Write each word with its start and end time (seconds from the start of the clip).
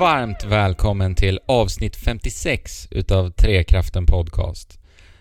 varmt 0.00 0.44
välkommen 0.44 1.14
till 1.14 1.38
avsnitt 1.46 1.96
56 1.96 2.88
utav 2.90 3.30
Trekraften 3.30 4.06
Podcast. 4.06 4.78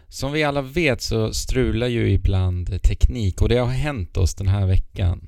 Som 0.08 0.32
vi 0.32 0.44
alla 0.44 0.62
vet 0.62 1.02
så 1.02 1.34
strular 1.34 1.88
ju 1.88 2.12
ibland 2.12 2.82
teknik 2.82 3.42
och 3.42 3.50
det 3.50 3.58
har 3.58 3.68
hänt 3.68 4.18
oss 4.18 4.36
den 4.36 4.48
här 4.48 4.66
veckan. 4.66 5.22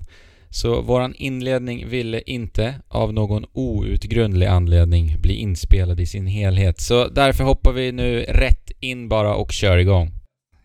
Så 0.50 0.82
våran 0.82 1.14
inledning 1.16 1.90
ville 1.90 2.22
inte, 2.22 2.76
av 2.88 3.14
någon 3.14 3.46
outgrundlig 3.54 4.48
anledning, 4.48 5.22
bli 5.22 5.34
inspelad 5.34 6.00
i 6.00 6.06
sin 6.06 6.28
helhet. 6.28 6.82
Så 6.82 7.08
därför 7.08 7.44
hoppar 7.44 7.72
vi 7.72 7.92
nu 7.92 8.20
rätt 8.20 8.72
in 8.80 9.10
bara 9.10 9.36
och 9.36 9.52
kör 9.52 9.78
igång. 9.78 10.12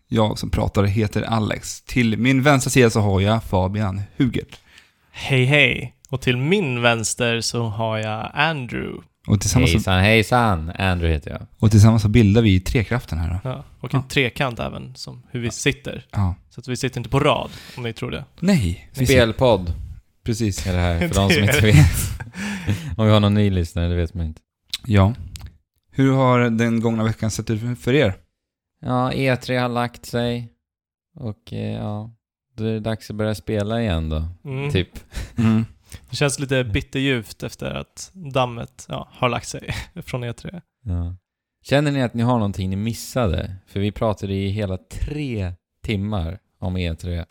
Jag 0.07 0.39
som 0.39 0.49
pratar 0.49 0.83
heter 0.83 1.21
Alex. 1.21 1.81
Till 1.81 2.17
min 2.17 2.43
vänstra 2.43 2.69
sida 2.69 2.89
så 2.89 2.99
har 2.99 3.21
jag 3.21 3.43
Fabian 3.43 4.01
Hugert. 4.17 4.59
Hej 5.11 5.45
hej! 5.45 5.96
Och 6.09 6.21
till 6.21 6.37
min 6.37 6.81
vänster 6.81 7.41
så 7.41 7.63
har 7.63 7.97
jag 7.97 8.31
Andrew. 8.33 9.03
Och 9.27 9.41
tillsammans, 9.41 9.71
så, 9.71 9.91
Hejsan 9.91 9.99
hejsan! 10.03 10.69
Andrew 10.79 11.13
heter 11.13 11.31
jag. 11.31 11.41
och 11.59 11.71
tillsammans 11.71 12.01
så 12.01 12.09
bildar 12.09 12.41
vi 12.41 12.59
Trekraften 12.59 13.17
här 13.19 13.29
då. 13.43 13.49
Ja, 13.49 13.63
och 13.79 13.93
en 13.93 13.99
Ja. 13.99 14.07
trekant 14.09 14.59
även, 14.59 14.95
som 14.95 15.23
hur 15.31 15.39
vi 15.39 15.51
sitter. 15.51 16.05
Ja. 16.11 16.35
Så 16.49 16.59
att 16.59 16.67
vi 16.67 16.77
sitter 16.77 16.99
inte 16.99 17.09
på 17.09 17.19
rad, 17.19 17.49
om 17.77 17.83
ni 17.83 17.93
tror 17.93 18.11
det. 18.11 18.25
Nej. 18.39 18.89
Spelpodd 18.91 19.73
Precis. 20.23 20.67
är 20.67 20.73
det 20.73 20.79
här, 20.79 20.99
för 21.07 21.07
de 21.15 21.29
som 21.29 21.43
inte 21.43 21.59
vet. 21.61 22.19
Om 22.97 23.05
vi 23.05 23.11
har 23.11 23.19
någon 23.19 23.33
ny 23.33 23.49
lyssnare, 23.49 23.87
det 23.87 23.95
vet 23.95 24.13
man 24.13 24.25
inte. 24.25 24.41
Ja. 24.85 25.13
Hur 25.91 26.13
har 26.13 26.39
den 26.49 26.79
gångna 26.81 27.03
veckan 27.03 27.31
sett 27.31 27.49
ut 27.49 27.79
för 27.79 27.93
er? 27.93 28.15
Ja, 28.81 29.11
E3 29.11 29.61
har 29.61 29.69
lagt 29.69 30.05
sig. 30.05 30.49
Och 31.15 31.53
eh, 31.53 31.73
ja, 31.73 32.11
då 32.57 32.63
är 32.63 32.73
det 32.73 32.79
dags 32.79 33.09
att 33.09 33.15
börja 33.15 33.35
spela 33.35 33.81
igen 33.81 34.09
då. 34.09 34.23
Mm. 34.45 34.71
Typ. 34.71 34.89
Mm. 35.37 35.65
Det 36.09 36.15
känns 36.15 36.39
lite 36.39 36.63
bitterljuvt 36.63 37.43
efter 37.43 37.71
att 37.71 38.11
dammet 38.13 38.85
ja, 38.89 39.07
har 39.11 39.29
lagt 39.29 39.47
sig 39.47 39.69
från 40.03 40.23
E 40.23 40.31
E3. 40.31 40.61
Ja. 40.83 41.15
Känner 41.63 41.91
ni 41.91 42.03
att 42.03 42.13
ni 42.13 42.23
har 42.23 42.33
någonting 42.33 42.69
ni 42.69 42.75
missade? 42.75 43.55
För 43.67 43.79
vi 43.79 43.91
pratade 43.91 44.33
i 44.33 44.49
hela 44.49 44.77
tre 44.77 45.53
timmar 45.83 46.39
om 46.59 46.77
E3 46.77 47.25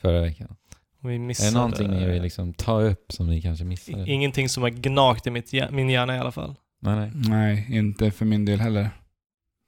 förra 0.00 0.20
veckan. 0.20 0.56
Vi 1.00 1.14
Är 1.14 1.18
missade... 1.18 1.50
det 1.50 1.54
någonting 1.56 1.90
ni 1.90 2.06
vill 2.06 2.22
liksom 2.22 2.54
ta 2.54 2.80
upp 2.80 3.12
som 3.12 3.26
ni 3.26 3.42
kanske 3.42 3.64
missade? 3.64 4.10
Ingenting 4.10 4.48
som 4.48 4.62
har 4.62 4.70
gnagt 4.70 5.26
i 5.26 5.30
mitt, 5.30 5.52
min 5.70 5.90
hjärna 5.90 6.16
i 6.16 6.18
alla 6.18 6.32
fall. 6.32 6.54
nej, 6.80 6.96
nej. 6.96 7.10
Nej, 7.14 7.66
inte 7.68 8.10
för 8.10 8.24
min 8.24 8.44
del 8.44 8.60
heller. 8.60 8.90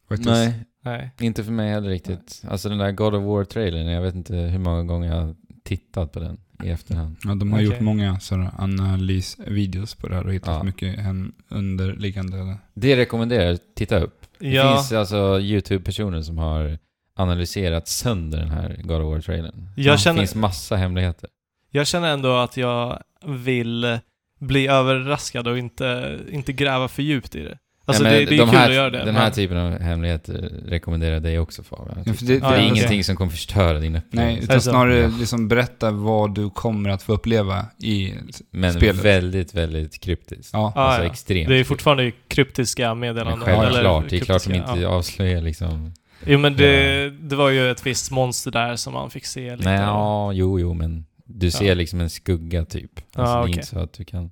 Nej, 0.09 0.55
Nej. 0.83 1.11
inte 1.21 1.45
för 1.45 1.53
mig 1.53 1.71
heller 1.71 1.89
riktigt. 1.89 2.43
Alltså 2.49 2.69
den 2.69 2.79
där 2.79 2.93
God 2.93 3.15
of 3.15 3.25
War-trailern, 3.25 3.87
jag 3.87 4.03
vet 4.03 4.15
inte 4.15 4.35
hur 4.37 4.59
många 4.59 4.83
gånger 4.83 5.17
jag 5.17 5.37
tittat 5.69 6.13
på 6.13 6.21
den 6.21 6.39
i 6.65 6.69
efterhand. 6.71 7.17
Ja, 7.25 7.35
de 7.35 7.53
har 7.53 7.59
Okej. 7.59 7.67
gjort 7.67 7.81
många 7.81 8.21
sådana 8.21 8.55
analysvideos 8.59 9.95
på 9.95 10.09
det 10.09 10.15
här 10.15 10.27
och 10.27 10.33
hittat 10.33 10.49
Ja. 10.57 10.63
mycket 10.63 10.99
hem 10.99 11.33
underliggande. 11.49 12.57
Det 12.75 12.97
rekommenderar 12.97 13.45
jag, 13.45 13.59
titta 13.75 13.99
upp. 13.99 14.21
Det 14.39 14.49
Ja, 14.49 14.75
finns 14.77 14.93
alltså 14.93 15.41
YouTube-personer 15.41 16.23
som 16.23 16.39
har 16.39 16.79
analyserat 17.17 17.89
sönder 17.89 18.39
den 18.39 18.51
här 18.51 18.81
God 18.85 19.01
of 19.03 19.15
War-trailern. 19.15 19.69
Det 19.77 19.99
känner- 20.01 20.19
finns 20.19 20.35
massa 20.35 20.77
hemligheter. 20.77 21.31
jag 21.71 21.87
känner 21.87 22.09
ändå 22.13 22.37
att 22.37 22.57
jag 22.57 23.03
vill 23.27 23.99
bli 24.41 24.67
överraskad 24.69 25.49
och 25.49 25.59
inte, 25.59 26.19
inte 26.31 26.53
gräva 26.53 26.89
för 26.89 27.03
djupt 27.03 27.35
i 27.35 27.43
det. 27.43 27.59
Alltså 27.89 28.03
Nej, 28.03 28.12
men 28.12 28.20
det, 28.25 28.31
det 28.31 28.34
är 28.36 28.39
de 28.39 28.48
kul 28.50 28.58
här, 28.58 28.69
att 28.69 28.75
göra 28.75 28.91
det. 28.91 29.05
Den 29.05 29.14
här 29.17 29.22
men- 29.22 29.33
typen 29.33 29.56
av 29.56 29.78
hemligheter 29.81 30.53
rekommenderar 30.67 31.12
jag 31.12 31.22
dig 31.22 31.39
också 31.39 31.62
Fabian. 31.62 32.03
Ja, 32.06 32.12
för 32.14 32.25
det, 32.25 32.33
det- 32.33 32.39
Ja, 32.42 32.53
är 32.55 32.56
ja, 32.56 32.62
ingenting 32.62 32.98
det- 32.98 33.05
som 33.05 33.17
kommer 33.17 33.31
förstöra 33.31 33.78
din 33.81 33.92
Nej, 33.92 34.03
upplevelse. 34.06 34.42
utan 34.44 34.55
Alltså, 34.55 34.70
snarare 34.70 34.98
ja. 34.98 35.11
liksom 35.19 35.48
berätta 35.48 35.91
vad 35.91 36.34
du 36.34 36.50
kommer 36.50 36.91
att 36.91 37.03
få 37.03 37.12
uppleva 37.12 37.64
i 37.83 38.14
Men 38.50 38.72
spelet. 38.72 39.04
väldigt, 39.04 39.54
väldigt 39.54 40.00
kryptiskt. 40.00 40.50
Ja. 40.53 40.72
Ja, 40.77 40.82
alltså 40.82 41.03
ja. 41.04 41.10
extremt. 41.10 41.48
Det 41.48 41.56
är 41.56 41.65
fortfarande 41.65 42.12
kryptiska 42.28 42.88
Men 42.88 42.98
meddelanden. 42.98 43.41
självklart, 43.41 44.04
det 44.09 44.16
är 44.16 44.21
klart 44.21 44.43
som 44.43 44.53
kryptiska, 44.53 44.72
inte 44.75 44.82
ja. 44.84 44.88
avslöjar 44.91 45.41
liksom... 45.43 45.93
Jo 46.27 46.38
men 46.38 46.56
det, 46.56 47.10
det 47.10 47.37
var 47.37 47.50
ju 47.50 47.71
ett 47.71 47.87
visst 47.87 48.10
monster 48.10 48.50
där 48.50 48.77
som 48.77 48.93
man 48.93 49.10
fick 49.10 49.27
se 49.27 49.56
lite. 49.56 49.69
Nej, 49.71 49.81
ja, 49.81 50.32
jo, 50.32 50.60
jo, 50.60 50.75
men 50.75 51.04
du 51.27 51.50
ser 51.50 51.65
Ja. 51.69 51.75
liksom 51.75 52.00
en 52.00 52.10
skugga 52.10 52.65
typ. 52.65 52.91
Alltså, 53.15 53.34
Ja, 53.34 53.43
Det 53.43 53.48
är 53.50 53.54
inte 53.54 53.66
så 53.66 53.78
att 53.78 53.93
du 53.93 54.04
kan... 54.04 54.31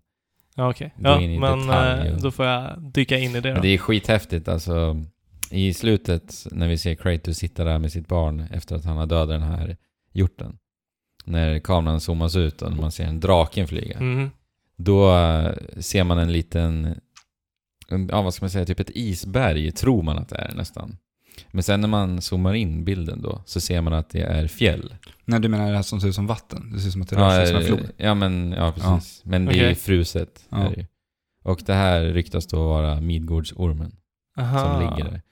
Ja, 0.58 0.70
okej. 0.70 0.94
Gå 0.96 1.08
Ja, 1.08 1.20
in 1.20 1.40
men 1.40 1.58
detalj 1.60 2.08
eh, 2.08 2.16
då 2.16 2.30
får 2.30 2.46
jag 2.46 2.82
dyka 2.82 3.18
in 3.18 3.30
i 3.30 3.40
det 3.40 3.48
då. 3.48 3.52
Men 3.52 3.62
det 3.62 3.68
är 3.68 3.78
skithäftigt 3.78 4.48
alltså. 4.48 5.02
I 5.50 5.74
slutet, 5.74 6.46
när 6.50 6.68
vi 6.68 6.78
ser 6.78 6.94
Kratos 6.94 7.36
sitta 7.36 7.64
där 7.64 7.78
med 7.78 7.92
sitt 7.92 8.08
barn 8.08 8.40
efter 8.52 8.76
att 8.76 8.84
han 8.84 8.96
har 8.96 9.06
dödat 9.06 9.28
den 9.28 9.42
här 9.42 9.76
hjorten. 10.12 10.58
När 11.24 11.58
kameran 11.58 12.00
zoomas 12.00 12.36
ut 12.36 12.62
och 12.62 12.72
man 12.72 12.92
ser 12.92 13.04
en 13.04 13.20
draken 13.20 13.68
flyga. 13.68 14.00
Mhm. 14.00 14.30
Då 14.76 15.16
eh, 15.16 15.52
ser 15.80 16.04
man 16.04 16.18
en 16.18 16.32
liten, 16.32 17.00
en- 17.88 18.08
ja 18.12 18.22
vad 18.22 18.34
ska 18.34 18.42
man 18.44 18.50
säga, 18.50 18.64
typ 18.66 18.80
ett 18.80 18.90
isberg 18.94 19.72
tror 19.72 20.02
man 20.02 20.18
att 20.18 20.28
det 20.28 20.36
är 20.36 20.54
nästan. 20.54 20.96
Men 21.50 21.62
sen 21.62 21.80
när 21.80 21.88
man 21.88 22.20
zoomar 22.22 22.54
in 22.54 22.84
bilden 22.84 23.22
då 23.22 23.42
så 23.46 23.60
ser 23.60 23.80
man 23.80 23.92
att 23.92 24.10
det 24.10 24.20
är 24.22 24.46
fjäll. 24.46 24.94
Nej, 25.24 25.40
du 25.40 25.48
menar 25.48 25.70
det 25.70 25.76
här 25.76 25.82
som 25.82 26.00
ser 26.00 26.08
ut 26.08 26.14
som 26.14 26.26
vatten? 26.26 26.72
Det 26.72 26.80
ser 26.80 26.86
ut 26.86 26.92
som 26.92 27.02
att 27.02 27.08
det 27.08 27.16
rör 27.16 27.30
sig 27.30 27.46
som 27.46 27.56
en 27.56 27.62
eh, 27.62 27.66
flod. 27.66 27.90
ja 27.96 28.14
men, 28.14 28.52
ja 28.52 28.72
precis. 28.72 29.22
Men 29.24 29.44
det 29.44 29.52
är 29.52 29.54
Okej. 29.56 29.68
ju 29.68 29.74
fruset. 29.74 30.44
Ja. 30.48 30.56
Är 30.58 30.70
det. 30.76 30.86
Och 31.42 31.62
det 31.66 31.74
här 31.74 32.02
ryktas 32.04 32.46
då 32.46 32.68
vara 32.68 33.00
Midgårdsormen 33.00 33.92
Aha. 34.38 34.58
som 34.58 34.80
ligger 34.80 35.10
där. 35.10 35.22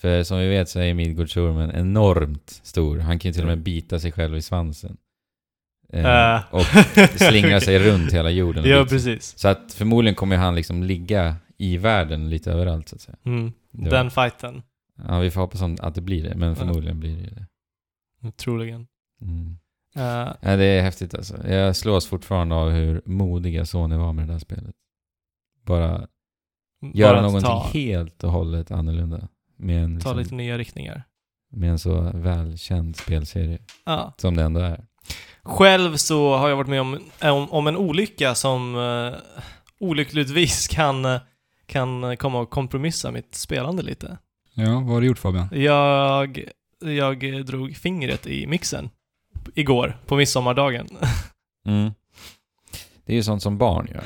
För 0.00 0.22
som 0.22 0.38
vi 0.38 0.48
vet 0.48 0.68
så 0.68 0.80
är 0.80 0.94
Midgårdsormen 0.94 1.70
enormt 1.70 2.60
stor. 2.62 2.98
Han 2.98 3.18
kan 3.18 3.28
ju 3.28 3.32
till 3.32 3.42
och 3.42 3.48
med 3.48 3.62
bita 3.62 3.98
sig 4.00 4.12
själv 4.12 4.36
i 4.36 4.42
svansen. 4.42 4.96
Eh, 5.92 6.06
Eh. 6.34 6.40
och 6.50 6.64
slingra 7.16 7.60
sig 7.60 7.78
runt 7.78 8.12
hela 8.12 8.30
jorden. 8.30 8.64
Ja, 8.68 8.86
precis. 8.88 9.38
Så 9.38 9.48
att 9.48 9.72
förmodligen 9.74 10.14
kommer 10.14 10.36
han 10.36 10.54
liksom 10.54 10.82
ligga 10.82 11.36
i 11.58 11.76
världen 11.76 12.30
lite 12.30 12.52
överallt 12.52 12.88
så 12.88 12.96
att 12.96 13.00
säga. 13.02 13.16
Mm. 13.24 13.52
Den 13.70 14.10
fighten, 14.10 14.62
Ja, 15.08 15.18
vi 15.18 15.30
får 15.30 15.40
hoppas 15.40 15.62
att 15.62 15.94
det 15.94 16.00
blir 16.00 16.22
det, 16.22 16.34
men 16.34 16.56
förmodligen 16.56 17.00
blir 17.00 17.16
det 17.16 17.46
det. 18.20 18.32
troligen. 18.32 18.86
Mm. 19.20 19.58
Uh, 19.96 20.32
Ja, 20.40 20.56
det 20.56 20.64
är 20.64 20.82
häftigt 20.82 21.14
alltså. 21.14 21.48
Jag 21.48 21.76
slås 21.76 22.06
fortfarande 22.06 22.54
av 22.54 22.70
hur 22.70 23.02
modiga 23.04 23.66
Sony 23.66 23.96
var 23.96 24.12
med 24.12 24.26
det 24.28 24.32
där 24.32 24.38
spelet. 24.38 24.74
Bara 25.66 26.06
göra 26.94 27.20
någonting 27.22 27.42
ta, 27.50 27.70
helt 27.72 28.24
och 28.24 28.32
hållet 28.32 28.70
annorlunda. 28.70 29.28
Med 29.56 29.84
en, 29.84 29.90
ta 29.90 29.96
liksom, 29.96 30.18
lite 30.18 30.34
nya 30.34 30.58
riktningar. 30.58 31.04
med 31.50 31.70
en 31.70 31.78
så 31.78 32.10
välkänd 32.14 32.96
spelserie 32.96 33.58
Ja. 33.84 34.12
som 34.16 34.36
det 34.36 34.42
ändå 34.42 34.60
är. 34.60 34.84
Själv 35.42 35.96
så 35.96 36.36
har 36.36 36.48
jag 36.48 36.56
varit 36.56 36.68
med 36.68 36.80
om, 36.80 36.98
om, 37.22 37.50
om 37.50 37.66
en 37.66 37.76
olycka 37.76 38.34
som 38.34 38.74
uh, 38.74 39.14
olyckligtvis 39.78 40.68
kan, 40.68 41.18
kan 41.66 42.16
komma 42.16 42.42
att 42.42 42.50
kompromissa 42.50 43.10
mitt 43.10 43.34
spelande 43.34 43.82
lite. 43.82 44.18
Ja, 44.54 44.72
vad 44.72 44.86
har 44.94 45.00
du 45.00 45.06
gjort 45.06 45.18
Fabian? 45.18 45.48
Jag, 45.52 46.44
jag 46.80 47.46
drog 47.46 47.76
fingret 47.76 48.26
i 48.26 48.46
mixen 48.46 48.90
igår, 49.54 49.96
på 50.06 50.16
midsommardagen. 50.16 50.88
Mm. 51.66 51.90
Det 53.04 53.12
är 53.12 53.16
ju 53.16 53.22
sånt 53.22 53.42
som 53.42 53.58
barn 53.58 53.88
gör. 53.94 54.04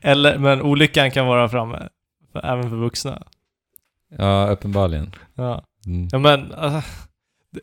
Eller, 0.00 0.38
men 0.38 0.62
olyckan 0.62 1.10
kan 1.10 1.26
vara 1.26 1.48
framme, 1.48 1.88
för, 2.32 2.46
även 2.46 2.70
för 2.70 2.76
vuxna. 2.76 3.22
Ja, 4.18 4.48
uppenbarligen. 4.50 5.14
Ja, 5.34 5.64
Mm. 5.86 6.08
ja 6.12 6.18
men, 6.18 6.52
uh, 6.52 6.84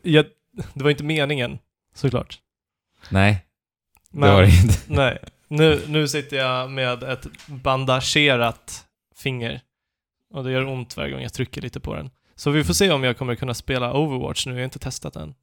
jag, 0.02 0.24
det 0.74 0.84
var 0.84 0.90
inte 0.90 1.04
meningen, 1.04 1.58
såklart. 1.94 2.38
Nej, 3.10 3.44
det 4.10 4.18
Men, 4.18 4.34
var 4.34 4.42
det 4.42 4.48
inte. 4.48 4.78
Nej, 4.86 5.18
nu, 5.48 5.82
nu 5.86 6.08
sitter 6.08 6.36
jag 6.36 6.70
med 6.70 7.02
ett 7.02 7.26
bandagerat 7.46 8.86
finger. 9.16 9.60
Och 10.34 10.44
det 10.44 10.52
gör 10.52 10.68
ont 10.68 10.96
varje 10.96 11.12
gång 11.12 11.22
jag 11.22 11.32
trycker 11.32 11.62
lite 11.62 11.80
på 11.80 11.94
den. 11.94 12.10
Så 12.34 12.50
vi 12.50 12.64
får 12.64 12.74
se 12.74 12.90
om 12.90 13.04
jag 13.04 13.18
kommer 13.18 13.34
kunna 13.34 13.54
spela 13.54 13.94
Overwatch 13.94 14.46
nu, 14.46 14.52
jag 14.52 14.58
har 14.58 14.64
inte 14.64 14.78
testat 14.78 15.14
den. 15.14 15.34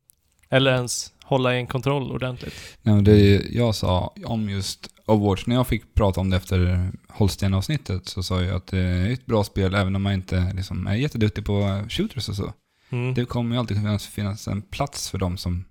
Eller 0.49 0.73
ens 0.73 1.13
hålla 1.23 1.55
i 1.55 1.57
en 1.57 1.67
kontroll 1.67 2.11
ordentligt. 2.11 2.53
Nej, 2.81 3.01
det 3.01 3.43
jag 3.49 3.75
sa 3.75 4.13
om 4.25 4.49
just 4.49 4.89
Overwatch, 5.05 5.45
när 5.45 5.55
jag 5.55 5.67
fick 5.67 5.93
prata 5.93 6.21
om 6.21 6.29
det 6.29 6.37
efter 6.37 6.91
Holsten-avsnittet 7.09 8.07
så 8.07 8.23
sa 8.23 8.41
jag 8.41 8.55
att 8.55 8.67
det 8.67 8.79
är 8.79 9.11
ett 9.11 9.25
bra 9.25 9.43
spel 9.43 9.73
även 9.73 9.95
om 9.95 10.03
man 10.03 10.13
inte 10.13 10.53
liksom 10.55 10.87
är 10.87 10.95
jätteduktig 10.95 11.45
på 11.45 11.85
shooters 11.89 12.29
och 12.29 12.35
så. 12.35 12.53
Mm. 12.89 13.13
Det 13.13 13.25
kommer 13.25 13.55
ju 13.55 13.59
alltid 13.59 13.77
finnas, 13.77 14.07
finnas 14.07 14.47
en 14.47 14.61
plats 14.61 15.09
för 15.09 15.17
dem 15.17 15.37
som 15.37 15.65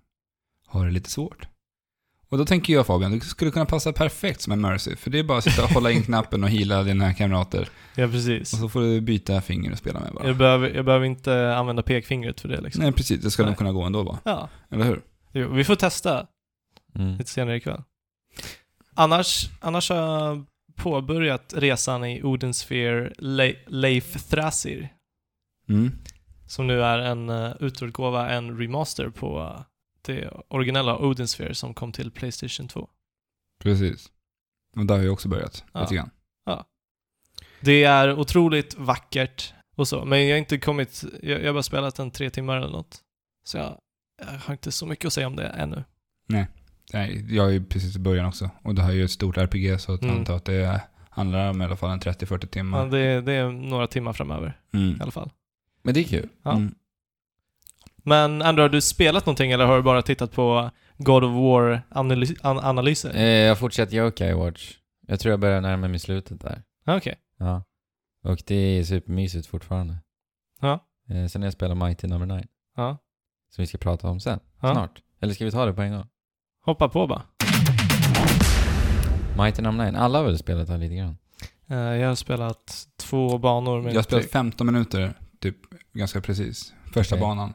har 0.66 0.86
det 0.86 0.92
lite 0.92 1.10
svårt. 1.10 1.46
Och 2.34 2.38
då 2.38 2.44
tänker 2.44 2.72
jag 2.72 2.86
Fabian, 2.86 3.12
du 3.12 3.20
skulle 3.20 3.50
kunna 3.50 3.64
passa 3.66 3.92
perfekt 3.92 4.40
som 4.40 4.52
en 4.52 4.60
Mercy. 4.60 4.96
För 4.96 5.10
det 5.10 5.18
är 5.18 5.22
bara 5.24 5.38
att 5.38 5.44
sitta 5.44 5.64
och 5.64 5.70
hålla 5.70 5.90
in 5.90 6.02
knappen 6.02 6.44
och 6.44 6.50
hila 6.50 6.82
dina 6.82 7.14
kamrater. 7.14 7.68
Ja, 7.94 8.08
precis. 8.08 8.52
Och 8.52 8.58
så 8.58 8.68
får 8.68 8.80
du 8.80 9.00
byta 9.00 9.40
finger 9.40 9.72
och 9.72 9.78
spela 9.78 10.00
med 10.00 10.12
bara. 10.12 10.26
Jag 10.26 10.36
behöver, 10.36 10.70
jag 10.74 10.84
behöver 10.84 11.06
inte 11.06 11.54
använda 11.56 11.82
pekfingret 11.82 12.40
för 12.40 12.48
det 12.48 12.60
liksom. 12.60 12.82
Nej 12.82 12.92
precis, 12.92 13.20
det 13.20 13.30
ska 13.30 13.42
Nej. 13.42 13.50
nog 13.50 13.58
kunna 13.58 13.72
gå 13.72 13.82
ändå 13.82 14.04
bara. 14.04 14.18
Ja, 14.24 14.48
Eller 14.70 14.84
hur? 14.84 15.02
jo, 15.32 15.48
vi 15.52 15.64
får 15.64 15.74
testa 15.76 16.26
Mm. 16.94 17.16
lite 17.16 17.30
senare 17.30 17.56
ikväll. 17.56 17.82
Annars, 18.94 19.48
annars 19.60 19.90
har 19.90 19.96
jag 19.96 20.46
påbörjat 20.76 21.54
resan 21.56 22.04
i 22.04 22.22
Odinsphere 22.22 23.12
Le- 23.18 23.56
Leif 23.66 24.24
Thrasir. 24.28 24.88
Mm. 25.68 25.90
Som 26.46 26.66
nu 26.66 26.82
är 26.82 26.98
en 26.98 27.30
uh, 27.30 27.52
utgåva, 27.60 28.30
en 28.30 28.58
remaster 28.58 29.08
på 29.10 29.40
eh, 29.40 29.60
det 30.04 30.30
originella 30.48 30.98
Odinsphere 30.98 31.54
som 31.54 31.74
kom 31.74 31.92
till 31.92 32.10
Playstation 32.10 32.68
2. 32.68 32.88
Precis. 33.62 34.10
Och 34.76 34.86
där 34.86 34.96
har 34.96 35.02
jag 35.04 35.12
också 35.12 35.28
börjat 35.28 35.64
Ja. 35.72 35.80
lite 35.80 35.94
grann. 35.94 36.10
Det 37.60 37.84
är 37.84 38.12
otroligt 38.18 38.74
vackert 38.78 39.54
och 39.76 39.88
så, 39.88 40.04
men 40.04 40.26
jag 40.26 40.34
har 40.34 40.38
inte 40.38 40.58
kommit, 40.58 41.04
jag, 41.22 41.40
jag 41.40 41.46
har 41.46 41.52
bara 41.52 41.62
spelat 41.62 41.98
en 41.98 42.10
tre 42.10 42.30
timmar 42.30 42.56
eller 42.56 42.68
något. 42.70 43.00
Så 43.44 43.56
jag, 43.58 43.78
jag 44.18 44.38
har 44.38 44.52
inte 44.54 44.72
så 44.72 44.86
mycket 44.86 45.04
att 45.06 45.12
säga 45.12 45.26
om 45.26 45.36
det 45.36 45.46
ännu. 45.46 45.84
Nej, 46.92 47.24
jag 47.30 47.54
är 47.54 47.60
precis 47.60 47.96
i 47.96 47.98
början 47.98 48.26
också. 48.26 48.50
Och 48.62 48.74
det 48.74 48.82
här 48.82 48.90
är 48.90 48.94
ju 48.94 49.04
ett 49.04 49.10
stort 49.10 49.36
RPG 49.36 49.80
så 49.80 49.92
att 49.94 50.02
jag 50.02 50.08
Mm. 50.10 50.20
antar 50.20 50.36
att 50.36 50.44
det 50.44 50.80
handlar 51.10 51.50
om 51.50 51.62
i 51.62 51.64
alla 51.64 51.76
fall 51.76 51.90
en 51.90 52.00
30-40 52.00 52.46
timmar. 52.46 52.78
Ja, 52.78 52.84
det, 52.84 53.20
det 53.20 53.32
är 53.32 53.50
några 53.50 53.86
timmar 53.86 54.12
framöver 54.12 54.60
Mm. 54.72 54.96
i 54.96 55.02
alla 55.02 55.10
fall. 55.10 55.30
Men 55.82 55.94
det 55.94 56.00
är 56.00 56.04
kul. 56.04 56.28
Ja. 56.42 56.52
Mm. 56.52 56.74
Men 58.06 58.42
Andrew, 58.42 58.62
har 58.62 58.68
du 58.68 58.80
spelat 58.80 59.26
någonting 59.26 59.52
eller 59.52 59.64
har 59.66 59.76
du 59.76 59.82
bara 59.82 60.02
tittat 60.02 60.32
på 60.32 60.70
God 60.98 61.24
of 61.24 61.30
War-analyser? 61.32 63.14
Eh, 63.14 63.22
jag 63.22 63.58
fortsätter 63.58 63.96
Yokai 63.96 64.32
Watch. 64.34 64.76
Jag 65.06 65.20
tror 65.20 65.30
jag 65.30 65.40
börjar 65.40 65.60
närma 65.60 65.88
mig 65.88 65.98
slutet 65.98 66.40
där. 66.40 66.62
Okej. 66.86 67.14
Ja. 67.38 67.64
Och 68.24 68.42
det 68.46 68.54
är 68.54 68.84
supermysigt 68.84 69.46
fortfarande. 69.46 69.96
Ja. 70.60 70.72
Eh, 71.10 71.26
sen 71.26 71.42
har 71.42 71.46
jag 71.46 71.52
spelat 71.52 71.76
Mighty 71.76 72.06
Number 72.06 72.26
9. 72.36 72.44
Ja. 72.76 72.98
Som 73.54 73.62
vi 73.62 73.66
ska 73.66 73.78
prata 73.78 74.08
om 74.08 74.20
sen. 74.20 74.40
Ja. 74.60 74.72
Snart. 74.72 75.02
Eller 75.20 75.34
ska 75.34 75.44
vi 75.44 75.50
ta 75.50 75.66
det 75.66 75.72
på 75.72 75.82
en 75.82 75.92
gång? 75.92 76.06
Hoppa 76.64 76.88
på 76.88 77.06
bara. 77.06 77.22
Mighty 79.38 79.62
Number 79.62 79.90
9. 79.92 79.98
Alla 80.00 80.18
har 80.18 80.24
väl 80.24 80.38
spelat 80.38 80.66
det 80.68 80.76
lite 80.76 80.94
grann? 80.94 81.16
Eh, 81.70 81.76
jag 81.78 82.08
har 82.08 82.14
spelat 82.14 82.86
två 82.96 83.38
banor 83.38 83.80
med 83.82 83.92
Jag 83.92 83.98
har 83.98 84.02
spelat 84.02 84.22
typ- 84.24 84.32
15 84.32 84.66
minuter, 84.66 85.14
typ, 85.40 85.56
ganska 85.92 86.20
precis. 86.20 86.74
Första 86.94 87.14
Okej. 87.14 87.20
banan. 87.20 87.54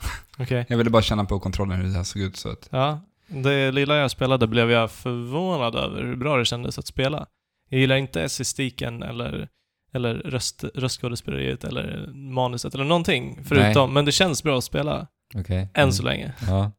Okej. 0.38 0.66
Jag 0.68 0.76
ville 0.76 0.90
bara 0.90 1.02
känna 1.02 1.24
på 1.24 1.40
kontrollen 1.40 1.76
hur 1.80 1.84
det 1.88 1.96
här 1.96 2.04
såg 2.04 2.22
ut 2.22 2.36
så 2.36 2.48
att... 2.50 2.68
Ja. 2.72 3.00
Det 3.26 3.70
lilla 3.72 3.96
jag 3.96 4.10
spelade 4.10 4.46
blev 4.46 4.70
jag 4.70 4.90
förvånad 4.90 5.74
över 5.74 6.02
hur 6.02 6.16
bra 6.16 6.36
det 6.36 6.44
kändes 6.44 6.78
att 6.78 6.86
spela. 6.86 7.26
Jag 7.68 7.80
gillar 7.80 7.96
inte 7.96 8.22
estetiken 8.22 9.02
eller, 9.02 9.48
eller 9.92 10.14
röst, 10.14 10.64
röstskådespeleriet 10.74 11.64
eller 11.64 12.10
manuset 12.14 12.74
eller 12.74 12.84
någonting 12.84 13.38
förutom, 13.44 13.94
men 13.94 14.04
det 14.04 14.12
känns 14.12 14.42
bra 14.42 14.58
att 14.58 14.64
spela 14.64 15.06
Okej. 15.34 15.58
än 15.58 15.82
Mm. 15.82 15.92
så 15.92 16.02
länge. 16.02 16.32
Ja. 16.46 16.72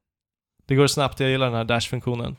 Det 0.67 0.75
går 0.75 0.87
snabbt, 0.87 1.19
jag 1.19 1.29
gillar 1.29 1.45
den 1.45 1.55
här 1.55 1.63
dash-funktionen. 1.63 2.35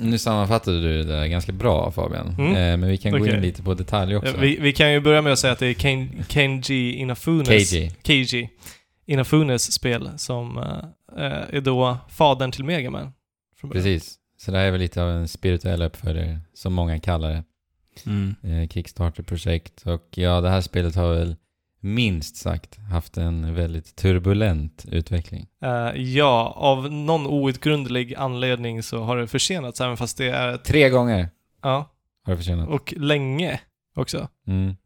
Nu 0.00 0.18
sammanfattade 0.18 0.80
du 0.80 1.02
det 1.02 1.04
där 1.04 1.26
ganska 1.26 1.52
bra 1.52 1.90
Fabian. 1.90 2.28
Mm. 2.38 2.50
Eh, 2.56 2.76
men 2.76 2.88
vi 2.88 2.96
kan 2.96 3.12
gå 3.12 3.18
Okej. 3.18 3.34
in 3.34 3.40
lite 3.40 3.62
på 3.62 3.74
detalj 3.74 4.16
också. 4.16 4.34
Eh, 4.34 4.40
Vi, 4.40 4.56
vi 4.60 4.72
kan 4.72 4.92
ju 4.92 5.00
börja 5.00 5.22
med 5.22 5.32
att 5.32 5.38
säga 5.38 5.52
att 5.52 5.58
det 5.58 5.66
är 5.66 5.74
Ken, 5.74 6.24
Kenji 6.28 6.92
Inafunes 6.92 7.70
KG. 7.70 7.90
Keiji 8.02 8.48
Inafunes 9.06 9.72
spel 9.72 10.10
som 10.16 10.58
eh, 10.58 11.54
är 11.56 11.60
då 11.60 11.98
fadern 12.08 12.50
till 12.52 12.64
Megaman. 12.64 13.12
Precis. 13.72 14.18
Så 14.38 14.50
det 14.50 14.58
här 14.58 14.64
är 14.66 14.70
väl 14.70 14.80
lite 14.80 15.02
av 15.02 15.10
en 15.10 15.28
spirituell 15.28 15.82
uppföljare, 15.82 16.40
som 16.54 16.72
många 16.72 16.98
kallar 17.00 17.30
det. 17.30 17.44
Mm. 18.06 18.34
Eh, 18.42 18.68
Kickstarter-projekt. 18.68 19.86
Och 19.86 20.08
ja, 20.10 20.40
det 20.40 20.50
här 20.50 20.60
spelet 20.60 20.94
har 20.96 21.14
väl 21.14 21.36
minst 21.80 22.36
sagt 22.36 22.78
haft 22.78 23.16
en 23.16 23.54
väldigt 23.54 23.96
turbulent 23.96 24.84
utveckling. 24.88 25.46
Eh, 25.62 26.02
ja, 26.02 26.52
av 26.56 26.92
någon 26.92 27.26
outgrundlig 27.26 28.14
anledning 28.14 28.82
så 28.82 29.02
har 29.02 29.16
det 29.16 29.26
försenats 29.26 29.80
även 29.80 29.96
fast 29.96 30.18
det 30.18 30.28
är 30.28 30.54
ett, 30.54 30.64
Tre 30.64 30.90
gånger 30.90 31.28
ja, 31.62 31.90
har 32.24 32.32
det 32.32 32.36
försenat. 32.36 32.68
och 32.68 32.94
länge 32.96 33.60
också. 33.94 34.28
Mm. 34.46 34.76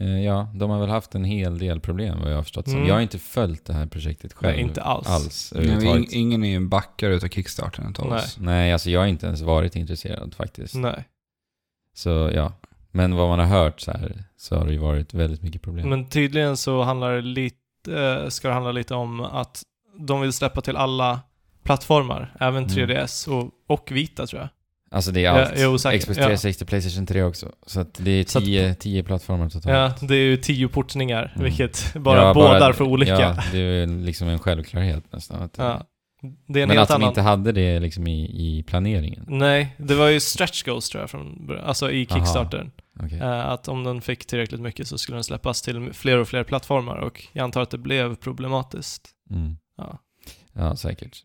Eh, 0.00 0.24
ja, 0.24 0.48
de 0.54 0.70
har 0.70 0.80
väl 0.80 0.88
haft 0.88 1.14
en 1.14 1.24
hel 1.24 1.58
del 1.58 1.80
problem 1.80 2.18
vad 2.22 2.30
jag 2.30 2.36
har 2.36 2.42
förstått 2.42 2.64
som. 2.64 2.74
Mm. 2.74 2.88
Jag 2.88 2.94
har 2.94 3.00
inte 3.00 3.18
följt 3.18 3.64
det 3.64 3.72
här 3.72 3.86
projektet 3.86 4.32
själv. 4.32 4.54
Nej, 4.56 4.62
inte 4.62 4.82
alls. 4.82 5.08
alls 5.08 5.52
Nej, 5.56 6.06
ingen 6.10 6.44
är 6.44 6.56
en 6.56 6.68
backare 6.68 7.14
utav 7.14 7.28
Kickstarten 7.28 7.90
utav 7.90 8.08
Nej. 8.08 8.18
oss. 8.18 8.36
Nej, 8.40 8.72
alltså 8.72 8.90
jag 8.90 9.00
har 9.00 9.06
inte 9.06 9.26
ens 9.26 9.40
varit 9.40 9.76
intresserad 9.76 10.34
faktiskt. 10.34 10.74
Nej. 10.74 11.04
Så 11.94 12.30
ja. 12.34 12.52
Men 12.92 13.14
vad 13.16 13.28
man 13.28 13.38
har 13.38 13.46
hört 13.46 13.80
så 13.80 13.90
här 13.90 14.24
så 14.36 14.56
har 14.56 14.66
det 14.66 14.72
ju 14.72 14.78
varit 14.78 15.14
väldigt 15.14 15.42
mycket 15.42 15.62
problem. 15.62 15.88
Men 15.88 16.08
tydligen 16.08 16.56
så 16.56 16.82
handlar 16.82 17.12
det 17.12 17.22
lite, 17.22 17.56
eh, 17.88 18.28
ska 18.28 18.48
det 18.48 18.54
handla 18.54 18.72
lite 18.72 18.94
om 18.94 19.20
att 19.20 19.62
de 19.98 20.20
vill 20.20 20.32
släppa 20.32 20.60
till 20.60 20.76
alla 20.76 21.20
plattformar, 21.62 22.34
även 22.40 22.64
Mm. 22.64 22.68
3DS 22.68 23.28
och, 23.28 23.50
och 23.66 23.92
Vita 23.92 24.26
tror 24.26 24.40
jag. 24.42 24.48
Alltså 24.90 25.10
det 25.10 25.24
är 25.24 25.30
allt. 25.30 25.66
osäker. 25.66 25.98
Xbox 25.98 26.18
Ja. 26.18 26.22
360, 26.24 26.64
Playstation 26.64 27.06
3 27.06 27.22
också. 27.22 27.52
Så 27.66 27.84
det 27.98 28.10
är 28.10 28.24
Så 28.24 28.38
att- 28.38 28.44
tio, 28.44 28.74
tio 28.74 29.02
plattformar 29.02 29.48
totalt. 29.48 29.66
Ja, 30.00 30.06
det 30.06 30.14
är 30.14 30.18
ju 30.24 30.36
tio 30.36 30.68
portningar, 30.68 31.32
Mm. 31.34 31.44
vilket 31.44 31.94
bara 31.94 32.22
Ja, 32.22 32.34
bådar 32.34 32.72
för 32.72 32.84
olika. 32.84 33.20
Ja, 33.20 33.36
det 33.52 33.58
är 33.58 33.86
liksom 33.86 34.28
en 34.28 34.38
självklarhet 34.38 35.04
nästan. 35.12 35.42
Att, 35.42 35.54
Ja. 35.58 35.82
Det 36.46 36.58
är 36.58 36.62
en 36.62 36.68
men 36.68 36.78
att 36.78 36.88
de 36.88 36.94
annan... 36.94 37.08
inte 37.08 37.20
hade 37.20 37.52
det 37.52 37.80
liksom 37.80 38.06
i, 38.06 38.24
i 38.58 38.62
planeringen. 38.62 39.24
Nej, 39.28 39.74
det 39.76 39.94
var 39.94 40.08
ju 40.08 40.20
stretch 40.20 40.62
goals 40.62 40.88
tror 40.88 41.00
jag 41.02 41.10
från 41.10 41.46
början, 41.46 41.64
alltså 41.64 41.90
i. 41.90 42.06
Kickstartern. 42.06 42.70
Okej. 43.02 43.18
Eh, 43.18 43.46
att 43.48 43.68
om 43.68 43.84
den 43.84 44.00
fick 44.00 44.26
tillräckligt 44.26 44.60
mycket 44.60 44.88
så 44.88 44.98
skulle 44.98 45.16
den 45.16 45.24
släppas 45.24 45.62
till 45.62 45.92
fler 45.92 46.18
och 46.18 46.28
fler 46.28 46.44
plattformar 46.44 46.96
och 46.96 47.24
jag 47.32 47.44
antar 47.44 47.60
att 47.62 47.70
det 47.70 47.78
blev 47.78 48.14
problematiskt. 48.16 49.08
Mm. 49.30 49.56
Ja. 49.76 49.98
Ja, 50.52 50.76
säkert. 50.76 51.16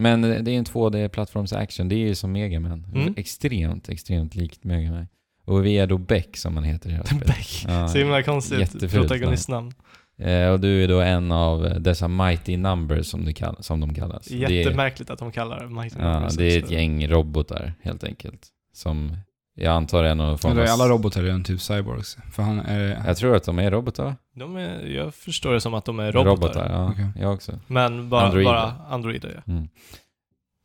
Men 0.00 0.20
det 0.22 0.50
är 0.50 0.58
en 0.58 0.64
2D-plattforms 0.64 1.56
action. 1.56 1.88
Det 1.88 1.94
är 1.94 1.98
ju 2.08 2.14
som 2.14 2.32
Mega 2.32 2.60
Man. 2.60 2.86
Mm. 2.94 3.14
Extremt, 3.16 3.88
extremt 3.88 4.34
likt 4.34 4.64
Mega 4.64 4.90
Man. 4.90 5.08
Och 5.44 5.66
vi 5.66 5.78
är 5.78 5.86
då 5.86 5.98
Beck 5.98 6.36
som 6.36 6.54
man 6.54 6.64
heter 6.64 6.88
i 6.88 6.92
det 6.92 6.96
här 6.98 7.04
spelet. 7.04 7.26
Beck. 7.26 7.64
Ja, 7.68 7.88
Så 7.88 7.98
himla 7.98 8.22
konstigt 8.22 8.90
protagonistnamn. 8.92 9.72
Eh, 10.18 10.48
och 10.48 10.60
du 10.60 10.84
är 10.84 10.88
då 10.88 11.00
en 11.00 11.32
av 11.32 11.76
dessa 11.80 12.08
Mighty 12.08 12.56
Numbers 12.56 13.06
som, 13.06 13.24
du 13.24 13.32
kall- 13.32 13.62
som 13.62 13.80
de 13.80 13.94
kallas. 13.94 14.26
Det 14.26 14.44
är, 14.44 14.50
Jättemärkligt 14.50 15.10
att 15.10 15.18
de 15.18 15.32
kallar 15.32 15.60
det 15.60 15.68
Mighty 15.68 15.96
ja, 15.98 16.12
Numbers 16.12 16.34
det 16.36 16.44
är 16.44 16.58
ett 16.62 16.70
gäng 16.70 17.08
robotar 17.08 17.74
helt 17.82 18.04
enkelt. 18.04 18.48
Som 18.72 19.16
jag 19.60 19.74
antar 19.74 20.04
är 20.04 20.14
någon 20.14 20.38
form 20.38 20.52
Eller 20.52 20.62
av... 20.62 20.68
är 20.68 20.72
alla 20.72 20.88
robotar 20.88 21.22
redan 21.22 21.44
typ 21.44 21.60
cyborgs? 21.60 22.18
För 22.32 22.42
han 22.42 22.60
är... 22.60 23.02
Jag 23.06 23.16
tror 23.16 23.36
att 23.36 23.44
de 23.44 23.58
är 23.58 23.70
robotar? 23.70 24.16
De 24.36 24.56
är, 24.56 24.86
jag 24.86 25.14
förstår 25.14 25.52
det 25.52 25.60
som 25.60 25.74
att 25.74 25.84
de 25.84 26.00
är 26.00 26.12
robotar. 26.12 26.68
ja. 26.70 26.90
Okej. 26.92 27.06
Jag 27.16 27.32
också. 27.34 27.58
Men 27.66 28.08
bara 28.08 28.22
Androider. 28.26 28.50
bara 28.52 28.72
androider 28.90 29.42
ja. 29.46 29.52
Mm. 29.52 29.68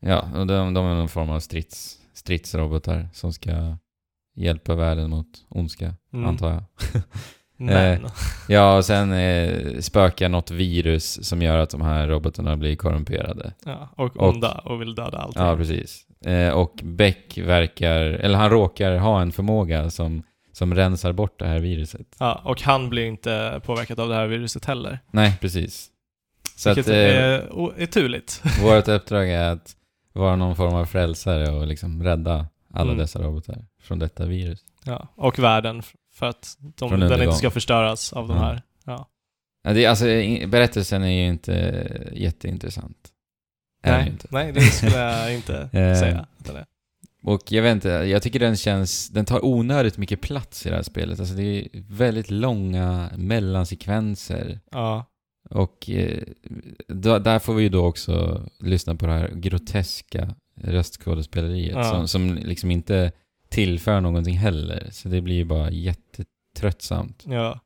Ja, 0.00 0.20
och 0.40 0.46
de, 0.46 0.74
de 0.74 0.86
är 0.86 0.94
någon 0.94 1.08
form 1.08 1.30
av 1.30 1.40
strids, 1.40 1.96
stridsrobotar 2.14 3.08
som 3.12 3.32
ska 3.32 3.76
hjälpa 4.36 4.74
världen 4.74 5.10
mot 5.10 5.26
ondska, 5.48 5.94
Mm. 6.12 6.28
antar 6.28 6.50
jag. 6.50 6.62
Men, 7.58 8.06
Ja, 8.48 8.76
och 8.76 8.84
sen 8.84 9.12
eh, 9.12 9.78
spökar 9.80 10.28
något 10.28 10.50
virus 10.50 11.28
som 11.28 11.42
gör 11.42 11.58
att 11.58 11.70
de 11.70 11.80
här 11.82 12.08
robotarna 12.08 12.56
blir 12.56 12.76
korrumperade. 12.76 13.52
ja, 13.64 13.88
och 13.96 14.16
och- 14.16 14.28
onda 14.34 14.52
och 14.64 14.80
vill 14.80 14.94
döda 14.94 15.18
allting. 15.18 15.42
Ja, 15.42 15.56
precis. 15.56 16.05
Eh, 16.26 16.48
och 16.50 16.80
Beck 16.82 17.38
verkar, 17.38 18.00
eller 18.02 18.38
han 18.38 18.50
råkar 18.50 18.96
ha 18.98 19.20
en 19.22 19.32
förmåga 19.32 19.90
som, 19.90 20.22
som 20.52 20.74
rensar 20.74 21.12
bort 21.12 21.38
det 21.38 21.46
här 21.46 21.58
viruset. 21.58 22.16
Ja, 22.18 22.40
och 22.44 22.62
han 22.62 22.88
blir 22.90 23.04
inte 23.06 23.60
påverkad 23.64 24.00
av 24.00 24.08
det 24.08 24.14
här 24.14 24.26
viruset 24.26 24.64
heller. 24.64 24.98
Nej, 25.10 25.38
precis. 25.40 25.88
Så 26.56 26.70
att 26.70 26.76
Vilket 26.76 26.92
eh, 26.92 26.98
är, 26.98 27.80
är 27.80 27.86
turligt. 27.86 28.42
vårt 28.62 28.88
uppdrag 28.88 29.28
är 29.30 29.48
att 29.52 29.76
vara 30.12 30.36
någon 30.36 30.56
form 30.56 30.74
av 30.74 30.84
frälsare 30.86 31.50
och 31.52 31.66
liksom 31.66 32.02
rädda 32.02 32.46
alla 32.72 32.90
Mm. 32.90 32.98
dessa 32.98 33.22
robotar 33.22 33.64
från 33.82 33.98
detta 33.98 34.26
virus. 34.26 34.60
Ja, 34.84 35.08
och 35.14 35.38
världen 35.38 35.82
för 36.14 36.26
att 36.26 36.56
de, 36.58 36.90
den 36.90 37.02
undergång. 37.02 37.24
inte 37.26 37.36
ska 37.38 37.50
förstöras 37.50 38.12
av 38.12 38.28
de 38.28 38.36
Ja. 38.36 38.42
här. 38.42 38.62
Ja. 38.84 39.08
Det, 39.74 39.86
alltså, 39.86 40.04
berättelsen 40.46 41.02
är 41.02 41.10
ju 41.22 41.26
inte 41.28 41.86
jätteintressant. 42.12 42.96
Nej, 43.90 44.08
inte. 44.08 44.26
nej, 44.30 44.52
det 44.52 44.60
skulle 44.60 44.98
jag 44.98 45.34
inte 45.34 45.68
Eh. 45.72 45.94
säga. 46.00 46.26
Och 47.22 47.52
jag 47.52 47.62
vet 47.62 47.72
inte, 47.72 47.88
jag 47.88 48.22
tycker 48.22 48.38
den 48.40 48.56
känns, 48.56 49.08
den 49.08 49.24
tar 49.24 49.44
onödigt 49.44 49.98
mycket 49.98 50.20
plats 50.20 50.66
i 50.66 50.68
det 50.68 50.74
här 50.76 50.82
spelet. 50.82 51.20
Alltså 51.20 51.34
det 51.34 51.42
är 51.42 51.68
väldigt 51.88 52.30
långa 52.30 53.10
mellansekvenser. 53.16 54.60
Ja, 54.70 55.04
Och 55.50 55.90
eh, 55.90 56.22
då, 56.88 57.18
där 57.18 57.38
får 57.38 57.54
vi 57.54 57.62
ju 57.62 57.68
då 57.68 57.84
också 57.86 58.42
lyssna 58.60 58.94
på 58.94 59.06
det 59.06 59.12
här 59.12 59.28
groteska 59.34 60.34
röstskådespeleriet 60.62 61.74
Ja. 61.76 61.84
som, 61.90 62.08
som 62.08 62.34
liksom 62.34 62.70
inte 62.70 63.12
tillför 63.48 64.00
någonting 64.00 64.36
heller. 64.36 64.88
Så 64.92 65.08
det 65.08 65.20
blir 65.20 65.34
ju 65.34 65.44
bara 65.44 65.70
jättetröttsamt 65.70 67.24
ja. 67.26 67.60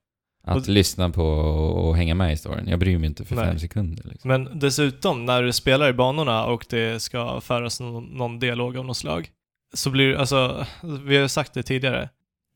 Att 0.50 0.56
Och- 0.62 0.68
lyssna 0.68 1.10
på 1.10 1.24
och, 1.24 1.96
hänga 1.96 2.14
med 2.14 2.32
i 2.32 2.36
storyn. 2.36 2.68
Jag 2.68 2.78
bryr 2.78 2.98
mig 2.98 3.06
inte 3.08 3.24
för 3.24 3.36
Nej. 3.36 3.44
fem 3.44 3.58
sekunder. 3.58 4.04
Liksom. 4.04 4.28
Men 4.28 4.58
dessutom, 4.58 5.24
när 5.26 5.42
du 5.42 5.52
spelar 5.52 5.88
i 5.88 5.92
banorna 5.92 6.44
och 6.46 6.66
det 6.70 7.02
ska 7.02 7.40
föras 7.40 7.80
någon, 7.80 8.04
någon 8.04 8.38
dialog 8.38 8.76
av 8.76 8.84
något 8.84 8.96
slag, 8.96 9.30
så 9.74 9.90
blir 9.90 10.14
alltså, 10.14 10.66
vi 11.04 11.16
har 11.16 11.28
sagt 11.28 11.54
det 11.54 11.62
tidigare, 11.62 12.08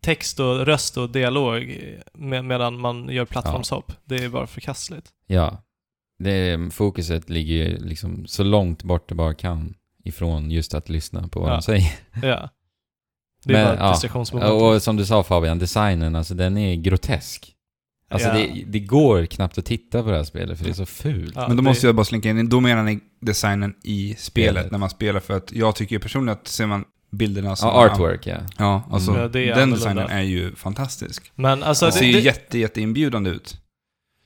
text 0.03 0.41
och 0.41 0.67
röst 0.67 0.97
och 0.97 1.11
dialog 1.11 1.79
med, 2.15 2.45
medan 2.45 2.81
man 2.81 3.09
gör 3.09 3.25
plattformshopp, 3.25 3.93
det 4.05 4.17
är 4.25 4.29
bara 4.29 4.47
förkastligt. 4.47 5.09
Ja. 5.27 5.63
Det, 6.19 6.59
fokuset 6.75 7.31
ligger 7.31 7.79
liksom 7.79 8.27
så 8.27 8.43
långt 8.43 8.83
bort 8.83 9.09
det 9.09 9.15
bara 9.15 9.35
kan 9.35 9.75
ifrån 10.05 10.51
just 10.51 10.75
att 10.75 10.89
lyssna 10.89 11.29
på 11.29 11.41
vad 11.41 11.49
Ja. 11.51 11.55
de 11.55 11.63
säger. 11.63 11.93
Ja. 12.23 12.49
Det 13.45 13.53
är 13.53 13.57
Men, 13.57 13.65
bara 13.65 13.73
ett 13.95 14.05
ja. 14.33 14.53
Och 14.53 14.83
som 14.83 14.97
du 14.97 15.07
sa 15.07 15.23
Fabian, 15.23 15.59
designen, 15.59 16.17
alltså 16.17 16.35
den 16.35 16.57
är 16.59 16.75
grotesk. 16.75 17.54
Alltså 18.15 18.29
Ja. 18.29 18.35
det, 18.35 18.65
det 18.67 18.79
går 18.81 19.27
knappt 19.27 19.59
att 19.59 19.65
titta 19.65 20.03
på 20.03 20.11
det 20.11 20.17
här 20.17 20.25
spelet 20.25 20.59
för 20.59 20.65
det 20.65 20.71
är 20.71 20.75
så 20.75 20.87
fult. 20.87 21.33
Ja, 21.35 21.41
Men 21.41 21.51
då 21.57 21.63
det- 21.63 21.69
måste 21.69 21.87
jag 21.87 21.95
bara 21.95 22.05
slinka 22.05 22.29
in, 22.29 22.49
då 22.49 22.61
menar 22.61 22.83
ni 22.83 23.01
designen 23.21 23.75
i 23.85 24.15
spelet, 24.19 24.51
Spelet. 24.55 24.71
när 24.71 24.79
man 24.79 24.91
spelar. 24.91 25.21
För 25.21 25.37
att 25.37 25.53
jag 25.53 25.77
tycker 25.77 25.99
personligen 25.99 26.39
att 26.43 26.49
ser 26.49 26.67
man 26.67 26.85
bilderna 27.13 27.57
som... 27.57 27.69
Ja, 27.69 27.85
artwork 27.87 28.27
ja. 28.27 28.37
Ja, 28.59 28.83
alltså 28.91 29.11
Mm. 29.11 29.23
Ja, 29.23 29.29
det 29.29 29.41
är 29.41 29.47
den 29.47 29.53
annorlunda. 29.63 29.77
designen 29.95 30.09
är 30.19 30.23
ju 30.23 30.55
fantastisk. 30.55 31.33
Men 31.35 31.63
alltså, 31.63 31.85
det 31.87 31.91
det, 31.91 31.99
ser 31.99 32.07
ju 32.07 32.21
jätte, 32.21 32.59
jätteinbjudande 32.59 33.31
ut. 33.31 33.57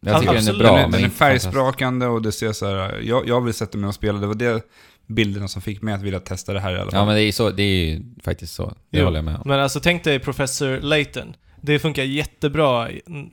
Jag 0.00 0.20
tycker 0.20 0.26
den 0.34 0.36
är 0.36 0.38
Absolut. 0.48 0.60
bra. 0.66 0.70
den 0.76 0.78
är, 0.78 0.82
men 0.88 0.92
den 0.92 1.04
är 1.04 1.08
färgsprakande 1.14 2.06
och 2.06 2.22
det 2.22 2.32
ser 2.32 2.52
så 2.52 2.66
här. 2.66 3.00
Jag, 3.00 3.28
jag 3.28 3.40
vill 3.40 3.54
sätta 3.54 3.78
mig 3.78 3.88
och 3.88 3.94
spela, 3.94 4.18
det 4.18 4.26
var 4.26 4.34
det 4.34 4.62
bilderna 5.06 5.48
som 5.48 5.62
fick 5.62 5.82
mig 5.82 5.94
att 5.94 6.02
vilja 6.02 6.20
testa 6.20 6.52
det 6.52 6.60
här 6.60 6.72
i 6.72 6.74
alla 6.80 6.90
fall. 6.90 7.00
Ja 7.00 7.06
men 7.06 7.14
det 7.14 7.22
är, 7.22 7.32
så, 7.32 7.50
det 7.50 7.62
är 7.62 7.86
ju 7.86 8.02
faktiskt 8.24 8.54
så. 8.54 8.66
Det 8.90 8.98
Jo. 8.98 9.04
håller 9.04 9.18
jag 9.18 9.24
med 9.24 9.34
om. 9.36 9.42
Men 9.44 9.60
alltså 9.60 9.80
tänk 9.80 10.04
dig 10.04 10.18
Professor 10.18 10.80
Layton. 10.80 11.34
Det 11.60 11.78
funkar 11.78 12.02
jättebra, 12.02 12.88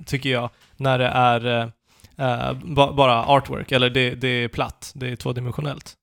tycker 0.06 0.30
jag, 0.30 0.50
när 0.78 1.00
det 1.00 1.08
är 1.08 1.72
ba- 2.74 2.94
bara 2.94 3.26
artwork, 3.26 3.72
eller 3.72 3.90
det, 3.90 4.16
det 4.16 4.28
är 4.28 4.48
platt, 4.48 4.92
det 4.96 5.08
är 5.08 5.16
tvådimensionellt. 5.16 5.94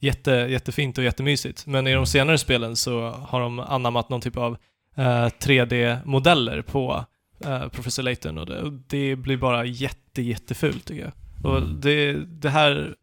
Jätte, 0.00 0.30
jättefint 0.30 0.98
och 0.98 1.04
jättemysigt. 1.04 1.66
Men 1.66 1.86
i 1.86 1.92
de 1.94 2.06
senare 2.06 2.38
spelen 2.38 2.76
så 2.76 3.10
har 3.10 3.40
de 3.40 3.58
anammat 3.58 4.08
någon 4.08 4.20
typ 4.20 4.36
av 4.36 4.56
eh, 4.96 5.26
3D-modeller 5.26 6.62
på 6.62 7.04
eh, 7.44 7.68
Professor 7.68 8.02
Layton 8.02 8.38
och 8.38 8.46
det, 8.46 8.60
och 8.62 8.72
det 8.72 9.16
blir 9.16 9.36
bara 9.36 9.64
jätte, 9.64 10.22
jättefult 10.22 10.84
tycker 10.84 11.02
jag. 11.02 11.12
Och 11.52 11.58
Mm. 11.58 11.80
det, 11.80 12.12
det 12.26 12.50
här 12.50 12.94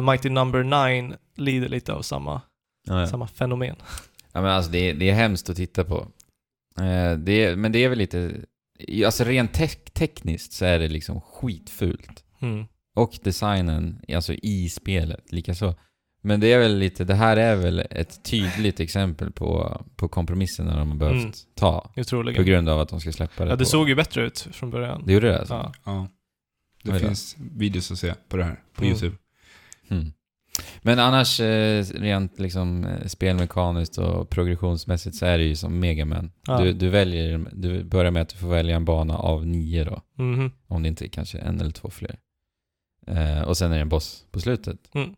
Mighty 0.00 0.28
Number 0.30 0.62
9 1.02 1.16
lider 1.36 1.68
lite 1.68 1.92
av 1.92 2.02
samma, 2.02 2.40
Ja, 2.84 3.00
ja. 3.00 3.06
samma 3.06 3.26
fenomen. 3.26 3.76
Ja 4.32 4.40
men 4.40 4.50
alltså 4.50 4.70
det 4.70 4.78
är, 4.90 4.94
det 4.94 5.10
är 5.10 5.14
hemskt 5.14 5.50
att 5.50 5.56
titta 5.56 5.84
på. 5.84 6.06
Eh, 6.78 7.18
det 7.18 7.44
är, 7.44 7.56
men 7.56 7.72
det 7.72 7.84
är 7.84 7.88
väl 7.88 7.98
lite... 7.98 8.32
Alltså 9.06 9.24
rent 9.24 9.52
tek- 9.54 9.90
tekniskt 9.92 10.52
så 10.52 10.64
är 10.64 10.78
det 10.78 10.88
liksom 10.88 11.20
skitfult. 11.20 12.24
Mm. 12.40 12.64
Och 12.96 13.18
designen, 13.22 14.00
alltså 14.14 14.34
i 14.34 14.68
spelet, 14.68 15.32
likaså. 15.32 15.74
Men 16.24 16.40
det 16.40 16.52
är 16.52 16.58
väl 16.58 16.78
lite, 16.78 17.04
det 17.04 17.14
här 17.14 17.36
är 17.36 17.56
väl 17.56 17.78
ett 17.90 18.24
tydligt 18.24 18.80
exempel 18.80 19.32
på, 19.32 19.80
på 19.96 20.08
kompromisserna 20.08 20.76
de 20.76 20.90
har 20.90 20.96
behövt 20.98 21.14
Mm. 21.22 21.32
ta. 21.54 21.80
På 21.94 22.00
Otroligen. 22.00 22.44
grund 22.44 22.68
av 22.68 22.80
att 22.80 22.88
de 22.88 23.00
ska 23.00 23.12
släppa 23.12 23.44
det 23.44 23.50
Ja, 23.50 23.56
det 23.56 23.64
på. 23.64 23.70
såg 23.70 23.88
ju 23.88 23.94
bättre 23.94 24.22
ut 24.26 24.38
från 24.52 24.70
början. 24.70 25.02
Det 25.06 25.12
gjorde 25.12 25.28
det 25.28 25.38
alltså? 25.38 25.54
Ja. 25.54 25.72
Ja. 25.84 26.08
Det 26.92 26.98
finns 27.00 27.36
videos 27.38 27.90
att 27.90 27.98
se 27.98 28.14
på 28.28 28.36
det 28.36 28.44
här, 28.44 28.60
på 28.74 28.82
Mm. 28.84 28.92
YouTube. 28.92 29.16
Hmm. 29.88 30.12
Men 30.82 30.98
annars, 30.98 31.40
eh, 31.40 31.84
rent 31.84 32.38
liksom 32.40 32.84
eh, 32.84 33.06
spelmekaniskt 33.06 33.98
och 33.98 34.30
progressionsmässigt 34.30 35.16
så 35.16 35.26
är 35.26 35.38
det 35.38 35.44
ju 35.44 35.56
som 35.56 35.78
Mega 35.80 36.04
Man. 36.04 36.32
Ja. 36.46 36.58
Du, 36.58 36.72
du 36.72 36.88
väljer, 36.88 37.44
du 37.52 37.84
börjar 37.84 38.10
med 38.10 38.22
att 38.22 38.28
du 38.28 38.36
får 38.36 38.48
välja 38.48 38.76
en 38.76 38.84
bana 38.84 39.16
av 39.18 39.46
nio 39.46 39.84
då. 39.84 40.00
Mhm. 40.18 40.50
Om 40.68 40.82
det 40.82 40.88
inte 40.88 41.06
är 41.06 41.08
kanske 41.08 41.38
en 41.38 41.60
eller 41.60 41.70
två 41.70 41.90
fler. 41.90 42.18
Eh, 43.06 43.42
och 43.42 43.56
sen 43.56 43.72
är 43.72 43.76
det 43.76 43.82
en 43.82 43.88
boss 43.88 44.24
på 44.30 44.40
slutet. 44.40 44.78
Mm. 44.94 45.10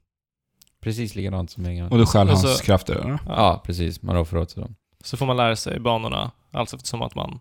Precis 0.80 1.14
likadant 1.14 1.50
som 1.50 1.62
Mega 1.62 1.82
Man. 1.82 1.92
Och 1.92 1.98
du 1.98 2.06
stjäl 2.06 2.28
Och 2.28 2.36
hans 2.36 2.58
så- 2.58 2.64
krafter, 2.64 2.94
eller? 2.94 3.18
Ja, 3.26 3.62
precis. 3.66 4.02
Man 4.02 4.16
rår 4.16 4.24
för 4.24 4.36
åt 4.36 4.50
sig 4.50 4.62
dem. 4.62 4.74
Så 5.04 5.16
får 5.16 5.26
man 5.26 5.36
lära 5.36 5.56
sig 5.56 5.80
banorna 5.80 6.30
allt 6.50 6.72
eftersom 6.72 7.02
att 7.02 7.14
man... 7.14 7.40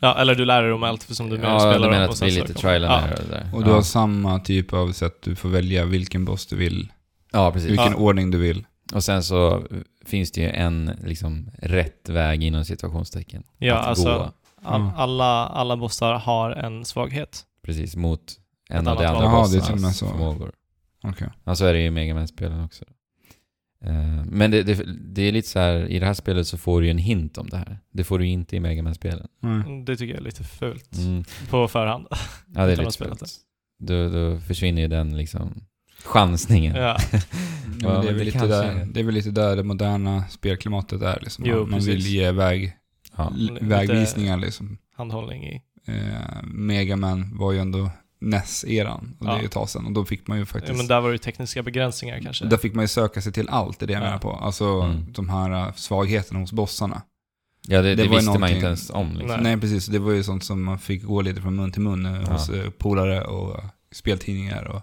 Ja, 0.00 0.18
eller 0.18 0.34
du 0.34 0.44
lär 0.44 0.62
dig 0.62 0.70
dem 0.70 0.82
allt 0.82 1.02
eftersom 1.02 1.28
du 1.30 1.36
Ja, 1.36 1.60
spelar 1.60 1.74
du 1.74 1.80
menar 1.80 1.92
dem. 1.92 2.04
att 2.04 2.10
och 2.10 2.26
det 2.26 2.32
blir 2.32 2.40
lite 2.42 2.54
trial 2.54 2.84
and 2.84 2.92
ja. 2.92 3.00
error 3.00 3.24
där. 3.30 3.50
Och 3.54 3.64
du 3.64 3.70
ja. 3.70 3.74
har 3.74 3.82
samma 3.82 4.38
typ 4.40 4.72
av 4.72 4.92
sätt, 4.92 5.22
du 5.22 5.36
får 5.36 5.48
välja 5.48 5.84
vilken 5.84 6.24
boss 6.24 6.46
du 6.46 6.56
vill, 6.56 6.92
ja, 7.32 7.52
precis. 7.52 7.70
vilken 7.70 7.92
Ja. 7.92 7.96
ordning 7.98 8.30
du 8.30 8.38
vill. 8.38 8.66
Och 8.94 9.04
sen 9.04 9.22
så 9.22 9.62
finns 10.04 10.32
det 10.32 10.40
ju 10.40 10.48
en 10.48 10.90
liksom 11.04 11.50
rätt 11.58 12.08
väg 12.08 12.42
inom 12.42 12.64
situationstecken. 12.64 13.42
Ja, 13.58 13.78
att 13.78 13.86
alltså 13.86 14.04
gå 14.18 14.32
Mm. 14.74 14.88
alla, 14.96 15.46
alla 15.46 15.76
bossar 15.76 16.14
har 16.14 16.50
en 16.50 16.84
svaghet. 16.84 17.42
precis 17.62 17.96
mot 17.96 18.20
en 18.68 18.88
av 18.88 18.96
de 18.96 19.06
andra 19.06 19.20
med 19.22 19.30
bossarnas 19.30 19.98
så. 19.98 20.06
förmågor. 20.06 20.52
Okej. 21.02 21.28
Ja, 21.44 21.54
så 21.54 21.64
är 21.64 21.72
det 21.72 21.78
ju 21.80 21.86
i 21.86 21.90
Mega 21.90 22.14
Man-spelen 22.14 22.64
också. 22.64 22.84
Eh, 23.84 24.24
Men 24.26 24.50
det, 24.50 24.62
det, 24.62 24.84
det 25.14 25.22
är 25.22 25.32
lite 25.32 25.48
så 25.48 25.58
här, 25.58 25.86
i 25.88 25.98
det 25.98 26.06
här 26.06 26.14
spelet 26.14 26.46
så 26.46 26.58
får 26.58 26.80
du 26.80 26.86
ju 26.86 26.90
en 26.90 26.98
hint 26.98 27.38
om 27.38 27.48
det 27.48 27.56
här. 27.56 27.78
Det 27.92 28.04
får 28.04 28.18
du 28.18 28.26
ju 28.26 28.32
inte 28.32 28.56
i 28.56 28.60
Mega 28.60 28.82
Man-spelen. 28.82 29.28
Nej. 29.40 29.84
Det 29.84 29.96
tycker 29.96 30.14
jag 30.14 30.20
är 30.20 30.24
lite 30.24 30.44
fult 30.44 30.96
Mm. 30.96 31.24
på 31.50 31.68
förhand. 31.68 32.06
Ja, 32.54 32.66
det 32.66 32.72
är 32.72 32.76
lite 32.76 32.98
fult. 32.98 33.22
Då, 33.78 34.08
då 34.08 34.38
försvinner 34.40 34.82
ju 34.82 34.88
den 34.88 35.16
liksom 35.16 35.64
chansningen. 36.04 36.76
Ja. 36.76 36.96
Ja, 37.80 37.94
Ja, 37.94 38.02
det, 38.02 38.08
är 38.08 38.12
det 38.12 38.18
lite 38.24 38.30
kanske 38.38 38.48
där, 38.48 38.64
är- 38.64 38.84
det 38.84 39.00
är 39.00 39.04
väl 39.04 39.14
lite 39.14 39.30
där 39.30 39.56
det 39.56 39.62
moderna 39.62 40.24
spelklimatet 40.30 41.02
är. 41.02 41.18
Liksom. 41.22 41.44
Jo, 41.48 41.60
man 41.60 41.70
man 41.70 41.80
vill 41.80 42.00
ge 42.06 42.30
väg, 42.32 42.76
Ja. 43.16 43.32
vägvisningar. 43.60 44.36
Liksom. 44.36 44.78
Handhållning 44.96 45.44
i. 45.44 45.62
Eh, 45.86 46.42
Megaman 46.42 47.38
var 47.38 47.52
ju 47.52 47.58
ändå 47.58 47.90
NES-eran, 48.20 49.16
och 49.18 49.24
det 49.26 49.30
Ja. 49.32 49.36
är 49.36 49.40
ju 49.40 49.46
ett 49.46 49.52
tag 49.52 49.68
sedan. 49.68 49.86
Och 49.86 49.92
då 49.92 50.04
fick 50.04 50.26
man 50.26 50.38
ju 50.38 50.42
Ja, 50.42 50.46
faktiskt... 50.46 50.76
men 50.76 50.86
där 50.86 51.00
var 51.00 51.08
det 51.08 51.14
ju 51.14 51.18
tekniska 51.18 51.62
begränsningar 51.62 52.20
kanske. 52.20 52.44
Där 52.44 52.56
fick 52.56 52.74
man 52.74 52.84
ju 52.84 52.88
söka 52.88 53.20
sig 53.22 53.32
till 53.32 53.48
allt, 53.48 53.78
det 53.78 53.84
är 53.84 53.86
det 53.86 53.92
jag 53.92 54.02
Ja. 54.02 54.06
menar 54.06 54.18
på. 54.18 54.32
Alltså 54.32 54.64
Mm. 54.64 55.12
de 55.12 55.28
här 55.28 55.66
äh, 55.66 55.72
svagheterna 55.74 56.40
hos 56.40 56.52
bossarna. 56.52 57.02
Ja, 57.68 57.82
det, 57.82 57.88
Det 57.94 58.02
det, 58.02 58.08
visste 58.08 58.38
man 58.38 58.50
inte 58.50 58.66
ens 58.66 58.90
om. 58.90 59.08
Liksom. 59.12 59.26
Nej. 59.28 59.38
Nej. 59.42 59.60
precis, 59.60 59.86
det 59.86 59.98
var 59.98 60.12
ju 60.12 60.22
sånt 60.22 60.44
som 60.44 60.64
man 60.64 60.78
fick 60.78 61.02
gå 61.04 61.20
lite 61.22 61.40
från 61.42 61.56
mun 61.56 61.72
till 61.72 61.82
mun 61.82 62.06
eh, 62.06 62.12
Ja. 62.26 62.32
hos 62.32 62.48
eh, 62.48 62.70
polare 62.70 63.24
och 63.24 63.58
eh, 63.58 63.64
speltidningar 63.92 64.64
och 64.64 64.82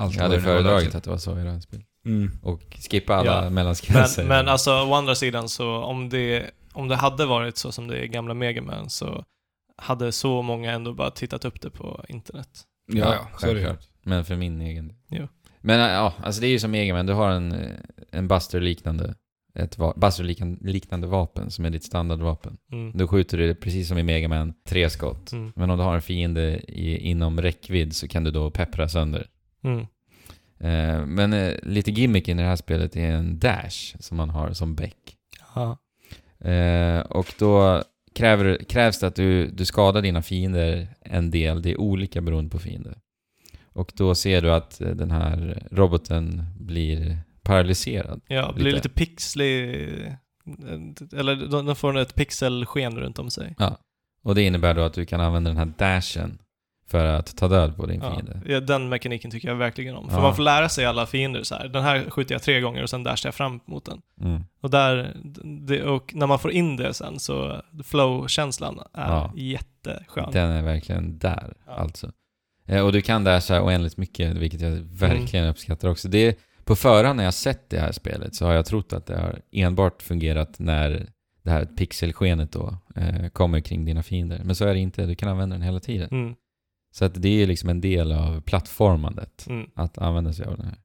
allt. 0.00 0.14
Jag 0.16 0.22
hade 0.22 0.40
föredragit 0.40 0.94
att 0.94 1.04
det 1.04 1.10
var 1.10 1.18
så 1.18 1.38
i 1.38 1.42
det 1.42 1.50
här 1.50 1.60
spelet. 1.60 1.86
Mm. 2.06 2.30
Och 2.42 2.62
skippa 2.90 3.14
alla 3.14 3.44
Ja. 3.44 3.50
mellanskrivelser. 3.50 4.22
Men, 4.22 4.28
men 4.28 4.48
alltså 4.48 4.70
å 4.72 4.94
andra 4.94 5.14
sidan 5.14 5.48
så 5.48 5.76
om 5.76 6.08
det, 6.08 6.50
om 6.72 6.88
det 6.88 6.96
hade 6.96 7.26
varit 7.26 7.56
så 7.56 7.72
som 7.72 7.88
det 7.88 7.98
är 7.98 8.02
i 8.02 8.08
gamla 8.08 8.34
Megaman 8.34 8.90
så 8.90 9.24
hade 9.76 10.12
så 10.12 10.42
många 10.42 10.72
ändå 10.72 10.92
bara 10.94 11.10
tittat 11.10 11.44
upp 11.44 11.60
det 11.60 11.70
på 11.70 12.04
internet. 12.08 12.48
Ja, 12.92 12.98
ja, 13.14 13.38
så 13.38 13.46
är 13.46 13.54
det 13.54 13.60
ju. 13.60 13.66
självklart. 13.66 13.88
Men 14.02 14.24
för 14.24 14.36
min 14.36 14.60
egen 14.60 14.88
del. 14.88 14.96
Jo. 15.10 15.28
Men 15.60 15.80
äh, 15.80 15.86
ja, 15.86 16.12
alltså 16.22 16.40
det 16.40 16.46
är 16.46 16.50
ju 16.50 16.58
som 16.58 16.70
Mega 16.70 16.94
Man. 16.94 17.06
Du 17.06 17.12
har 17.12 17.30
en, 17.30 17.52
eh, 17.52 17.68
en 18.10 18.28
Buster-liknande 18.28 19.14
ett 19.54 19.78
va- 19.78 19.94
Buster-liknande 19.96 21.06
vapen 21.06 21.50
som 21.50 21.64
är 21.64 21.70
ditt 21.70 21.84
standardvapen. 21.84 22.56
Mm. 22.72 22.92
Då 22.98 23.08
skjuter 23.08 23.38
du 23.38 23.54
precis 23.54 23.88
som 23.88 23.98
i 23.98 24.02
Mega 24.02 24.28
Man 24.28 24.54
tre 24.68 24.90
skott. 24.90 25.32
Mm. 25.32 25.52
Men 25.56 25.70
om 25.70 25.78
du 25.78 25.84
har 25.84 25.94
en 25.94 26.02
fiende 26.02 26.58
i, 26.68 26.96
inom 26.98 27.40
räckvidd 27.40 27.96
så 27.96 28.08
kan 28.08 28.24
du 28.24 28.30
då 28.30 28.50
peppra 28.50 28.88
sönder. 28.88 29.26
Mm. 29.62 29.86
Eh, 30.60 31.06
men 31.06 31.32
eh, 31.32 31.54
lite 31.62 31.90
gimmicken 31.90 32.38
i 32.38 32.42
det 32.42 32.48
här 32.48 32.56
spelet 32.56 32.96
är 32.96 33.10
en 33.10 33.38
dash 33.38 33.96
som 34.00 34.16
man 34.16 34.30
har 34.30 34.52
som 34.52 34.74
bäck. 34.74 35.16
Ja. 35.54 35.78
Eh, 36.50 37.00
och 37.00 37.34
då 37.38 37.82
kräver, 38.14 38.64
krävs 38.68 39.00
det 39.00 39.06
att 39.06 39.14
du, 39.14 39.46
du 39.46 39.64
skadar 39.64 40.02
dina 40.02 40.22
fiender 40.22 40.88
en 41.00 41.30
del. 41.30 41.62
Det 41.62 41.70
är 41.70 41.80
olika 41.80 42.20
beroende 42.20 42.50
på 42.50 42.58
fiender. 42.58 42.98
Och 43.72 43.92
då 43.96 44.14
ser 44.14 44.42
du 44.42 44.52
att 44.52 44.78
den 44.78 45.10
här 45.10 45.62
roboten 45.70 46.44
blir 46.58 47.18
paralyserad. 47.42 48.20
Ja, 48.26 48.52
blir 48.52 48.64
Lite. 48.64 48.76
lite 48.76 48.88
pixlig... 48.88 49.76
Eller 51.12 51.48
de, 51.50 51.66
de 51.66 51.76
får 51.76 51.98
ett 51.98 52.14
pixelsken 52.14 52.98
runt 52.98 53.18
om 53.18 53.30
sig. 53.30 53.56
Och 54.22 54.34
det 54.34 54.42
innebär 54.42 54.74
då 54.74 54.82
att 54.82 54.94
du 54.94 55.06
kan 55.06 55.20
använda 55.20 55.50
den 55.50 55.56
här 55.56 55.72
dashen 55.78 56.38
för 56.90 57.04
att 57.04 57.36
ta 57.36 57.48
död 57.48 57.76
på 57.76 57.86
din 57.86 58.00
Ja. 58.02 58.12
fiende. 58.14 58.40
ja, 58.46 58.60
den 58.60 58.88
mekaniken 58.88 59.30
tycker 59.30 59.48
jag 59.48 59.54
verkligen 59.56 59.96
om. 59.96 60.08
För 60.08 60.16
Ja. 60.16 60.22
man 60.22 60.36
får 60.36 60.42
lära 60.42 60.68
sig 60.68 60.84
alla 60.86 61.06
fiender 61.06 61.42
så 61.42 61.54
här. 61.54 61.68
Den 61.68 61.82
här 61.82 62.10
skjuter 62.10 62.34
jag 62.34 62.42
tre 62.42 62.60
gånger 62.60 62.82
och 62.82 62.90
sen 62.90 63.04
dashar 63.04 63.26
jag 63.28 63.34
fram 63.34 63.60
mot 63.64 63.84
den. 63.84 64.00
Mm. 64.20 64.42
Och 64.60 64.70
där, 64.70 65.16
det, 65.66 65.82
och 65.82 66.12
när 66.14 66.26
man 66.26 66.38
får 66.38 66.50
in 66.52 66.76
det 66.76 66.94
sen 66.94 67.18
så, 67.20 67.62
flow-känslan 67.84 68.80
är 68.94 69.08
Ja. 69.12 69.32
jätteskön. 69.36 70.30
Den 70.32 70.50
är 70.50 70.62
verkligen 70.62 71.18
där, 71.18 71.54
Ja. 71.66 71.72
alltså. 71.72 72.12
Eh, 72.66 72.84
och 72.86 72.92
du 72.92 73.02
kan 73.02 73.24
dasha 73.24 73.62
oändligt 73.62 73.96
mycket, 73.96 74.36
vilket 74.36 74.60
jag 74.60 74.70
verkligen 74.80 75.44
Mm. 75.44 75.50
uppskattar 75.50 75.88
också. 75.88 76.08
Det, 76.08 76.38
på 76.64 76.76
förhand 76.76 77.16
när 77.16 77.24
jag 77.24 77.34
sett 77.34 77.70
det 77.70 77.80
här 77.80 77.92
spelet 77.92 78.34
så 78.34 78.46
har 78.46 78.52
jag 78.52 78.66
trott 78.66 78.92
att 78.92 79.06
det 79.06 79.16
har 79.20 79.40
enbart 79.52 80.02
fungerat 80.02 80.58
när 80.58 81.06
det 81.42 81.50
här 81.50 81.64
pixelskenet 81.64 82.52
då 82.52 82.76
eh, 82.96 83.28
kommer 83.28 83.60
kring 83.60 83.84
dina 83.84 84.02
fiender. 84.02 84.40
Men 84.44 84.54
så 84.56 84.64
är 84.64 84.74
det 84.74 84.80
inte, 84.80 85.06
du 85.06 85.14
kan 85.14 85.28
använda 85.28 85.54
den 85.54 85.62
hela 85.62 85.80
tiden. 85.80 86.08
Mm, 86.12 86.34
Så 86.92 87.04
att 87.04 87.22
det 87.22 87.42
är 87.42 87.46
liksom 87.46 87.68
en 87.68 87.80
del 87.80 88.12
av 88.12 88.40
plattformandet, 88.40 89.46
mm. 89.48 89.70
att 89.74 89.98
använda 89.98 90.32
sig 90.32 90.46
av 90.46 90.56
den 90.56 90.66
här. 90.66 90.78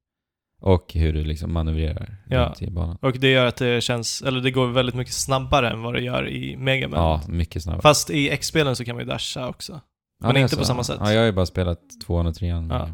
Och 0.62 0.94
hur 0.94 1.14
du 1.14 1.24
liksom 1.24 1.54
manövrerar 1.54 2.18
Ja. 2.30 2.56
i 2.60 2.70
banan. 2.70 2.98
Och 3.02 3.20
det 3.20 3.32
gör 3.32 3.46
att 3.46 3.56
det 3.56 3.84
känns, 3.84 4.22
eller 4.22 4.42
det 4.42 4.52
går 4.52 4.68
väldigt 4.68 4.96
mycket 4.96 5.14
snabbare 5.14 5.70
än 5.70 5.82
vad 5.82 5.94
det 5.94 6.02
gör 6.02 6.30
i 6.30 6.58
Mega 6.58 6.88
Man. 6.88 7.00
Ja, 7.00 7.22
mycket 7.28 7.64
snabbare. 7.64 7.82
Fast 7.82 8.10
i 8.10 8.30
X-spelen 8.30 8.76
så 8.76 8.86
kan 8.86 8.96
man 8.96 9.04
ju 9.06 9.10
dasha 9.10 9.48
också. 9.48 9.82
Ja, 10.20 10.28
men 10.28 10.34
det 10.34 10.42
inte 10.42 10.58
på 10.58 10.66
samma 10.66 10.84
sätt. 10.84 10.98
Ja, 11.00 11.14
jag 11.14 11.20
har 11.20 11.26
ju 11.26 11.32
bara 11.32 11.46
spelat 11.46 11.80
tvåan 12.06 12.26
och 12.28 12.36
trean. 12.36 12.70
Ja. 12.70 12.90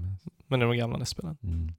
Men 0.48 0.62
i 0.62 0.66
de 0.66 0.78
gamla 0.78 0.98
NES-spelen. 0.98 1.38
Mm. 1.44 1.74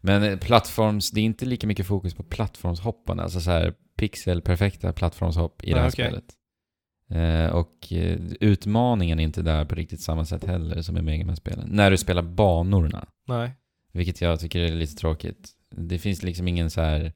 Men 0.00 0.22
eh, 0.22 0.38
plattforms, 0.38 1.10
det 1.10 1.20
är 1.20 1.24
inte 1.24 1.46
lika 1.46 1.66
mycket 1.66 1.86
fokus 1.86 2.14
på 2.14 2.22
plattformshoppande, 2.22 3.22
alltså 3.22 3.40
så 3.40 3.50
här 3.50 3.74
pixelperfekta 3.98 4.92
plattformshopp 4.92 5.64
i 5.64 5.72
det 5.72 5.80
här 5.80 5.88
okej. 5.88 6.06
spelet. 6.06 6.24
Eh, 7.10 7.46
och 7.46 7.92
eh, 7.92 8.18
utmaningen 8.40 9.20
är 9.20 9.24
inte 9.24 9.42
där 9.42 9.64
på 9.64 9.74
riktigt 9.74 10.00
samma 10.00 10.24
sätt 10.24 10.44
heller 10.44 10.82
som 10.82 10.96
i 10.96 11.02
Mega 11.02 11.26
Man-spelen. 11.26 11.68
När 11.70 11.90
du 11.90 11.96
spelar 11.96 12.22
banorna, 12.22 13.06
Nej. 13.28 13.50
vilket 13.92 14.20
jag 14.20 14.40
tycker 14.40 14.60
är 14.60 14.74
lite 14.74 14.94
tråkigt. 14.96 15.50
Det 15.70 15.98
finns 15.98 16.22
liksom 16.22 16.48
ingen 16.48 16.70
så 16.70 16.80
här... 16.80 17.12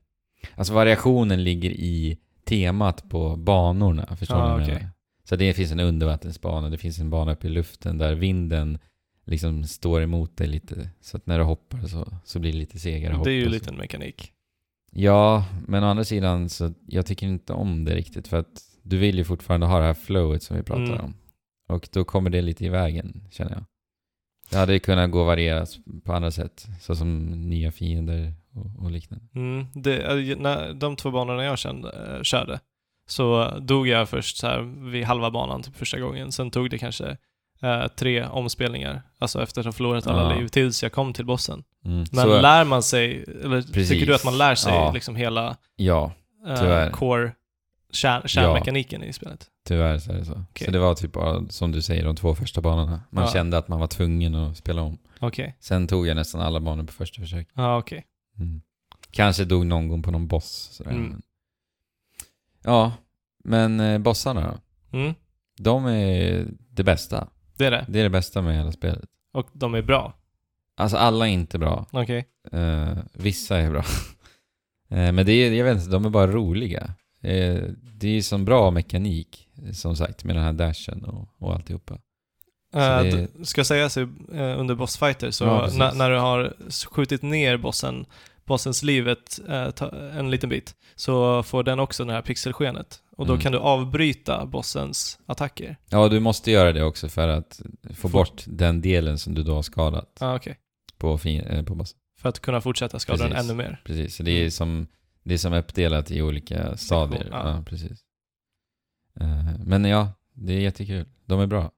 Alltså 0.55 0.73
variationen 0.73 1.45
ligger 1.45 1.71
i 1.71 2.19
temat 2.45 3.09
på 3.09 3.37
banorna, 3.37 4.17
förstår 4.17 4.39
Ja, 4.39 4.59
du 4.59 4.67
menar? 4.67 4.89
Så 5.25 5.37
det 5.37 5.55
finns 5.55 5.73
en 5.73 5.81
undervattensbana, 5.81 6.69
det 6.69 6.79
finns 6.79 6.99
en 6.99 7.11
bana 7.11 7.33
uppe 7.33 7.47
i 7.47 7.51
luften 7.51 7.99
där 7.99 8.15
vinden 8.15 8.79
liksom 9.25 9.65
står 9.65 10.03
emot 10.03 10.37
dig 10.37 10.47
lite. 10.47 10.91
Så 11.01 11.17
att 11.17 11.27
när 11.27 11.39
du 11.39 11.45
hoppar 11.45 11.87
så, 11.87 12.13
så 12.25 12.39
blir 12.39 12.53
det 12.53 12.59
lite 12.59 12.79
segare 12.79 13.15
hopp. 13.15 13.25
Det 13.25 13.31
är 13.31 13.35
ju 13.35 13.49
lite 13.49 13.71
en 13.71 13.77
mekanik. 13.77 14.33
Ja, 14.91 15.45
men 15.67 15.85
å 15.85 15.87
andra 15.87 16.05
sidan 16.05 16.49
så 16.49 16.73
jag 16.87 17.07
tycker 17.07 17.27
inte 17.27 17.53
om 17.53 17.85
det 17.85 17.95
riktigt 17.95 18.29
för 18.29 18.37
att 18.37 18.63
du 18.83 18.99
vill 18.99 19.19
ju 19.19 19.25
fortfarande 19.25 19.67
ha 19.67 19.79
det 19.81 19.87
här 19.87 19.95
flowet 19.95 20.43
som 20.43 20.57
vi 20.57 20.63
pratar 20.63 20.83
Mm. 20.83 21.01
om. 21.01 21.15
Och 21.69 21.89
då 21.93 22.05
kommer 22.05 22.31
det 22.31 22.43
lite 22.43 22.65
i 22.65 22.69
vägen, 22.69 23.23
känner 23.31 23.51
jag. 23.53 23.65
Det 24.51 24.57
hade 24.57 24.73
ju 24.73 24.79
kunnat 24.79 25.11
gå 25.11 25.21
att 25.21 25.27
varieras 25.27 25.77
på 26.05 26.13
andra 26.13 26.31
sätt, 26.31 26.67
så 26.81 26.97
som 26.97 27.27
nya 27.49 27.73
fiender 27.73 28.33
och, 28.55 28.85
och 28.85 28.91
liknande. 28.91 29.25
Mm, 29.35 29.67
det, 29.75 30.03
äh, 30.31 30.39
när, 30.39 30.75
de 30.75 30.97
två 30.97 31.11
banorna 31.11 31.45
jag 31.45 31.59
kände, 31.59 32.15
äh, 32.17 32.23
körde, 32.23 32.61
så 33.09 33.59
dog 33.61 33.89
jag 33.89 34.09
först 34.09 34.37
så 34.37 34.47
här 34.47 34.61
vid 34.91 35.05
halva 35.05 35.31
banan 35.31 35.63
typ 35.63 35.77
första 35.77 36.01
gången. 36.01 36.33
Sen 36.33 36.51
tog 36.51 36.71
det 36.71 36.79
kanske 36.79 37.17
äh, 37.63 37.87
tre 37.87 38.25
omspelningar, 38.25 39.03
alltså 39.19 39.43
efter 39.43 39.61
att 39.61 39.65
ha 39.67 39.73
förlorat 39.73 40.07
alla 40.07 40.33
Ja. 40.33 40.39
liv, 40.39 40.49
tills 40.49 40.83
jag 40.83 40.93
kom 40.93 41.13
till 41.13 41.27
bossen. 41.27 41.63
Mm. 41.85 42.05
Men 42.13 42.29
lär 42.29 42.65
man 42.65 42.83
sig, 42.83 43.25
eller 43.45 43.63
Precis. 43.63 43.89
tycker 43.89 44.07
du 44.07 44.15
att 44.15 44.25
man 44.25 44.39
lär 44.39 44.55
sig 44.55 44.75
Ja. 44.75 44.93
liksom 44.93 45.17
hela 45.17 45.57
Ja, 45.77 46.13
Tyvärr. 46.59 46.91
core, 46.91 47.33
kärn, 47.93 48.29
kärnmekaniken 48.29 49.03
i 49.05 49.13
spelet? 49.13 49.47
tyvärr 49.65 49.99
så 49.99 50.13
är 50.13 50.17
det 50.17 50.25
så. 50.25 50.33
Okej. 50.51 50.65
Så 50.65 50.71
det 50.71 50.79
var 50.79 50.95
typ 50.95 51.13
bara, 51.13 51.49
som 51.49 51.73
du 51.73 51.83
säger, 51.83 52.05
de 52.05 52.17
två 52.17 52.35
första 52.35 52.61
banorna. 52.61 53.01
Man 53.11 53.25
Ja. 53.25 53.31
kände 53.33 53.59
att 53.59 53.69
man 53.69 53.81
var 53.81 53.87
tvungen 53.87 54.35
att 54.35 54.57
spela 54.57 54.83
om. 54.83 54.99
Okej. 55.21 55.57
Sen 55.61 55.87
tog 55.87 56.07
jag 56.07 56.15
nästan 56.17 56.41
alla 56.41 56.61
banor 56.61 56.85
på 56.85 56.93
första 56.93 57.21
försök. 57.23 57.49
Ja, 57.55 57.79
okej. 57.79 58.05
Mm. 58.39 58.61
Kanske 59.11 59.45
dog 59.45 59.67
någon 59.67 59.89
gång 59.89 60.03
på 60.03 60.11
någon 60.11 60.27
boss. 60.27 60.83
Mm. 60.87 61.23
Ja, 62.63 62.93
men 63.45 63.81
eh, 63.81 63.99
bossarna? 63.99 64.61
Mm, 64.93 65.15
De 65.59 65.87
är 65.87 66.47
det 66.71 66.85
bästa. 66.85 67.29
det 67.57 67.67
är 67.67 67.71
det. 67.71 67.85
Det 67.89 67.99
är 67.99 68.03
det 68.03 68.11
bästa 68.11 68.43
med 68.43 68.57
hela 68.57 68.73
spelet. 68.73 69.05
Och 69.33 69.49
de 69.53 69.75
är 69.75 69.83
bra. 69.83 70.15
Alltså 70.77 70.97
alla 70.97 71.29
är 71.29 71.33
inte 71.33 71.59
bra. 71.59 71.87
Okej. 71.93 72.29
Eh, 72.53 72.99
vissa 73.13 73.59
är 73.59 73.71
bra. 73.71 73.85
Eh, 74.93 75.13
men 75.13 75.27
det 75.27 75.33
är, 75.33 75.53
jag 75.53 75.65
vet 75.65 75.79
inte, 75.79 75.91
de 75.91 76.05
är 76.05 76.11
bara 76.11 76.27
roliga. 76.27 76.95
Eh, 77.23 77.63
det 77.99 78.09
är 78.09 78.23
som 78.23 78.45
bra 78.45 78.71
mekanik, 78.71 79.49
eh, 79.67 79.73
som 79.73 79.97
sagt, 79.97 80.25
med 80.25 80.37
den 80.37 80.45
här 80.45 80.53
dashen 80.53 81.05
och, 81.05 81.29
och 81.39 81.55
alltihopa. 81.55 81.95
Uh, 82.75 82.81
det- 83.03 83.47
ska 83.47 83.65
sägas 83.65 83.97
uh, 83.97 84.09
under 84.33 84.75
bossfighter 84.75 85.31
så 85.31 85.45
Ja, 85.45 85.69
när, 85.75 85.95
när 85.95 86.11
du 86.11 86.17
har 86.19 86.55
skjutit 86.91 87.23
ner 87.23 87.57
bossen, 87.57 88.07
bossens 88.45 88.83
livet 88.83 89.41
eh, 89.49 89.69
en 90.19 90.31
liten 90.31 90.49
bit, 90.51 90.75
så 90.95 91.43
får 91.43 91.63
den 91.63 91.81
också 91.81 92.05
det 92.05 92.13
här 92.13 92.23
pixelskenet. 92.23 93.03
Och 93.17 93.27
då 93.27 93.33
Mm. 93.33 93.43
kan 93.43 93.53
du 93.53 93.59
avbryta 93.59 94.47
bossens 94.47 95.19
attacker. 95.27 95.77
Ja, 95.91 96.09
du 96.09 96.21
måste 96.21 96.51
göra 96.51 96.73
det 96.73 96.83
också 96.83 97.09
för 97.09 97.29
att 97.29 97.61
få 97.89 97.95
Få- 97.95 98.09
bort 98.09 98.45
den 98.47 98.81
delen 98.81 99.19
som 99.19 99.35
du 99.35 99.43
då 99.43 99.55
har 99.55 99.63
skadat 99.63 100.17
Ah, 100.21 100.35
okej. 100.37 100.57
på, 100.99 101.19
fin- 101.19 101.41
eh, 101.45 101.65
på 101.65 101.75
bossen. 101.75 101.99
För 102.21 102.29
att 102.29 102.41
kunna 102.41 102.61
fortsätta 102.61 102.99
skada 102.99 103.23
den 103.23 103.33
Precis. 103.33 103.51
ännu 103.51 103.63
mer. 103.63 103.81
Precis, 103.85 104.17
så 104.17 104.23
det 104.23 104.31
är 104.33 104.39
Mm. 104.41 104.51
som, 104.51 104.87
det 105.25 105.35
är 105.35 105.39
som 105.39 105.53
uppdelat 105.53 106.11
i 106.11 106.23
olika 106.23 106.77
stadier. 106.77 107.29
ja. 107.31 107.49
Ja. 107.57 107.63
precis. 107.67 107.99
Eh, 109.21 109.45
men 109.65 109.85
ja, 109.85 110.13
det 110.35 110.53
är 110.53 110.61
jättekul. 110.61 111.07
De 111.27 111.41
är 111.41 111.47
bra. 111.47 111.71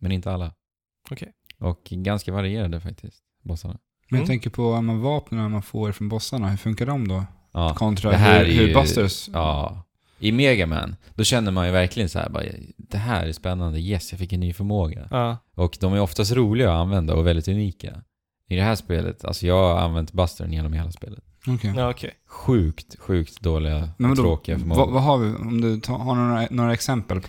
Men 0.00 0.12
inte 0.12 0.32
alla. 0.32 0.54
Okej. 1.10 1.32
Och 1.58 1.80
ganska 1.84 2.32
varierade 2.32 2.80
faktiskt, 2.80 3.22
bossarna. 3.42 3.78
Men 4.10 4.16
Mm. 4.18 4.20
jag 4.20 4.26
tänker 4.28 4.50
på 4.50 4.70
vapnen 5.02 5.50
man 5.50 5.62
får 5.62 5.92
från 5.92 6.08
bossarna, 6.08 6.48
hur 6.50 6.56
funkar 6.56 6.86
de 6.86 7.08
då? 7.08 7.24
Ja. 7.52 7.74
Kontra 7.74 8.10
Det 8.10 8.16
här 8.16 8.44
hur, 8.44 8.66
ju- 8.68 8.74
Busters... 8.74 9.28
ja. 9.32 9.84
I 10.20 10.32
Mega 10.32 10.66
Man, 10.66 10.96
då 11.14 11.24
känner 11.24 11.50
man 11.52 11.66
ju 11.66 11.72
verkligen 11.72 12.08
så 12.08 12.18
här, 12.18 12.28
bara, 12.30 12.44
det 12.76 12.98
här 12.98 13.26
är 13.26 13.32
spännande, 13.32 13.80
yes, 13.80 14.12
jag 14.12 14.18
fick 14.18 14.32
en 14.32 14.40
ny 14.40 14.52
förmåga. 14.52 15.08
Ja. 15.10 15.36
Och 15.54 15.76
de 15.80 15.92
är 15.92 16.00
oftast 16.00 16.32
roliga 16.32 16.72
att 16.72 16.78
använda 16.80 17.14
och 17.14 17.26
väldigt 17.26 17.48
unika. 17.48 18.02
I 18.48 18.56
det 18.56 18.62
här 18.62 18.74
spelet, 18.74 19.24
alltså 19.24 19.46
jag 19.46 19.74
har 19.74 19.80
använt 19.80 20.12
Bustern 20.12 20.52
genom 20.52 20.72
hela 20.72 20.90
spelet. 20.90 21.24
Okej. 21.46 21.72
Ja, 21.76 21.90
okej. 21.90 22.10
Sjukt, 22.26 22.98
sjukt 22.98 23.40
dåliga 23.40 23.88
Men 23.96 24.10
och 24.10 24.16
vadå, 24.16 24.28
tråkiga 24.28 24.58
förmågor. 24.58 24.80
vad, 24.80 24.92
vad 24.92 25.02
har 25.02 25.18
vi? 25.18 25.34
Om 25.34 25.60
du 25.60 25.80
tar, 25.80 25.98
har 25.98 26.14
några, 26.14 26.46
några 26.50 26.72
exempel 26.72 27.20
på... 27.20 27.24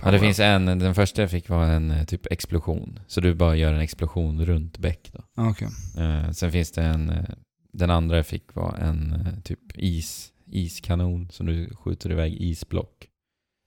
på 0.00 0.06
Ja, 0.06 0.10
det 0.10 0.18
finns 0.18 0.40
en, 0.40 0.66
den 0.66 0.94
första 0.94 1.22
jag 1.22 1.30
fick 1.30 1.48
var 1.48 1.64
en 1.64 1.90
eh, 1.90 2.04
typ 2.04 2.26
explosion. 2.32 3.00
Så 3.06 3.20
du 3.20 3.34
bara 3.34 3.56
gör 3.56 3.72
en 3.72 3.80
explosion 3.80 4.44
runt 4.44 4.78
bäck 4.78 5.10
då. 5.12 5.42
Okej. 5.42 5.68
Eh, 5.98 6.30
sen 6.30 6.52
finns 6.52 6.72
det 6.72 6.82
en, 6.82 7.10
eh, 7.10 7.24
den 7.72 7.90
andra 7.90 8.16
jag 8.16 8.26
fick 8.26 8.54
var 8.54 8.74
en 8.74 9.12
eh, 9.12 9.42
typ 9.42 9.58
is, 9.74 10.32
iskanon 10.46 11.30
som 11.30 11.46
du 11.46 11.74
skjuter 11.74 12.12
iväg 12.12 12.34
isblock. 12.34 13.06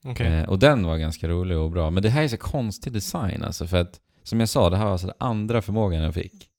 Okej. 0.06 0.28
Eh, 0.28 0.50
och 0.50 0.60
den 0.60 0.86
var 0.86 0.98
ganska 0.98 1.28
rolig 1.28 1.58
och 1.58 1.72
bra. 1.72 1.90
Men 1.90 2.04
det 2.04 2.10
här 2.10 2.24
är 2.24 2.28
så 2.28 2.38
konstig 2.38 2.94
design 2.94 3.44
alltså. 3.44 3.68
För 3.68 3.78
att, 3.78 4.00
som 4.24 4.40
jag 4.40 4.50
sa, 4.50 4.70
det 4.70 4.78
här 4.78 4.86
var 4.86 4.92
alltså 4.92 5.08
den 5.08 5.16
andra 5.20 5.62
förmågan 5.62 6.04
jag 6.04 6.14
fick. 6.14 6.50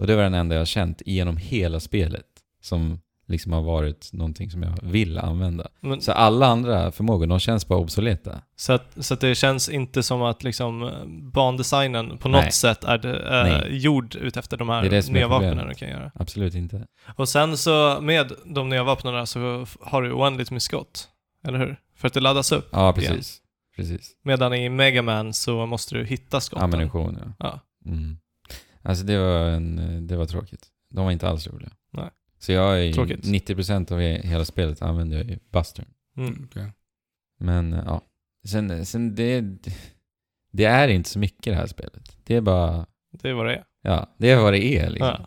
Och 0.00 0.06
det 0.06 0.16
var 0.16 0.22
den 0.22 0.34
enda 0.34 0.54
jag 0.54 0.60
har 0.60 0.66
känt 0.66 1.02
genom 1.06 1.36
hela 1.36 1.80
spelet. 1.80 2.26
Som 2.62 3.00
liksom 3.26 3.52
har 3.52 3.62
varit 3.62 4.12
någonting 4.12 4.50
som 4.50 4.62
jag 4.62 4.78
vill 4.82 5.18
använda. 5.18 5.68
Men, 5.80 6.00
Så 6.00 6.12
alla 6.12 6.46
andra 6.46 6.92
förmågor, 6.92 7.26
de 7.26 7.38
känns 7.40 7.68
bara 7.68 7.78
obsoleta. 7.78 8.42
så, 8.56 8.72
att, 8.72 8.96
så 9.04 9.14
att 9.14 9.20
det 9.20 9.34
känns 9.34 9.68
inte 9.68 10.02
som 10.02 10.22
att 10.22 10.42
liksom 10.44 10.82
eh, 10.82 10.90
bandesignen 11.32 12.18
på 12.18 12.28
något 12.28 12.42
Nej. 12.42 12.52
sätt 12.52 12.84
är 12.84 13.44
Nej. 13.44 13.76
gjord 13.78 14.14
ut 14.14 14.36
efter 14.36 14.56
de 14.56 14.68
här 14.68 14.82
Det 14.82 14.88
det 14.88 15.12
nya 15.12 15.28
vapnen 15.28 15.68
du 15.68 15.74
kan 15.74 15.88
göra. 15.88 16.10
Absolut 16.14 16.54
inte. 16.54 16.86
Och 17.16 17.28
sen 17.28 17.56
så 17.56 17.98
med 18.00 18.32
de 18.44 18.68
nya 18.68 18.84
vapnen 18.84 19.26
så 19.26 19.66
har 19.80 20.02
du 20.02 20.12
oändligt 20.12 20.50
med 20.50 20.62
skott. 20.62 21.08
Eller 21.46 21.58
hur? 21.58 21.76
För 21.96 22.06
att 22.08 22.14
det 22.14 22.20
laddas 22.20 22.52
upp. 22.52 22.68
Ja, 22.72 22.92
precis. 22.92 23.40
Precis. 23.76 24.12
Medan 24.22 24.54
i 24.54 24.68
Mega 24.68 25.02
Man 25.02 25.32
så 25.34 25.66
måste 25.66 25.94
du 25.94 26.04
hitta 26.04 26.40
skotten. 26.40 26.64
Ammunition, 26.64 27.18
ja. 27.20 27.32
Ja. 27.38 27.60
Mm. 27.90 28.18
Alltså 28.82 29.04
det 29.04 29.18
var, 29.18 29.46
en, 29.46 30.06
det 30.06 30.16
var 30.16 30.26
tråkigt. 30.26 30.68
De 30.90 31.04
var 31.04 31.12
inte 31.12 31.28
alls 31.28 31.46
roliga. 31.46 31.70
Nej. 31.92 32.10
Så 32.38 32.52
jag 32.52 32.84
är 32.86 32.92
Tråkigt. 32.92 33.24
90% 33.24 33.92
av 33.92 33.98
hela 34.00 34.44
spelet 34.44 34.82
använder 34.82 35.16
jag 35.16 35.26
ju 35.30 35.38
Buster. 35.50 35.84
Mm. 36.16 36.44
Okej. 36.50 36.72
Men 37.38 37.72
eh, 37.72 37.82
ja. 37.86 38.02
Sen, 38.48 38.86
sen 38.86 39.14
det, 39.14 39.40
det 40.52 40.64
är 40.64 40.88
inte 40.88 41.10
så 41.10 41.18
mycket 41.18 41.44
det 41.44 41.54
här 41.54 41.66
spelet. 41.66 42.16
Det 42.24 42.36
är 42.36 42.40
bara, 42.40 42.86
Det 43.10 43.28
är 43.28 43.32
vad 43.34 43.46
det 43.46 43.54
är. 43.54 43.64
ja, 43.82 44.14
det 44.18 44.30
är 44.30 44.42
vad 44.42 44.52
det 44.52 44.64
är 44.64 44.90
liksom. 44.90 45.08
Ja. 45.08 45.26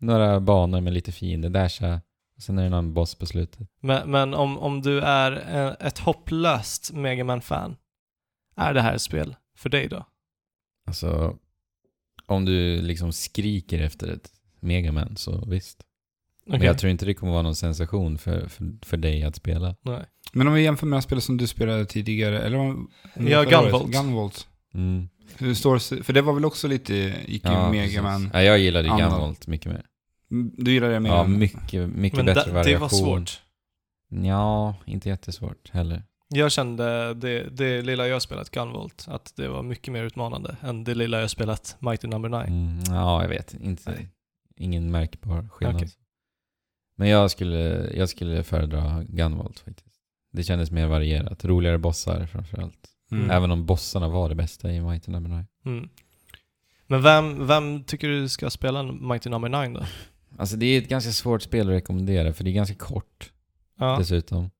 Några 0.00 0.40
banor 0.40 0.80
med 0.80 0.92
lite 0.92 1.12
fiender, 1.12 1.50
dasha. 1.50 2.00
Och 2.36 2.42
sen 2.42 2.58
är 2.58 2.62
det 2.62 2.68
någon 2.68 2.94
boss 2.94 3.14
på 3.14 3.26
slutet. 3.26 3.68
Men, 3.80 4.10
men 4.10 4.34
om, 4.34 4.58
om 4.58 4.82
du 4.82 5.00
är 5.00 5.32
eh, 5.32 5.86
ett 5.86 5.98
hopplöst 5.98 6.92
Mega 6.92 7.24
Man-fan, 7.24 7.76
är 8.56 8.74
det 8.74 8.80
här 8.82 8.94
ett 8.94 9.02
spel 9.02 9.36
för 9.56 9.68
dig 9.68 9.88
då? 9.88 10.04
Alltså, 10.86 11.38
om 12.30 12.44
du 12.44 12.82
liksom 12.82 13.12
skriker 13.12 13.80
efter 13.82 14.08
ett 14.08 14.30
Megaman 14.60 15.16
så 15.16 15.44
visst. 15.46 15.82
Men 16.46 16.56
Okej. 16.56 16.66
jag 16.66 16.78
tror 16.78 16.90
inte 16.90 17.06
det 17.06 17.14
kommer 17.14 17.32
vara 17.32 17.42
någon 17.42 17.56
sensation 17.56 18.18
för, 18.18 18.48
för, 18.48 18.66
för 18.82 18.96
dig 18.96 19.22
att 19.22 19.36
spela. 19.36 19.76
Nej. 19.82 20.04
Men 20.32 20.48
om 20.48 20.54
vi 20.54 20.62
jämför 20.62 20.86
med 20.86 21.02
spel 21.02 21.20
som 21.20 21.36
du 21.36 21.46
spelade 21.46 21.84
tidigare, 21.84 22.40
eller 22.40 22.58
om... 22.58 22.90
Ja, 23.14 23.44
Gunvolt. 23.44 23.92
Gunvolt. 23.92 24.48
Mm. 24.74 25.08
Hur 25.38 25.54
står 25.54 26.02
För 26.02 26.12
det 26.12 26.22
var 26.22 26.32
väl 26.32 26.44
också 26.44 26.68
lite, 26.68 26.94
gick 27.26 27.44
ju 27.44 27.50
Ja, 27.50 27.70
Mega 27.70 27.82
precis. 27.84 28.02
Man. 28.02 28.30
Ja, 28.32 28.42
jag 28.42 28.58
gillade 28.58 28.88
ju. 28.88 28.96
Gunvolt 28.96 29.46
mycket 29.46 29.72
mer. 29.72 29.82
Mm, 30.30 30.52
Du 30.56 30.72
gillar 30.72 30.90
det 30.90 31.00
mer? 31.00 31.10
Ja, 31.10 31.26
mycket, 31.26 31.88
mycket 31.88 32.16
Men 32.16 32.26
bättre 32.26 32.42
det, 32.44 32.52
variation. 32.52 32.72
det 32.72 32.78
var 32.78 32.88
svårt. 32.88 33.40
Ja, 34.24 34.74
inte 34.86 35.08
jättesvårt 35.08 35.70
heller. 35.70 36.02
Jag 36.34 36.52
kände 36.52 37.14
det, 37.14 37.50
det 37.50 37.82
lilla 37.82 38.06
jag 38.06 38.22
spelat 38.22 38.50
Gunvolt, 38.50 39.04
att 39.08 39.32
det 39.36 39.48
var 39.48 39.62
mycket 39.62 39.92
mer 39.92 40.04
utmanande 40.04 40.56
än 40.60 40.84
det 40.84 40.94
lilla 40.94 41.20
jag 41.20 41.30
spelat 41.30 41.76
Mighty 41.78 42.08
Number 42.08 42.28
9. 42.28 42.40
Mm, 42.40 42.82
ja, 42.86 43.22
jag 43.22 43.28
vet. 43.28 43.54
Inte, 43.54 43.90
Nej. 43.90 44.08
ingen 44.56 44.90
märkbar 44.90 45.48
skillnad. 45.52 45.76
Okej. 45.76 45.88
Men 46.96 47.08
jag 47.08 47.30
skulle, 47.30 47.90
jag 47.94 48.08
skulle 48.08 48.42
föredra 48.42 49.04
Gunvolt 49.08 49.58
faktiskt. 49.58 49.96
Det 50.32 50.42
kändes 50.42 50.70
mer 50.70 50.86
varierat. 50.86 51.44
Roligare 51.44 51.78
bossar 51.78 52.26
framförallt. 52.26 52.88
Mm. 53.12 53.30
Även 53.30 53.50
om 53.50 53.66
bossarna 53.66 54.08
var 54.08 54.28
det 54.28 54.34
bästa 54.34 54.72
i 54.72 54.80
Mighty 54.80 55.10
Number 55.10 55.30
9. 55.30 55.46
Mm. 55.66 55.88
Men 56.86 57.02
vem, 57.02 57.46
vem 57.46 57.84
tycker 57.84 58.08
du 58.08 58.28
ska 58.28 58.50
spela 58.50 58.82
Mighty 58.82 59.30
Number 59.30 59.66
9 59.66 59.78
då? 59.80 59.86
Alltså 60.38 60.56
det 60.56 60.66
är 60.66 60.78
ett 60.78 60.88
ganska 60.88 61.10
svårt 61.10 61.42
spel 61.42 61.68
att 61.68 61.74
rekommendera 61.74 62.32
för 62.32 62.44
det 62.44 62.50
är 62.50 62.52
ganska 62.52 62.74
kort 62.76 63.32
Ja, 63.78 63.96
dessutom. 63.98 64.50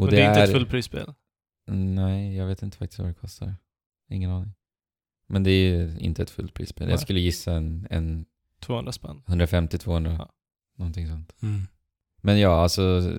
Och 0.00 0.06
men 0.06 0.14
det 0.14 0.22
är 0.22 0.28
inte 0.28 0.42
ett 0.42 0.52
fullprisspel. 0.52 1.12
Nej, 1.66 2.36
jag 2.36 2.46
vet 2.46 2.62
inte 2.62 2.76
faktiskt 2.76 2.98
vad 2.98 3.08
det 3.08 3.14
kostar. 3.14 3.54
Ingen 4.08 4.30
aning. 4.30 4.52
Men 5.26 5.42
det 5.42 5.50
är 5.50 5.98
inte 5.98 6.22
ett 6.22 6.30
fullprisspel. 6.30 6.86
Nej. 6.86 6.92
Jag 6.92 7.00
skulle 7.00 7.20
gissa 7.20 7.52
en, 7.52 7.86
en 7.90 8.26
200 8.60 8.92
spänn. 8.92 9.22
150-200. 9.26 10.16
Ja. 10.18 10.32
Någonting 10.76 11.08
sånt. 11.08 11.32
Mm. 11.42 11.60
Men 12.22 12.40
ja, 12.40 12.62
alltså... 12.62 13.12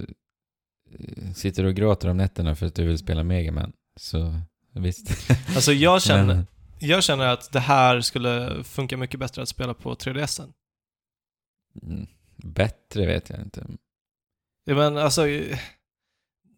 Sitter 1.36 1.63
du 1.63 1.70
och 1.70 1.76
gråter 1.76 2.10
om 2.10 2.17
nätterna 2.17 2.56
för 2.56 2.65
att 2.65 2.76
du 2.76 2.86
vill 2.86 2.98
spela 2.98 3.24
Mega 3.24 3.52
Man 3.52 3.74
så 3.96 4.41
visst. 4.74 5.30
Alltså 5.56 5.74
jag 5.74 6.02
känner, 6.02 6.36
Men, 6.36 6.48
jag 6.80 7.04
känner 7.04 7.28
att 7.28 7.52
det 7.52 7.60
här 7.60 8.02
skulle 8.02 8.63
funka 8.63 8.98
mycket 8.98 9.20
bättre 9.20 9.41
att 9.41 9.50
spela 9.50 9.74
på 9.74 9.96
3DSen. 9.96 10.54
mm, 11.84 12.08
bättre 12.36 13.06
vet 13.06 13.30
jag 13.30 13.41
inte. 13.41 13.67
Ja, 14.65 14.76
men 14.76 14.98
alltså, 14.98 15.22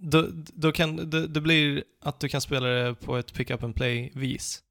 då, 0.03 0.27
då 0.53 0.71
kan, 0.71 1.09
det, 1.09 1.27
det 1.27 1.41
blir 1.41 1.83
att 2.01 2.19
du 2.19 2.29
kan 2.29 2.41
spela 2.41 2.67
det 2.67 2.95
på 2.95 3.17
ett 3.17 3.33
pick-up 3.33 3.63
and 3.63 3.75
play-vis. 3.75 4.63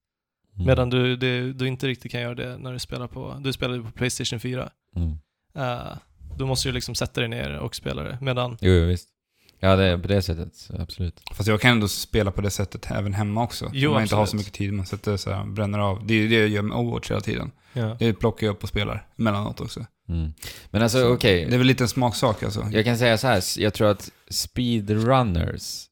Mm. 0.55 0.66
Medan 0.66 0.90
du, 0.90 1.16
du, 1.16 1.53
du 1.53 1.68
inte 1.68 1.88
riktigt 1.88 2.12
kan 2.12 2.21
göra 2.21 2.35
det 2.35 2.59
när 2.59 2.73
du 2.73 2.79
spelar 2.79 3.07
på, 3.07 3.40
du 3.40 3.53
spelar 3.53 3.83
på 3.83 3.90
Playstation 3.90 4.40
4. 4.40 4.71
Mm. 4.97 5.18
Eh, 5.55 5.97
då 6.38 6.47
måste 6.47 6.68
du 6.68 6.73
liksom 6.73 6.95
sätta 6.95 7.21
dig 7.21 7.29
ner 7.29 7.59
och 7.59 7.75
spela 7.75 8.03
det. 8.03 8.18
Medan, 8.21 8.59
Jo, 8.61 8.73
jo, 8.73 8.87
visst. 8.87 9.09
Ja, 9.64 9.77
det 9.77 9.85
är 9.85 9.98
på 9.98 10.09
det 10.09 10.22
sättet, 10.22 10.68
absolut. 10.79 11.22
Fast 11.35 11.48
jag 11.48 11.61
kan 11.61 11.70
ändå 11.70 11.88
spela 11.88 12.31
på 12.31 12.40
det 12.40 12.51
sättet 12.51 12.90
även 12.90 13.14
hemma 13.14 13.42
också. 13.44 13.70
Jo, 13.75 13.88
Om 13.90 13.94
man 13.94 14.03
inte 14.03 14.14
har 14.16 14.27
så 14.27 14.37
mycket 14.37 14.53
tid, 14.53 14.72
man 14.72 14.87
sätter 14.87 15.16
så 15.16 15.31
här, 15.33 15.44
bränner 15.44 15.79
av. 15.79 16.07
Det 16.07 16.14
är 16.14 16.18
ju 16.18 16.29
det 16.29 16.35
jag 16.38 16.48
gör 16.48 16.62
med 16.62 16.77
Overwatch 16.77 17.11
hela 17.11 17.20
tiden. 17.20 17.51
ja. 17.72 17.96
Det 17.98 18.12
plockar 18.14 18.46
jag 18.46 18.55
upp 18.55 18.62
och 18.62 18.68
spelar 18.68 19.07
emellanåt 19.18 19.61
också. 19.61 19.87
Mm. 20.09 20.33
Men 20.70 20.83
alltså 20.83 20.98
Så 20.98 21.12
okej, 21.14 21.46
Det 21.48 21.55
är 21.55 21.59
väl 21.59 21.66
lite 21.66 21.85
en 21.85 21.88
smaksak 21.88 22.42
alltså. 22.42 22.66
jag 22.72 22.85
kan 22.85 22.98
säga 22.98 23.18
så 23.18 23.27
här. 23.27 23.42
jag 23.59 23.75
tror 23.75 23.90
att 23.90 24.11
speedrunners 24.31 25.85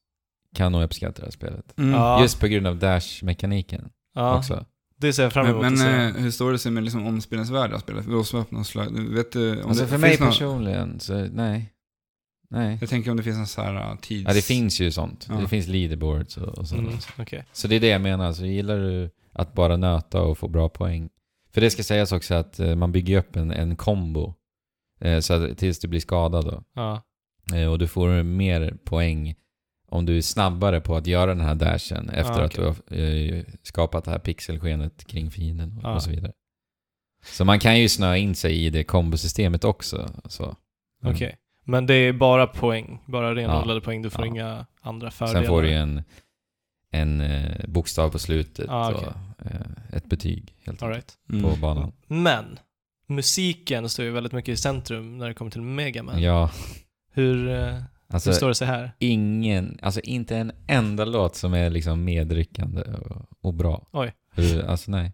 kan 0.54 0.72
nog 0.72 0.82
uppskatta 0.82 1.20
det 1.22 1.26
här 1.26 1.30
spelet. 1.32 1.78
Mm. 1.78 1.90
Ja. 1.90 2.22
Just 2.22 2.40
på 2.40 2.46
grund 2.46 2.66
av 2.66 2.76
dash-mekaniken 2.78 3.88
ja, 4.14 4.38
också. 4.38 4.64
det 5.00 5.12
ser 5.12 5.22
jag 5.22 5.32
fram 5.32 5.46
Men, 5.46 5.50
emot 5.54 5.62
men 5.64 5.72
att 5.72 5.78
se. 5.80 5.86
eh, 6.18 6.22
hur 6.24 6.30
står 6.30 6.52
det 6.52 6.58
sig 6.58 6.72
med 6.72 6.84
liksom 6.84 7.06
omspelningsvärde 7.06 7.74
av 7.74 7.78
spelet? 7.78 8.06
Öppna 8.08 8.44
någon 8.50 8.64
slag. 8.64 8.86
Vet 9.14 9.32
du, 9.32 9.62
om 9.62 9.68
Alltså 9.68 9.84
det 9.84 9.90
för 9.90 9.98
mig 9.98 10.16
någon- 10.18 10.28
personligen, 10.28 11.00
så 11.00 11.14
nej. 11.32 11.72
Nej. 12.50 12.78
Jag 12.80 12.90
tänker 12.90 13.10
om 13.10 13.16
det 13.16 13.22
finns 13.22 13.38
en 13.38 13.46
så 13.46 13.62
här 13.62 13.92
uh, 13.92 13.98
tids... 14.00 14.28
Ja, 14.28 14.34
det 14.34 14.42
finns 14.42 14.80
ju 14.80 14.90
sånt. 14.90 15.26
Ja. 15.28 15.34
Det 15.34 15.48
finns 15.48 15.66
leaderboards 15.66 16.36
och, 16.36 16.58
och 16.58 16.68
sånt. 16.68 16.80
Mm, 16.80 16.98
okej. 17.18 17.44
Så 17.52 17.68
det 17.68 17.76
är 17.76 17.80
det 17.80 17.88
jag 17.88 18.00
menar. 18.00 18.32
Så 18.32 18.46
gillar 18.46 18.76
du 18.76 19.10
att 19.32 19.54
bara 19.54 19.76
nöta 19.76 20.22
och 20.22 20.38
få 20.38 20.48
bra 20.48 20.68
poäng. 20.68 21.08
För 21.52 21.60
det 21.60 21.70
ska 21.70 21.82
sägas 21.82 22.12
också 22.12 22.34
att 22.34 22.60
eh, 22.60 22.74
man 22.74 22.92
bygger 22.92 23.18
upp 23.18 23.36
en, 23.36 23.50
en 23.50 23.76
kombo. 23.76 24.34
Eh, 25.00 25.20
så 25.20 25.34
att, 25.34 25.58
tills 25.58 25.78
du 25.78 25.88
blir 25.88 26.00
skadad 26.00 26.44
då. 26.44 26.64
Ja. 26.74 27.02
Eh, 27.54 27.66
och 27.66 27.78
du 27.78 27.88
får 27.88 28.22
mer 28.22 28.76
poäng 28.84 29.34
om 29.88 30.06
du 30.06 30.16
är 30.16 30.22
snabbare 30.22 30.80
på 30.80 30.96
att 30.96 31.06
göra 31.06 31.34
den 31.34 31.40
här 31.44 31.54
dashen 31.54 32.08
efter 32.10 32.40
Ah, 32.40 32.44
att 32.44 32.50
du 32.52 32.62
har 32.62 32.98
eh, 33.00 33.44
skapat 33.62 34.04
det 34.04 34.10
här 34.10 34.18
pixelskenet 34.18 35.04
kring 35.04 35.30
fienden 35.30 35.78
och, 35.78 35.84
Ah. 35.84 35.94
och 35.94 36.02
så 36.02 36.10
vidare. 36.10 36.32
Så 37.24 37.44
man 37.44 37.58
kan 37.60 37.80
ju 37.80 37.88
snöa 37.88 38.16
in 38.16 38.34
sig 38.34 38.64
i 38.66 38.70
det 38.70 38.84
kombosystemet 38.84 39.64
också. 39.64 40.10
Så. 40.28 40.44
Mm. 40.44 41.14
Okej. 41.14 41.36
Men 41.70 41.86
det 41.86 41.94
är 41.94 42.12
bara 42.12 42.46
poäng, 42.46 42.98
bara 43.06 43.34
renodlade 43.34 43.80
poäng. 43.80 44.02
Du 44.02 44.10
får 44.10 44.24
Ja. 44.24 44.26
inga 44.30 44.66
andra 44.80 45.10
fördelar. 45.10 45.40
Sen 45.40 45.48
får 45.48 45.62
du 45.62 45.68
ju 45.68 45.74
en, 45.74 46.02
en 46.90 47.20
eh, 47.20 47.68
bokstav 47.68 48.10
på 48.10 48.18
slutet 48.18 48.66
Ah, 48.68 48.90
okej. 48.92 49.08
och 49.08 49.46
eh, 49.46 49.60
ett 49.92 50.04
betyg 50.06 50.54
helt 50.66 50.82
All 50.82 50.88
enkelt 50.88 51.16
right. 51.28 51.40
Mm. 51.42 51.50
på 51.50 51.56
banan. 51.60 51.92
Men, 52.06 52.58
musiken 53.06 53.88
står 53.88 54.04
ju 54.04 54.10
väldigt 54.10 54.32
mycket 54.32 54.52
i 54.52 54.56
centrum 54.56 55.18
när 55.18 55.28
det 55.28 55.34
kommer 55.34 55.50
till 55.50 55.62
Mega 55.62 56.02
Man. 56.02 56.22
Ja, 56.22 56.50
Hur, 57.12 57.48
eh, 57.48 57.74
alltså 58.08 58.30
hur 58.30 58.34
står 58.36 58.48
det 58.48 58.54
sig 58.54 58.66
här? 58.66 58.92
ingen, 58.98 59.78
alltså 59.82 60.00
inte 60.00 60.36
en 60.36 60.52
enda 60.66 61.04
låt 61.04 61.36
som 61.36 61.54
är 61.54 61.70
liksom 61.70 62.04
medryckande 62.04 62.82
och, 62.82 63.26
och 63.40 63.54
bra. 63.54 63.86
Oj. 63.92 64.12
Hur, 64.34 64.64
alltså 64.64 64.90
nej. 64.90 65.12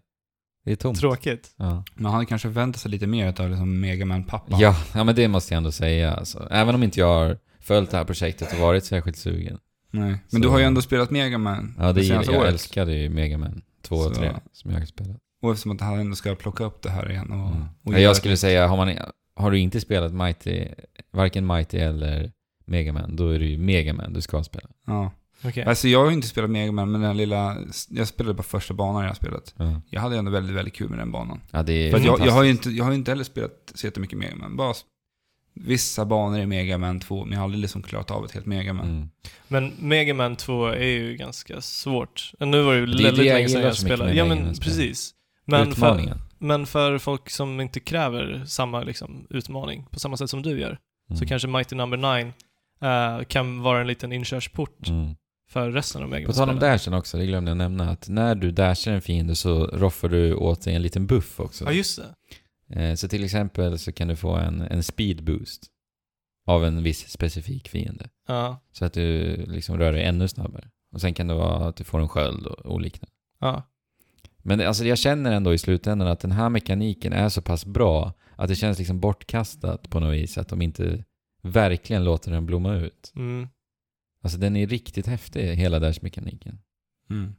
Det 0.67 0.71
är 0.73 0.75
tomt. 0.75 0.99
Tråkigt. 0.99 1.51
Ja. 1.57 1.83
Man 1.95 2.11
hade 2.13 2.25
kanske 2.25 2.47
väntat 2.47 2.81
sig 2.81 2.91
lite 2.91 3.07
mer 3.07 3.41
av 3.41 3.49
liksom 3.49 3.79
Mega 3.79 4.05
Man-pappa. 4.05 4.57
Ja, 4.59 4.75
ja, 4.95 5.03
men 5.03 5.15
det 5.15 5.27
måste 5.27 5.53
jag 5.53 5.57
ändå 5.57 5.71
säga. 5.71 6.13
Alltså. 6.13 6.47
Även 6.51 6.75
om 6.75 6.83
inte 6.83 6.99
jag 6.99 7.07
har 7.07 7.37
följt 7.59 7.91
det 7.91 7.97
här 7.97 8.05
projektet 8.05 8.53
och 8.53 8.59
varit 8.59 8.85
särskilt 8.85 9.17
sugen. 9.17 9.57
Nej. 9.91 10.09
Men 10.09 10.19
Så- 10.29 10.37
du 10.37 10.47
har 10.47 10.59
ju 10.59 10.65
ändå 10.65 10.81
spelat 10.81 11.11
Mega 11.11 11.37
Man 11.37 11.75
Ja, 11.79 11.93
det, 11.93 11.99
jag 12.01 12.07
senaste 12.07 12.31
året. 12.37 12.53
älskade 12.53 12.93
ju 12.93 13.09
Mega 13.09 13.37
Man 13.37 13.61
2 13.81 13.95
och 13.95 14.01
Så- 14.03 14.13
3 14.13 14.31
som 14.51 14.71
jag 14.71 14.79
har 14.79 14.85
spelat. 14.85 15.17
Och 15.41 15.51
eftersom 15.51 15.71
att 15.71 15.81
han 15.81 15.99
ändå 15.99 16.15
ska 16.15 16.35
plocka 16.35 16.63
upp 16.63 16.81
det 16.81 16.89
här 16.89 17.11
igen 17.11 17.31
och... 17.31 17.49
Mm. 17.55 17.65
och 17.83 17.93
Ja, 17.93 17.99
jag 17.99 18.15
skulle 18.15 18.31
nytt- 18.33 18.39
säga, 18.39 18.67
har, 18.67 18.77
man, 18.77 18.93
har 19.35 19.51
du 19.51 19.59
inte 19.59 19.81
spelat 19.81 20.13
Mighty, 20.13 20.65
varken 21.11 21.47
Mighty 21.47 21.77
eller 21.77 22.31
Mega 22.65 22.93
Man, 22.93 23.15
då 23.15 23.29
är 23.29 23.39
det 23.39 23.45
ju 23.45 23.57
Mega 23.57 23.93
Man 23.93 24.13
du 24.13 24.21
ska 24.21 24.43
spela. 24.43 24.67
Ja. 24.87 25.11
Okej. 25.43 25.63
Alltså 25.63 25.87
jag 25.87 26.03
har 26.05 26.11
inte 26.11 26.27
spelat 26.27 26.49
Mega 26.49 26.71
Man, 26.71 26.91
men 26.91 27.01
den 27.01 27.17
lilla... 27.17 27.57
Jag 27.89 28.07
spelade 28.07 28.35
på 28.35 28.43
första 28.43 28.73
banan 28.73 29.01
jag 29.01 29.09
har 29.09 29.15
spelat. 29.15 29.53
Ja, 29.57 29.81
Jag 29.89 30.01
hade 30.01 30.17
ändå 30.17 30.31
väldigt, 30.31 30.55
väldigt 30.55 30.73
kul 30.75 30.89
med 30.89 30.99
den 30.99 31.11
banan. 31.11 31.41
ja 31.51 31.63
det 31.63 31.73
är 31.73 31.91
För 31.91 31.99
jag, 32.05 32.19
jag, 32.19 32.31
har 32.31 32.43
ju 32.43 32.49
inte, 32.51 32.69
jag 32.69 32.83
har 32.83 32.91
ju 32.91 32.97
inte 32.97 33.11
heller 33.11 33.23
spelat 33.23 33.71
så 33.75 33.87
jättemycket 33.87 34.17
Mega 34.17 34.35
Man. 34.35 34.55
Bara 34.57 34.73
vissa 35.53 36.05
banor 36.05 36.39
i 36.39 36.45
Mega 36.45 36.77
Man 36.77 36.99
2, 36.99 37.23
men 37.25 37.31
jag 37.33 37.39
har 37.39 37.43
aldrig 37.43 37.61
liksom 37.61 37.83
klarat 37.83 38.11
av 38.11 38.25
ett 38.25 38.31
helt 38.31 38.45
Mega 38.45 38.73
Man. 38.73 38.85
Mm. 38.89 39.09
Men 39.47 39.73
Mega 39.79 40.13
Man 40.13 40.35
2 40.35 40.65
är 40.67 40.87
ju 40.87 41.15
ganska 41.17 41.61
svårt. 41.61 42.31
Nu 42.39 42.61
var 42.61 42.73
det 42.73 42.79
ju 42.79 42.85
väldigt 42.85 43.25
länge 43.25 43.49
sedan 43.49 43.61
jag 43.61 43.75
spelade. 43.77 44.13
Ja 44.13 44.25
men 44.25 44.53
precis. 44.55 45.13
Men 45.45 45.65
för, 45.65 45.71
Utmaningen. 45.71 46.17
men 46.37 46.65
för 46.65 46.97
folk 46.97 47.29
som 47.29 47.59
inte 47.59 47.79
kräver 47.79 48.43
samma 48.47 48.83
liksom, 48.83 49.27
utmaning 49.29 49.85
på 49.91 49.99
samma 49.99 50.17
sätt 50.17 50.29
som 50.29 50.41
du 50.41 50.59
gör, 50.59 50.77
Mm. 51.09 51.17
så 51.17 51.25
kanske 51.25 51.47
Mighty 51.47 51.75
Number 51.75 51.97
9 51.97 52.33
eh, 52.81 53.23
kan 53.25 53.61
vara 53.61 53.81
en 53.81 53.87
liten 53.87 54.11
inkörsport 54.13 54.87
Mm. 54.87 55.15
För 55.47 55.71
resten 55.71 56.03
av 56.03 56.09
Mega 56.09 56.27
På 56.27 56.33
tal 56.33 56.49
om 56.49 56.59
dashen 56.59 56.93
också, 56.93 57.17
det 57.17 57.25
glömde 57.25 57.51
jag 57.51 57.57
nämna, 57.57 57.89
att 57.89 58.09
när 58.09 58.35
du 58.35 58.51
dashar 58.51 58.91
en 58.91 59.01
fiende 59.01 59.35
så 59.35 59.67
roffar 59.67 60.09
du 60.09 60.33
åt 60.33 60.61
dig 60.61 60.75
en 60.75 60.81
liten 60.81 61.07
buff 61.07 61.39
också. 61.39 61.65
Ja, 61.65 61.71
just 61.71 61.99
det. 62.69 62.79
Eh, 62.81 62.95
Så 62.95 63.07
till 63.07 63.23
exempel 63.23 63.79
så 63.79 63.91
kan 63.91 64.07
du 64.07 64.15
få 64.15 64.35
en, 64.35 64.61
en 64.61 64.83
speed 64.83 65.23
boost 65.23 65.63
av 66.47 66.65
en 66.65 66.83
viss 66.83 67.09
specifik 67.09 67.67
fiende. 67.69 68.09
Ja. 68.27 68.59
Så 68.71 68.85
att 68.85 68.93
du 68.93 69.35
liksom 69.47 69.77
rör 69.77 69.91
dig 69.91 70.03
ännu 70.03 70.27
snabbare. 70.27 70.69
Och 70.93 71.01
sen 71.01 71.13
kan 71.13 71.27
det 71.27 71.33
vara 71.33 71.67
att 71.67 71.75
du 71.75 71.83
får 71.83 71.99
en 71.99 72.09
sköld 72.09 72.45
och, 72.45 72.81
liknande. 72.81 73.11
Ja. 73.39 73.63
Men 74.37 74.61
alltså 74.61 74.85
jag 74.85 74.97
känner 74.97 75.31
ändå 75.31 75.53
i 75.53 75.57
slutändan 75.57 76.07
att 76.07 76.19
den 76.19 76.31
här 76.31 76.49
mekaniken 76.49 77.13
är 77.13 77.29
så 77.29 77.41
pass 77.41 77.65
bra 77.65 78.13
att 78.35 78.47
det 78.47 78.55
känns 78.55 78.77
liksom 78.77 78.99
bortkastat 78.99 79.89
på 79.89 79.99
något 79.99 80.13
vis. 80.13 80.37
Att 80.37 80.49
de 80.49 80.61
inte 80.61 81.03
verkligen 81.41 82.03
låter 82.03 82.31
den 82.31 82.45
blomma 82.45 82.75
ut. 82.75 83.11
Mm. 83.15 83.47
Alltså 84.27 84.37
den 84.39 84.55
är 84.55 84.67
riktigt 84.67 85.07
häftig, 85.07 85.55
hela 85.55 85.79
dash-mekaniken. 85.79 86.57
Mm. 87.09 87.35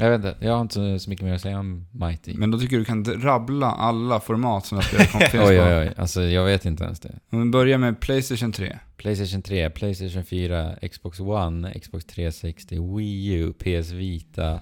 Jag 0.00 0.10
vet 0.10 0.16
inte, 0.16 0.46
jag 0.46 0.52
har 0.54 0.60
inte 0.60 0.98
så 0.98 1.10
mycket 1.10 1.24
mer 1.26 1.34
att 1.34 1.40
säga 1.40 1.58
om 1.58 1.86
Mighty. 1.92 2.34
Men 2.34 2.50
då 2.50 2.58
tycker 2.58 2.78
du 2.78 2.84
kan 2.84 3.04
rabbla 3.04 3.66
alla 3.66 4.20
format 4.20 4.66
som 4.66 4.78
jag 4.78 4.84
spelar 4.84 5.04
finns 5.30 5.44
oj, 5.48 5.60
oj, 5.60 5.74
oj. 5.78 5.92
Alltså 5.96 6.22
jag 6.22 6.44
vet 6.44 6.64
inte 6.64 6.84
ens 6.84 7.00
det. 7.00 7.18
Om 7.30 7.42
vi 7.44 7.50
börjar 7.50 7.78
med 7.78 8.00
Playstation 8.00 8.52
3. 8.52 8.78
Playstation 8.96 9.42
3, 9.42 9.70
Playstation 9.70 10.24
4, 10.24 10.76
Xbox 10.92 11.20
One, 11.20 11.74
Xbox 11.80 12.04
360, 12.04 12.96
Wii 12.96 13.32
U, 13.34 13.52
PS 13.52 13.90
Vita, 13.90 14.60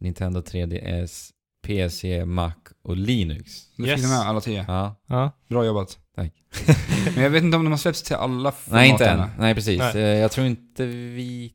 Nintendo 0.00 0.40
3DS, 0.40 1.30
PC, 1.66 2.24
Mac 2.24 2.54
och 2.82 2.96
Linux. 2.96 3.50
Du 3.76 3.86
Yes. 3.86 4.00
fick 4.00 4.10
med 4.10 4.18
alla 4.18 4.40
tio. 4.40 4.64
Ja, 4.68 4.96
Ja. 5.06 5.30
Bra 5.48 5.64
jobbat. 5.64 5.98
Tack. 6.16 6.32
Men 7.14 7.22
jag 7.24 7.30
vet 7.30 7.42
inte 7.42 7.56
om 7.56 7.64
de 7.64 7.70
har 7.70 7.78
släppts 7.78 8.02
till 8.02 8.16
alla 8.16 8.52
format 8.52 8.80
Nej, 8.80 8.90
inte 8.90 9.06
än. 9.06 9.28
Nej, 9.38 9.54
precis. 9.54 9.78
Nej. 9.78 9.96
Eh, 9.96 10.18
Jag 10.18 10.30
tror 10.30 10.46
inte 10.46 10.86
Vita 10.86 11.54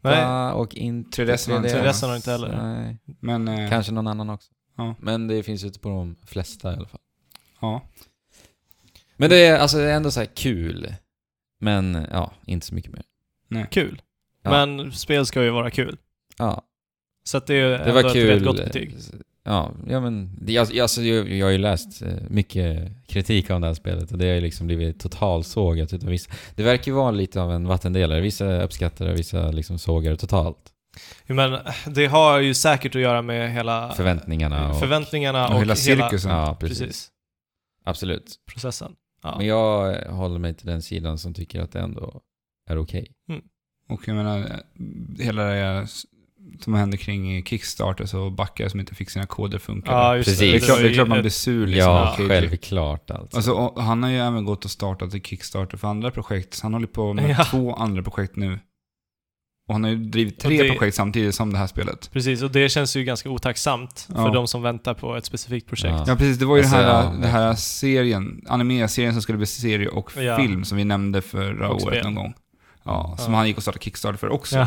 Nej. 0.00 0.52
och 0.52 0.74
inte 0.74 1.24
3DS 1.24 1.50
har 1.50 1.56
inte 1.56 1.82
3DS 1.82 2.06
har 2.06 2.16
inte 2.16 2.30
heller. 2.30 2.62
Nej, 2.62 2.98
Men, 3.20 3.48
eh, 3.48 3.70
kanske 3.70 3.92
någon 3.92 4.06
annan 4.06 4.30
också. 4.30 4.52
Ja. 4.76 4.94
Men 5.00 5.26
det 5.28 5.42
finns 5.42 5.64
ute 5.64 5.78
på 5.78 5.88
de 5.88 6.16
flesta 6.26 6.72
i 6.72 6.76
alla 6.76 6.88
fall. 6.88 7.00
ja. 7.60 7.82
Men 9.16 9.30
det 9.30 9.36
är, 9.46 9.58
alltså, 9.58 9.76
det 9.76 9.84
är 9.90 9.96
ändå 9.96 10.10
så 10.10 10.20
här 10.20 10.26
kul. 10.34 10.94
Men 11.60 12.06
ja, 12.10 12.32
inte 12.46 12.66
så 12.66 12.74
mycket 12.74 12.92
mer. 12.92 13.66
Kul. 13.70 14.02
Ja. 14.42 14.50
Men 14.50 14.92
spel 14.92 15.26
ska 15.26 15.42
ju 15.42 15.50
vara 15.50 15.70
kul. 15.70 15.98
Ja, 16.38 16.62
Så 17.24 17.36
att 17.38 17.46
det 17.46 17.54
är 17.54 17.68
det 17.70 17.76
ändå 17.78 17.92
var 17.94 18.04
ett 18.04 18.12
kul. 18.12 18.28
rätt 18.28 18.44
gott 18.44 18.56
betyg. 18.56 18.94
Ja, 19.44 19.72
ja 19.88 20.00
men 20.00 20.30
jag, 20.46 20.68
jag- 20.72 20.78
alltså, 20.82 21.02
jag, 21.02 21.28
jag 21.32 21.46
har 21.46 21.50
ju 21.50 21.58
läst 21.58 22.02
eh, 22.02 22.08
mycket 22.28 22.92
kritik 23.06 23.50
om 23.50 23.60
det 23.60 23.66
här 23.66 23.74
spelet 23.74 24.12
och 24.12 24.18
det 24.18 24.26
har 24.28 24.34
ju 24.34 24.40
liksom 24.40 24.66
blivit 24.66 25.00
totalsågat 25.00 25.92
utav 25.92 26.08
vissa. 26.08 26.30
Det 26.54 26.62
verkar 26.62 26.92
ju 26.92 26.96
vara 26.96 27.10
lite 27.10 27.42
av 27.42 27.52
en 27.52 27.68
vattendelare. 27.68 28.20
Vissa 28.20 28.62
uppskattar 28.62 29.06
det, 29.06 29.12
vissa 29.14 29.50
liksom 29.50 29.78
sågar 29.78 30.10
det 30.10 30.16
totalt. 30.16 30.72
Jo, 31.26 31.34
Men 31.34 31.58
det 31.86 32.06
har 32.06 32.38
ju 32.38 32.54
säkert 32.54 32.94
att 32.94 33.00
göra 33.02 33.22
med 33.22 33.52
hela 33.52 33.92
Förväntningarna 33.92 34.70
och... 34.70 34.78
förväntningarna 34.78 35.48
och, 35.48 35.54
Och 35.54 35.60
hela 35.60 35.76
cirkusen. 35.76 36.30
ja, 36.30 36.56
precis. 36.60 36.78
precis. 36.78 37.08
Absolut. 37.84 38.34
processen. 38.52 38.92
Ja. 39.22 39.34
Men 39.38 39.46
jag 39.46 40.02
eh, 40.06 40.12
håller 40.14 40.38
mig 40.38 40.54
till 40.54 40.66
den 40.66 40.82
sidan 40.82 41.18
som 41.18 41.34
tycker 41.34 41.60
att 41.60 41.72
det 41.72 41.80
ändå 41.80 42.20
är 42.70 42.78
okej. 42.78 43.06
Och 43.88 44.08
jag 44.08 44.16
menar, 44.16 44.38
eh, 44.38 45.24
hela 45.24 45.42
det 45.44 45.86
som 46.60 46.74
hände 46.74 46.96
kring 46.96 47.44
Kickstarter 47.44 48.16
och 48.16 48.32
backar 48.32 48.68
som 48.68 48.80
inte 48.80 48.94
fick 48.94 49.10
sina 49.10 49.26
koder 49.26 49.58
funka. 49.58 49.92
Ja, 49.92 50.12
Precis. 50.16 50.38
det, 50.38 50.48
är 50.48 50.52
det. 50.52 50.60
klart, 50.60 50.76
var 50.76 50.82
det 50.84 50.88
är 50.90 50.94
klart 50.94 51.08
man 51.08 51.20
blir 51.20 51.30
sur 51.30 51.66
liksom. 51.66 51.92
Ja, 51.92 52.14
självklart 52.18 53.10
alltså. 53.10 53.36
Alltså, 53.36 53.80
han 53.80 54.02
har 54.02 54.10
ju 54.10 54.16
även 54.18 54.44
gått 54.44 54.64
och 54.64 54.70
startat 54.70 55.14
ett 55.14 55.26
Kickstarter 55.26 55.76
för 55.76 55.88
andra 55.88 56.10
projekt. 56.10 56.54
Så 56.54 56.64
han 56.64 56.72
håller 56.74 56.86
på 56.86 57.12
med 57.12 57.30
Ja. 57.38 57.44
två 57.44 57.74
andra 57.74 58.02
projekt 58.02 58.36
nu. 58.36 58.58
Och 59.68 59.74
han 59.74 59.84
har 59.84 59.90
ju 59.90 59.96
drivit 59.96 60.40
tre 60.40 60.62
det- 60.62 60.68
projekt 60.68 60.96
samtidigt 60.96 61.34
som 61.34 61.52
det 61.52 61.58
här 61.58 61.66
spelet. 61.66 62.10
Precis, 62.12 62.42
och 62.42 62.50
det 62.50 62.68
känns 62.68 62.96
ju 62.96 63.04
ganska 63.04 63.30
otacksamt 63.30 64.08
Ja. 64.08 64.14
för 64.14 64.34
de 64.34 64.46
som 64.48 64.62
väntar 64.62 64.94
på 64.94 65.16
ett 65.16 65.24
specifikt 65.24 65.66
projekt. 65.68 65.94
Ja. 65.98 66.04
Ja, 66.06 66.16
precis. 66.16 66.38
Det 66.38 66.44
var 66.46 66.56
ju 66.56 66.62
Alltså, 66.62 66.76
den 66.76 66.84
här, 66.86 67.04
ja, 67.04 67.10
den 67.10 67.30
här 67.30 67.54
serien, 67.54 68.44
anime-serien 68.48 69.12
som 69.12 69.22
skulle 69.22 69.38
bli 69.38 69.46
serie 69.46 69.88
och 69.88 70.12
Ja. 70.16 70.36
film 70.36 70.64
som 70.64 70.78
vi 70.78 70.84
nämnde 70.84 71.22
förra 71.22 71.68
Och 71.68 71.74
året 71.82 71.82
spel. 71.98 72.04
någon 72.04 72.14
gång. 72.14 72.34
Ja, 72.88 73.16
som 73.18 73.32
Ja. 73.32 73.38
han 73.38 73.46
gick 73.46 73.56
och 73.56 73.62
startade 73.62 73.84
Kickstarter 73.84 74.18
för 74.18 74.28
också. 74.28 74.66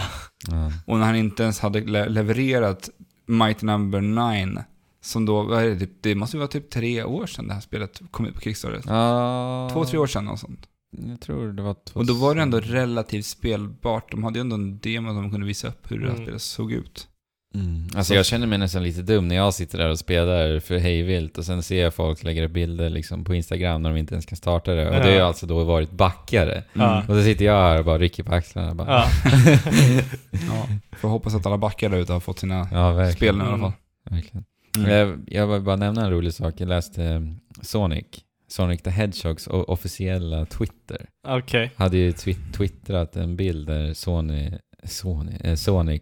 Och 0.85 0.97
när 0.97 1.05
han 1.05 1.15
inte 1.15 1.43
ens 1.43 1.59
hade 1.59 1.79
le- 1.81 2.09
levererat 2.09 2.89
Mighty 3.25 3.65
Number 3.65 4.01
9, 4.01 4.63
som 5.01 5.25
då, 5.25 5.43
vad 5.43 5.63
är 5.63 5.69
det, 5.69 5.79
typ, 5.79 5.91
det 6.01 6.15
måste 6.15 6.37
ju 6.37 6.39
vara 6.39 6.47
typ 6.47 6.69
tre 6.69 7.03
år 7.03 7.25
sedan 7.27 7.47
det 7.47 7.53
här 7.53 7.61
spelet 7.61 8.01
kom 8.11 8.25
ut 8.25 8.35
på 8.35 8.41
Kickstarter. 8.41 8.81
Ja, 8.87 9.69
Två, 9.73 9.85
tre 9.85 9.97
år 9.99 10.07
sedan 10.07 10.27
och 10.27 10.39
sånt. 10.39 10.67
Jag 11.09 11.21
tror 11.21 11.53
det 11.53 11.61
var 11.61 11.73
två... 11.73 11.99
Och 11.99 12.05
då 12.05 12.13
var 12.13 12.35
det 12.35 12.41
ändå 12.41 12.59
relativt 12.59 13.25
spelbart. 13.25 14.11
De 14.11 14.23
hade 14.23 14.39
ju 14.39 14.41
ändå 14.41 14.55
en 14.55 14.79
demo 14.79 15.09
som 15.09 15.21
de 15.21 15.31
kunde 15.31 15.47
visa 15.47 15.67
upp 15.67 15.91
hur 15.91 15.99
det 15.99 16.05
här 16.07 16.13
Mm. 16.13 16.25
spelet 16.25 16.41
såg 16.41 16.71
ut. 16.71 17.07
Mm. 17.55 17.87
Alltså 17.95 18.13
jag 18.15 18.25
känner 18.25 18.47
mig 18.47 18.57
nästan 18.57 18.83
lite 18.83 19.01
dum 19.01 19.27
när 19.27 19.35
jag 19.35 19.53
sitter 19.53 19.77
där 19.77 19.89
och 19.89 19.99
spelar 19.99 20.59
för 20.59 20.77
hejvilt 20.77 21.37
och 21.37 21.45
sen 21.45 21.63
ser 21.63 21.81
jag 21.83 21.93
folk 21.93 22.23
lägga 22.23 22.45
upp 22.45 22.51
bilder 22.51 22.89
liksom 22.89 23.23
på 23.23 23.35
Instagram 23.35 23.81
när 23.81 23.89
de 23.89 23.97
inte 23.99 24.13
ens 24.13 24.25
kan 24.25 24.35
starta 24.35 24.73
det. 24.73 24.85
Och 24.87 24.93
det 24.95 25.01
har 25.01 25.09
ju 25.09 25.15
Ja. 25.15 25.25
alltså 25.25 25.45
då 25.45 25.63
varit 25.63 25.91
backare. 25.91 26.63
Ja. 26.73 26.93
Mm. 26.97 27.09
Och 27.09 27.15
så 27.15 27.23
sitter 27.23 27.45
jag 27.45 27.53
här 27.53 27.79
och 27.79 27.85
bara 27.85 27.97
rycker 27.97 28.23
på 28.23 28.33
axlarna. 28.33 28.75
Bara, 28.75 28.87
Ja. 28.87 29.07
Ja, 30.31 30.67
får 30.97 31.09
hoppas 31.09 31.35
att 31.35 31.45
alla 31.45 31.57
backar 31.57 31.89
där 31.89 31.97
ute 31.97 32.13
har 32.13 32.19
fått 32.19 32.39
sina 32.39 32.67
ja 32.71 33.11
spel 33.11 33.37
nu 33.37 33.43
i 33.43 33.47
alla 33.47 33.57
fall. 33.57 33.71
verkligen. 34.09 34.45
Mm. 34.77 34.91
Jag, 34.91 35.19
jag 35.27 35.47
vill 35.47 35.61
bara 35.61 35.75
nämna 35.75 36.05
en 36.05 36.11
rolig 36.11 36.33
sak. 36.33 36.53
Jag 36.57 36.67
läste 36.69 37.03
eh, 37.03 37.21
Sonic. 37.61 38.05
Sonic 38.47 38.81
the 38.81 38.89
Hedgehogs 38.89 39.47
officiella 39.47 40.45
Twitter. 40.45 41.05
Okej. 41.27 41.71
Hade 41.75 41.97
ju 41.97 42.11
twi- 42.11 42.51
twittrat 42.53 43.15
en 43.15 43.35
bild 43.35 43.67
där 43.67 43.93
Sony, 43.93 44.51
Sony, 44.83 45.31
eh, 45.43 45.55
Sonic 45.55 46.01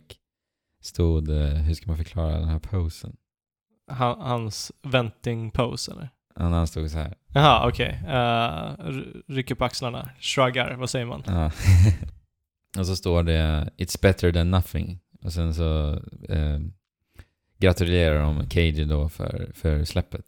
stod, 0.81 1.29
eh, 1.29 1.35
hur 1.47 1.73
ska 1.73 1.85
man 1.87 1.97
förklara 1.97 2.39
den 2.39 2.47
här 2.49 2.59
posen? 2.59 3.15
Han, 3.91 4.19
hans 4.21 4.71
venting 4.83 5.51
pose 5.51 5.91
eller? 5.91 6.09
Han 6.35 6.53
han 6.53 6.67
stod 6.67 6.91
så 6.91 6.97
här. 6.97 7.15
Jaha, 7.33 7.67
okej. 7.69 7.99
Eh, 8.07 8.13
r- 8.87 9.21
rycker 9.27 9.55
på 9.55 9.65
axlarna, 9.65 10.09
shruggar, 10.19 10.75
vad 10.75 10.89
säger 10.89 11.05
man? 11.05 11.23
Ja. 11.25 11.51
och 12.79 12.87
så 12.87 12.95
står 12.95 13.23
det 13.23 13.69
It's 13.77 14.01
better 14.01 14.31
than 14.31 14.51
nothing. 14.51 14.99
Och 15.21 15.33
sen 15.33 15.53
så 15.53 15.93
eh, 16.29 16.59
gratulerar 17.57 18.19
de 18.23 18.49
Keiji 18.49 18.85
då 18.85 19.09
för, 19.09 19.51
för 19.55 19.83
släppet. 19.85 20.25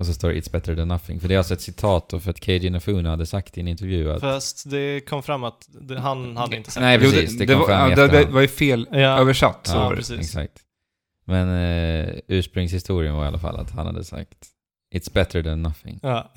Och 0.00 0.06
så 0.06 0.14
står 0.14 0.28
det 0.28 0.34
It's 0.40 0.52
better 0.52 0.76
than 0.76 0.88
nothing. 0.88 1.20
För 1.20 1.28
det 1.28 1.34
är 1.34 1.38
alltså 1.38 1.54
ett 1.54 1.60
citat 1.60 2.14
för 2.22 2.30
att 2.30 2.44
Keiji 2.44 2.66
Inafune 2.66 3.08
hade 3.08 3.26
sagt 3.26 3.58
i 3.58 3.60
en 3.60 3.68
intervju 3.68 4.12
att... 4.12 4.20
Fast 4.20 4.70
det 4.70 5.00
kom 5.00 5.22
fram 5.22 5.44
att 5.44 5.66
det, 5.80 6.00
han 6.00 6.36
hade 6.36 6.56
inte 6.56 6.70
sagt 6.70 6.82
Nej, 6.82 6.98
det. 6.98 7.04
Precis. 7.04 7.38
Det, 7.38 7.46
det, 7.46 7.52
kom 7.52 7.60
var, 7.60 7.66
fram 7.68 7.90
ja, 7.90 8.06
det, 8.06 8.24
var 8.24 8.40
ju 8.40 8.48
fel 8.48 8.88
Ja, 8.92 8.98
översatt. 8.98 9.66
Så 9.66 9.76
Ja, 9.76 9.80
var 9.84 9.90
det. 9.90 9.96
precis. 9.96 10.20
Exakt. 10.20 10.58
Men 11.24 11.48
eh, 11.48 12.14
ursprungshistorien 12.28 13.14
var 13.14 13.24
i 13.24 13.28
alla 13.28 13.38
fall 13.38 13.56
att 13.56 13.70
han 13.70 13.86
hade 13.86 14.04
sagt 14.04 14.46
It's 14.94 15.12
better 15.14 15.42
than 15.42 15.62
nothing. 15.62 16.00
ja. 16.02 16.32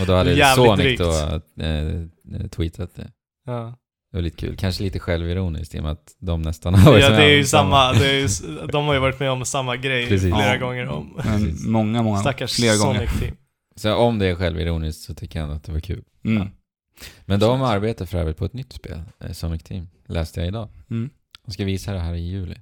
Och 0.00 0.06
då 0.06 0.14
hade 0.14 0.46
Sonic 0.56 0.78
drygt. 0.78 1.02
då 1.02 1.64
eh, 1.64 2.46
tweetat 2.50 2.94
det. 2.94 3.10
ja. 3.46 3.74
Det 4.10 4.16
var 4.16 4.22
lite 4.22 4.36
kul. 4.36 4.56
Kanske 4.56 4.82
lite 4.82 4.98
självironiskt 4.98 5.74
i 5.74 5.78
och 5.78 5.82
med 5.82 5.92
att 5.92 6.14
de 6.18 6.42
nästan 6.42 6.74
har 6.74 6.92
varit 6.92 7.04
ja, 7.04 7.10
med 7.10 7.18
det 7.18 7.24
är 7.24 7.30
om 7.32 7.36
ju 7.38 7.44
samma, 7.44 7.92
det 7.92 8.10
är 8.10 8.14
ju, 8.14 8.28
de 8.72 8.86
har 8.86 8.94
ju 8.94 9.00
varit 9.00 9.20
med 9.20 9.30
om 9.30 9.44
samma 9.44 9.76
grej 9.76 10.08
Precis. 10.08 10.34
flera 10.34 10.54
Ja. 10.54 10.60
gånger 10.60 10.88
om. 10.88 11.20
Men 11.24 11.56
många, 11.72 12.02
många, 12.02 12.18
Stackars 12.18 12.56
flera 12.56 12.76
gånger. 12.76 13.06
Sonic-team. 13.06 13.36
Så 13.76 13.94
om 13.94 14.18
det 14.18 14.26
är 14.26 14.34
självironiskt 14.34 15.02
så 15.02 15.14
tycker 15.14 15.40
jag 15.40 15.50
att 15.50 15.64
det 15.64 15.72
var 15.72 15.80
kul. 15.80 16.04
Mm. 16.24 16.48
Men 17.24 17.40
de 17.40 17.62
arbetar 17.62 18.06
för 18.06 18.18
övrigt 18.18 18.36
på 18.36 18.44
ett 18.44 18.52
nytt 18.52 18.72
spel, 18.72 19.02
eh, 19.20 19.32
Sonic 19.32 19.62
Team. 19.62 19.88
Läste 20.06 20.40
jag 20.40 20.46
idag. 20.48 20.68
Mm. 20.90 21.10
De 21.46 21.52
ska 21.52 21.64
visa 21.64 21.92
det 21.92 22.00
här 22.00 22.14
i 22.14 22.20
juli. 22.28 22.56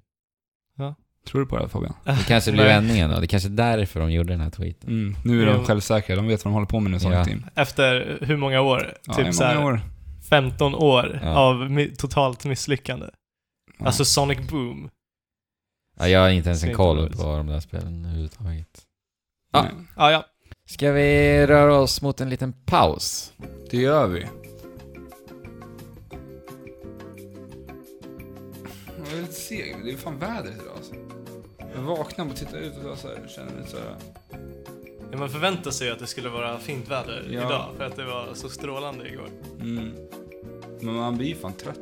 Tror 1.26 1.40
du 1.40 1.46
på 1.46 1.58
det 1.58 1.68
Fabian? 1.68 1.94
Det 2.04 2.24
kanske 2.28 2.52
blir 2.52 2.64
vändningen 2.64 3.10
då. 3.10 3.20
Det 3.20 3.26
kanske 3.26 3.48
är 3.48 3.50
därför 3.50 4.00
de 4.00 4.12
gjorde 4.12 4.32
den 4.32 4.40
här 4.40 4.50
tweeten. 4.50 4.90
Mm. 4.90 5.16
Nu 5.24 5.42
är 5.42 5.46
Jo. 5.46 5.52
de 5.52 5.64
självsäkra, 5.64 6.16
de 6.16 6.26
vet 6.26 6.44
vad 6.44 6.50
de 6.50 6.54
håller 6.54 6.66
på 6.66 6.80
med 6.80 6.92
nu, 6.92 7.00
Sonic 7.00 7.16
Ja. 7.18 7.24
Team. 7.24 7.44
Efter 7.54 8.18
hur 8.20 8.36
många 8.36 8.60
år? 8.60 8.94
Ja, 9.06 9.14
typ 9.14 9.26
i 9.28 9.32
så 9.32 9.44
här, 9.44 9.54
många 9.54 9.66
år. 9.66 9.80
15 10.28 10.74
år 10.74 11.20
Ja. 11.22 11.34
av 11.38 11.54
mi- 11.56 11.96
totalt 11.96 12.44
misslyckande. 12.44 13.06
Ja. 13.78 13.86
Alltså 13.86 14.04
Sonic 14.04 14.38
Boom. 14.50 14.90
Ja, 15.98 16.08
jag 16.08 16.20
har 16.20 16.28
inte 16.28 16.48
ens 16.48 16.64
en 16.64 16.74
koll 16.74 17.12
på 17.12 17.22
de 17.36 17.46
där 17.46 17.60
spelen 17.60 18.04
överhuvudtaget. 18.04 18.82
Ja. 19.52 19.62
Nej, 19.62 19.72
Ja, 19.96 20.12
ja. 20.12 20.24
Ska 20.66 20.92
vi 20.92 21.46
röra 21.46 21.74
oss 21.78 22.02
mot 22.02 22.20
en 22.20 22.28
liten 22.30 22.52
paus? 22.52 23.32
Det 23.70 23.76
gör 23.76 24.06
vi. 24.06 24.26
Jag 28.98 29.18
är 29.18 29.22
lite 29.22 29.32
seg, 29.32 29.74
men 29.76 29.86
det 29.86 29.92
är 29.92 29.96
fan 29.96 30.18
vädret 30.18 30.54
idag 30.62 30.76
alltså. 30.76 30.94
Jag 31.74 31.82
vaknade 31.82 32.30
och 32.30 32.36
tittade 32.36 32.58
ut 32.58 32.76
och 32.84 32.98
så 32.98 33.08
här, 33.08 33.28
känner 33.28 33.52
mig 33.52 33.64
så 33.68 33.76
här. 33.76 33.96
Ja 35.10 35.18
man 35.18 35.30
förväntar 35.30 35.70
sig 35.70 35.90
att 35.90 35.98
det 35.98 36.06
skulle 36.06 36.28
vara 36.28 36.58
fint 36.58 36.88
väder 36.88 37.28
Ja. 37.30 37.46
idag 37.46 37.74
för 37.76 37.84
att 37.84 37.96
det 37.96 38.04
var 38.04 38.34
så 38.34 38.48
strålande 38.48 39.08
igår. 39.08 39.28
Mm. 39.60 39.90
Men 40.80 40.94
man 40.94 41.16
blir 41.16 41.34
fan 41.34 41.52
trött. 41.52 41.78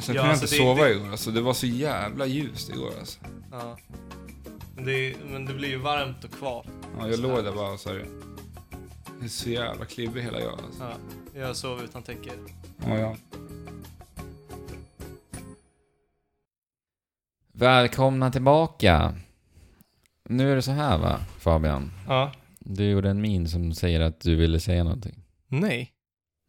Sen 0.00 0.14
Ja, 0.14 0.22
kunde 0.22 0.22
jag 0.22 0.26
alltså 0.30 0.44
inte 0.44 0.54
det- 0.54 0.58
sova 0.58 0.84
det- 0.84 0.90
igår 0.94 1.10
alltså. 1.10 1.30
Det 1.30 1.40
var 1.40 1.52
så 1.54 1.66
jävla 1.66 2.26
ljust 2.26 2.70
igår 2.70 2.92
alltså. 2.98 3.18
Ja. 3.52 3.76
Men 4.76 4.84
det, 4.84 5.14
men 5.30 5.44
det 5.44 5.54
blir 5.54 5.68
ju 5.68 5.76
varmt 5.78 6.24
och 6.24 6.30
kvavt. 6.32 6.66
Ja, 6.98 7.08
jag 7.08 7.18
låg 7.20 7.44
där 7.44 7.52
bara 7.52 7.72
och 7.72 7.80
så 7.80 7.88
här. 7.88 8.06
Det 9.20 9.24
är 9.24 9.28
så 9.28 9.50
jävla 9.50 9.84
klibbig 9.84 10.22
hela 10.22 10.40
jag 10.40 10.52
alltså. 10.52 10.82
Ja. 11.34 11.40
Jag 11.40 11.56
sov 11.56 11.82
utan 11.82 12.02
täcke. 12.02 12.30
Ja, 12.86 12.98
ja. 12.98 13.16
Välkomna 17.52 18.30
tillbaka. 18.30 19.14
Nu 20.28 20.52
är 20.52 20.56
det 20.56 20.62
så 20.62 20.70
här 20.72 20.98
va, 20.98 21.20
Fabian? 21.38 21.90
Ja. 22.06 22.32
Du 22.60 22.90
gjorde 22.90 23.10
en 23.10 23.20
min 23.20 23.48
som 23.48 23.72
säger 23.72 24.00
att 24.00 24.20
du 24.20 24.36
ville 24.36 24.60
säga 24.60 24.84
någonting. 24.84 25.14
Nej. 25.48 25.92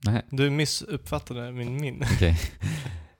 Nej. 0.05 0.25
Du 0.29 0.49
missuppfattade 0.49 1.51
min 1.51 1.81
min. 1.81 2.03
Okej. 2.15 2.39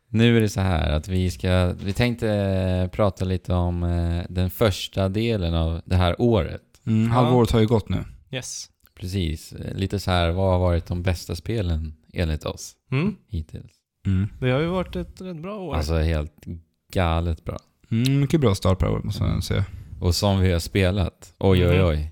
Nu 0.10 0.38
är 0.38 0.42
det 0.42 0.50
så 0.50 0.62
här 0.62 0.92
att 0.92 1.08
vi 1.08 1.32
ska, 1.32 1.74
vi 1.84 1.94
tänkte 1.94 2.30
eh, 2.34 2.88
prata 2.88 3.26
lite 3.26 3.54
om 3.54 3.84
eh, 3.84 4.24
den 4.30 4.50
första 4.50 5.10
delen 5.10 5.54
av 5.54 5.82
det 5.86 5.96
här 5.96 6.22
året. 6.22 6.62
Mm, 6.86 7.12
halvåret 7.12 7.52
har 7.52 7.60
ju 7.60 7.68
gått 7.68 7.90
nu. 7.90 8.04
Yes. 8.32 8.70
Precis, 8.96 9.54
eh, 9.54 9.74
lite 9.76 10.00
så 10.00 10.12
här, 10.12 10.32
vad 10.32 10.52
har 10.52 10.60
varit 10.60 10.86
de 10.86 11.04
bästa 11.04 11.36
spelen 11.36 11.94
enligt 12.14 12.46
oss 12.46 12.76
Mm. 12.92 13.16
hittills? 13.28 13.72
Mm. 14.06 14.28
Det 14.40 14.52
har 14.52 14.60
ju 14.60 14.68
varit 14.68 14.96
ett 14.96 15.22
rätt 15.22 15.42
bra 15.42 15.60
år. 15.60 15.76
Alltså 15.76 15.98
helt 15.98 16.46
galet 16.94 17.46
bra. 17.46 17.58
Mm, 17.92 18.20
mycket 18.20 18.42
bra 18.42 18.56
start 18.56 18.80
på 18.80 18.86
året 18.88 19.04
måste 19.04 19.24
jag 19.24 19.44
säga. 19.44 19.66
Och 20.02 20.16
som 20.16 20.40
vi 20.40 20.52
har 20.52 20.60
spelat, 20.60 21.34
oj 21.40 21.66
oj 21.68 21.78
Mhm. 21.78 21.86
oj. 21.88 22.12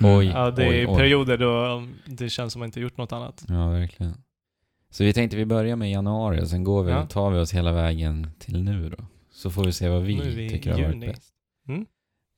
Mm. 0.00 0.16
Oj, 0.16 0.26
ja, 0.26 0.50
det 0.50 0.64
är 0.64 0.70
oj, 0.70 0.86
oj. 0.86 0.96
perioder 0.96 1.38
då 1.38 1.86
det 2.06 2.28
känns 2.28 2.52
som 2.52 2.60
att 2.60 2.62
man 2.62 2.66
inte 2.68 2.80
gjort 2.80 2.96
något 2.96 3.12
annat. 3.12 3.44
Ja, 3.48 3.68
verkligen. 3.70 4.14
Så 4.90 5.04
vi 5.04 5.12
tänkte 5.12 5.36
vi 5.36 5.44
börjar 5.46 5.76
med 5.76 5.90
januari 5.90 6.42
och 6.42 6.48
sen 6.48 6.64
går 6.64 6.82
vi, 6.84 6.90
Ja. 6.92 7.06
tar 7.06 7.30
vi 7.30 7.38
oss 7.38 7.54
hela 7.54 7.72
vägen 7.72 8.30
till 8.38 8.62
nu 8.62 8.90
då. 8.90 9.04
Så 9.32 9.50
får 9.50 9.64
vi 9.64 9.72
se 9.72 9.88
vad 9.88 10.02
vi, 10.02 10.14
vi 10.20 10.50
tycker 10.50 10.72
har 10.72 10.82
varit 10.82 11.00
bäst. 11.00 11.22
Mm. 11.68 11.86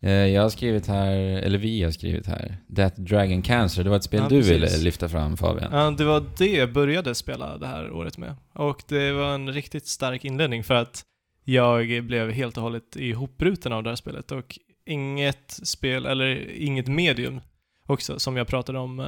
Eh, 0.03 0.11
Jag 0.12 0.42
har 0.42 0.49
skrivit 0.49 0.87
här, 0.87 1.12
eller 1.16 1.59
vi 1.59 1.83
har 1.83 1.90
skrivit 1.90 2.27
här, 2.27 2.57
That 2.77 2.97
Dragon 2.97 3.42
Cancer. 3.42 3.85
Det 3.85 3.90
var 3.90 3.97
ett 3.97 4.05
spel 4.05 4.21
Ja, 4.23 4.29
du 4.29 4.37
precis. 4.37 4.53
ville 4.53 4.79
lyfta 4.85 5.09
fram 5.09 5.37
Fabian. 5.37 5.73
Ja, 5.73 5.90
det 5.90 6.05
var 6.05 6.25
det 6.38 6.47
jag 6.53 6.73
började 6.73 7.14
spela 7.14 7.59
det 7.59 7.66
här 7.66 7.90
året 7.92 8.18
med. 8.18 8.37
Och 8.53 8.83
det 8.88 9.12
var 9.12 9.35
en 9.35 9.53
riktigt 9.53 9.87
stark 9.87 10.25
inledning 10.25 10.64
för 10.64 10.75
att 10.75 11.03
jag 11.45 12.05
blev 12.05 12.31
helt 12.31 12.57
och 12.57 12.62
hållet 12.62 12.97
ihopbruten 12.97 13.73
av 13.73 13.83
det 13.83 13.88
här 13.88 13.97
spelet 13.97 14.33
och 14.33 14.59
inget 14.87 15.51
spel, 15.51 16.07
eller 16.07 16.51
inget 16.51 16.87
medium 16.88 17.40
också, 17.87 18.18
som 18.18 18.37
jag 18.37 18.47
pratade 18.47 18.79
om 18.79 19.01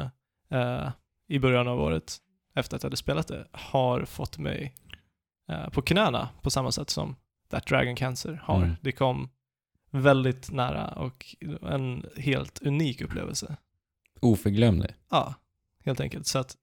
eh, 0.50 0.90
i 1.28 1.38
början 1.38 1.68
av 1.68 1.80
året 1.80 2.16
efter 2.54 2.76
att 2.76 2.82
jag 2.82 2.86
hade 2.88 2.96
spelat 2.96 3.28
det, 3.28 3.46
har 3.52 4.04
fått 4.04 4.38
mig 4.38 4.74
eh, 5.48 5.68
på 5.68 5.82
knäna 5.82 6.28
på 6.42 6.50
samma 6.50 6.72
sätt 6.72 6.90
som 6.90 7.16
That 7.50 7.66
Dragon 7.66 7.96
Cancer 7.96 8.40
har. 8.44 8.56
Mm. 8.62 8.76
Det 8.80 8.92
kom 8.92 9.28
väldigt 9.90 10.50
nära 10.52 10.88
och 10.88 11.34
en 11.62 12.06
helt 12.16 12.62
unik 12.62 13.00
upplevelse. 13.00 13.56
Oförglömlig. 14.20 14.90
Ja, 15.10 15.34
helt 15.84 16.00
enkelt. 16.00 16.26
Så 16.26 16.38
att 16.38 16.56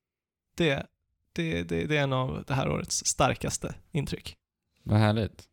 det, 0.56 0.86
det, 1.34 1.63
det, 1.63 1.86
det 1.86 1.97
är 1.97 2.04
en 2.04 2.13
av 2.13 2.43
det 2.47 2.54
här 2.54 2.69
årets 2.69 3.06
starkaste 3.06 3.76
intryck. 3.91 4.36
Vad 4.84 5.00
härligt. 5.00 5.43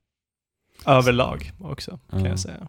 Överlag 0.87 1.53
också, 1.61 1.99
kan 2.11 2.21
Ja. 2.21 2.29
jag 2.29 2.39
säga. 2.39 2.69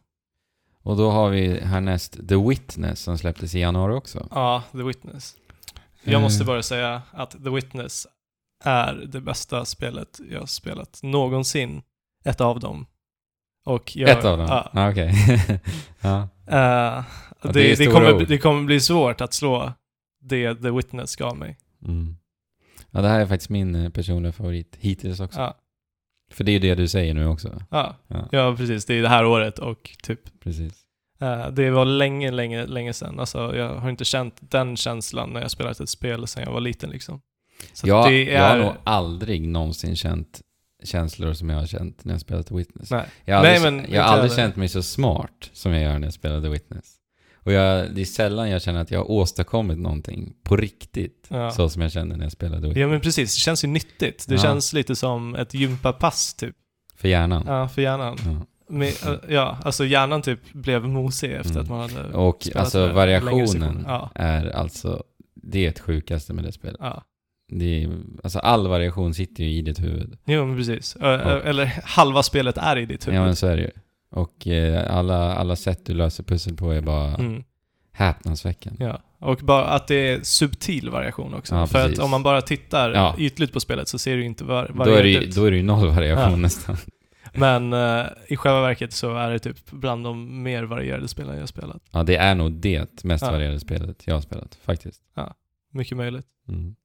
Och 0.84 0.98
då 0.98 1.12
har 1.12 1.30
vi 1.30 1.60
härnäst 1.60 2.28
The 2.30 2.36
Witness 2.36 3.00
som 3.02 3.18
släpptes 3.18 3.56
i 3.56 3.60
januari 3.60 3.94
också. 3.94 4.28
Ja, 4.32 4.64
The 4.72 4.84
Witness. 4.84 5.36
Jag 6.04 6.22
måste 6.22 6.44
Eh, 6.44 6.48
bara 6.48 6.64
säga 6.64 7.02
att 7.12 7.32
The 7.44 7.50
Witness 7.50 8.08
är 8.64 8.94
det 8.94 9.22
bästa 9.22 9.66
spelet 9.66 10.20
jag 10.32 10.40
har 10.40 10.46
spelat 10.46 11.00
någonsin. 11.04 11.82
Ett 12.26 12.42
av 12.42 12.60
dem. 12.60 12.86
Och 13.66 13.96
jag, 13.98 14.10
Ett 14.10 14.26
av 14.26 14.38
dem? 14.38 14.48
Ja. 14.50 14.70
Ja, 14.74 14.92
okej. 14.92 15.14
ja. 16.02 16.28
Eh, 16.48 17.04
Ja, 17.42 17.50
det, 17.52 17.60
det 17.60 17.70
det, 17.70 17.76
stora 17.76 17.92
kommer, 18.12 18.26
det 18.26 18.38
kommer 18.38 18.64
bli 18.64 18.80
svårt 18.80 19.22
att 19.22 19.34
slå 19.34 19.74
det 20.22 20.56
The 20.56 20.70
Witness 20.72 21.16
gav 21.16 21.38
mig. 21.38 21.58
Mm. 21.86 22.16
ja, 22.92 23.02
det 23.02 23.08
här 23.08 23.20
är 23.20 23.26
faktiskt 23.26 23.50
min 23.50 23.76
eh, 23.76 23.90
personliga 23.90 24.32
favorit 24.32 24.76
hittills 24.80 25.20
också. 25.20 25.40
Ja, 25.40 25.58
För 26.30 26.44
det 26.44 26.52
är 26.52 26.54
ju 26.54 26.60
det 26.60 26.76
du 26.76 26.88
säger 26.88 27.14
nu 27.14 27.28
också. 27.28 27.62
ja, 27.70 27.96
Ja, 28.08 28.28
ja, 28.32 28.56
precis. 28.58 28.86
Det 28.86 28.94
är 28.94 29.02
det 29.02 29.10
här 29.10 29.26
året 29.26 29.60
och 29.60 29.90
typ 30.04 30.40
precis. 30.44 30.74
Eh, 31.22 31.48
det 31.48 31.72
var 31.72 31.86
länge, 31.86 32.32
länge, 32.32 32.66
länge 32.66 32.94
sedan. 32.94 33.20
Alltså, 33.20 33.56
jag 33.56 33.76
har 33.76 33.90
inte 33.90 34.06
känt 34.06 34.38
den 34.40 34.78
känslan 34.78 35.30
när 35.34 35.42
jag 35.42 35.52
spelat 35.52 35.80
ett 35.80 35.90
spel 35.90 36.28
sedan 36.28 36.44
jag 36.44 36.52
var 36.52 36.62
liten 36.62 36.90
liksom. 36.90 37.22
Så 37.74 37.88
Jag, 37.88 38.12
det 38.12 38.24
jag 38.24 38.42
har 38.42 38.58
är... 38.58 38.64
nog 38.64 38.74
aldrig 38.84 39.48
någonsin 39.48 39.96
känt 39.96 40.42
känslor 40.84 41.34
som 41.34 41.50
jag 41.50 41.60
har 41.60 41.68
känt 41.68 42.06
när 42.06 42.14
jag 42.14 42.22
spelat 42.22 42.48
The 42.48 42.56
Witness. 42.56 42.92
Nej. 42.92 43.06
Jag 43.26 43.36
har 43.36 43.46
aldrig, 43.46 43.62
Nej, 43.62 43.72
men 43.72 43.94
jag 43.94 44.04
har 44.04 44.10
aldrig 44.14 44.32
känt 44.32 44.56
mig 44.56 44.68
så 44.70 44.84
smart 44.84 45.50
som 45.54 45.72
jag 45.74 45.84
gör 45.84 46.00
när 46.00 46.08
jag 46.08 46.14
spelar 46.14 46.42
The 46.42 46.50
Witness. 46.50 46.96
Och 47.44 47.52
jag, 47.52 47.96
det 47.96 48.02
är 48.02 48.06
sällan 48.06 48.50
jag 48.50 48.62
känner 48.62 48.82
att 48.82 48.92
jag 48.92 49.00
har 49.00 49.12
åstadkommit 49.12 49.78
någonting 49.78 50.34
på 50.44 50.56
riktigt. 50.56 51.28
Ja. 51.30 51.52
Så 51.52 51.70
som 51.70 51.82
jag 51.82 51.92
kände 51.92 52.16
när 52.18 52.26
jag 52.26 52.32
spelade 52.32 52.62
Witness. 52.68 52.82
Ja 52.82 52.88
men 52.88 53.02
precis, 53.02 53.36
det 53.36 53.40
känns 53.40 53.64
ju 53.64 53.68
nyttigt. 53.68 54.26
Det 54.28 54.36
Ja. 54.36 54.42
känns 54.42 54.74
lite 54.74 54.96
som 54.96 55.36
ett 55.36 55.54
gympapass 55.54 56.34
typ. 56.34 56.56
För 56.96 57.08
hjärnan. 57.08 57.44
Ja, 57.48 57.68
för 57.68 57.82
hjärnan. 57.82 58.18
Ja. 58.26 58.46
Men, 58.70 58.88
äh, 58.88 59.14
ja, 59.36 59.58
alltså 59.64 59.86
hjärnan 59.86 60.22
typ 60.22 60.54
blev 60.54 60.88
mosig 60.88 61.32
efter 61.32 61.52
Mm. 61.52 61.62
att 61.64 61.70
man 61.70 61.80
hade 61.80 62.14
Och 62.18 62.38
spelat 62.44 62.60
alltså 62.64 62.78
med 62.80 62.94
variationen. 62.96 63.84
Ja, 63.88 64.10
är 64.16 64.46
alltså 64.56 65.04
det 65.36 65.66
är 65.66 65.70
ett 65.70 65.80
sjukaste 65.80 66.34
med 66.34 66.44
det 66.44 66.52
spelet. 66.52 66.78
ja. 66.80 67.04
Det 67.52 67.84
är, 67.84 67.90
alltså 68.24 68.40
all 68.40 68.68
variation 68.68 69.14
sitter 69.14 69.44
ju 69.44 69.50
i 69.50 69.62
ditt 69.62 69.80
huvud. 69.80 70.18
Jo, 70.26 70.46
men 70.46 70.58
precis. 70.58 70.96
Och- 70.96 71.06
Eller 71.46 71.66
halva 71.84 72.24
spelet 72.24 72.58
är 72.58 72.78
i 72.78 72.86
ditt 72.86 73.08
huvud. 73.08 73.20
Ja 73.20 73.24
men 73.26 73.36
så 73.36 73.48
är 73.48 73.56
det 73.58 73.62
ju. 73.62 73.72
Och 74.12 74.48
eh, 74.48 74.98
alla, 74.98 75.36
alla 75.36 75.56
sätt 75.56 75.86
du 75.86 75.94
löser 75.94 76.24
pussel 76.24 76.56
på 76.56 76.72
är 76.72 76.82
bara 76.82 77.16
mm. 77.16 77.44
häpnadsväckande. 77.92 78.86
Ja, 78.86 79.02
och 79.20 79.38
bara 79.44 79.66
att 79.66 79.88
det 79.88 79.96
är 79.96 80.20
subtil 80.24 80.90
variation 80.90 81.34
också. 81.34 81.56
Ja, 81.56 81.68
För 81.68 81.84
precis. 81.84 82.00
att 82.00 82.06
om 82.06 82.12
man 82.12 82.24
bara 82.24 82.42
tittar 82.42 82.92
Ja. 82.92 83.16
ytligt 83.18 83.54
på 83.54 83.60
spelet 83.60 83.88
så 83.88 84.00
ser 84.00 84.12
det 84.16 84.20
ju 84.22 84.26
inte 84.26 84.44
var- 84.44 84.72
Då 84.76 84.82
är, 84.82 84.86
det 84.86 84.92
varierat 84.92 85.24
ju, 85.24 85.28
ut. 85.28 85.36
då 85.36 85.46
är 85.46 85.52
det 85.52 85.58
ju 85.58 85.64
noll 85.64 85.88
variation 85.88 86.32
Ja. 86.32 86.36
nästan. 86.36 86.78
Men 87.34 87.74
eh, 87.74 88.06
i 88.28 88.36
själva 88.38 88.62
verket 88.62 88.94
så 88.94 89.16
är 89.16 89.30
det 89.32 89.40
typ 89.40 89.72
bland 89.72 90.04
de 90.04 90.44
mer 90.44 90.64
varierade 90.64 91.08
spelen 91.08 91.34
jag 91.34 91.42
har 91.42 91.48
spelat. 91.48 91.82
Ja, 91.92 92.04
det 92.04 92.16
är 92.16 92.36
nog 92.36 92.52
det 92.52 93.04
mest 93.04 93.26
Ja. 93.26 93.32
varierade 93.32 93.60
spelet 93.60 94.08
jag 94.08 94.14
har 94.16 94.22
spelat, 94.22 94.56
faktiskt. 94.56 95.02
Mycket 95.72 95.98
möjligt. 95.98 96.26
Mm. 96.48 96.76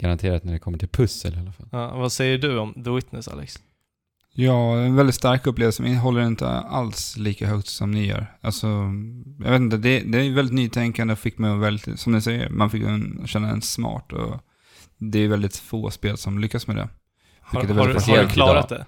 Garanterat 0.00 0.44
när 0.44 0.52
det 0.52 0.58
kommer 0.58 0.78
till 0.78 0.88
pussel 0.88 1.34
i 1.34 1.38
alla 1.38 1.52
fall. 1.52 1.68
Ja, 1.72 1.96
vad 1.96 2.12
säger 2.12 2.38
du 2.38 2.58
om 2.58 2.84
The 2.84 2.90
Witness, 2.90 3.28
Alex? 3.28 3.58
Ja, 4.32 4.76
en 4.78 4.94
väldigt 4.96 5.14
stark 5.14 5.46
upplevelse, 5.46 5.82
men 5.82 5.92
jag 5.92 6.00
håller 6.00 6.26
inte 6.26 6.48
alls 6.48 7.16
lika 7.16 7.46
högt 7.46 7.66
som 7.68 7.90
ni 7.90 8.06
gör. 8.06 8.36
Alltså, 8.40 8.66
jag 9.44 9.50
vet 9.50 9.60
inte, 9.60 9.76
det, 9.76 10.00
det 10.00 10.18
är 10.18 10.30
väldigt 10.30 10.54
nytänkande 10.54 11.12
och 11.12 11.18
fick 11.18 11.38
mig 11.38 11.50
att 11.50 11.58
väldigt, 11.60 12.00
som 12.00 12.12
ni 12.12 12.20
säger, 12.20 12.48
man 12.50 12.70
fick 12.70 12.82
en, 12.82 13.22
känna 13.26 13.50
en 13.50 13.62
smart 13.62 14.12
och 14.12 14.40
det 14.98 15.18
är 15.18 15.28
väldigt 15.28 15.56
få 15.56 15.90
spel 15.90 16.16
som 16.16 16.38
lyckas 16.38 16.66
med 16.66 16.76
det. 16.76 16.88
Har, 17.40 17.64
har, 17.64 17.74
har 17.74 18.22
du 18.22 18.28
klarat 18.28 18.72
idag. 18.72 18.78
det? 18.80 18.86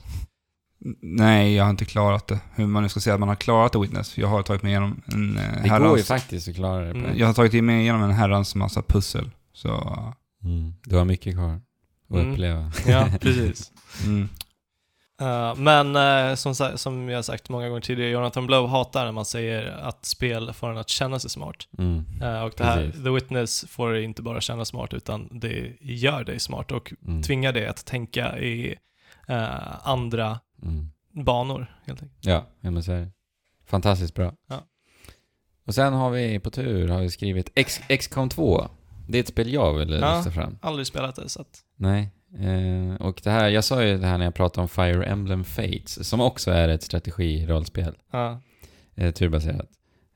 Nej, 1.02 1.54
jag 1.54 1.64
har 1.64 1.70
inte 1.70 1.84
klarat 1.84 2.26
det. 2.26 2.38
Hur 2.54 2.66
man 2.66 2.82
nu 2.82 2.88
ska 2.88 3.00
säga 3.00 3.14
att 3.14 3.20
man 3.20 3.28
har 3.28 3.36
klarat 3.36 3.72
The 3.72 3.78
Witness. 3.78 4.18
Jag 4.18 4.28
har 4.28 4.42
tagit 4.42 4.62
mig 4.62 4.70
igenom 4.72 5.02
en 5.06 5.36
eh, 5.36 5.42
Det 5.42 5.48
går 5.52 5.64
ju 5.64 5.70
herrans... 5.70 6.06
faktiskt 6.08 6.48
att 6.48 6.54
klara 6.54 6.84
det. 6.84 6.90
Mm. 6.90 7.18
Jag 7.18 7.26
har 7.26 7.34
tagit 7.34 7.64
mig 7.64 7.80
igenom 7.80 8.02
en 8.02 8.10
herrans 8.10 8.54
massa 8.54 8.82
pussel. 8.82 9.30
Så, 9.52 9.68
mm. 10.44 10.72
Du 10.84 10.96
har 10.96 11.04
mycket 11.04 11.34
kvar 11.34 11.54
att 11.54 12.16
Mm. 12.16 12.32
uppleva. 12.32 12.72
Ja, 12.86 13.08
precis. 13.20 13.72
mm. 14.04 14.28
Eh, 15.22 15.54
men 15.56 15.96
eh, 15.96 16.34
som, 16.34 16.54
som 16.54 17.08
jag 17.08 17.18
har 17.18 17.22
sagt 17.22 17.48
många 17.48 17.68
gånger 17.68 17.80
tidigare, 17.80 18.10
Jonathan 18.10 18.46
Blow 18.46 18.68
hatar 18.68 19.04
när 19.04 19.12
man 19.12 19.24
säger 19.24 19.66
att 19.66 20.04
spel 20.04 20.52
får 20.52 20.70
en 20.70 20.78
att 20.78 20.88
känna 20.88 21.18
sig 21.18 21.30
smart. 21.30 21.56
Mm. 21.78 22.04
Eh, 22.22 22.42
och 22.42 22.52
det 22.56 22.64
här, 22.64 22.76
Precis. 22.86 23.04
The 23.04 23.10
Witness 23.10 23.64
får 23.68 23.92
dig 23.92 24.04
inte 24.04 24.22
bara 24.22 24.40
känna 24.40 24.64
smart, 24.64 24.94
utan 24.94 25.28
det 25.40 25.72
gör 25.80 26.24
dig 26.24 26.40
smart 26.40 26.72
och 26.72 26.92
Mm. 27.06 27.22
tvingar 27.22 27.52
dig 27.52 27.66
att 27.66 27.84
tänka 27.86 28.38
i 28.38 28.76
andra 29.82 30.40
Mm. 30.62 30.86
banor, 31.12 31.76
helt 31.86 32.02
enkelt. 32.02 32.18
Ja, 32.26 32.44
ja 32.60 32.70
men 32.70 32.82
det. 32.82 33.08
Fantastiskt 33.66 34.14
bra. 34.14 34.32
Ja. 34.48 34.56
Och 35.66 35.74
sen 35.74 35.92
har 35.92 36.10
vi 36.10 36.38
på 36.38 36.50
tur 36.50 36.88
har 36.88 37.00
vi 37.00 37.10
skrivit 37.10 37.50
X, 37.54 37.80
XCOM 37.98 38.28
2. 38.28 38.68
Det 39.08 39.18
är 39.18 39.22
ett 39.22 39.28
spel 39.28 39.52
jag 39.52 39.72
vill 39.74 39.90
Ja. 39.90 40.16
lyfta 40.16 40.30
fram. 40.30 40.58
Aldrig 40.62 40.86
spelat 40.86 41.16
det, 41.16 41.28
så 41.28 41.40
att... 41.40 41.60
Nej. 41.76 42.10
Eh, 42.40 42.94
och 43.06 43.20
det 43.24 43.30
här, 43.30 43.48
jag 43.48 43.64
sa 43.64 43.84
ju 43.84 43.98
det 43.98 44.06
här 44.06 44.18
när 44.18 44.24
jag 44.24 44.34
pratade 44.34 44.62
om 44.62 44.68
Fire 44.68 45.04
Emblem 45.04 45.44
Fates, 45.44 46.08
som 46.08 46.20
också 46.20 46.50
är 46.50 46.68
ett 46.68 46.82
strategirollspel, 46.82 47.94
Ja, 48.12 48.40
eh, 48.94 49.10
turbaserat. 49.14 49.68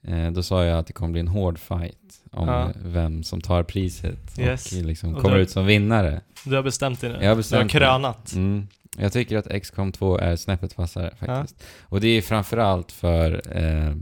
Eh, 0.07 0.31
då 0.31 0.43
sa 0.43 0.65
jag 0.65 0.79
att 0.79 0.87
det 0.87 0.93
kommer 0.93 1.13
bli 1.13 1.21
en 1.21 1.29
hård 1.29 1.59
fight 1.59 2.21
om 2.33 2.49
Ja. 2.49 2.71
vem 2.85 3.23
som 3.23 3.41
tar 3.41 3.63
priset 3.63 4.39
Yes. 4.39 4.73
och 4.73 4.85
liksom 4.85 5.15
Och 5.15 5.23
kommer 5.23 5.35
där- 5.35 5.43
ut 5.43 5.51
som 5.51 5.67
vinnare. 5.67 6.21
du 6.45 6.57
har 6.57 6.63
bestämt 6.63 7.01
dig 7.01 7.11
nu. 7.11 7.19
Jag 7.23 7.29
har 7.29 7.37
bestämt 7.37 7.73
du 7.73 7.79
har 7.79 7.87
krönat. 7.87 8.33
Mm. 8.35 8.67
Jag 8.99 9.13
tycker 9.13 9.37
att 9.39 9.63
XCOM 9.63 9.93
2 9.93 10.19
är 10.19 10.37
snäppet 10.37 10.79
vassare 10.79 11.15
faktiskt. 11.19 11.63
Och 11.83 12.01
det 12.01 12.09
är 12.09 12.23
framförallt 12.23 12.93
för 12.93 13.43
eh, 13.57 13.95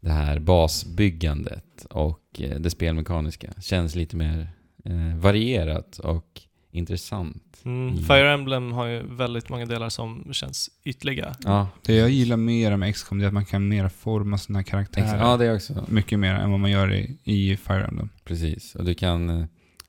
det 0.00 0.10
här 0.10 0.38
basbyggandet 0.38 1.86
och 1.90 2.20
eh, 2.38 2.58
det 2.60 2.70
spelmekaniska. 2.70 3.52
Känns 3.60 3.94
lite 3.94 4.16
mer 4.16 4.48
eh, 4.84 5.16
varierat 5.16 5.98
och 5.98 6.40
intressant. 6.70 7.42
Mm. 7.64 7.88
Mm. 7.88 8.04
Fire 8.04 8.32
Emblem 8.32 8.72
har 8.72 8.86
ju 8.86 9.02
väldigt 9.16 9.48
många 9.48 9.66
delar 9.66 9.88
som 9.88 10.28
känns 10.32 10.70
ytliga. 10.84 11.36
Ja, 11.44 11.68
Det 11.84 11.94
jag 11.94 12.10
gillar 12.10 12.36
mer 12.36 12.76
med 12.76 12.94
XCOM 12.94 13.20
är 13.20 13.26
att 13.26 13.32
man 13.32 13.44
kan 13.44 13.68
mer 13.68 13.88
forma 13.88 14.38
sina 14.38 14.62
karaktärer. 14.64 15.18
ja 15.18 15.36
det 15.36 15.46
är 15.46 15.54
också. 15.54 15.84
Mycket 15.88 16.18
mer 16.18 16.34
än 16.34 16.50
vad 16.50 16.60
man 16.60 16.70
gör 16.70 16.92
i, 16.94 17.18
i 17.24 17.56
Fire 17.56 17.84
Emblem. 17.84 18.08
Precis. 18.24 18.74
Och 18.74 18.84
du 18.84 18.94
kan... 18.94 19.28
eh, 19.30 19.44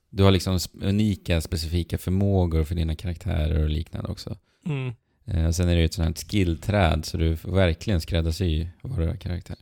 Du 0.09 0.23
har 0.23 0.31
liksom 0.31 0.59
unika, 0.81 1.41
specifika 1.41 1.97
förmågor 1.97 2.63
för 2.63 2.75
dina 2.75 2.95
karaktärer 2.95 3.63
och 3.63 3.69
liknande 3.69 4.11
också. 4.11 4.37
Mm. 4.65 4.93
Eh, 5.27 5.45
och 5.47 5.55
sen 5.55 5.69
är 5.69 5.73
det 5.75 5.79
ju 5.79 5.85
ett 5.85 5.93
sånt 5.93 6.07
här 6.19 6.27
skillträd 6.29 7.05
så 7.05 7.17
du 7.17 7.37
får 7.37 7.51
verkligen 7.51 8.01
skräddarsy 8.01 8.67
våra 8.81 9.17
karaktärer. 9.17 9.59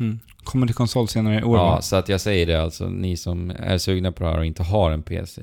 Mm. 0.00 0.18
Kommer 0.44 0.66
till 0.66 0.76
konsol 0.76 1.08
senare 1.08 1.40
i 1.40 1.42
år 1.42 1.56
Ja, 1.56 1.64
va? 1.70 1.82
så 1.82 1.96
att 1.96 2.08
jag 2.08 2.20
säger 2.20 2.46
det 2.46 2.62
alltså, 2.62 2.88
ni 2.88 3.16
som 3.16 3.50
är 3.50 3.78
sugna 3.78 4.12
på 4.12 4.24
det 4.24 4.30
här 4.30 4.38
och 4.38 4.46
inte 4.46 4.62
har 4.62 4.90
en 4.90 5.02
PC, 5.02 5.42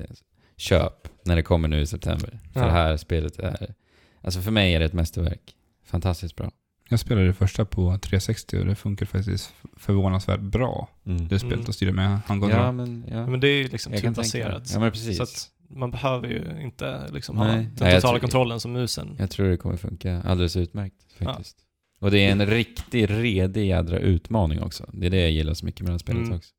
köp 0.56 1.08
när 1.24 1.36
det 1.36 1.42
kommer 1.42 1.68
nu 1.68 1.80
i 1.80 1.86
september. 1.86 2.38
För 2.52 2.60
Ja. 2.60 2.66
det 2.66 2.72
här 2.72 2.96
spelet 2.96 3.38
är, 3.38 3.74
alltså 4.22 4.40
för 4.40 4.50
mig 4.50 4.74
är 4.74 4.78
det 4.80 4.84
ett 4.86 4.92
mästerverk. 4.92 5.54
Fantastiskt 5.84 6.36
bra. 6.36 6.50
Jag 6.88 7.00
spelade 7.00 7.26
det 7.26 7.34
första 7.34 7.64
på 7.64 7.98
360 7.98 8.58
och 8.58 8.66
det 8.66 8.74
funkar 8.74 9.06
faktiskt 9.06 9.54
förvånansvärt 9.76 10.40
bra. 10.40 10.88
Mm. 11.06 11.28
Det 11.28 11.38
spelet 11.38 11.54
Mm. 11.58 11.68
att 11.68 11.74
styra 11.74 11.92
med 11.92 12.20
handkontroll. 12.26 12.62
Ja, 12.62 12.72
men, 12.72 13.04
ja. 13.10 13.26
Men 13.26 13.40
det 13.40 13.48
är 13.48 13.56
ju 13.62 13.68
liksom 13.68 13.92
turbaserat. 13.92 14.70
Ja, 14.74 14.80
men 14.80 14.90
precis. 14.92 15.16
Så 15.16 15.22
att 15.22 15.50
man 15.68 15.90
behöver 15.90 16.28
ju 16.28 16.62
inte 16.62 17.08
liksom 17.12 17.36
ha 17.36 17.44
Nej. 17.46 17.56
den 17.56 17.74
Nej, 17.80 17.94
totala 18.00 18.18
kontrollen 18.20 18.60
som 18.60 18.72
musen. 18.72 19.16
Jag 19.18 19.30
tror 19.30 19.48
det 19.48 19.56
kommer 19.56 19.76
funka 19.76 20.22
alldeles 20.22 20.56
utmärkt 20.56 20.94
faktiskt. 21.18 21.56
Och 22.00 22.10
det 22.10 22.18
är 22.18 22.32
en 22.32 22.46
riktig, 22.46 23.10
redig 23.10 23.66
jädra 23.66 23.98
utmaning 23.98 24.62
också. 24.62 24.90
Det 24.92 25.06
är 25.06 25.10
det 25.10 25.20
jag 25.20 25.30
gillar 25.30 25.54
så 25.54 25.66
mycket 25.66 25.80
med 25.80 25.88
det 25.88 25.92
här 25.94 25.98
spelet 25.98 26.22
Mm. 26.26 26.36
också. 26.36 26.50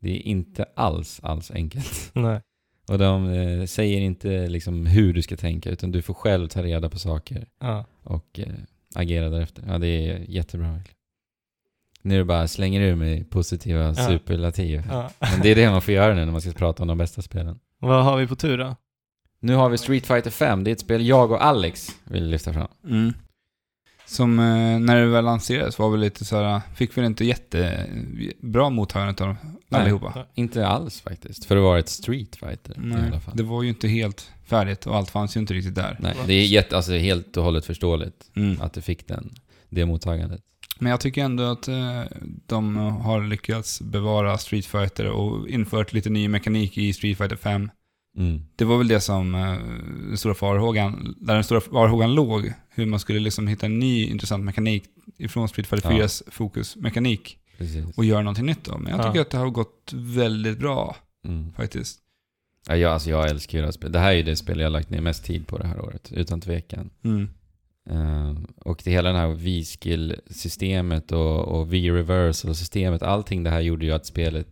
Det 0.00 0.10
är 0.10 0.22
inte 0.26 0.64
alls, 0.76 1.20
alls 1.22 1.50
enkelt. 1.50 2.10
Nej. 2.12 2.40
Och 2.88 2.98
de 2.98 3.32
eh, 3.32 3.66
säger 3.66 4.00
inte 4.00 4.48
liksom 4.48 4.86
hur 4.86 5.12
du 5.12 5.22
ska 5.22 5.36
tänka, 5.36 5.70
utan 5.70 5.92
du 5.92 6.02
får 6.02 6.14
själv 6.14 6.48
ta 6.48 6.62
reda 6.62 6.90
på 6.90 6.98
saker. 6.98 7.46
Ja. 7.60 7.84
och 8.02 8.40
eh, 8.40 8.46
agera 8.94 9.28
därefter. 9.28 9.64
Ja, 9.66 9.78
det 9.78 9.86
är 9.86 10.18
jättebra 10.28 10.66
verkligen. 10.72 10.94
Nu 12.02 12.14
är 12.14 12.18
det 12.18 12.24
bara 12.24 12.48
slänger 12.48 12.80
ur 12.80 12.94
mig 12.94 13.24
positiva 13.24 13.94
superlativ. 13.94 14.82
Ja. 14.88 15.10
Men 15.18 15.40
det 15.42 15.48
är 15.48 15.54
det 15.54 15.70
man 15.70 15.82
får 15.82 15.94
göra 15.94 16.14
nu 16.14 16.24
när 16.24 16.32
man 16.32 16.40
ska 16.40 16.52
prata 16.52 16.82
om 16.82 16.88
de 16.88 16.98
bästa 16.98 17.22
spelen. 17.22 17.58
Vad 17.78 18.04
har 18.04 18.16
vi 18.16 18.26
på 18.26 18.36
tur 18.36 18.58
då? 18.58 18.76
Nu 19.40 19.54
har 19.54 19.68
vi 19.68 19.78
Street 19.78 20.06
Fighter 20.06 20.30
5. 20.30 20.64
Det 20.64 20.70
är 20.70 20.72
ett 20.72 20.80
spel 20.80 21.06
jag 21.06 21.32
och 21.32 21.44
Alex 21.44 21.88
vill 22.04 22.28
lyfta 22.28 22.52
fram. 22.52 22.68
Mm. 22.84 23.12
Som 24.08 24.38
eh, 24.38 24.44
när 24.80 24.96
det 25.00 25.06
väl 25.06 25.24
lanserades 25.24 25.78
var 25.78 25.90
väl 25.90 26.00
lite 26.00 26.24
såhär, 26.24 26.60
fick 26.74 26.98
väl 26.98 27.04
inte 27.04 27.24
jättebra 27.24 28.70
mottagande 28.70 29.24
av 29.24 29.36
Nej. 29.68 29.80
allihopa. 29.80 30.26
Inte 30.34 30.66
alls 30.66 31.00
faktiskt, 31.00 31.44
för 31.44 31.56
att 31.56 31.62
vara 31.62 31.78
ett 31.78 31.88
Street 31.88 32.36
Fighter 32.36 32.72
i 32.72 32.80
Nej, 32.80 33.08
alla 33.08 33.20
fall. 33.20 33.36
det 33.36 33.42
var 33.42 33.62
ju 33.62 33.68
inte 33.68 33.88
helt 33.88 34.30
färdigt 34.46 34.86
och 34.86 34.96
allt 34.96 35.10
fanns 35.10 35.36
ju 35.36 35.40
inte 35.40 35.54
riktigt 35.54 35.74
där. 35.74 35.96
Nej, 36.00 36.14
det 36.26 36.32
är 36.34 36.46
jätte, 36.46 36.76
alltså, 36.76 36.92
helt 36.92 37.36
och 37.36 37.44
hållet 37.44 37.64
förståeligt 37.66 38.30
Mm. 38.36 38.60
att 38.60 38.72
det 38.72 38.82
fick 38.82 39.08
den, 39.08 39.30
det 39.68 39.86
mottagandet. 39.86 40.40
Men 40.78 40.90
jag 40.90 41.00
tycker 41.00 41.24
ändå 41.24 41.42
att 41.42 41.68
eh, 41.68 42.02
de 42.46 42.76
har 42.76 43.22
lyckats 43.22 43.80
bevara 43.80 44.38
Street 44.38 44.66
Fighter 44.66 45.06
och 45.06 45.48
infört 45.48 45.92
lite 45.92 46.10
ny 46.10 46.28
mekanik 46.28 46.78
i 46.78 46.92
Street 46.92 47.18
Fighter 47.18 47.36
5. 47.36 47.70
Mm. 48.18 48.42
Det 48.56 48.64
var 48.64 48.78
väl 48.78 48.88
det 48.88 49.00
som 49.00 49.34
eh, 49.34 49.54
den 50.08 50.16
stora 50.16 50.34
farhågan, 50.34 51.14
där 51.20 51.34
den 51.34 51.44
stora 51.44 51.60
farhågan 51.60 52.14
låg. 52.14 52.52
Hur 52.70 52.86
man 52.86 53.00
skulle 53.00 53.18
liksom 53.20 53.46
hitta 53.48 53.66
en 53.66 53.78
ny 53.78 54.04
intressant 54.04 54.44
mekanik 54.44 54.84
ifrån 55.18 55.48
Street 55.48 55.66
Fighter 55.66 55.90
Ja. 55.92 55.96
4s 56.06 56.22
fokusmekanik 56.30 57.38
Precis. 57.58 57.84
och 57.96 58.04
göra 58.04 58.22
någonting 58.22 58.46
nytt 58.46 58.64
då. 58.64 58.78
Men 58.78 58.90
jag 58.92 59.00
Ja. 59.00 59.04
tycker 59.12 59.20
att 59.20 59.30
det 59.30 59.38
har 59.38 59.50
gått 59.50 59.92
väldigt 59.94 60.58
bra 60.58 60.96
Mm. 61.24 61.52
faktiskt. 61.52 61.98
Ja, 62.68 62.76
jag, 62.76 62.92
alltså, 62.92 63.10
jag 63.10 63.30
älskar 63.30 63.58
ju 63.58 63.62
det 63.62 63.66
här 63.66 63.72
spelet. 63.72 63.92
Det 63.92 63.98
här 63.98 64.10
är 64.10 64.16
ju 64.16 64.22
det 64.22 64.36
spel 64.36 64.58
jag 64.58 64.66
har 64.66 64.70
lagt 64.70 64.90
ner 64.90 65.00
mest 65.00 65.24
tid 65.24 65.46
på 65.46 65.58
det 65.58 65.66
här 65.66 65.80
året, 65.80 66.12
utan 66.12 66.40
tvekan. 66.40 66.90
Mm. 67.04 67.28
Eh, 67.90 68.34
och 68.60 68.80
det 68.84 68.90
hela 68.90 69.12
det 69.12 69.18
här 69.18 69.28
V-skill-systemet 69.34 71.12
och, 71.12 71.38
och 71.60 71.72
V-reversal-systemet, 71.72 73.02
allting 73.02 73.42
det 73.42 73.50
här 73.50 73.60
gjorde 73.60 73.86
ju 73.86 73.92
att 73.92 74.06
spelet, 74.06 74.46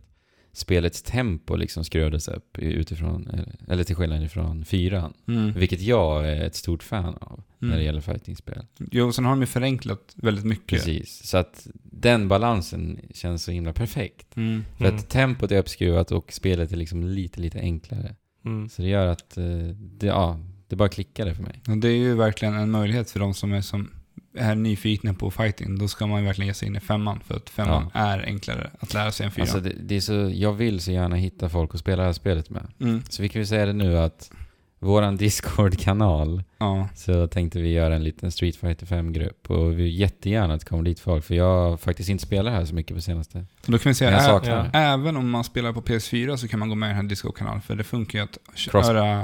spelets 0.57 1.01
tempo 1.01 1.55
liksom 1.55 1.83
skruvades 1.83 2.27
upp 2.27 2.59
utifrån, 2.59 3.27
eller, 3.33 3.55
eller 3.67 3.83
till 3.83 3.95
skillnad 3.95 4.23
ifrån 4.23 4.65
fyran. 4.65 5.13
Mm. 5.27 5.53
Vilket 5.53 5.81
jag 5.81 6.29
är 6.29 6.41
ett 6.45 6.55
stort 6.55 6.83
fan 6.83 7.15
av 7.21 7.43
när 7.59 7.67
det 7.69 7.73
Mm. 7.75 7.85
gäller 7.85 8.01
fightingspel. 8.01 8.65
Jo, 8.91 9.11
sen 9.11 9.25
har 9.25 9.31
de 9.31 9.39
ju 9.41 9.45
förenklat 9.45 10.13
väldigt 10.15 10.45
mycket. 10.45 10.67
Precis. 10.67 11.27
Så 11.27 11.37
att 11.37 11.67
den 11.83 12.27
balansen 12.27 12.99
känns 13.13 13.43
så 13.43 13.51
himla 13.51 13.73
perfekt. 13.73 14.35
Mm. 14.37 14.63
För 14.77 14.85
Mm. 14.85 14.95
att 14.97 15.09
tempot 15.09 15.51
är 15.51 15.57
uppskruvat 15.59 16.11
och 16.11 16.33
spelet 16.33 16.71
är 16.71 16.77
liksom 16.77 17.03
lite, 17.03 17.41
lite 17.41 17.59
enklare. 17.59 18.15
Mm. 18.45 18.69
Så 18.69 18.81
det 18.81 18.87
gör 18.87 19.07
att 19.07 19.37
eh, 19.37 19.45
det, 19.77 20.07
ja, 20.07 20.39
det 20.67 20.75
bara 20.75 20.89
klickade 20.89 21.35
för 21.35 21.43
mig. 21.43 21.61
Och 21.67 21.77
det 21.77 21.87
är 21.87 21.95
ju 21.97 22.15
verkligen 22.15 22.53
en 22.53 22.71
möjlighet 22.71 23.11
för 23.11 23.19
de 23.19 23.33
som 23.33 23.53
är, 23.53 23.61
som 23.61 23.89
är 24.37 24.55
nyfikna 24.55 25.13
på 25.13 25.31
fighting. 25.31 25.77
Då 25.77 25.87
ska 25.87 26.07
man 26.07 26.25
verkligen 26.25 26.47
ge 26.47 26.53
sig 26.53 26.67
in 26.67 26.75
i 26.75 26.79
femman. 26.79 27.19
För 27.27 27.35
att 27.35 27.49
femman 27.49 27.89
är 27.93 28.19
enklare 28.25 28.69
att 28.79 28.93
lära 28.93 29.11
sig 29.11 29.25
än 29.25 29.31
fyran. 29.31 29.43
Alltså 29.43 29.59
det, 29.59 29.73
det 29.79 29.95
är 29.95 30.01
så, 30.01 30.31
jag 30.33 30.53
vill 30.53 30.79
så 30.79 30.91
gärna 30.91 31.15
hitta 31.15 31.49
folk 31.49 31.73
att 31.73 31.79
spela 31.79 31.97
det 32.01 32.05
här 32.07 32.13
spelet 32.13 32.49
med. 32.49 32.67
mm. 32.79 33.01
Så 33.09 33.21
vi 33.21 33.29
kan 33.29 33.41
ju 33.41 33.45
säga 33.45 33.65
det 33.65 33.73
nu 33.73 33.97
att 33.97 34.31
våran 34.79 35.17
Discord-kanal 35.17 36.43
Ja. 36.57 36.89
så 36.95 37.27
tänkte 37.27 37.59
vi 37.59 37.69
göra 37.69 37.95
en 37.95 38.03
liten 38.03 38.31
Street 38.31 38.55
Fighter 38.55 38.85
5-grupp 38.85 39.49
och 39.49 39.71
vi 39.71 39.75
vill 39.75 39.99
jättegärna 39.99 40.53
att 40.53 40.59
det 40.59 40.65
kommer 40.65 40.83
dit 40.83 40.99
folk 40.99 41.25
för 41.25 41.35
jag 41.35 41.69
har 41.69 41.77
faktiskt 41.77 42.09
inte 42.09 42.23
spelat 42.23 42.53
här 42.53 42.65
så 42.65 42.75
mycket 42.75 42.95
på 42.95 43.01
senaste. 43.01 43.45
Så 43.65 43.71
då 43.71 43.77
kan 43.77 43.89
vi 43.89 43.93
säga, 43.93 44.19
saknar 44.19 44.69
ja. 44.73 44.79
även 44.79 45.17
om 45.17 45.29
man 45.29 45.43
spelar 45.43 45.73
på 45.73 45.81
PS4 45.81 46.35
så 46.35 46.47
kan 46.47 46.59
man 46.59 46.69
gå 46.69 46.75
med 46.75 46.87
i 46.87 46.89
den 46.89 46.95
här 46.95 47.03
Discord-kanalen. 47.09 47.61
För 47.61 47.75
det 47.75 47.83
funkar 47.83 48.19
ju 48.19 48.23
att 48.25 48.37
köra 48.55 49.21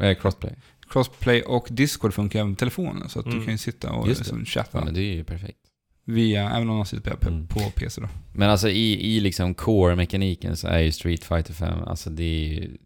eh, 0.00 0.14
crossplay. 0.14 0.52
Crossplay 0.90 1.42
och 1.42 1.66
Discord 1.70 2.14
funkar 2.14 2.40
även 2.40 2.54
på 2.54 2.58
telefonen. 2.58 3.08
Så 3.08 3.20
att 3.20 3.26
Mm. 3.26 3.38
du 3.38 3.44
kan 3.44 3.54
ju 3.54 3.58
sitta 3.58 3.92
och 3.92 4.08
liksom 4.08 4.44
chatta 4.44 4.78
Ja, 4.78 4.84
men 4.84 4.94
det 4.94 5.00
är 5.00 5.14
ju 5.14 5.24
perfekt. 5.24 5.58
via, 6.04 6.50
även 6.50 6.70
om 6.70 6.76
man 6.76 6.86
sitter 6.86 7.14
på, 7.16 7.28
Mm. 7.28 7.46
på 7.46 7.60
PC 7.74 8.00
då. 8.00 8.08
Men 8.34 8.50
alltså 8.50 8.68
i, 8.68 9.16
i 9.16 9.20
liksom 9.20 9.54
core-mekaniken 9.54 10.56
så 10.56 10.68
är 10.68 10.78
ju 10.78 10.92
Street 10.92 11.24
Fighter 11.24 11.54
5, 11.54 11.82
alltså 11.82 12.10
det 12.10 12.22
är 12.24 12.48
ju, 12.48 12.76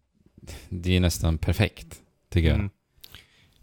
det 0.68 0.96
är 0.96 1.01
nästan 1.01 1.38
perfekt, 1.38 1.96
tycker 2.30 2.48
jag. 2.48 2.59
Mm. 2.59 2.70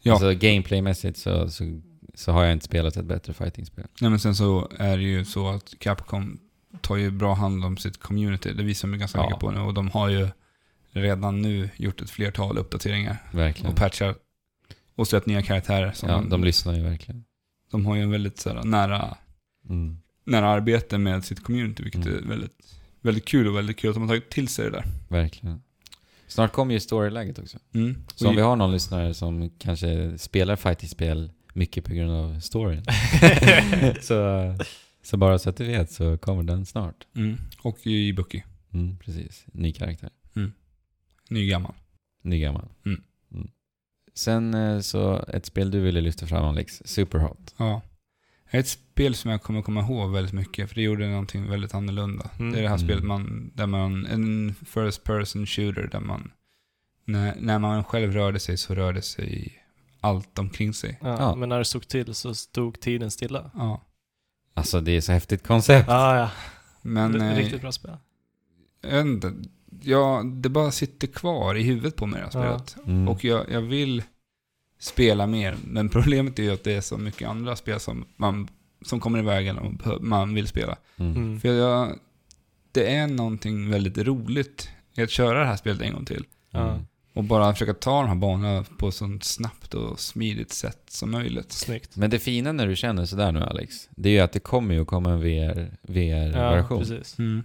Ja. 0.01 0.13
Alltså 0.13 0.33
gameplaymässigt 0.33 1.17
så, 1.17 1.49
så, 1.49 1.81
så 2.13 2.31
har 2.31 2.43
jag 2.43 2.53
inte 2.53 2.65
spelat 2.65 2.97
ett 2.97 3.05
bättre 3.05 3.33
fightingspel. 3.33 3.85
Nej 4.01 4.09
men 4.09 4.19
sen 4.19 4.35
så 4.35 4.71
är 4.77 4.97
det 4.97 5.03
ju 5.03 5.25
så 5.25 5.49
att 5.49 5.73
Capcom 5.79 6.39
tar 6.81 6.95
ju 6.95 7.11
bra 7.11 7.33
hand 7.33 7.65
om 7.65 7.77
sitt 7.77 7.97
community. 7.97 8.53
Det 8.53 8.63
visar 8.63 8.87
de 8.87 8.97
ganska 8.97 9.17
Ja. 9.19 9.23
mycket 9.23 9.39
på 9.39 9.51
nu. 9.51 9.59
Och 9.59 9.73
de 9.73 9.89
har 9.89 10.09
ju 10.09 10.27
redan 10.91 11.41
nu 11.41 11.69
gjort 11.77 12.01
ett 12.01 12.09
flertal 12.09 12.57
uppdateringar 12.57 13.17
Verkligen. 13.31 13.71
och 13.71 13.77
patchar 13.77 14.15
och 14.97 15.07
släppt 15.07 15.25
nya 15.25 15.41
karaktärer. 15.41 15.91
Som 15.91 16.09
Ja, 16.09 16.23
de 16.29 16.43
lyssnar 16.43 16.73
ju 16.75 16.81
verkligen. 16.83 17.23
de 17.71 17.85
har 17.85 17.95
ju 17.95 18.01
en 18.01 18.11
väldigt 18.11 18.39
så 18.39 18.49
här, 18.53 18.63
nära, 18.63 19.17
Mm. 19.69 19.97
nära 20.23 20.47
arbete 20.49 20.97
med 20.97 21.25
sitt 21.25 21.43
community, 21.43 21.83
vilket 21.83 22.05
Mm. 22.05 22.17
är 22.17 22.27
väldigt, 22.27 22.75
väldigt 23.01 23.25
kul 23.25 23.47
och 23.47 23.55
väldigt 23.57 23.77
kul 23.77 23.89
att 23.89 23.95
de 23.95 24.01
har 24.01 24.07
tagit 24.07 24.29
till 24.29 24.47
sig 24.47 24.65
det 24.65 24.71
där. 24.71 24.85
Verkligen. 25.09 25.61
Snart 26.27 26.51
kommer 26.51 26.73
ju 26.73 26.79
storyläget 26.79 27.39
också. 27.39 27.57
Mm. 27.73 27.95
Så 28.15 28.29
om 28.29 28.35
vi 28.35 28.41
har 28.41 28.55
någon 28.55 28.71
lyssnare 28.71 29.13
som 29.13 29.49
kanske 29.59 30.17
spelar 30.17 30.55
fightingspel 30.55 31.31
mycket 31.53 31.85
på 31.85 31.93
grund 31.93 32.11
av 32.11 32.39
storyn. 32.39 32.83
så, 34.01 34.55
så 35.03 35.17
bara 35.17 35.39
så 35.39 35.49
att 35.49 35.57
du 35.57 35.63
vet 35.65 35.91
så 35.91 36.17
kommer 36.17 36.43
den 36.43 36.65
snart. 36.65 37.07
Mm. 37.15 37.37
Och 37.61 37.87
i 37.87 38.13
Bucky, 38.13 38.41
Mm, 38.73 38.97
precis. 38.97 39.45
Ny 39.53 39.71
karaktär. 39.73 40.09
ny 41.29 41.47
gammal. 41.47 41.73
Ny 42.21 42.39
gammal. 42.39 42.65
Mm. 42.85 43.01
Sen 44.17 44.53
eh, 44.53 44.79
så 44.79 45.25
ett 45.27 45.45
spel 45.45 45.71
du 45.71 45.79
ville 45.79 46.01
lyfta 46.01 46.27
fram 46.27 46.45
Alex, 46.45 46.81
Superhot. 46.85 47.53
Ja. 47.57 47.81
Ett 48.49 48.67
spel 48.67 49.15
som 49.15 49.31
jag 49.31 49.41
kommer 49.43 49.61
komma 49.61 49.81
ihåg 49.81 50.11
väldigt 50.11 50.33
mycket, 50.33 50.69
för 50.69 50.75
det 50.75 50.81
gjorde 50.81 51.07
någonting 51.09 51.49
väldigt 51.49 51.73
annorlunda. 51.73 52.29
Mm. 52.39 52.51
Det 52.51 52.57
är 52.57 52.61
det 52.61 52.67
här 52.69 52.75
Mm. 52.75 52.87
spelet 52.87 53.03
man, 53.03 53.51
där 53.55 53.67
man, 53.67 54.05
en 54.05 54.55
first 54.65 55.03
person 55.03 55.45
shooter 55.45 55.89
där 55.91 55.99
man, 55.99 56.31
när, 57.05 57.35
när 57.39 57.59
man 57.59 57.83
själv 57.83 58.11
rörde 58.13 58.39
sig 58.39 58.57
så 58.57 58.75
rörde 58.75 59.01
sig 59.01 59.63
allt 60.01 60.39
omkring 60.39 60.73
sig. 60.73 60.99
Ja, 61.01 61.17
Ja. 61.19 61.35
Men 61.35 61.49
när 61.49 61.57
det 61.59 61.65
stod 61.65 61.87
till 61.87 62.13
så 62.13 62.35
stod 62.35 62.79
tiden 62.79 63.11
stilla. 63.11 63.51
Ja. 63.53 63.83
Alltså 64.53 64.81
det 64.81 64.91
är 64.91 65.01
så 65.01 65.11
häftigt 65.11 65.47
koncept. 65.47 65.89
Ah, 65.89 66.17
ja, 66.17 66.29
Men, 66.81 67.21
R- 67.21 67.31
eh, 67.31 67.35
Riktigt 67.37 67.61
bra 67.61 67.71
spel. 67.71 67.97
jag 68.81 68.89
vet 68.89 69.05
inte, 69.05 69.33
ja, 69.81 70.23
det 70.25 70.49
bara 70.49 70.71
sitter 70.71 71.07
kvar 71.07 71.55
i 71.55 71.63
huvudet 71.63 71.95
på 71.95 72.05
mig 72.05 72.21
det 72.31 72.39
här 72.39 72.45
Ja. 72.45 72.59
spelet. 72.59 72.87
Mm. 72.87 73.07
Och 73.07 73.23
jag, 73.23 73.51
jag 73.51 73.61
vill 73.61 74.03
spela 74.79 75.27
mer, 75.27 75.57
men 75.63 75.89
problemet 75.89 76.39
är 76.39 76.43
ju 76.43 76.51
att 76.53 76.63
det 76.63 76.73
är 76.73 76.81
så 76.81 76.97
mycket 76.97 77.29
andra 77.29 77.55
spel 77.55 77.79
som, 77.79 78.05
man, 78.15 78.47
som 78.81 78.99
kommer 78.99 79.19
i 79.19 79.21
vägen 79.21 79.57
och 79.57 80.01
man 80.03 80.33
vill 80.33 80.47
spela. 80.47 80.77
Mm. 80.97 81.15
Mm. 81.15 81.39
För 81.39 81.49
jag, 81.53 81.99
det 82.71 82.95
är 82.95 83.07
någonting 83.07 83.69
väldigt 83.69 83.97
roligt 83.97 84.69
i 84.95 85.01
att 85.01 85.09
köra 85.09 85.39
det 85.39 85.45
här 85.45 85.55
spelet 85.55 85.81
en 85.81 85.93
gång 85.93 86.05
till. 86.05 86.25
Mm. 86.53 86.79
Och 87.13 87.23
bara 87.23 87.53
försöka 87.53 87.73
ta 87.73 88.01
de 88.01 88.07
här 88.07 88.15
banorna 88.15 88.65
på 88.77 88.87
ett 88.87 88.93
så 88.95 89.17
snabbt 89.21 89.73
och 89.73 89.99
smidigt 89.99 90.53
sätt 90.53 90.83
som 90.87 91.11
möjligt. 91.11 91.51
Snyggt. 91.51 91.95
Men 91.95 92.09
det 92.09 92.19
fina 92.19 92.51
när 92.51 92.67
du 92.67 92.75
känner 92.75 93.05
sådär 93.05 93.31
nu 93.31 93.39
Alex, 93.43 93.89
det 93.95 94.09
är 94.09 94.13
ju 94.13 94.19
att 94.19 94.31
det 94.31 94.39
kommer 94.39 94.73
ju 94.75 94.81
att 94.81 94.87
komma 94.87 95.11
en 95.11 95.19
VR, 95.19 95.77
Ja, 95.81 95.93
VR-version. 95.93 96.79
precis. 96.79 97.19
Mm. 97.19 97.43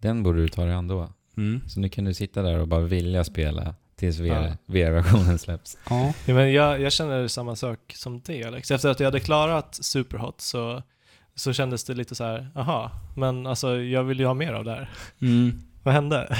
Den 0.00 0.22
borde 0.22 0.42
du 0.42 0.48
ta 0.48 0.64
dig 0.64 0.74
an 0.74 0.88
då. 0.88 1.12
Mm. 1.36 1.60
Så 1.68 1.80
nu 1.80 1.88
kan 1.88 2.04
du 2.04 2.14
sitta 2.14 2.42
där 2.42 2.58
och 2.58 2.68
bara 2.68 2.80
vilja 2.80 3.24
spela 3.24 3.74
tills 3.96 4.18
VR, 4.18 4.26
Ja. 4.26 4.56
VR-versionen 4.66 5.38
släpps. 5.38 5.78
Ja. 5.90 6.12
Ja, 6.26 6.34
men 6.34 6.52
jag, 6.52 6.80
jag 6.80 6.92
känner 6.92 7.28
samma 7.28 7.56
sak 7.56 7.78
som 7.96 8.20
det 8.20 8.44
Alex. 8.44 8.70
Efter 8.70 8.88
att 8.88 9.00
jag 9.00 9.06
hade 9.06 9.20
klarat 9.20 9.74
Superhot 9.74 10.40
så, 10.40 10.82
så 11.34 11.52
kändes 11.52 11.84
det 11.84 11.94
lite 11.94 12.14
så 12.14 12.24
här, 12.24 12.50
aha, 12.54 12.90
men 13.16 13.46
alltså 13.46 13.76
jag 13.76 14.04
vill 14.04 14.20
ju 14.20 14.26
ha 14.26 14.34
mer 14.34 14.52
av 14.52 14.64
det 14.64 14.70
här. 14.70 14.90
Mm. 15.20 15.62
Vad 15.82 15.94
hände? 15.94 16.38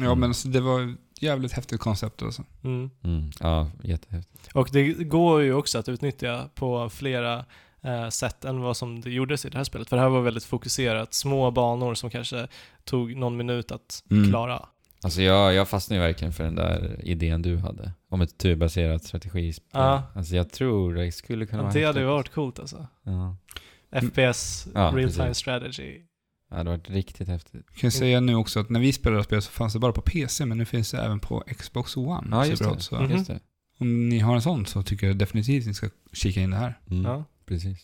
Ja, 0.00 0.14
men 0.14 0.30
alltså, 0.30 0.48
det 0.48 0.60
var 0.60 0.82
ett 0.82 1.22
jävligt 1.22 1.52
häftigt 1.52 1.80
koncept 1.80 2.22
alltså. 2.22 2.44
Mm. 2.64 2.90
Mm. 3.04 3.30
Ja, 3.40 3.70
jättehäftigt. 3.82 4.48
Och 4.54 4.68
det 4.72 4.84
går 4.92 5.42
ju 5.42 5.54
också 5.54 5.78
att 5.78 5.88
utnyttja 5.88 6.48
på 6.54 6.90
flera 6.90 7.44
eh, 7.82 8.08
sätt 8.08 8.44
än 8.44 8.60
vad 8.60 8.76
som 8.76 9.00
det 9.00 9.10
gjordes 9.10 9.44
i 9.44 9.48
det 9.50 9.56
här 9.56 9.64
spelet. 9.64 9.88
För 9.88 9.96
det 9.96 10.02
här 10.02 10.08
var 10.08 10.20
väldigt 10.20 10.44
fokuserat, 10.44 11.14
små 11.14 11.50
banor 11.50 11.94
som 11.94 12.10
kanske 12.10 12.48
tog 12.84 13.16
någon 13.16 13.36
minut 13.36 13.72
att 13.72 14.02
Mm. 14.10 14.28
klara. 14.30 14.68
Alltså 15.04 15.22
jag, 15.22 15.54
jag 15.54 15.68
fastnade 15.68 16.00
ju 16.02 16.06
verkligen 16.06 16.32
för 16.32 16.44
den 16.44 16.54
där 16.54 17.00
idén 17.04 17.42
du 17.42 17.56
hade. 17.56 17.92
Om 18.08 18.20
ett 18.20 18.38
turbaserat 18.38 19.04
strategispel. 19.04 19.68
Ja. 19.72 20.02
Alltså 20.14 20.36
jag 20.36 20.50
tror 20.50 20.94
det 20.94 21.12
skulle 21.12 21.46
kunna 21.46 21.58
Ja, 21.62 21.64
vara 21.64 21.72
det 21.74 21.84
hade 21.84 22.00
ju 22.00 22.06
häftigt. 22.06 22.14
varit 22.16 22.28
coolt 22.32 22.58
alltså. 22.58 22.86
Ja. 23.02 23.36
FPS, 24.00 24.66
Ja, 24.74 24.80
real 24.80 24.92
time 25.12 25.24
precis. 25.26 25.36
strategy. 25.38 26.00
Det 26.50 26.56
hade 26.56 26.70
varit 26.70 26.90
riktigt 26.90 27.28
häftigt. 27.28 27.64
Jag 27.72 27.76
kan 27.80 27.90
säga 27.90 28.20
nu 28.20 28.34
också 28.34 28.60
att 28.60 28.70
när 28.70 28.80
vi 28.80 28.92
spelade 28.92 29.24
spel 29.24 29.42
så 29.42 29.50
fanns 29.50 29.72
det 29.72 29.78
bara 29.78 29.92
på 29.92 30.00
PC, 30.00 30.44
men 30.46 30.58
nu 30.58 30.64
finns 30.64 30.90
det 30.90 30.98
även 30.98 31.20
på 31.20 31.44
Xbox 31.58 31.96
One. 31.96 32.28
Ja, 32.30 32.46
just 32.46 32.62
det. 32.64 32.80
Så 32.80 33.00
Mhm. 33.00 33.10
Just 33.10 33.26
det. 33.26 33.40
om 33.78 34.08
ni 34.08 34.18
har 34.18 34.34
en 34.34 34.42
sån 34.42 34.66
så 34.66 34.82
tycker 34.82 35.06
jag 35.06 35.16
definitivt 35.18 35.66
ni 35.66 35.74
ska 35.74 35.88
kika 36.12 36.40
in 36.40 36.50
det 36.50 36.56
här. 36.56 36.78
Mm. 36.90 37.04
Ja. 37.04 37.24
Precis. 37.46 37.78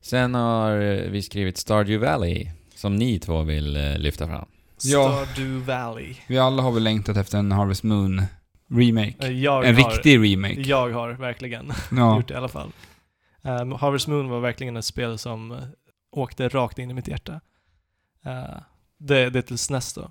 Sen 0.00 0.34
har 0.34 0.80
eh, 0.80 1.10
vi 1.10 1.22
skrivit 1.22 1.56
Stardew 1.56 2.06
Valley, 2.06 2.50
som 2.78 2.96
ni 2.96 3.18
två 3.18 3.42
vill 3.42 3.76
eh, 3.76 3.98
lyfta 3.98 4.26
fram. 4.26 4.48
Ja. 4.82 5.24
Stardew 5.24 5.72
Valley. 5.72 6.14
Vi 6.26 6.38
alla 6.38 6.62
har 6.62 6.72
väl 6.72 6.82
längtat 6.82 7.16
efter 7.16 7.38
en 7.38 7.52
Harvest 7.52 7.82
Moon 7.82 8.22
remake. 8.70 9.14
Eh, 9.18 9.30
Jag 9.30 9.66
en 9.68 9.76
har, 9.76 9.90
riktig 9.90 10.18
remake. 10.32 10.60
Jag 10.60 10.90
har 10.90 11.10
verkligen 11.12 11.72
Ja. 11.96 12.16
gjort 12.16 12.28
det 12.28 12.34
i 12.34 12.36
alla 12.36 12.48
fall. 12.48 12.72
Um, 13.42 13.72
Harvest 13.72 14.06
Moon 14.08 14.28
var 14.28 14.40
verkligen 14.40 14.76
ett 14.76 14.84
spel 14.84 15.18
som 15.18 15.52
eh, 15.52 15.58
åkte 16.10 16.48
rakt 16.48 16.78
in 16.78 16.90
i 16.90 16.94
mitt 16.94 17.08
hjärta. 17.08 17.40
Eh, 18.24 18.60
det, 18.98 19.30
det 19.30 19.38
är 19.38 19.42
till 19.42 19.58
SNES 19.58 19.94
då. 19.94 20.10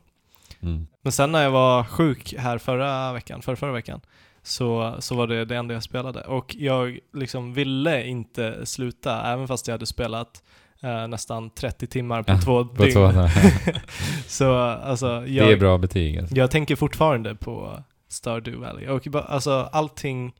Mm. 0.61 0.87
Men 1.01 1.11
sen 1.11 1.31
när 1.31 1.43
jag 1.43 1.51
var 1.51 1.83
sjuk 1.83 2.33
här 2.37 2.57
förra 2.57 3.13
veckan, 3.13 3.41
förra, 3.41 3.55
förra 3.55 3.71
veckan, 3.71 4.01
så, 4.43 4.95
så 4.99 5.15
var 5.15 5.27
det 5.27 5.45
det 5.45 5.55
enda 5.57 5.73
jag 5.73 5.83
spelade. 5.83 6.21
Och 6.21 6.55
jag 6.59 6.99
liksom 7.13 7.53
ville 7.53 8.05
inte 8.07 8.65
sluta, 8.65 9.21
även 9.33 9.47
fast 9.47 9.67
jag 9.67 9.73
hade 9.73 9.85
spelat 9.85 10.43
eh, 10.83 11.07
nästan 11.07 11.49
30 11.49 11.87
timmar 11.87 12.23
på 12.23 12.31
Ja, 12.31 12.41
två 12.41 12.65
På 12.65 12.83
dygn. 12.83 12.93
två, 12.93 13.11
så 14.27 14.53
alltså, 14.57 15.19
det 15.19 15.39
är 15.39 15.49
jag, 15.49 15.59
bra 15.59 15.77
betyg 15.77 16.17
alltså. 16.19 16.35
jag 16.35 16.51
tänker 16.51 16.75
fortfarande 16.75 17.35
på 17.35 17.83
Stardew 18.09 18.67
Valley. 18.67 18.87
Och 18.87 19.07
alltså 19.29 19.51
allting 19.71 20.33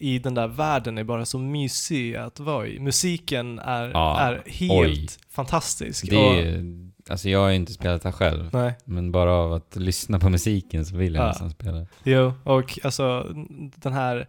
i 0.00 0.18
den 0.18 0.34
där 0.34 0.48
världen 0.48 0.98
är 0.98 1.04
bara 1.04 1.24
så 1.24 1.38
mysig 1.38 2.16
att 2.16 2.40
vara 2.40 2.66
i. 2.66 2.78
Musiken 2.80 3.58
är, 3.58 3.90
Ja, 3.90 4.20
är 4.20 4.42
helt 4.46 4.72
oj. 4.72 5.06
fantastisk. 5.30 6.10
Det 6.10 6.16
och, 6.16 6.34
är, 6.34 6.64
alltså 7.10 7.28
jag 7.28 7.38
har 7.40 7.50
inte 7.50 7.72
spelat 7.72 8.02
det 8.02 8.12
själv. 8.12 8.50
nej, 8.52 8.74
Men 8.84 9.12
bara 9.12 9.32
av 9.32 9.52
att 9.52 9.76
lyssna 9.76 10.18
på 10.18 10.28
musiken 10.30 10.86
så 10.86 10.96
vill 10.96 11.14
jag 11.14 11.24
Ja. 11.24 11.28
nästan 11.28 11.50
spela. 11.50 11.86
jo, 12.04 12.32
och 12.44 12.78
alltså 12.84 13.26
den 13.76 13.92
här 13.92 14.26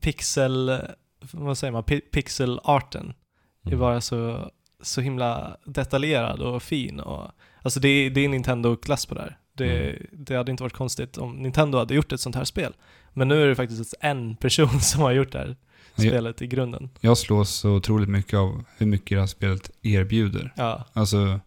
pixel, 0.00 0.78
vad 1.32 1.58
säger 1.58 1.72
man, 1.72 1.82
Pi- 1.84 2.10
pixelarten 2.12 3.14
är 3.64 3.68
Mm. 3.68 3.78
bara 3.80 4.00
så, 4.00 4.50
så 4.82 5.00
himla 5.00 5.56
detaljerad 5.64 6.40
och 6.40 6.62
fin. 6.62 7.00
Och, 7.00 7.30
alltså 7.62 7.80
det, 7.80 7.88
är- 7.88 8.10
det 8.10 8.24
är 8.24 8.28
Nintendo-klass 8.28 9.06
på 9.06 9.14
det 9.14 9.20
här. 9.20 9.38
Det, 9.54 9.90
Mm. 9.90 10.06
det 10.12 10.34
hade 10.36 10.50
inte 10.50 10.62
varit 10.62 10.72
konstigt 10.72 11.18
om 11.18 11.36
Nintendo 11.36 11.78
hade 11.78 11.94
gjort 11.94 12.12
ett 12.12 12.20
sånt 12.20 12.36
här 12.36 12.44
spel. 12.44 12.72
Men 13.12 13.28
nu 13.28 13.42
är 13.42 13.46
det 13.46 13.54
faktiskt 13.54 13.94
en 14.00 14.36
person 14.36 14.80
som 14.80 15.00
har 15.02 15.12
gjort 15.12 15.32
det 15.32 15.38
här 15.38 15.56
spelet 15.98 16.42
i 16.42 16.46
grunden. 16.46 16.90
Jag 17.00 17.18
slås 17.18 17.50
så 17.50 17.70
otroligt 17.70 18.08
mycket 18.08 18.34
av 18.38 18.64
hur 18.78 18.86
mycket 18.86 19.16
det 19.16 19.20
här 19.20 19.26
spelet 19.26 19.70
erbjuder. 19.82 20.52
Ja. 20.56 20.84
Alltså... 20.92 21.40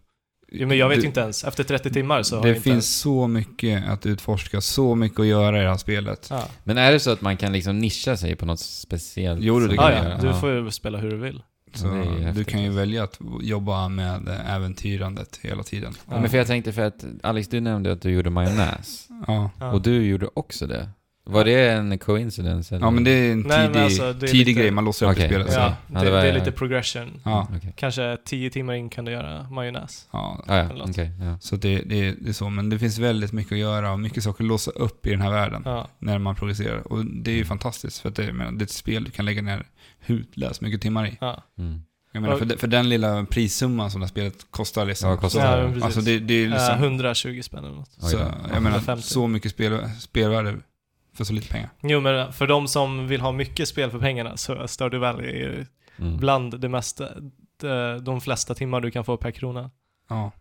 Jo, 0.52 0.68
men 0.68 0.78
jag 0.78 0.88
vet 0.88 0.98
det, 0.98 1.02
ju 1.02 1.06
inte 1.08 1.20
ens. 1.20 1.44
Efter 1.44 1.64
30 1.64 1.90
timmar 1.90 2.22
så 2.22 2.36
har 2.36 2.42
Det 2.42 2.48
jag 2.48 2.56
finns 2.62 2.66
inte 2.74 2.86
så 2.86 3.26
mycket 3.28 3.88
att 3.88 4.06
utforska, 4.06 4.60
så 4.60 4.94
mycket 4.94 5.20
att 5.20 5.26
göra 5.26 5.58
i 5.58 5.62
det 5.62 5.68
här 5.68 5.76
spelet. 5.76 6.30
ens... 6.30 6.30
Ja. 6.30 6.44
Men 6.64 6.78
är 6.78 6.92
det 6.92 7.00
så 7.00 7.10
att 7.10 7.20
man 7.20 7.36
kan 7.36 7.52
liksom 7.52 7.78
nischa 7.78 8.16
sig 8.16 8.36
på 8.36 8.46
något 8.46 8.60
speciellt? 8.60 9.40
Jo, 9.42 9.60
det 9.60 9.76
kan 9.76 9.84
Ah, 9.84 9.92
ja, 9.92 10.18
du 10.22 10.34
får 10.40 10.50
ju 10.52 10.70
spela 10.70 10.98
hur 10.98 11.10
du 11.10 11.16
vill. 11.16 11.42
Så 11.72 11.86
Ja, 11.86 12.32
du 12.32 12.44
kan 12.44 12.60
ju 12.60 12.66
alltså. 12.66 12.78
välja 12.80 13.04
att 13.04 13.18
jobba 13.42 13.88
med 13.88 14.28
äventyrandet 14.46 15.38
hela 15.42 15.62
tiden. 15.62 15.92
Ja, 16.10 16.20
men 16.20 16.30
för 16.30 16.38
jag 16.38 16.46
tänkte 16.46 16.72
för 16.72 16.82
att 16.82 17.04
Alex, 17.22 17.48
du 17.48 17.60
nämnde 17.60 17.92
att 17.92 18.02
du 18.02 18.10
gjorde 18.10 18.30
majonnäs. 18.30 19.06
Ja. 19.26 19.50
Ja. 19.60 19.72
Och 19.72 19.82
du 19.82 20.02
gjorde 20.06 20.28
också 20.34 20.66
det. 20.66 20.88
Var 21.24 21.44
det 21.44 21.70
en 21.70 21.98
coincidence? 21.98 22.74
Eller? 22.74 22.86
Ja, 22.86 22.90
men 22.90 23.04
det 23.04 23.10
är 23.10 23.32
en 23.32 23.40
Nej, 23.40 23.66
tidig, 23.66 23.80
alltså, 23.80 24.12
det 24.12 24.26
är 24.26 24.28
tidig 24.30 24.46
lite- 24.46 24.60
grej 24.60 24.70
man 24.70 24.84
låser 24.84 25.06
upp 25.06 25.12
Okej, 25.12 25.24
i 25.24 25.28
spelet. 25.28 25.48
Ja, 25.52 25.76
Ja, 25.92 25.98
det, 25.98 26.04
det 26.04 26.10
var- 26.10 26.22
det 26.22 26.28
är 26.28 26.32
lite 26.32 26.52
progression. 26.52 27.20
Ja, 27.24 27.48
Okej. 27.56 27.72
Kanske 27.76 28.16
tio 28.24 28.50
timmar 28.50 28.74
in 28.74 28.88
kan 28.90 29.04
du 29.04 29.12
göra 29.12 29.50
majonnäs. 29.50 30.08
ja. 30.12 30.44
Ah, 30.46 30.56
ja, 30.56 30.68
ja. 31.20 31.38
Så 31.40 31.56
det, 31.56 31.76
det, 31.86 32.12
det 32.12 32.28
är 32.28 32.32
så. 32.32 32.50
Men 32.50 32.70
det 32.70 32.78
finns 32.78 32.98
väldigt 32.98 33.32
mycket 33.32 33.52
att 33.52 33.58
göra 33.58 33.92
och 33.92 34.00
mycket 34.00 34.24
saker 34.24 34.44
att 34.44 34.48
låsa 34.48 34.70
upp 34.70 35.06
i 35.06 35.10
den 35.10 35.20
här 35.20 35.30
världen. 35.30 35.62
Ja. 35.64 35.88
När 35.98 36.18
man 36.18 36.34
progresserar. 36.34 36.92
Och 36.92 37.06
det 37.06 37.30
är 37.30 37.36
ju 37.36 37.44
fantastiskt. 37.44 37.98
För 37.98 38.08
att 38.08 38.14
det, 38.16 38.32
menar, 38.32 38.52
det 38.52 38.62
är 38.62 38.64
ett 38.64 38.70
spel 38.70 39.04
du 39.04 39.10
kan 39.10 39.24
lägga 39.24 39.42
ner 39.42 39.66
hutlöst 40.10 40.60
mycket 40.60 40.80
timmar 40.82 41.06
i. 41.06 41.18
Ja. 41.20 41.42
Mm. 41.58 41.80
Jag 42.12 42.22
menar, 42.22 42.36
för, 42.36 42.44
de- 42.44 42.56
för 42.56 42.66
den 42.66 42.88
lilla 42.88 43.24
prissumman 43.24 43.90
som 43.90 44.00
det 44.00 44.06
här 44.06 44.10
spelet 44.10 44.46
kostar 44.50 44.84
liksom. 44.86 45.10
Ja, 45.10 45.16
kostar 45.16 45.40
så, 45.40 45.68
det. 45.72 45.78
Ja, 45.78 45.84
alltså 45.84 46.00
det, 46.00 46.18
det 46.18 46.34
är 46.34 46.48
liksom... 46.48 46.74
120 46.78 47.40
spänn 47.42 47.64
eller 47.64 47.74
något. 47.76 47.92
Så, 47.92 48.16
jag 48.16 48.28
menar, 48.62 48.70
150. 48.70 49.02
så 49.02 49.26
mycket 49.26 49.50
spel, 49.50 49.90
spelvärde 50.00 50.56
för 51.14 51.24
så 51.24 51.32
lite 51.32 51.48
pengar. 51.48 51.70
Jo, 51.82 52.00
men 52.00 52.32
för 52.32 52.46
de 52.46 52.68
som 52.68 53.08
vill 53.08 53.20
ha 53.20 53.32
mycket 53.32 53.68
spel 53.68 53.90
för 53.90 53.98
pengarna 53.98 54.36
så 54.36 54.68
Stardew 54.68 55.06
Valley 55.12 55.42
är 55.42 55.66
Mm. 55.98 56.16
bland 56.16 56.60
det 56.60 56.68
mesta, 56.68 57.08
de, 57.60 58.00
de 58.04 58.20
flesta 58.20 58.54
timmar 58.54 58.80
du 58.80 58.90
kan 58.90 59.04
få 59.04 59.16
per 59.16 59.30
krona. 59.30 59.70
Ja. 60.08 60.32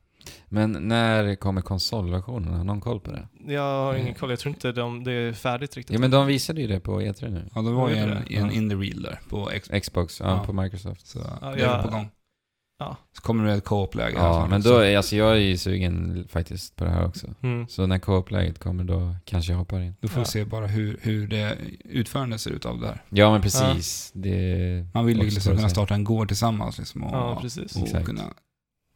Men 0.49 0.71
när 0.71 1.36
kommer 1.36 1.61
konsolversionen? 1.61 2.53
Har 2.53 2.63
någon 2.63 2.82
koll 2.82 2.99
på 2.99 3.11
det? 3.11 3.27
Jag 3.53 3.61
har 3.61 3.93
ingen 3.93 4.07
Mm. 4.07 4.19
koll, 4.19 4.30
jag 4.30 4.39
tror 4.39 4.53
inte 4.53 4.71
de, 4.71 5.03
det 5.03 5.11
är 5.11 5.34
färdigt 5.34 5.77
riktigt. 5.77 5.93
Ja 5.93 5.99
men 5.99 6.11
de 6.11 6.27
visade 6.27 6.61
ju 6.61 6.67
det 6.67 6.80
på 6.80 7.01
E3 7.01 7.30
nu. 7.30 7.49
Ja, 7.55 7.61
det 7.61 7.71
var 7.71 7.89
ju 7.89 7.95
en, 7.95 8.09
en 8.11 8.23
Ja. 8.30 8.51
indie 8.51 8.77
reel 8.77 9.01
där 9.01 9.19
på 9.30 9.45
Xbox. 9.61 9.86
Xbox, 9.88 10.19
ja, 10.19 10.25
Ja. 10.30 10.43
på 10.45 10.53
Microsoft. 10.53 11.07
Så 11.07 11.19
Ja, 11.41 11.47
det 11.51 11.61
är 11.61 11.65
jag- 11.65 11.84
på 11.84 11.89
gång. 11.89 12.09
Ja. 12.82 12.97
Så 13.15 13.21
kommer 13.21 13.45
det 13.45 13.53
ett 13.53 13.63
co-op-läge. 13.65 14.17
här 14.19 14.25
Ja, 14.27 14.34
snart 14.34 14.49
men 14.49 14.57
också. 14.59 14.69
då 14.73 14.77
är 14.80 14.97
alltså 14.97 15.15
jag 15.15 15.32
är 15.32 15.36
ju 15.36 15.57
sugen 15.57 16.25
faktiskt 16.30 16.75
på 16.75 16.84
det 16.84 16.89
här 16.89 17.05
också. 17.07 17.27
Mm. 17.43 17.67
Så 17.67 17.86
när 17.88 17.99
co-op-läget 17.99 18.59
kommer 18.59 18.84
då 18.84 19.15
kanske 19.25 19.51
jag 19.51 19.57
hoppar 19.59 19.80
in. 19.80 19.95
Då 20.01 20.07
får 20.07 20.15
vi 20.15 20.21
Ja. 20.21 20.25
se 20.25 20.45
bara 20.45 20.67
hur, 20.67 20.99
hur 21.01 21.27
det 21.27 21.57
utförandet 21.84 22.41
ser 22.41 22.51
ut 22.51 22.65
av 22.65 22.80
det 22.82 22.88
här. 22.88 23.03
Ja 23.09 23.32
men 23.32 23.41
precis. 23.41 24.11
Det... 24.15 24.88
Man 24.93 25.05
vill 25.05 25.17
ju 25.17 25.23
också 25.25 25.36
liksom 25.36 25.55
kunna 25.55 25.69
starta 25.69 25.93
en 25.93 26.03
gård 26.03 26.27
tillsammans 26.27 26.77
liksom. 26.77 27.03
Och, 27.03 27.15
Ja, 27.15 27.38
precis. 27.41 27.75
och 27.75 27.84
Exakt. 27.84 28.05
kunna, 28.05 28.21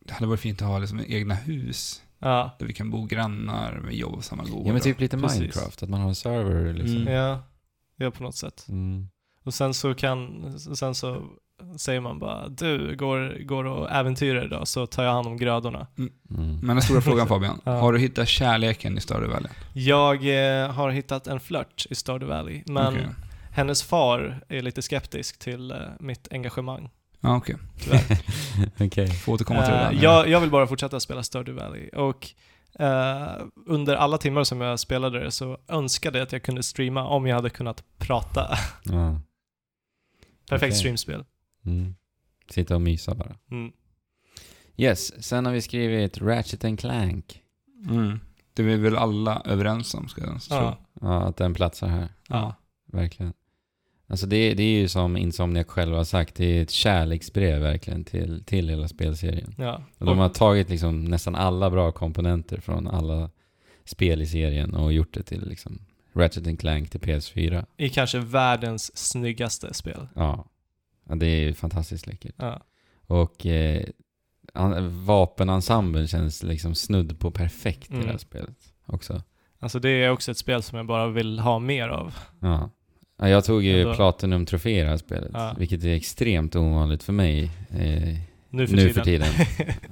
det 0.05 0.13
hade 0.13 0.27
varit 0.27 0.39
fint 0.39 0.61
att 0.61 0.67
ha 0.67 0.79
liksom 0.79 1.01
egna 1.07 1.33
hus. 1.35 2.01
Ja. 2.19 2.55
Där 2.59 2.65
vi 2.65 2.73
kan 2.73 2.89
bo 2.89 3.05
grannar 3.05 3.79
med 3.83 3.95
jobb 3.95 4.13
och 4.13 4.23
samma 4.23 4.43
gård. 4.43 4.67
Ja 4.67 4.71
men 4.71 4.81
typ 4.81 4.99
lite 4.99 5.17
Precis. 5.17 5.39
Minecraft, 5.39 5.83
att 5.83 5.89
man 5.89 5.99
har 6.01 6.09
en 6.09 6.15
server 6.15 6.73
liksom. 6.73 6.97
Mm. 7.01 7.13
Ja. 7.13 7.39
Ja, 7.95 8.11
på 8.11 8.23
något 8.23 8.35
sätt. 8.35 8.65
Mm. 8.69 9.07
Och 9.43 9.53
sen 9.53 9.73
så 9.73 9.93
kan, 9.95 10.49
sen 10.59 10.95
så 10.95 11.23
säger 11.77 11.99
man 11.99 12.19
bara 12.19 12.47
du, 12.47 12.95
går, 12.95 13.43
går 13.43 13.63
och 13.65 13.91
äventyrar 13.91 14.45
idag 14.45 14.67
så 14.67 14.85
tar 14.85 15.03
jag 15.03 15.11
hand 15.11 15.27
om 15.27 15.37
grödorna. 15.37 15.87
Mm. 15.97 16.59
Men 16.61 16.75
den 16.75 16.81
stora 16.81 17.01
frågan 17.01 17.27
Fabian, 17.27 17.61
Ja. 17.63 17.71
har 17.71 17.93
du 17.93 17.99
hittat 17.99 18.27
kärleken 18.27 18.97
i 18.97 19.01
Stardew 19.01 19.33
Valley? 19.33 19.51
Jag 19.73 20.15
eh, 20.63 20.71
har 20.71 20.89
hittat 20.89 21.27
en 21.27 21.39
flört 21.39 21.85
i 21.89 21.95
Stardew 21.95 22.37
Valley, 22.37 22.63
men 22.65 22.93
Okej. 22.93 23.07
hennes 23.51 23.83
far 23.83 24.43
är 24.49 24.61
lite 24.61 24.81
skeptisk 24.81 25.39
till 25.39 25.71
eh, 25.71 25.77
mitt 25.99 26.27
engagemang. 26.31 26.89
Ja, 27.23 27.35
okej. 27.37 27.55
Okej. 28.79 29.07
Får 29.07 29.33
återkomma 29.33 29.61
till 29.65 29.73
det 29.73 29.79
Eh, 29.79 29.89
där. 29.91 30.03
jag, 30.03 30.29
jag 30.29 30.39
vill 30.41 30.49
bara 30.49 30.67
fortsätta 30.67 30.99
spela 30.99 31.23
Stardew 31.23 31.63
Valley 31.65 31.89
och 31.89 32.29
eh, 32.79 33.41
under 33.65 33.95
alla 33.95 34.17
timmar 34.17 34.43
som 34.43 34.61
jag 34.61 34.79
spelade 34.79 35.19
det 35.19 35.31
så 35.31 35.57
önskade 35.67 36.17
jag 36.17 36.25
att 36.25 36.31
jag 36.31 36.43
kunde 36.43 36.63
streama 36.63 37.07
om 37.07 37.27
jag 37.27 37.35
hade 37.35 37.49
kunnat 37.49 37.83
prata. 37.97 38.57
Ja. 38.83 39.21
Perfekt 40.49 40.71
Okej. 40.71 40.79
streamspel. 40.79 41.25
Mm. 41.65 41.95
Sitta 42.49 42.75
och 42.75 42.81
mysa 42.81 43.15
bara. 43.15 43.35
Mm. 43.51 43.71
Yes, 44.77 45.23
sen 45.25 45.45
har 45.45 45.53
vi 45.53 45.61
skrivit 45.61 46.17
Ratchet 46.21 46.65
and 46.65 46.79
Clank. 46.79 47.41
Mm. 47.89 48.19
Det 48.53 48.61
är 48.61 48.65
vi 48.67 48.75
väl 48.77 48.97
alla 48.97 49.41
överens 49.45 49.93
om, 49.93 50.07
ska 50.07 50.21
jag 50.21 50.41
tro. 50.41 50.55
Ja. 50.57 50.77
Ja, 51.01 51.21
att 51.23 51.37
den 51.37 51.53
platsar 51.53 51.87
här. 51.87 52.09
Ja. 52.29 52.55
Verkligen. 52.91 53.33
Alltså 54.07 54.25
det, 54.27 54.53
det 54.53 54.63
är 54.63 54.79
ju 54.81 54.87
som 54.87 55.17
Insomniac 55.17 55.67
själva 55.67 55.97
har 55.97 56.03
sagt, 56.03 56.35
det 56.35 56.45
är 56.45 56.61
ett 56.61 56.71
kärleksbrev 56.71 57.61
verkligen 57.61 58.03
till, 58.03 58.43
till 58.45 58.69
hela 58.69 58.87
spelserien. 58.87 59.55
ja. 59.57 59.83
Och 59.97 60.05
de 60.05 60.17
har 60.17 60.29
tagit 60.29 60.69
liksom 60.69 61.05
nästan 61.05 61.35
alla 61.35 61.69
bra 61.69 61.91
komponenter 61.91 62.59
från 62.59 62.87
alla 62.87 63.29
spel 63.85 64.21
i 64.21 64.25
serien 64.25 64.73
och 64.73 64.93
gjort 64.93 65.13
det 65.13 65.23
till 65.23 65.47
liksom 65.49 65.79
Ratchet 66.13 66.59
Clank 66.59 66.89
till 66.89 66.99
PS4. 66.99 67.65
I 67.77 67.89
kanske 67.89 68.19
världens 68.19 68.97
snyggaste 68.97 69.73
spel. 69.73 70.07
Ja. 70.15 70.45
ja 71.09 71.15
det 71.15 71.25
är 71.27 71.39
ju 71.39 71.53
fantastiskt 71.53 72.07
läckert. 72.07 72.35
Ja. 72.37 72.61
Och 73.07 73.45
eh, 73.45 73.83
vapenensemblen 74.89 76.07
känns 76.07 76.43
liksom 76.43 76.75
snudd 76.75 77.19
på 77.19 77.31
perfekt 77.31 77.89
i 77.91 77.93
det 77.93 77.97
här 77.99 78.03
Mm. 78.05 78.19
spelet 78.19 78.73
också. 78.85 79.21
Alltså 79.59 79.79
det 79.79 79.89
är 79.89 80.09
också 80.09 80.31
ett 80.31 80.37
spel 80.37 80.63
som 80.63 80.77
jag 80.77 80.85
bara 80.87 81.07
vill 81.07 81.39
ha 81.39 81.59
mer 81.59 81.87
av. 81.87 82.13
Ja. 82.39 82.69
Ja, 83.23 83.29
jag 83.29 83.45
tog 83.45 83.63
ju 83.63 83.81
Ändå. 83.81 83.93
Platinum-trofé 83.93 84.79
i 84.79 84.83
det 84.83 84.89
här 84.89 84.97
spelet, 84.97 85.29
Ja. 85.33 85.55
vilket 85.59 85.83
är 85.83 85.95
extremt 85.95 86.55
ovanligt 86.55 87.03
för 87.03 87.13
mig 87.13 87.43
eh, 87.69 88.17
Nu 88.49 88.67
för 88.67 88.75
nu 88.75 88.81
tiden. 88.81 88.93
för 88.93 89.01
tiden. 89.03 89.27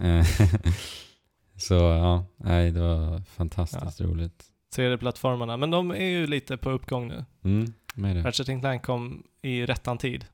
Eh, 0.20 0.26
Så 1.58 1.74
ja, 1.74 2.26
nej, 2.38 2.72
det 2.72 2.80
var 2.82 3.22
fantastiskt 3.22 4.02
roligt. 4.02 4.44
3D-plattformarna. 4.76 5.58
Men 5.58 5.72
de 5.72 5.92
är 5.92 6.06
ju 6.06 6.28
lite 6.28 6.58
på 6.58 6.70
uppgång 6.70 7.08
nu. 7.08 7.26
Mm, 7.44 7.74
med 7.96 8.16
det. 8.16 8.22
Ratchet 8.24 8.60
Clank 8.60 8.82
kom 8.84 9.24
i 9.42 9.66
rättan 9.66 9.98
tid. 9.98 10.26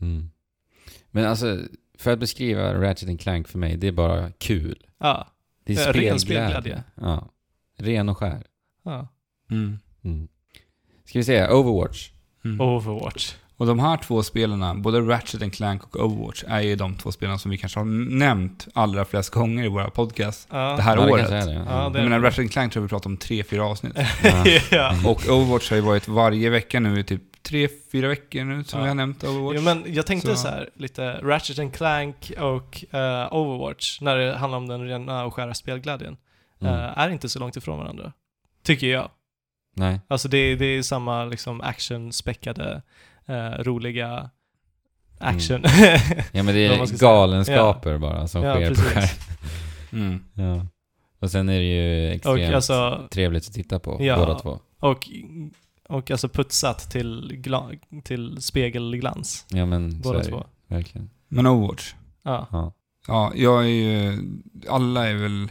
Mm. 0.00 0.30
Men 1.10 1.24
alltså, 1.26 1.58
för 1.98 2.12
att 2.12 2.18
beskriva 2.18 2.74
Ratchet 2.74 3.08
and 3.08 3.20
Clank 3.20 3.48
för 3.48 3.58
mig, 3.58 3.76
det 3.76 3.88
är 3.88 3.92
bara 3.92 4.30
kul. 4.30 4.86
Ja. 4.98 5.26
Det 5.64 5.72
är 5.72 5.76
Ja, 5.86 5.92
ren 5.92 5.92
spelglädje. 5.92 6.18
spelglädje. 6.18 6.84
Ja. 6.94 7.28
Ren 7.76 8.08
och 8.08 8.18
skär. 8.18 8.42
ja. 8.84 9.08
Mm. 9.50 9.78
Mm. 10.04 10.28
Ska 11.04 11.18
vi 11.18 11.24
se, 11.24 11.48
Overwatch. 11.48 12.10
Mm. 12.44 12.60
Overwatch. 12.60 13.34
Och 13.56 13.66
de 13.66 13.78
här 13.78 13.96
två 13.96 14.22
spelarna, 14.22 14.74
både 14.74 15.00
Ratchet 15.00 15.42
and 15.42 15.52
Clank 15.54 15.82
och 15.96 16.04
Overwatch, 16.04 16.44
är 16.46 16.60
ju 16.60 16.76
de 16.76 16.96
två 16.96 17.12
spelarna 17.12 17.38
som 17.38 17.50
vi 17.50 17.58
kanske 17.58 17.80
har 17.80 17.84
nämnt 18.18 18.68
allra 18.74 19.04
flest 19.04 19.30
gånger 19.30 19.64
i 19.64 19.68
våra 19.68 19.90
podcast 19.90 20.48
Ja. 20.50 20.56
det 20.76 20.82
här 20.82 20.96
Ja, 20.96 21.04
det 21.04 21.12
året. 21.12 21.28
kanske 21.28 21.50
är 21.50 21.54
det. 21.54 21.64
Ja, 21.68 21.88
det- 21.88 21.98
Jag 21.98 22.08
menar, 22.08 22.20
Ratchet 22.20 22.38
and 22.38 22.52
Clank 22.52 22.72
tror 22.72 22.80
jag 22.82 22.86
vi 22.86 22.88
pratar 22.90 23.10
om 23.10 23.16
tre, 23.16 23.44
fyra 23.44 23.64
avsnitt. 23.66 23.92
Ja. 24.22 24.44
ja. 24.70 24.94
Och 25.10 25.28
Overwatch 25.28 25.70
har 25.70 25.76
ju 25.76 25.82
varit 25.82 26.08
varje 26.08 26.50
vecka 26.50 26.80
nu 26.80 27.00
i 27.00 27.04
typ 27.04 27.22
tre, 27.42 27.68
fyra 27.92 28.08
veckor 28.08 28.44
nu 28.44 28.64
som 28.64 28.78
Ja. 28.78 28.82
vi 28.82 28.88
har 28.88 28.94
nämnt 28.94 29.24
Overwatch. 29.24 29.54
Jo, 29.56 29.62
men 29.62 29.84
jag 29.94 30.06
tänkte 30.06 30.28
så. 30.28 30.36
Så- 30.36 30.48
här 30.48 30.68
lite 30.76 31.12
Ratchet 31.12 31.58
and 31.58 31.74
Clank 31.74 32.32
och 32.38 32.94
eh, 32.94 33.32
Overwatch, 33.34 34.00
när 34.00 34.16
det 34.16 34.36
handlar 34.36 34.58
om 34.58 34.68
den 34.68 34.88
rena 34.88 35.24
och 35.24 35.34
skära 35.34 35.54
spelglädjen, 35.54 36.16
Mm. 36.62 36.74
eh, 36.74 36.98
är 36.98 37.10
inte 37.10 37.28
så 37.28 37.38
långt 37.38 37.56
ifrån 37.56 37.78
varandra. 37.78 38.12
Tycker 38.64 38.86
jag. 38.86 39.10
Nej. 39.74 40.00
Alltså 40.08 40.28
det, 40.28 40.56
det 40.56 40.64
är 40.66 40.82
samma 40.82 41.24
liksom 41.24 41.60
action-späckade, 41.60 42.82
eh, 43.26 43.50
roliga 43.62 44.30
action. 45.18 45.62
Ja 46.32 46.42
men 46.42 46.46
det 46.54 46.66
är 46.66 46.98
galenskaper 46.98 47.98
bara 47.98 48.28
som 48.28 48.42
Ja, 48.42 48.54
sker 48.54 48.68
precis. 48.68 48.84
på 48.84 48.90
skärm. 49.00 49.08
Mm. 49.92 50.24
Ja. 50.34 50.66
Och 51.18 51.30
sen 51.30 51.48
är 51.48 51.58
det 51.58 51.64
ju 51.64 52.08
och 52.08 52.14
extremt 52.14 52.54
alltså, 52.54 53.08
trevligt 53.10 53.46
att 53.48 53.54
titta 53.54 53.78
på, 53.78 53.96
Ja. 54.00 54.16
båda 54.16 54.38
två. 54.38 54.58
och, 54.78 55.08
och 55.88 56.10
alltså 56.10 56.28
putsat 56.28 56.90
till, 56.90 57.32
gla, 57.34 57.70
till 58.04 58.42
spegelglans. 58.42 59.46
Ja 59.48 59.66
men 59.66 59.92
så 59.92 59.98
Båda 60.02 60.18
är 60.18 60.22
det 60.24 60.28
två. 60.30 60.46
Verkligen. 60.66 61.10
Men 61.28 61.46
Overwatch. 61.46 61.94
Ja. 62.22 62.46
Ja. 62.52 62.72
Ja, 63.06 63.32
jag 63.34 63.62
är 63.64 63.68
ju... 63.68 64.18
Alla 64.68 65.08
är 65.08 65.14
väl 65.14 65.48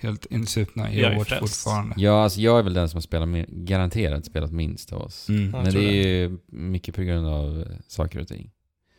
helt 0.00 0.26
insupna 0.26 0.92
i 0.92 1.00
Jag 1.00 1.06
Overwatch 1.10 1.38
fortfarande. 1.38 1.94
ja, 1.98 2.22
alltså 2.24 2.40
jag 2.40 2.58
är 2.58 2.62
väl 2.62 2.74
den 2.74 2.88
som 2.88 2.96
har 2.96 3.02
spelat, 3.02 3.28
garanterat 3.48 4.24
spelat 4.24 4.52
minst 4.52 4.92
av 4.92 5.02
oss. 5.02 5.28
Mm. 5.28 5.50
Men 5.50 5.64
det 5.64 5.84
är 5.84 6.06
ju 6.06 6.38
mycket 6.46 6.94
på 6.94 7.02
grund 7.02 7.26
av 7.28 7.64
saker 7.88 8.20
och 8.20 8.28
ting. 8.28 8.50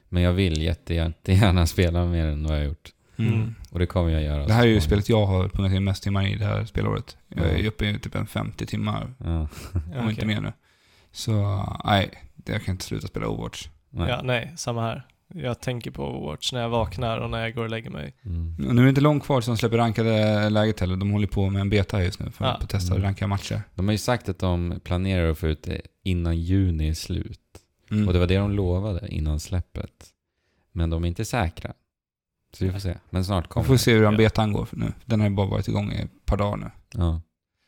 Men 0.10 0.24
jag 0.24 0.34
vill 0.34 0.62
jätte- 0.62 0.94
jättegärna 0.94 1.66
spela 1.68 2.06
mer 2.06 2.26
än 2.26 2.44
vad 2.44 2.54
jag 2.54 2.60
har 2.60 2.66
gjort. 2.66 2.90
Mm. 3.18 3.34
Mm. 3.34 3.56
Och 3.72 3.80
det 3.80 3.86
kommer 3.86 4.10
jag 4.10 4.24
göra. 4.24 4.48
Det 4.48 4.54
här 4.54 4.64
är 4.64 4.68
ju 4.68 4.82
spelet 4.82 5.10
jag 5.10 5.26
har 5.26 5.50
pungat 5.50 5.72
in 5.74 5.84
mest 5.84 6.04
timmar 6.04 6.28
i 6.28 6.36
det 6.36 6.46
här 6.46 6.66
spelåret. 6.66 7.18
Jag 7.28 7.46
är 7.46 7.66
uppe 7.68 7.86
i 7.90 8.00
typ 8.00 8.16
en 8.16 8.28
50 8.28 8.66
timmar, 8.66 9.14
Ja. 9.18 9.26
om 9.40 9.48
okej. 9.98 10.10
inte 10.10 10.26
mer 10.26 10.42
nu. 10.42 10.54
Så 11.12 11.32
nej, 11.86 12.10
det- 12.36 12.52
jag 12.52 12.64
kan 12.64 12.72
inte 12.74 12.86
sluta 12.86 13.08
spela 13.08 13.28
Overwatch. 13.28 13.68
Nej. 13.90 14.10
Ja, 14.10 14.22
nej, 14.24 14.54
samma 14.58 14.82
här. 14.82 15.06
Jag 15.36 15.60
tänker 15.62 15.92
på 15.92 16.04
Overwatch 16.08 16.54
när 16.54 16.62
jag 16.62 16.70
vaknar 16.70 17.18
och 17.18 17.30
när 17.30 17.40
jag 17.42 17.56
går 17.56 17.64
och 17.64 17.70
lägger 17.70 17.90
mig. 17.90 18.14
Mm. 18.26 18.68
Och 18.68 18.76
Nu 18.76 18.82
är 18.82 18.86
det 18.86 18.90
inte 18.90 19.02
långt 19.02 19.24
kvar 19.24 19.44
de 19.46 19.58
släpper 19.58 19.78
rankade 19.78 20.50
läget 20.50 20.80
heller. 20.80 20.96
De 20.96 21.12
håller 21.12 21.28
på 21.28 21.50
med 21.50 21.62
en 21.62 21.70
beta 21.70 22.04
just 22.04 22.20
nu 22.20 22.32
för 22.32 22.46
Ja. 22.46 22.52
att 22.52 22.70
testa 22.70 22.94
Mm. 22.94 23.04
ranka 23.04 23.28
matcher. 23.28 23.62
De 23.76 23.88
har 23.88 23.92
ju 23.92 23.98
sagt 23.98 24.30
att 24.30 24.40
de 24.40 24.80
planerar 24.84 25.30
att 25.32 25.38
få 25.38 25.48
ut 25.48 25.64
det 25.64 25.82
innan 26.04 26.38
juni 26.38 26.90
är 26.90 26.94
slut. 26.94 27.40
Mm. 27.92 28.08
Och 28.08 28.14
det 28.14 28.20
var 28.20 28.28
det 28.28 28.38
de 28.38 28.52
lovade 28.52 29.08
innan 29.08 29.40
släppet. 29.40 30.06
Men 30.72 30.90
de 30.90 31.04
är 31.04 31.08
inte 31.08 31.26
säkra. 31.26 31.74
Så 32.54 32.66
vi 32.66 32.72
får 32.72 32.80
se. 32.80 32.96
Men 33.10 33.26
snart 33.26 33.46
Vi 33.46 33.48
kommer 33.50 33.66
får 33.68 33.74
det. 33.74 33.78
se 33.80 33.94
hur 33.94 34.02
den 34.02 34.18
betan 34.18 34.54
går 34.54 34.66
för 34.66 34.78
nu. 34.78 34.94
Den 35.06 35.20
har 35.20 35.30
ju 35.30 35.36
bara 35.36 35.48
varit 35.48 35.68
igång 35.68 35.92
i 35.92 36.02
ett 36.02 36.26
par 36.26 36.38
dagar 36.38 36.58
nu. 36.58 36.72
Ja. 36.94 37.22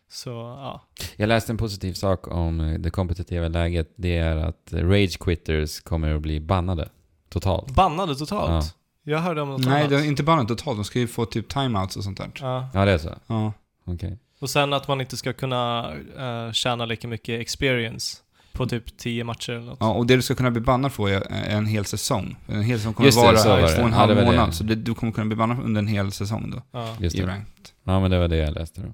Så, 0.09 0.29
ja. 0.29 0.81
Jag 1.15 1.27
läste 1.27 1.51
en 1.53 1.57
positiv 1.57 1.93
sak 1.93 2.27
om 2.27 2.75
det 2.79 2.89
kompetitiva 2.89 3.47
läget. 3.47 3.93
Det 3.95 4.17
är 4.17 4.35
att 4.37 4.73
Rage 4.73 5.19
Quitters 5.19 5.79
kommer 5.81 6.15
att 6.15 6.21
bli 6.21 6.39
bannade. 6.39 6.89
Totalt. 7.31 7.71
Bannade 7.75 8.15
totalt. 8.15 8.75
Jag 9.03 9.19
hörde 9.19 9.41
om 9.41 9.49
något 9.49 9.65
Nej, 9.65 9.77
annat. 9.79 9.89
det 9.89 9.95
är 9.95 10.03
inte 10.05 10.23
bara 10.23 10.43
totalt. 10.45 10.77
De 10.77 10.83
ska 10.83 10.99
ju 10.99 11.07
få 11.07 11.25
typ 11.25 11.49
timeouts 11.49 11.97
och 11.97 12.03
sånt 12.03 12.17
där. 12.17 12.31
Ja. 12.41 12.69
Ja, 12.73 12.85
det 12.85 12.91
är 12.91 12.97
så? 12.97 13.09
Ja. 13.27 13.53
Okej. 13.85 14.17
Och 14.39 14.49
sen 14.49 14.73
att 14.73 14.87
man 14.87 15.01
inte 15.01 15.17
ska 15.17 15.33
kunna 15.33 15.91
uh, 16.19 16.51
tjäna 16.51 16.85
lika 16.85 17.07
mycket 17.07 17.41
experience 17.41 18.17
på 18.53 18.65
typ 18.67 18.97
10 18.97 19.23
matcher 19.23 19.51
eller 19.53 19.65
något. 19.65 19.77
Ja, 19.79 19.91
och 19.93 20.05
det 20.05 20.15
du 20.15 20.21
ska 20.21 20.35
kunna 20.35 20.51
bli 20.51 20.61
bannad 20.61 20.91
för 20.91 21.09
är 21.09 21.21
en 21.49 21.65
hel 21.65 21.85
säsong. 21.85 22.35
En 22.47 22.61
hel 22.61 22.77
säsong 22.79 22.93
kommer 22.93 23.07
Just 23.07 23.17
det, 23.21 23.25
vara 23.25 23.37
så 23.37 23.49
var 23.49 23.57
det. 23.61 23.67
två 23.67 23.81
och 23.81 23.87
en 23.87 23.91
Ja, 23.93 23.97
halv 23.97 24.09
det 24.09 24.15
var 24.23 24.31
det. 24.31 24.37
månad, 24.37 24.55
så 24.55 24.63
det, 24.63 24.75
du 24.75 24.93
kommer 24.93 25.13
kunna 25.13 25.25
bli 25.27 25.35
bannad 25.35 25.63
under 25.63 25.79
en 25.79 25.87
hel 25.87 26.11
säsong 26.11 26.51
då. 26.55 26.61
Ja. 26.79 26.95
Just 26.99 27.15
I 27.15 27.19
det. 27.21 27.27
ranked. 27.27 27.69
Ja, 27.83 27.99
men 27.99 28.11
det 28.11 28.19
var 28.19 28.27
det 28.27 28.37
jag 28.37 28.53
läste 28.53 28.81
då. 28.81 28.87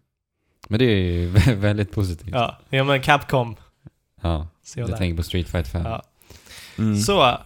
Men 0.69 0.79
det 0.79 0.85
är 0.85 0.95
ju 0.97 1.29
väldigt 1.55 1.91
positivt. 1.91 2.29
Ja. 2.31 2.57
ja, 2.69 2.83
men 2.83 3.01
Capcom. 3.01 3.55
Ja, 4.21 4.47
Se 4.63 4.79
jag 4.79 4.89
det 4.89 4.93
är. 4.93 4.97
tänker 4.97 5.17
på 5.17 5.23
Street 5.23 5.49
Fighter 5.49 5.69
5. 5.71 5.85
Ja. 5.85 6.03
Mm. 6.77 6.97
Så. 6.97 7.37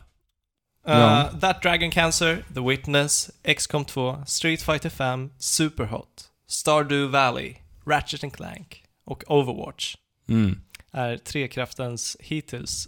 Uh, 0.87 0.93
Ja. 0.93 1.29
That 1.41 1.61
Dragon 1.61 1.91
Cancer, 1.91 2.43
The 2.53 2.59
Witness, 2.59 3.29
XCOM 3.43 3.85
2, 3.85 4.23
Street 4.27 4.61
Fighter 4.61 4.89
5, 4.89 5.29
Superhot, 5.37 6.23
Stardew 6.47 7.07
Valley, 7.11 7.55
Ratchet 7.85 8.23
and 8.23 8.33
Clank 8.33 8.83
och 9.05 9.23
Overwatch 9.27 9.95
Mm. 10.29 10.61
är 10.91 11.17
Trekraftens 11.17 12.17
hittills 12.19 12.87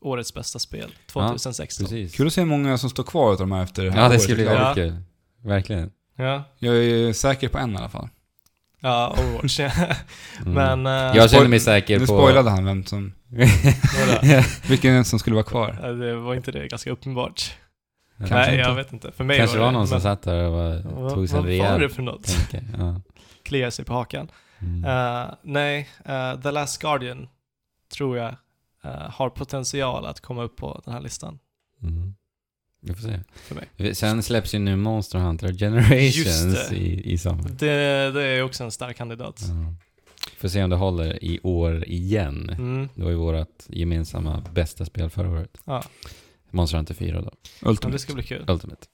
årets 0.00 0.34
bästa 0.34 0.58
spel 0.58 0.94
2016. 1.06 1.84
Precis. 1.86 2.14
Kul 2.16 2.26
att 2.26 2.32
se 2.32 2.40
hur 2.40 2.48
många 2.48 2.78
som 2.78 2.90
står 2.90 3.02
kvar 3.04 3.30
av 3.30 3.38
de 3.38 3.52
här 3.52 3.62
efter 3.62 3.84
det 3.84 3.90
här 3.90 4.02
Ja, 4.02 4.08
det 4.08 4.18
ska 4.18 4.34
bli 4.34 4.44
Ja. 4.44 4.52
väldigt 4.52 4.74
kul. 4.84 5.02
Verkligen. 5.44 5.90
Ja, 6.16 6.44
Jag 6.58 6.76
är 6.76 7.12
säker 7.12 7.48
på 7.48 7.58
en 7.58 7.74
i 7.74 7.76
alla 7.76 7.88
fall. 7.88 8.08
Ja 8.82 9.14
Overwatch. 9.18 9.60
Mm. 10.46 10.82
Men... 10.82 10.86
eh, 11.10 11.16
jag 11.16 11.30
känner 11.30 11.48
mig 11.48 11.60
säker 11.60 11.94
Nu 11.98 12.06
på... 12.06 12.18
spoilade 12.18 12.50
han 12.50 12.64
vem 12.64 12.84
som, 12.84 13.12
vadå? 13.28 14.42
vilken 14.68 15.04
som 15.04 15.18
skulle 15.18 15.34
vara 15.36 15.44
kvar. 15.44 15.78
Ja, 15.82 15.88
det 15.88 16.14
var 16.16 16.34
inte 16.34 16.52
det 16.52 16.68
ganska 16.68 16.90
uppenbart? 16.90 17.56
Kanske 18.18 18.34
Nej, 18.34 18.44
inte. 18.58 18.68
jag 18.68 18.74
vet 18.74 18.92
inte. 18.92 19.12
För 19.12 19.24
mig 19.24 19.38
Kanske 19.38 19.58
var 19.58 19.64
var 19.64 19.72
det, 19.72 19.78
någon 19.78 19.86
som 19.88 19.94
men- 19.94 20.02
satt 20.02 20.22
där 20.22 20.44
och 20.46 20.52
var, 20.52 20.82
Vad, 21.02 21.14
tog 21.14 21.28
sig 21.28 21.38
en 21.38 21.44
vad 21.44 21.52
var 21.58 21.64
det 21.66 21.76
rejäl 21.78 21.88
för 21.90 22.02
något? 22.02 22.24
tänke. 22.50 22.66
Ja. 22.78 23.00
Kliar 23.42 23.70
sig 23.70 23.84
på 23.84 23.92
hakan. 23.94 24.28
Mm. 24.60 24.84
Eh, 24.84 25.30
nej, 25.42 25.88
eh, 26.04 26.40
The 26.40 26.50
Last 26.50 26.82
Guardian 26.82 27.28
tror 27.96 28.16
jag 28.18 28.34
eh, 28.84 29.10
har 29.10 29.30
potential 29.30 30.06
att 30.06 30.20
komma 30.20 30.42
upp 30.42 30.56
på 30.56 30.80
den 30.84 30.94
här 30.94 31.00
listan. 31.00 31.38
Mm. 31.82 32.14
Vi 32.84 32.94
får 32.94 33.02
se. 33.02 33.20
För 33.34 33.54
mig. 33.54 33.64
Vi- 33.76 33.94
Sen 33.94 34.22
släpps 34.22 34.54
ju 34.54 34.58
nu 34.58 34.76
Monster 34.76 35.18
Hunter 35.18 35.52
Generations 35.52 36.72
i, 36.72 37.12
i 37.12 37.18
sommar. 37.18 37.48
Det, 37.58 38.10
det 38.10 38.22
är 38.22 38.42
också 38.42 38.64
en 38.64 38.70
stark 38.70 38.96
kandidat. 38.96 39.40
Ja. 39.48 39.74
Får 40.38 40.48
se 40.48 40.62
om 40.64 40.70
det 40.70 40.76
håller 40.76 41.24
i 41.24 41.40
år 41.42 41.84
igen. 41.88 42.50
Mm. 42.50 42.88
Det 42.94 43.02
var 43.02 43.10
ju 43.10 43.16
vårt 43.16 43.64
gemensamma 43.68 44.44
bästa 44.54 44.84
spel 44.84 45.10
förra 45.10 45.30
året. 45.30 45.58
Ja. 45.64 45.84
Monster 46.50 46.76
Hunter 46.76 46.94
4 46.94 47.20
då. 47.20 47.30
ja, 47.62 47.68
Ultimate. 47.70 47.94
det 47.94 47.98
ska 47.98 48.14
bli 48.14 48.22
kul. 48.22 48.44
Ultimate. 48.48 48.86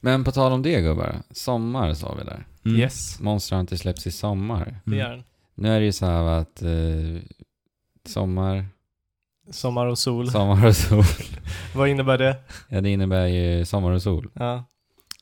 Men 0.00 0.24
på 0.24 0.32
tal 0.32 0.52
om 0.52 0.62
det 0.62 0.80
gubbar. 0.80 1.22
Sommar 1.30 1.94
sa 1.94 2.14
vi 2.14 2.24
där. 2.24 2.46
Mm. 2.64 2.80
Yes, 2.80 3.20
Monster 3.20 3.56
Hunter 3.56 3.76
släpps 3.76 4.06
i 4.06 4.10
sommar. 4.12 4.80
det 4.84 4.96
Mm. 4.96 5.10
den. 5.10 5.24
Nu 5.54 5.68
är 5.68 5.80
det 5.80 5.86
ju 5.86 5.92
så 5.92 6.06
här 6.06 6.22
att 6.22 6.62
eh, 6.62 6.70
sommar, 8.08 8.66
Sommar 9.50 9.86
och 9.86 9.98
sol. 9.98 10.30
sommar 10.30 10.66
och 10.66 10.76
sol. 10.76 11.04
Vad 11.74 11.88
innebär 11.88 12.18
det? 12.18 12.36
Ja, 12.68 12.80
det 12.80 12.90
innebär 12.90 13.26
ju 13.26 13.64
sommar 13.64 13.90
och 13.90 14.02
sol. 14.02 14.30
Ja. 14.34 14.64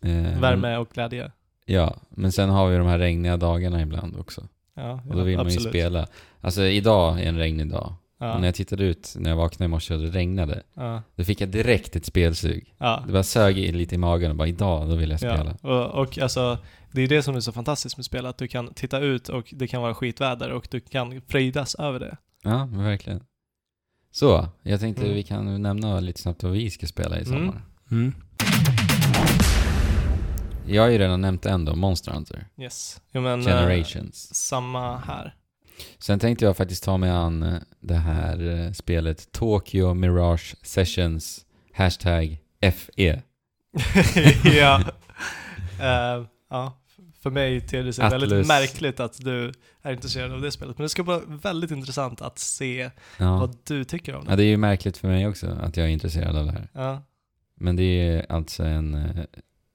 Eh, 0.03 0.41
Värme 0.41 0.77
och 0.77 0.89
glädje. 0.95 1.31
Ja, 1.67 1.97
men 2.11 2.33
sen 2.33 2.51
har 2.51 2.69
vi 2.69 2.77
de 2.77 2.87
här 2.87 2.99
regniga 2.99 3.37
dagarna 3.37 3.83
ibland 3.83 4.17
också. 4.17 4.49
Ja, 4.77 5.01
Och 5.09 5.17
då 5.17 5.23
vill 5.23 5.37
man 5.37 5.49
ju 5.49 5.61
spela. 5.61 6.07
Alltså 6.41 6.63
idag 6.63 7.21
är 7.21 7.27
en 7.27 7.39
regnig 7.39 7.71
dag. 7.71 7.95
Ja. 8.19 8.35
Och 8.35 8.41
när 8.41 8.49
jag 8.49 8.55
tittade 8.55 8.85
ut 8.85 9.15
när 9.19 9.31
jag 9.31 9.37
vaknade 9.37 9.65
i 9.65 9.69
morse 9.69 9.95
och 9.95 10.01
det 10.01 10.07
regnade, 10.11 10.63
Ja. 10.75 11.03
då 11.17 11.25
fick 11.25 11.41
jag 11.41 11.49
direkt 11.49 11.97
ett 11.97 12.07
spelsug. 12.07 12.75
Ja. 12.79 13.03
Det 13.07 13.13
bara 13.13 13.23
sög 13.23 13.59
i- 13.59 13.73
lite 13.73 13.95
i 13.95 13.99
magen 13.99 14.31
och 14.31 14.37
bara 14.37 14.49
idag, 14.49 14.89
då 14.89 14.95
vill 14.95 15.11
jag 15.11 15.19
spela. 15.21 15.57
Ja. 15.63 15.69
Och, 15.87 16.03
och 16.03 16.19
alltså, 16.19 16.59
det 16.93 17.03
är 17.03 17.09
det 17.09 17.23
som 17.23 17.37
är 17.37 17.41
så 17.41 17.53
fantastiskt 17.53 17.97
med 17.97 18.05
spel, 18.05 18.27
att 18.27 18.39
du 18.39 18.49
kan 18.49 18.75
titta 18.75 18.99
ut 18.99 19.29
och 19.29 19.55
det 19.57 19.67
kan 19.67 19.83
vara 19.83 19.95
skitväder 19.95 20.51
och 20.53 20.69
du 20.71 20.81
kan 20.81 21.21
fröjdas 21.29 21.75
över 21.75 22.01
det. 22.01 22.17
Ja, 22.43 22.69
verkligen. 22.73 23.21
Så, 24.13 24.49
jag 24.63 24.81
tänkte 24.81 25.03
Mm. 25.03 25.15
vi 25.15 25.23
kan 25.23 25.63
nämna 25.63 26.01
lite 26.01 26.21
snabbt 26.21 26.43
vad 26.43 26.53
vi 26.53 26.71
ska 26.71 26.87
spela 26.87 27.19
i 27.21 27.25
sommar. 27.25 27.63
Mm. 27.91 28.13
Mm. 28.13 28.15
Jag 30.67 30.83
har 30.83 30.89
ju 30.89 30.99
redan 30.99 31.21
nämnt 31.21 31.47
en 31.47 31.65
då, 31.65 31.77
Monster 31.77 32.13
Hunter. 32.13 32.47
Yes. 32.59 33.01
Jo, 33.13 33.21
men, 33.21 33.41
eh, 33.41 33.47
Generations. 33.47 34.35
samma 34.35 34.97
här. 34.99 35.35
Sen 35.99 36.19
tänkte 36.19 36.45
jag 36.45 36.57
faktiskt 36.57 36.85
ta 36.85 36.97
mig 36.97 37.11
an 37.11 37.43
eh, 37.43 37.55
det 37.81 37.95
här 37.95 38.49
eh, 38.67 38.73
spelet 38.73 39.33
Tokyo 39.33 39.95
Mirage 39.95 40.55
Sessions 40.63 41.45
hashtag. 41.75 42.39
FE. 42.75 43.23
ja. 44.59 44.83
Eh, 45.81 46.25
ja. 46.51 46.79
För 47.23 47.31
mig 47.31 47.61
ter 47.61 47.83
det 47.85 47.93
sig 47.93 48.11
väldigt 48.11 48.33
Atlus. 48.33 48.49
märkligt 48.49 49.01
att 49.01 49.25
du 49.25 49.53
är 49.83 49.93
intresserad 49.93 50.33
av 50.33 50.41
det 50.41 50.51
spelet. 50.53 50.79
Men 50.79 50.83
det 50.83 50.89
ska 50.89 51.03
vara 51.03 51.21
väldigt 51.27 51.71
intressant 51.71 52.21
att 52.23 52.39
se 52.39 52.91
Ja. 53.19 53.39
vad 53.39 53.57
du 53.67 53.85
tycker 53.85 54.15
om 54.15 54.25
ja, 54.25 54.31
det. 54.31 54.37
det 54.37 54.43
är 54.45 54.49
ju 54.49 54.57
märkligt 54.57 54.97
för 54.97 55.09
mig 55.09 55.27
också 55.29 55.47
att 55.63 55.77
jag 55.77 55.87
är 55.87 55.91
intresserad 55.91 56.37
av 56.37 56.47
det 56.47 56.53
här. 56.53 56.69
Ja. 56.73 57.03
Men 57.55 57.77
det 57.77 57.83
är 57.85 58.33
alltså 58.33 58.65
en 58.65 58.95
uh, 58.95 59.25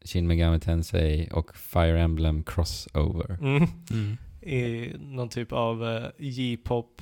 Shin 0.06 0.28
Megami 0.28 0.60
Tensei 0.60 1.30
och 1.32 1.58
Fire 1.58 2.02
Emblem 2.02 2.44
crossover. 2.44 3.38
Mm. 3.42 3.68
Mm. 3.92 4.18
I 4.42 4.92
någon 5.00 5.30
typ 5.30 5.52
av 5.52 5.88
eh, 5.88 6.04
J-pop 6.20 7.02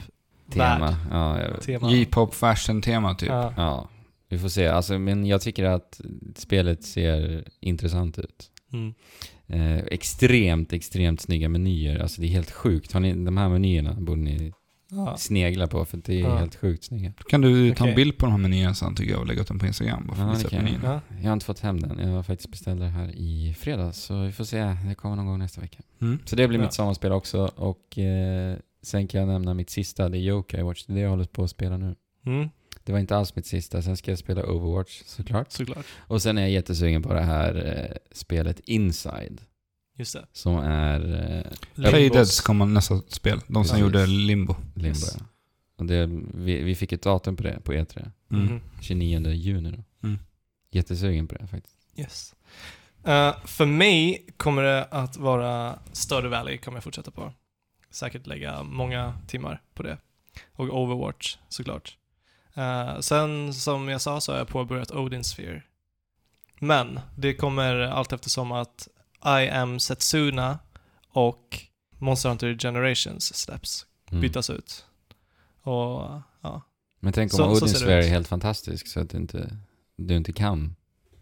Tema. 0.53 0.95
Ja, 1.11 1.41
jag 1.41 1.51
vet. 1.51 1.61
Tema. 1.61 1.91
J-pop 1.91 2.33
fashion-tema 2.35 3.15
typ. 3.15 3.29
Ja. 3.29 3.53
ja, 3.57 3.89
vi 4.29 4.39
får 4.39 4.49
se. 4.49 4.67
Alltså, 4.67 4.99
men 4.99 5.25
jag 5.25 5.41
tycker 5.41 5.63
att 5.63 6.01
spelet 6.35 6.83
ser 6.83 7.43
intressant 7.59 8.19
ut. 8.19 8.51
Mm. 8.73 8.93
Eh, 9.47 9.75
extremt, 9.77 10.73
extremt 10.73 11.21
snygga 11.21 11.49
menyer. 11.49 11.99
Alltså 11.99 12.21
det 12.21 12.27
är 12.27 12.31
helt 12.31 12.51
sjukt. 12.51 12.91
Har 12.91 12.99
ni, 12.99 13.13
de 13.25 13.37
här 13.37 13.49
menyerna 13.49 13.93
borde 13.93 14.21
ni 14.21 14.53
Ja. 14.91 15.17
snegla 15.17 15.67
på 15.67 15.85
för 15.85 15.97
det 16.05 16.13
är 16.15 16.19
Ja. 16.19 16.37
helt 16.37 16.55
sjukt 16.55 16.83
snygga. 16.83 17.13
Kan 17.29 17.41
du 17.41 17.69
ta 17.75 17.83
Okej. 17.83 17.89
en 17.89 17.95
bild 17.95 18.17
på 18.17 18.25
de 18.25 18.31
här 18.31 18.37
menyerna 18.39 18.73
sen 18.73 18.95
tycker 18.95 19.11
jag 19.11 19.19
och 19.21 19.27
lägga 19.27 19.41
upp 19.41 19.47
den 19.47 19.59
på 19.59 19.65
Instagram? 19.65 20.03
Bara 20.07 20.15
för 20.15 20.23
Ja, 20.55 20.61
att. 20.61 20.83
Ja. 20.83 21.01
Jag 21.21 21.27
har 21.29 21.33
inte 21.33 21.45
fått 21.45 21.59
hem 21.59 21.79
den. 21.79 21.99
Jag 21.99 22.15
har 22.15 22.23
faktiskt 22.23 22.51
beställt 22.51 22.79
det 22.79 22.87
här 22.87 23.11
i 23.15 23.55
fredags. 23.59 23.97
Så 24.03 24.23
vi 24.23 24.31
får 24.31 24.43
se. 24.43 24.57
Det 24.87 24.95
kommer 24.95 25.15
någon 25.15 25.25
gång 25.25 25.39
nästa 25.39 25.61
vecka. 25.61 25.77
Mm. 26.01 26.19
Så 26.25 26.35
det 26.35 26.47
blir 26.47 26.59
Ja. 26.59 26.63
mitt 26.65 26.73
sommarspel 26.73 27.11
också. 27.11 27.51
Och 27.55 27.97
eh, 27.99 28.57
sen 28.81 29.07
kan 29.07 29.19
jag 29.21 29.27
nämna 29.27 29.53
mitt 29.53 29.69
sista. 29.69 30.09
Det 30.09 30.17
är 30.17 30.19
Yokai 30.21 30.61
Watch. 30.63 30.85
Det 30.85 30.93
är 30.93 30.95
det 30.95 31.01
jag 31.01 31.09
håller 31.09 31.25
på 31.25 31.43
att 31.43 31.49
spela 31.49 31.77
nu. 31.77 31.95
Mm. 32.25 32.49
Det 32.85 32.91
var 32.91 32.99
inte 32.99 33.17
alls 33.17 33.35
mitt 33.35 33.45
sista. 33.45 33.81
Sen 33.81 33.97
ska 33.97 34.11
jag 34.11 34.19
spela 34.19 34.43
Overwatch 34.43 35.01
såklart. 35.05 35.51
Såklart. 35.51 35.85
Och 35.97 36.21
sen 36.21 36.37
är 36.37 36.41
jag 36.41 36.51
jättesugen 36.51 37.03
på 37.03 37.13
det 37.13 37.21
här 37.21 37.55
eh, 37.91 37.97
spelet 38.11 38.59
Inside. 38.59 39.41
Just 39.97 40.13
det. 40.13 40.25
Som 40.31 40.57
är 40.57 40.99
eh, 41.37 41.51
Playdeads 41.89 42.41
kommer 42.41 42.65
nästa 42.65 43.01
spel. 43.07 43.39
De 43.47 43.53
som 43.53 43.63
Precis. 43.63 43.79
gjorde 43.79 44.05
Limbo. 44.07 44.55
Limbo. 44.75 44.87
Yes. 44.87 45.15
ja. 45.19 45.25
Och 45.77 45.85
det, 45.85 46.05
vi, 46.33 46.61
vi 46.63 46.75
fick 46.75 46.91
ett 46.91 47.01
datum 47.01 47.35
på 47.35 47.43
det 47.43 47.59
på 47.63 47.73
E3. 47.73 48.11
Mm. 48.31 48.45
Mhm. 48.45 48.61
29 48.81 49.29
juni 49.29 49.71
då. 49.71 50.07
Mm. 50.07 50.19
Jättesugen 50.71 51.27
på 51.27 51.35
det 51.35 51.47
faktiskt. 51.47 51.77
Yes. 51.97 52.35
Eh, 53.03 53.35
för 53.45 53.65
mig 53.65 54.25
kommer 54.37 54.63
det 54.63 54.83
att 54.85 55.17
vara 55.17 55.79
Stardew 55.91 56.37
Valley 56.37 56.57
kommer 56.57 56.77
jag 56.77 56.83
fortsätta 56.83 57.11
på. 57.11 57.33
Säkert 57.91 58.27
lägga 58.27 58.63
många 58.63 59.13
timmar 59.27 59.61
på 59.73 59.83
det. 59.83 59.97
Och 60.53 60.81
Overwatch 60.81 61.37
såklart. 61.49 61.97
Eh, 62.55 62.99
sen 62.99 63.53
som 63.53 63.89
jag 63.89 64.01
sa 64.01 64.21
så 64.21 64.31
har 64.31 64.39
jag 64.39 64.47
påbörjat 64.47 64.91
Odin 64.91 65.23
Sphere. 65.23 65.63
Men 66.59 66.99
det 67.17 67.33
kommer 67.33 67.75
allt 67.75 68.13
eftersom 68.13 68.51
att 68.51 68.87
I 69.25 69.49
am 69.49 69.79
Setsuna 69.79 70.59
och 71.09 71.59
Monster 71.99 72.29
Hunter 72.29 72.57
Generations 72.59 73.35
släpps, 73.35 73.85
Mm. 74.11 74.21
bytas 74.21 74.49
ut. 74.49 74.85
Och 75.61 76.21
ja. 76.41 76.61
Men 76.99 77.13
tänk 77.13 77.33
om 77.33 77.37
Så- 77.37 77.43
så 77.43 77.51
Odin 77.63 77.73
det 77.73 77.79
Sphere 77.79 78.05
är 78.05 78.09
helt 78.09 78.27
fantastisk 78.27 78.87
så 78.87 78.99
att 78.99 79.09
du 79.09 79.17
inte, 79.17 79.57
du 79.97 80.15
inte 80.15 80.33
kan 80.33 80.75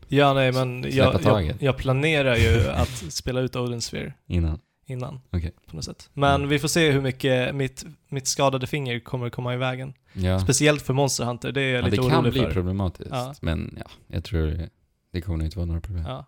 Ja, 0.08 0.34
nej 0.34 0.52
men 0.52 0.86
jag, 0.92 1.22
jag, 1.24 1.54
jag 1.60 1.78
planerar 1.78 2.36
ju 2.36 2.68
att 2.70 2.90
spela 3.14 3.40
ut 3.42 3.56
Odin 3.56 3.82
Sphere 3.82 4.14
innan. 4.28 4.60
Innan. 4.86 5.22
Okej. 5.32 5.52
På 5.68 5.76
något 5.76 5.86
sätt. 5.86 6.10
Men 6.14 6.36
Mm. 6.36 6.50
vi 6.50 6.60
får 6.60 6.68
se 6.68 6.92
hur 6.92 7.02
mycket 7.02 7.56
mitt, 7.56 7.86
mitt 8.10 8.28
skadade 8.28 8.68
finger 8.68 9.00
kommer 9.00 9.30
komma 9.30 9.54
i 9.54 9.58
vägen. 9.58 9.94
Ja, 10.14 10.40
Speciellt 10.40 10.82
för 10.82 10.94
Monster 10.94 11.24
Hunter, 11.26 11.52
det 11.52 11.62
är 11.62 11.70
jag 11.74 11.78
ja 11.78 11.82
det 11.86 11.92
lite 11.92 12.10
kan 12.10 12.20
orolig 12.20 12.34
bli 12.34 12.42
för. 12.42 12.52
problematiskt. 12.52 13.10
Ja. 13.12 13.34
Men 13.42 13.78
ja, 13.80 13.86
jag 14.08 14.24
tror 14.24 14.48
det, 14.48 14.70
det 15.12 15.22
kommer 15.22 15.46
inte 15.46 15.58
vara 15.58 15.66
några 15.66 15.82
problem. 15.82 16.06
Ja. 16.06 16.26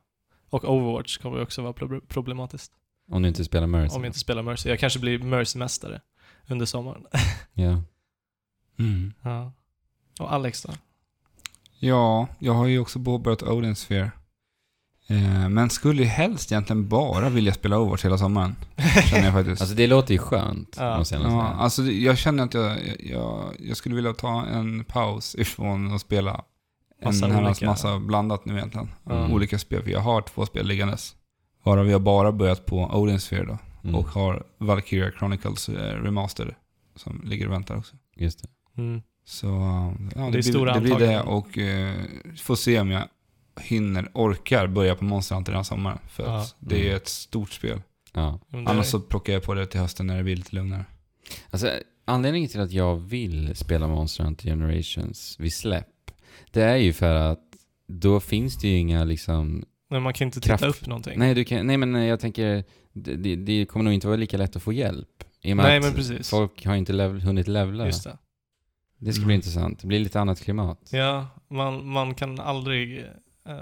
Och 0.49 0.69
Overwatch 0.73 1.17
kommer 1.17 1.41
också 1.41 1.61
vara 1.61 1.73
prob- 1.73 2.07
problematiskt. 2.07 2.71
Om 3.11 3.21
du 3.21 3.27
inte 3.27 3.43
spelar 3.43 3.67
Mercy. 3.67 3.95
Om 3.95 4.03
jag 4.03 4.09
inte 4.09 4.19
spelar 4.19 4.43
Mercy. 4.43 4.69
Jag 4.69 4.79
kanske 4.79 4.99
blir 4.99 5.19
Mercy-mästare 5.19 6.01
under 6.47 6.65
sommaren. 6.65 7.05
Ja. 7.53 7.81
Mm. 8.79 9.13
ja. 9.21 9.51
Och 10.19 10.33
Alex 10.33 10.61
då? 10.63 10.73
Ja, 11.79 12.27
jag 12.39 12.53
har 12.53 12.67
ju 12.67 12.79
också 12.79 12.99
påbörjat 12.99 13.43
Odin 13.43 13.75
Sphere. 13.75 14.11
Eh, 15.07 15.49
men 15.49 15.69
skulle 15.69 16.01
ju 16.01 16.07
helst 16.07 16.51
egentligen 16.51 16.87
bara 16.89 17.29
vilja 17.29 17.53
spela 17.53 17.77
Overwatch 17.79 18.05
hela 18.05 18.17
sommaren. 18.17 18.55
Känner 19.09 19.23
jag 19.25 19.33
faktiskt. 19.33 19.61
Alltså 19.61 19.75
det 19.75 19.87
låter 19.87 20.13
ju 20.13 20.17
skönt. 20.17 20.75
Ja. 20.79 21.03
ja, 21.11 21.43
alltså 21.43 21.81
det- 21.81 21.91
jag 21.93 22.17
känner 22.17 22.43
att 22.43 22.53
jag, 22.53 22.77
jag, 22.99 23.53
jag 23.59 23.77
skulle 23.77 23.95
vilja 23.95 24.13
ta 24.13 24.45
en 24.45 24.83
paus 24.83 25.35
ifrån 25.35 25.93
att 25.93 26.01
spela 26.01 26.31
en 27.01 27.07
Massa 27.07 27.27
massa, 27.27 27.47
olika- 27.49 27.65
massa 27.65 27.99
blandat 27.99 28.45
nu 28.45 28.53
egentligen. 28.57 28.89
Mm. 29.09 29.31
Olika 29.33 29.59
spel, 29.59 29.83
för 29.83 29.91
jag 29.91 29.99
har 29.99 30.21
två 30.21 30.45
spel 30.45 30.67
liggandes. 30.67 31.15
Varav 31.63 31.89
jag 31.89 32.01
bara 32.01 32.31
börjat 32.31 32.65
på 32.65 32.89
Odin 32.93 33.19
Sphere 33.19 33.45
då. 33.45 33.57
Mm. 33.83 33.95
Och 33.95 34.07
har 34.07 34.43
Valkyria 34.57 35.11
Chronicles 35.19 35.69
eh, 35.69 35.73
Remaster 36.03 36.57
som 36.95 37.21
ligger 37.25 37.47
och 37.47 37.53
väntar 37.53 37.77
också. 37.77 37.95
Just 38.15 38.41
det. 38.41 38.81
Mm. 38.81 39.01
Så 39.25 39.47
ja, 39.47 40.21
det, 40.21 40.27
är 40.27 40.31
blir, 40.31 40.41
stora 40.41 40.73
det 40.73 40.79
blir 40.81 40.95
det 40.99 41.21
och 41.21 41.57
eh, 41.57 41.93
får 42.43 42.55
se 42.55 42.79
om 42.79 42.91
jag 42.91 43.03
hinner, 43.61 44.09
orkar 44.13 44.67
börja 44.67 44.95
på 44.95 45.03
Monster 45.03 45.35
Hunter 45.35 45.51
den 45.51 45.57
här 45.59 45.63
sommaren. 45.63 45.99
För 46.07 46.23
Ja. 46.23 46.37
att 46.41 46.55
det 46.59 46.75
är 46.79 46.83
Mm. 46.85 46.95
ett 46.95 47.07
stort 47.07 47.51
spel. 47.51 47.81
Ja. 48.13 48.39
Annars 48.51 48.85
så 48.85 48.99
plockar 48.99 49.33
jag 49.33 49.43
på 49.43 49.53
det 49.53 49.65
till 49.67 49.79
hösten 49.79 50.07
när 50.07 50.17
det 50.17 50.23
blir 50.23 50.35
lite 50.35 50.55
lugnare. 50.55 50.85
Alltså, 51.49 51.71
anledningen 52.05 52.49
till 52.49 52.59
att 52.61 52.71
jag 52.71 52.95
vill 52.95 53.55
spela 53.55 53.87
Monster 53.87 54.23
Hunter 54.23 54.45
Generations 54.49 55.35
vid 55.39 55.53
släpp, 55.53 55.87
det 56.51 56.61
är 56.63 56.75
ju 56.75 56.93
för 56.93 57.15
att 57.15 57.39
då 57.87 58.19
finns 58.19 58.57
det 58.57 58.67
ju 58.67 58.77
inga 58.77 59.03
liksom... 59.03 59.65
Men 59.89 60.01
man 60.03 60.13
kan 60.13 60.27
inte 60.27 60.41
titta 60.41 60.57
Kraft. 60.57 60.81
upp 60.81 60.87
någonting. 60.87 61.19
Nej, 61.19 61.33
du 61.33 61.43
kan, 61.43 61.67
nej 61.67 61.77
men 61.77 61.93
jag 61.93 62.19
tänker, 62.19 62.63
det, 62.93 63.35
det, 63.35 63.65
kommer 63.65 63.83
nog 63.83 63.93
inte 63.93 64.07
vara 64.07 64.17
lika 64.17 64.37
lätt 64.37 64.55
att 64.55 64.63
få 64.63 64.73
hjälp. 64.73 65.07
I 65.41 65.53
och 65.53 65.57
med 65.57 65.65
Nej, 65.65 65.77
att 65.77 65.83
men 65.83 65.93
precis. 65.93 66.29
folk 66.29 66.65
har 66.65 66.75
inte 66.75 66.93
lev, 66.93 67.19
hunnit 67.21 67.47
levla. 67.47 67.85
Just 67.85 68.03
det. 68.03 68.17
Det 68.97 69.13
ska 69.13 69.19
Mm. 69.19 69.27
bli 69.27 69.35
intressant. 69.35 69.79
Det 69.79 69.87
blir 69.87 69.99
lite 69.99 70.19
annat 70.19 70.41
klimat. 70.41 70.89
Ja, 70.91 71.27
man, 71.49 71.87
man 71.87 72.15
kan 72.15 72.39
aldrig 72.39 73.05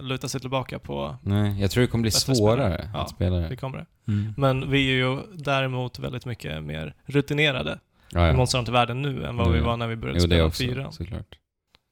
luta 0.02 0.28
sig 0.30 0.42
tillbaka 0.42 0.80
på 0.80 1.16
Nej, 1.22 1.62
jag 1.62 1.72
tror 1.72 1.82
det 1.82 1.88
kommer 1.88 2.02
bli 2.02 2.12
svårare 2.12 2.36
spelare. 2.76 2.90
Ja. 2.94 3.02
att 3.02 3.10
spela 3.10 3.36
det 3.38 3.50
det. 3.50 3.56
kommer 3.56 3.78
det. 3.78 3.86
Mm. 4.12 4.34
Men 4.38 4.72
vi 4.72 4.90
är 4.90 4.94
ju 4.96 5.18
däremot 5.34 6.00
väldigt 6.00 6.26
mycket 6.26 6.64
mer 6.64 6.96
rutinerade 7.06 7.80
Ja, 8.12 8.26
i 8.26 8.30
ja. 8.30 8.34
Monster 8.34 8.58
Hunter-världen 8.58 9.02
nu 9.02 9.26
än 9.26 9.38
vad 9.38 9.48
Nu, 9.48 9.54
vi 9.54 9.60
var 9.60 9.78
när 9.78 9.88
vi 9.88 9.96
började 9.96 10.20
Jo, 10.20 10.26
spela 10.26 10.46
också, 10.46 10.64
fyran. 10.64 10.94
såklart. 10.94 11.38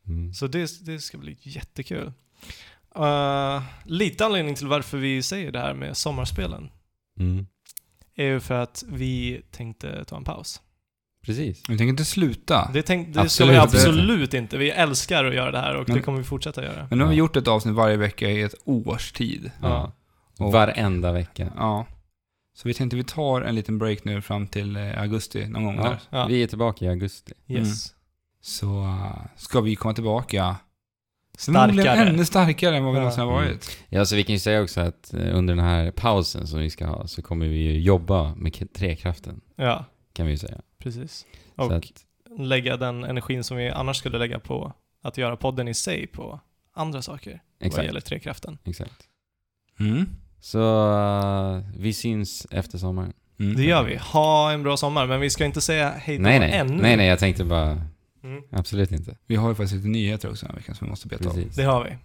Mm. 0.07 0.33
Så 0.33 0.47
det, 0.47 0.85
det 0.85 0.99
ska 0.99 1.17
bli 1.17 1.37
jättekul. 1.41 2.11
Uh, 2.99 3.61
lite 3.85 4.25
anledning 4.25 4.55
till 4.55 4.67
varför 4.67 4.97
vi 4.97 5.23
säger 5.23 5.51
det 5.51 5.59
här 5.59 5.73
med 5.73 5.97
sommarspelen 5.97 6.69
Mm. 7.19 7.45
är 8.15 8.25
ju 8.25 8.39
för 8.39 8.55
att 8.55 8.83
vi 8.87 9.41
tänkte 9.51 10.05
ta 10.05 10.17
en 10.17 10.23
paus. 10.23 10.61
Precis. 11.26 11.57
Vi 11.69 11.78
tänker 11.78 11.89
inte 11.89 12.05
sluta. 12.05 12.69
Det, 12.74 12.82
tänk, 12.82 13.13
det 13.13 13.30
ska 13.30 13.45
vi 13.45 13.57
absolut 13.57 14.34
inte. 14.34 14.57
Vi 14.57 14.69
älskar 14.69 15.26
att 15.26 15.36
göra 15.36 15.51
det 15.51 15.57
här 15.59 15.76
och 15.76 15.88
Men- 15.89 15.97
det 15.97 16.03
kommer 16.03 16.17
vi 16.17 16.24
fortsätta 16.24 16.63
göra. 16.63 16.88
Men 16.89 16.97
nu 16.99 17.03
har 17.05 17.11
vi 17.11 17.17
gjort 17.17 17.36
ett 17.36 17.47
avsnitt 17.47 17.76
varje 17.76 17.97
vecka 17.97 18.30
i 18.30 18.41
ett 18.41 18.55
års 18.65 19.11
tid. 19.11 19.51
Ja. 19.61 19.91
Och- 20.39 20.51
Varenda 20.51 21.11
vecka. 21.11 21.51
Ja. 21.55 21.86
Så 22.53 22.67
vi 22.67 22.74
tänkte 22.74 22.95
vi 22.97 23.03
tar 23.03 23.41
en 23.41 23.55
liten 23.55 23.78
break 23.78 24.03
nu 24.03 24.22
fram 24.22 24.47
till 24.47 24.76
eh, 24.76 25.01
augusti 25.01 25.47
någon 25.47 25.63
gång 25.65 25.76
Ja. 25.76 25.84
där. 25.84 25.99
Ja. 26.09 26.26
Vi 26.28 26.43
är 26.43 26.47
tillbaka 26.47 26.86
i 26.86 26.88
augusti. 26.88 27.34
Yes. 27.47 27.93
Så 28.41 28.84
eh, 28.84 29.15
ska 29.38 29.61
vi 29.61 29.76
komma 29.76 29.93
tillbaka 29.93 30.55
Starkare. 31.38 31.89
ännu 32.09 32.26
starkare 32.26 32.78
än 32.78 32.84
vad 32.84 32.93
vi 32.93 32.97
Ja. 32.97 33.01
någonsin 33.01 33.24
har 33.24 33.32
Mm. 33.32 33.45
varit. 33.45 33.78
Ja, 33.89 34.05
så 34.05 34.15
vi 34.15 34.24
kan 34.24 34.34
ju 34.34 34.39
säga 34.39 34.61
också 34.63 34.82
att 34.82 35.13
eh, 35.13 35.38
under 35.38 35.55
den 35.55 35.65
här 35.65 35.91
pausen 35.91 36.47
som 36.47 36.59
vi 36.59 36.69
ska 36.69 36.86
ha 36.86 37.07
så 37.07 37.22
kommer 37.22 37.47
vi 37.47 37.57
ju 37.57 37.80
jobba 37.80 38.36
med 38.36 38.74
trekraften, 38.74 39.41
Ja, 39.55 39.86
kan 40.13 40.26
vi 40.26 40.32
ju 40.32 40.38
säga. 40.38 40.57
Precis. 40.82 41.25
Så 41.55 41.63
Och 41.63 41.73
att, 41.73 42.05
lägga 42.38 42.77
den 42.77 43.03
energin 43.03 43.43
som 43.43 43.57
vi 43.57 43.69
annars 43.69 43.97
skulle 43.97 44.17
lägga 44.17 44.39
på 44.39 44.73
att 45.01 45.17
göra 45.17 45.36
podden 45.38 45.67
i 45.67 45.73
sig 45.73 46.07
på 46.07 46.39
andra 46.73 47.01
saker 47.01 47.41
vad 47.59 47.67
exakt, 47.67 47.86
gäller 47.86 48.01
trekraften. 48.01 48.57
exakt. 48.63 49.07
Mm. 49.79 50.05
Så 50.39 50.91
eh, 50.99 51.63
vi 51.77 51.93
syns 51.93 52.47
efter 52.51 52.77
sommaren. 52.77 53.13
Mm. 53.39 53.55
Det 53.55 53.63
gör 53.63 53.84
vi. 53.84 53.97
Ha 53.97 54.51
en 54.51 54.63
bra 54.63 54.77
sommar, 54.77 55.07
men 55.07 55.19
vi 55.21 55.29
ska 55.29 55.45
inte 55.45 55.61
säga 55.61 55.93
hej 55.97 56.17
då 56.17 56.23
Nej, 56.23 56.39
nej. 56.39 56.51
ännu. 56.51 56.82
Nej, 56.82 56.97
nej, 56.97 57.07
jag 57.07 57.19
tänkte 57.19 57.43
bara... 57.43 57.82
Mm, 58.23 58.43
Absolut 58.51 58.91
inte. 58.91 59.17
Vi 59.27 59.36
har 59.36 59.49
ju 59.49 59.55
faktiskt 59.55 59.75
lite 59.75 59.88
nyheter 59.88 60.29
också 60.29 60.45
den 60.45 60.55
här 60.55 60.59
veckan 60.59 60.75
som 60.75 60.88
vi 60.88 60.89
måste 60.89 61.07
beta 61.07 61.29
av. 61.29 61.43
Det 61.55 61.63
har 61.63 61.84
vi. 61.84 61.97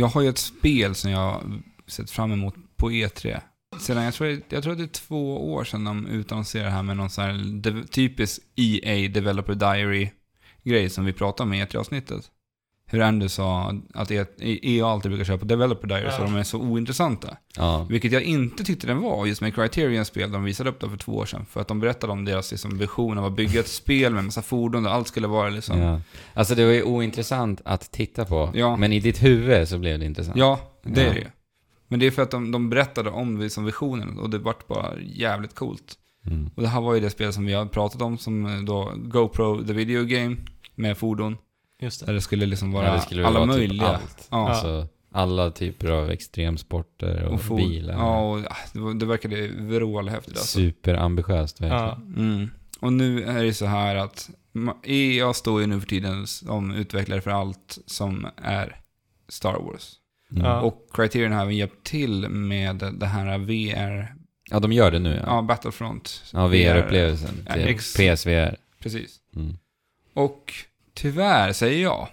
Jag 0.00 0.06
har 0.06 0.22
ju 0.22 0.28
ett 0.28 0.38
spel 0.38 0.94
som 0.94 1.10
jag 1.10 1.18
har 1.18 1.42
sett 1.86 2.10
fram 2.10 2.32
emot 2.32 2.54
på 2.76 2.90
E3. 2.90 3.40
Sedan, 3.80 4.04
jag, 4.04 4.14
tror, 4.14 4.40
jag 4.48 4.62
tror 4.62 4.72
att 4.72 4.78
det 4.78 4.84
är 4.84 4.88
två 4.88 5.52
år 5.54 5.64
sedan 5.64 5.84
de 5.84 6.06
utannonserade 6.06 6.68
det 6.68 6.74
här 6.74 6.82
med 6.82 6.96
någon 6.96 7.10
sån 7.10 7.24
här 7.24 7.60
de, 7.62 7.86
typisk 7.86 8.40
EA 8.56 9.08
Developer 9.08 9.54
Diary-grej 9.54 10.90
som 10.90 11.04
vi 11.04 11.12
pratade 11.12 11.46
om 11.48 11.54
i 11.54 11.64
E3-avsnittet. 11.64 12.30
Hur 12.86 13.00
Andy 13.00 13.28
sa 13.28 13.74
att 13.94 14.10
E- 14.10 14.26
EA 14.62 14.86
alltid 14.86 15.10
brukar 15.10 15.24
köra 15.24 15.38
på 15.38 15.44
Developer 15.44 15.88
Diary 15.88 16.10
så 16.10 16.16
Ja. 16.18 16.24
de 16.24 16.34
är 16.36 16.42
så 16.42 16.58
ointressanta. 16.58 17.36
Ja. 17.56 17.86
Vilket 17.90 18.12
jag 18.12 18.22
inte 18.22 18.64
tyckte 18.64 18.86
den 18.86 19.00
var 19.00 19.26
just 19.26 19.40
med 19.40 19.54
Criterion 19.54 20.04
spel 20.04 20.32
de 20.32 20.44
visade 20.44 20.70
upp 20.70 20.80
det 20.80 20.90
för 20.90 20.96
två 20.96 21.12
år 21.12 21.26
sedan. 21.26 21.46
För 21.50 21.60
att 21.60 21.68
de 21.68 21.80
berättade 21.80 22.12
om 22.12 22.24
deras 22.24 22.50
liksom, 22.50 22.78
vision 22.78 23.18
av 23.18 23.24
att 23.24 23.36
bygga 23.36 23.60
ett 23.60 23.68
spel 23.68 24.12
med 24.12 24.18
en 24.18 24.24
massa 24.24 24.42
fordon 24.42 24.82
där 24.82 24.90
allt 24.90 25.08
skulle 25.08 25.26
vara 25.26 25.48
liksom... 25.48 25.78
Ja. 25.78 26.00
Alltså 26.34 26.54
det 26.54 26.64
var 26.64 26.72
ju 26.72 26.82
ointressant 26.82 27.60
att 27.64 27.92
titta 27.92 28.24
på. 28.24 28.50
Ja. 28.54 28.76
Men 28.76 28.92
i 28.92 29.00
ditt 29.00 29.22
huvud 29.22 29.68
så 29.68 29.78
blev 29.78 29.98
det 29.98 30.04
intressant. 30.06 30.34
det 30.34 30.40
Ja. 30.40 30.60
är 30.84 30.90
det 31.14 31.18
ju. 31.20 31.26
Men 31.94 32.00
det 32.00 32.06
är 32.06 32.10
för 32.10 32.22
att 32.22 32.30
de, 32.30 32.50
de 32.50 32.70
berättade 32.70 33.10
om 33.10 33.40
liksom, 33.40 33.64
visionen 33.64 34.18
och 34.18 34.30
det 34.30 34.38
vart 34.38 34.68
bara 34.68 35.00
jävligt 35.00 35.54
coolt. 35.54 35.94
Mm. 36.26 36.50
Och 36.54 36.62
det 36.62 36.68
här 36.68 36.80
var 36.80 36.94
ju 36.94 37.00
det 37.00 37.10
spel 37.10 37.32
som 37.32 37.46
vi 37.46 37.52
har 37.52 37.66
pratat 37.66 38.02
om 38.02 38.18
som 38.18 38.46
eh, 38.46 38.62
då 38.62 38.92
GoPro 38.96 39.66
The 39.66 39.72
Video 39.72 40.04
Game 40.04 40.36
med 40.74 40.98
fordon. 40.98 41.36
Just 41.80 42.00
Där 42.00 42.06
det. 42.06 42.12
det 42.12 42.20
skulle 42.20 42.46
liksom 42.46 42.72
vara 42.72 42.86
Ja, 42.86 42.94
det 42.94 43.00
skulle 43.00 43.26
alla 43.26 43.40
vara 43.40 43.52
typ 43.52 43.58
möjliga. 43.58 43.86
allt. 43.86 44.28
Ja. 44.30 44.48
Alltså, 44.48 44.88
alla 45.12 45.50
typer 45.50 45.90
av 45.90 46.10
extremsporter 46.10 47.24
och, 47.24 47.50
och 47.50 47.56
bilar. 47.56 47.94
Ja, 47.94 48.30
och 48.30 48.38
ah, 48.38 48.56
det, 48.72 48.78
var, 48.78 48.94
det 48.94 49.06
verkade 49.06 49.48
vrålhäftigt 49.48 50.38
alltså. 50.38 50.58
Superambitiöst 50.58 51.60
verkligen. 51.60 51.84
Ja. 51.84 52.00
Mm. 52.16 52.50
Och 52.80 52.92
nu 52.92 53.22
är 53.22 53.44
det 53.44 53.54
så 53.54 53.66
här 53.66 53.96
att 53.96 54.30
EA 54.82 55.34
står 55.34 55.60
ju 55.60 55.66
nu 55.66 55.80
för 55.80 55.88
tiden 55.88 56.26
som 56.26 56.70
utvecklare 56.74 57.20
för 57.20 57.30
allt 57.30 57.78
som 57.86 58.26
är 58.36 58.80
Star 59.28 59.58
Wars. 59.58 60.00
Mm. 60.30 60.64
Och 60.64 60.88
Criterion 60.92 61.32
har 61.32 61.42
även 61.42 61.56
hjälpt 61.56 61.86
till 61.86 62.28
med 62.28 62.76
det 63.00 63.06
här 63.06 63.38
VR, 63.38 64.14
Ja, 64.50 64.60
de 64.60 64.72
gör 64.72 64.90
det 64.90 64.98
nu 64.98 65.14
ja, 65.26 65.36
ja. 65.36 65.42
Battlefront. 65.42 66.22
Ja, 66.32 66.46
VR-upplevelsen 66.48 67.46
till 67.52 67.76
PSVR. 67.76 68.56
Precis. 68.80 69.20
Mm. 69.36 69.56
Och 70.14 70.52
tyvärr, 70.94 71.52
säger 71.52 71.82
jag, 71.82 72.08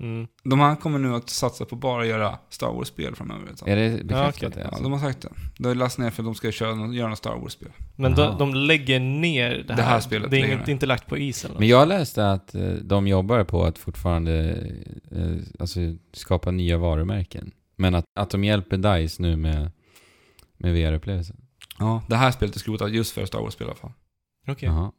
Mm. 0.00 0.26
de 0.44 0.60
här 0.60 0.76
kommer 0.76 0.98
nu 0.98 1.14
att 1.14 1.30
satsa 1.30 1.64
på 1.64 1.76
bara 1.76 2.02
att 2.02 2.08
göra 2.08 2.38
Star 2.48 2.72
Wars-spel 2.72 3.14
framöver. 3.14 3.54
tag. 3.54 3.68
Är 3.68 3.76
det 3.76 4.04
bekräftat? 4.04 4.52
Ja, 4.56 4.64
Alltså? 4.64 4.82
de 4.82 4.92
har 4.92 4.98
sagt 4.98 5.20
det. 5.22 5.28
De 5.58 5.68
har 5.68 5.74
lagt 5.74 5.98
ner 5.98 6.10
för 6.10 6.22
att 6.22 6.26
de 6.26 6.34
ska 6.34 6.52
köra, 6.52 6.94
göra 6.94 7.08
något 7.08 7.18
Star 7.18 7.36
Wars-spel. 7.36 7.68
Men 7.96 8.14
de, 8.14 8.38
de 8.38 8.54
lägger 8.54 9.00
ner 9.00 9.50
det 9.50 9.72
här. 9.72 9.76
Det 9.76 9.82
här 9.82 10.00
spelet 10.00 10.30
Det 10.30 10.40
är 10.40 10.46
inget, 10.54 10.68
inte 10.68 10.86
lagt 10.86 11.06
på 11.06 11.18
is 11.18 11.44
eller. 11.44 11.58
Men 11.58 11.68
jag 11.68 11.88
läste 11.88 12.30
att 12.32 12.54
eh, 12.54 12.62
de 12.72 13.06
jobbar 13.06 13.44
på 13.44 13.64
att 13.64 13.78
fortfarande 13.78 14.50
eh, 15.10 15.36
alltså, 15.58 15.80
skapa 16.12 16.50
nya 16.50 16.78
varumärken. 16.78 17.50
Men 17.76 17.94
att, 17.94 18.04
att 18.20 18.30
de 18.30 18.44
hjälper 18.44 18.76
DICE 18.76 19.22
nu 19.22 19.36
med, 19.36 19.70
med 20.58 20.74
VR-upplevelsen. 20.74 21.36
Ja, 21.78 22.02
det 22.08 22.16
här 22.16 22.30
spelet 22.30 22.54
är 22.54 22.60
skrotat 22.60 22.90
just 22.92 23.12
för 23.14 23.26
Star 23.26 23.38
Wars-spel 23.40 23.66
i 23.66 23.70
alla 23.70 23.78
fall. 23.78 23.92
Okej. 24.48 24.68
Jaha. 24.68 24.92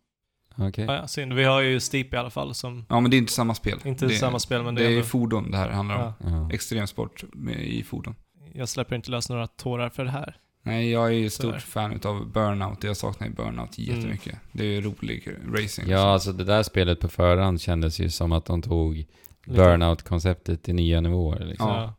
Okej. 0.58 0.86
Ja, 0.86 0.96
ja, 0.96 1.08
synd. 1.08 1.34
Vi 1.34 1.44
har 1.44 1.62
ju 1.62 1.80
Steep 1.80 2.14
i 2.14 2.18
alla 2.18 2.30
fall 2.30 2.54
som... 2.54 2.86
Ja, 2.90 3.00
men 3.00 3.12
det 3.12 3.18
är 3.18 3.20
inte 3.20 3.34
samma 3.34 3.56
spel. 3.56 3.80
Inte 3.86 4.06
det, 4.08 4.14
samma 4.14 4.40
spel, 4.40 4.64
men 4.64 4.76
det, 4.76 4.82
det 4.82 4.88
är 4.88 4.92
ändå, 4.92 5.04
fordon 5.06 5.52
det 5.52 5.58
här 5.58 5.70
handlar 5.70 5.96
om. 5.96 6.14
ja. 6.20 6.50
Extremsport 6.54 7.24
med, 7.34 7.60
i 7.66 7.84
fordon. 7.84 8.16
Jag 8.54 8.70
släpper 8.70 8.96
inte 8.96 9.12
lös 9.12 9.30
några 9.30 9.48
tårar 9.48 9.90
för 9.90 10.06
det 10.06 10.12
här. 10.12 10.38
Nej, 10.64 10.92
jag 10.92 11.06
är 11.08 11.12
ju 11.12 11.30
stort 11.30 11.62
fan 11.62 11.94
utav 11.94 12.32
Burnout. 12.32 12.84
Jag 12.84 12.98
saknar 12.98 13.28
ju 13.28 13.34
Burnout 13.34 13.78
Mm. 13.78 13.96
jättemycket. 13.96 14.40
Det 14.52 14.64
är 14.64 14.68
ju 14.68 14.82
rolig 14.82 15.28
racing. 15.54 15.90
ja, 15.90 16.00
alltså 16.00 16.32
det 16.32 16.44
där 16.44 16.64
spelet 16.64 17.00
på 17.00 17.08
förhand 17.08 17.62
kändes 17.62 18.00
ju 18.00 18.10
som 18.10 18.32
att 18.32 18.46
de 18.46 18.62
tog 18.62 19.06
burnout-konceptet 19.48 20.64
till 20.64 20.76
nya 20.76 21.02
nivåer. 21.02 21.46
Liksom. 21.46 21.68
Ja. 21.70 21.94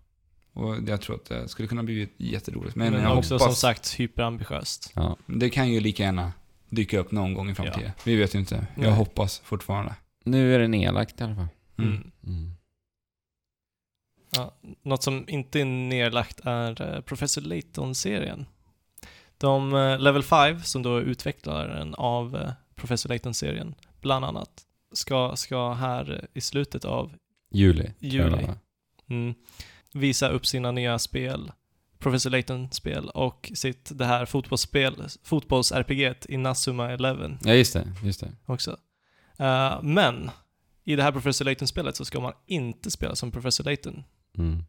Och 0.53 0.77
jag 0.89 1.01
tror 1.01 1.17
att 1.17 1.25
det 1.25 1.49
skulle 1.49 1.69
kunna 1.69 1.83
bli 1.83 2.09
jätteroligt. 2.17 2.77
Men, 2.77 2.93
Men, 2.93 3.03
jag 3.03 3.19
också 3.19 3.35
hoppas... 3.35 3.45
som 3.47 3.55
sagt 3.55 3.95
hyperambitiöst. 4.01 4.93
Ja. 4.95 5.17
Det 5.27 5.51
kan 5.51 5.73
ju 5.73 5.81
lika 5.81 6.03
gärna 6.03 6.33
dyka 6.69 6.99
upp 6.99 7.11
någon 7.11 7.35
gång 7.35 7.51
i 7.51 7.55
framtiden. 7.55 7.91
Vi 8.05 8.17
vet 8.17 8.35
ju 8.35 8.39
inte. 8.39 8.67
Jag 8.75 8.83
Nej. 8.83 8.91
hoppas 8.91 9.39
fortfarande. 9.39 9.95
Nu 10.25 10.55
är 10.55 10.59
det 10.59 10.69
nedlagt 10.69 11.21
i 11.21 11.25
alla 11.25 11.35
fall. 11.35 11.49
Mm. 11.79 11.91
Mm. 11.91 12.13
Mm. 12.27 12.53
Ja, 14.37 14.55
något 14.83 15.03
som 15.03 15.25
inte 15.29 15.61
är 15.61 15.65
nedlagt 15.65 16.41
är 16.45 16.83
eh, 16.83 17.01
Professor 17.01 17.43
Layton-serien. 17.43 18.47
De, 19.39 19.75
eh, 19.75 19.99
Level 19.99 20.23
5, 20.23 20.61
som 20.61 20.83
då 20.83 20.97
är 20.97 21.01
utvecklaren 21.01 21.95
av 21.95 22.37
eh, 22.37 22.51
Professor 22.75 23.09
Layton-serien, 23.09 23.75
bland 24.01 24.25
annat, 24.25 24.63
ska, 24.93 25.37
ska 25.37 25.73
här 25.73 26.27
i 26.33 26.41
slutet 26.41 26.85
av 26.85 27.13
Juli. 27.51 27.93
Juli. 27.99 28.49
mm, 29.09 29.35
visa 29.93 30.29
upp 30.29 30.47
sina 30.47 30.71
nya 30.71 30.99
spel, 30.99 31.53
Professor 31.99 32.31
Layton-spel 32.31 33.09
och 33.09 33.53
sitt 33.55 33.91
det 33.95 34.05
här 34.05 34.27
fotbollsspel, 34.27 34.95
fotbolls-RPG 35.25 36.15
i 36.29 36.37
Nazuma 36.37 36.91
11 36.91 37.39
Ja, 37.43 37.55
just 37.55 37.73
det. 37.73 37.93
Just 38.05 38.21
det. 38.21 38.33
också. 38.47 38.77
Eh, 39.39 39.83
men 39.83 40.31
i 40.85 40.97
det 40.97 41.03
här 41.03 41.13
Professor 41.13 41.45
Layton-spelet 41.45 41.97
så 41.97 42.05
ska 42.05 42.21
man 42.21 42.33
inte 42.47 42.91
spela 42.91 43.15
som 43.15 43.31
Professor 43.31 43.65
Layton. 43.65 44.05
Mm. 44.39 44.65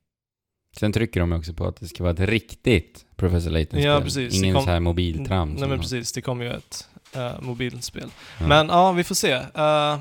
Sen 0.77 0.91
trycker 0.93 1.19
de 1.19 1.31
också 1.33 1.53
på 1.53 1.67
att 1.67 1.75
det 1.75 1.87
ska 1.87 2.03
vara 2.03 2.13
ett 2.13 2.19
riktigt 2.19 3.05
Professor 3.15 3.51
Layton-spel. 3.51 3.83
Ja, 3.83 4.01
precis. 4.01 4.35
Ingen 4.35 4.55
kom- 4.55 4.63
så 4.63 4.69
här 4.69 4.79
mobiltram. 4.79 5.53
Nej 5.53 5.69
men 5.69 5.79
precis, 5.79 6.11
det 6.11 6.21
kommer 6.21 6.45
ju 6.45 6.51
ett 6.51 6.87
uh, 7.15 7.41
mobilspel. 7.41 8.09
Ja. 8.39 8.47
Men 8.47 8.67
ja, 8.67 8.91
vi 8.91 9.03
får 9.03 9.15
se. 9.15 9.31
Eh, 9.31 9.99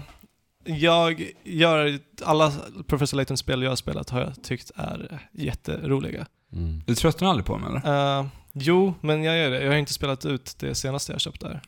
jag 0.64 1.32
gör, 1.44 1.98
alla 2.22 2.52
Professor 2.86 3.16
Layton-spel 3.16 3.62
jag 3.62 3.70
har 3.70 3.76
spelat 3.76 4.10
har 4.10 4.20
jag 4.20 4.42
tyckt 4.42 4.70
är 4.74 5.28
jätteroliga. 5.32 6.26
Mm. 6.56 6.82
Du 6.86 6.94
tröttnar 6.94 7.28
aldrig 7.28 7.46
på 7.46 7.52
dem 7.52 7.64
eller? 7.64 8.18
Eh, 8.20 8.26
jo, 8.52 8.94
men 9.00 9.24
jag 9.24 9.38
gör 9.38 9.50
det. 9.50 9.62
Jag 9.62 9.70
har 9.70 9.78
inte 9.78 9.92
spelat 9.92 10.24
ut 10.24 10.56
det 10.58 10.74
senaste 10.74 11.12
jag 11.12 11.20
köpt 11.20 11.40
där. 11.40 11.62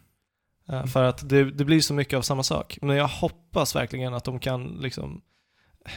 Eh, 0.68 0.86
för 0.86 1.04
att 1.04 1.28
det, 1.28 1.50
det 1.50 1.64
blir 1.64 1.80
så 1.80 1.94
mycket 1.94 2.16
av 2.16 2.22
samma 2.22 2.42
sak. 2.42 2.78
Men 2.82 2.96
jag 2.96 3.08
hoppas 3.08 3.76
verkligen 3.76 4.14
att 4.14 4.24
de 4.24 4.38
kan 4.38 4.64
liksom 4.66 5.20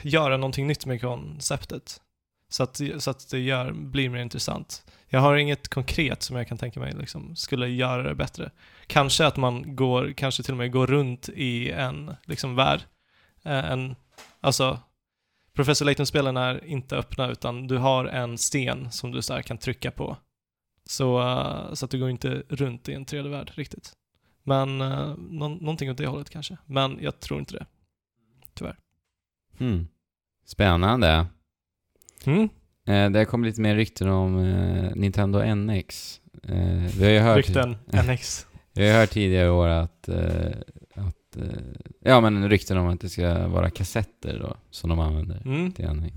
göra 0.01 0.37
någonting 0.37 0.67
nytt 0.67 0.85
med 0.85 1.01
konceptet. 1.01 2.01
Så 2.49 2.63
att, 2.63 2.81
så 2.99 3.11
att 3.11 3.29
det 3.29 3.39
gör, 3.39 3.71
blir 3.71 4.09
mer 4.09 4.21
intressant. 4.21 4.83
Jag 5.07 5.19
har 5.19 5.35
inget 5.35 5.67
konkret 5.67 6.23
som 6.23 6.35
jag 6.35 6.47
kan 6.47 6.57
tänka 6.57 6.79
mig 6.79 6.93
liksom, 6.99 7.35
skulle 7.35 7.67
göra 7.67 8.03
det 8.03 8.15
bättre. 8.15 8.51
Kanske 8.87 9.25
att 9.25 9.37
man 9.37 9.75
går, 9.75 10.13
kanske 10.17 10.43
till 10.43 10.53
och 10.53 10.57
med 10.57 10.71
går 10.71 10.87
runt 10.87 11.29
i 11.29 11.71
en 11.71 12.15
liksom, 12.25 12.55
värld. 12.55 12.81
Eh, 13.43 13.71
En, 13.71 13.95
alltså, 14.41 14.79
Professor 15.61 15.85
Layton-spelen 15.85 16.37
är 16.37 16.65
inte 16.65 16.97
öppna 16.97 17.31
utan 17.31 17.67
du 17.67 17.77
har 17.77 18.05
en 18.05 18.37
sten 18.37 18.91
som 18.91 19.11
du 19.11 19.21
så 19.21 19.33
här 19.33 19.41
kan 19.41 19.57
trycka 19.57 19.91
på. 19.91 20.17
Så, 20.85 21.21
eh, 21.21 21.73
så 21.73 21.85
att 21.85 21.91
du 21.91 21.99
går 21.99 22.09
inte 22.09 22.43
runt 22.49 22.89
i 22.89 22.93
en 22.93 23.05
3D-värld 23.05 23.51
riktigt. 23.55 23.91
Men 24.43 24.81
uh, 24.81 25.15
någon, 25.17 25.53
någonting 25.57 25.91
åt 25.91 25.97
det 25.97 26.07
hållet 26.07 26.29
kanske. 26.29 26.57
Men 26.65 26.97
jag 27.01 27.19
tror 27.19 27.39
inte 27.39 27.53
det. 27.53 27.65
Hmm. 29.57 29.87
Spännande. 30.45 31.25
Mm. 32.25 32.49
Eh, 32.87 33.09
det 33.09 33.25
kom 33.25 33.43
lite 33.43 33.61
mer 33.61 33.75
rykten 33.75 34.09
om 34.09 34.39
eh, 34.39 34.91
Nintendo 34.95 35.55
NX. 35.55 36.21
Eh, 36.43 36.97
vi 36.97 37.03
har 37.03 37.11
ju 37.11 37.19
hört, 37.19 37.37
Rykten, 37.37 37.77
NX. 38.07 38.47
vi 38.73 38.89
har 38.89 38.99
hört 38.99 39.09
tidigare 39.09 39.45
i 39.45 39.49
år 39.49 39.67
att, 39.67 40.09
eh, 40.09 40.51
att 41.31 41.37
eh, 41.41 41.59
ja 41.99 42.21
men 42.21 42.49
rykten 42.49 42.77
om 42.77 42.87
att 42.87 43.01
det 43.01 43.09
ska 43.09 43.47
vara 43.47 43.69
kassetter 43.69 44.39
då, 44.39 44.57
som 44.71 44.89
de 44.89 44.99
använder 44.99 45.41
Mm. 45.45 45.71
till. 45.71 46.11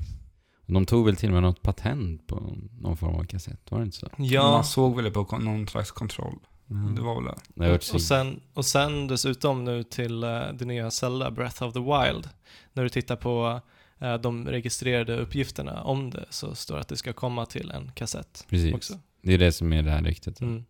Och 0.67 0.73
de 0.73 0.87
tog 0.87 1.07
väl 1.07 1.17
till 1.17 1.29
och 1.29 1.35
med 1.35 1.43
något 1.43 1.62
patent 1.62 2.27
på 2.27 2.57
någon 2.81 2.97
form 2.97 3.15
av 3.15 3.25
kassett, 3.25 3.71
var 3.71 3.79
det 3.79 3.85
inte 3.85 3.97
så? 3.97 4.09
Ja, 4.19 4.43
Man 4.51 4.65
såg 4.65 4.97
väl 4.97 5.05
det 5.05 5.11
på 5.11 5.39
någon 5.39 5.69
slags 5.69 5.91
kontroll. 5.91 6.39
Mm. 6.71 6.95
Det 6.95 7.03
var 7.03 7.23
väl 7.23 7.33
det. 7.55 7.75
Och 7.75 7.83
så- 7.83 7.99
sen, 7.99 8.41
och 8.55 8.65
sen 8.67 9.07
dessutom 9.09 9.65
nu 9.65 9.83
till 9.83 10.23
eh, 10.25 10.41
det 10.55 10.65
nya 10.65 10.91
Zelda, 10.91 11.31
Breath 11.31 11.62
of 11.62 11.73
the 11.75 11.81
Wild. 11.81 12.29
När 12.73 12.83
du 12.83 12.89
tittar 12.89 13.17
på 13.17 13.61
eh, 13.99 14.15
de 14.15 14.49
registrerade 14.49 15.17
uppgifterna 15.21 15.83
om 15.83 16.11
det 16.11 16.25
så 16.31 16.55
står 16.55 16.75
det 16.75 16.81
att 16.81 16.89
det 16.89 16.97
ska 16.97 17.12
komma 17.12 17.47
till 17.47 17.71
en 17.71 17.91
kassett 17.95 18.47
Precis. 18.49 18.75
också. 18.75 18.95
Det 19.23 19.35
är 19.35 19.39
det 19.39 19.53
som 19.53 19.73
är 19.73 19.83
det 19.83 19.91
här 19.91 20.03
ryktet. 20.03 20.41
Mm. 20.41 20.65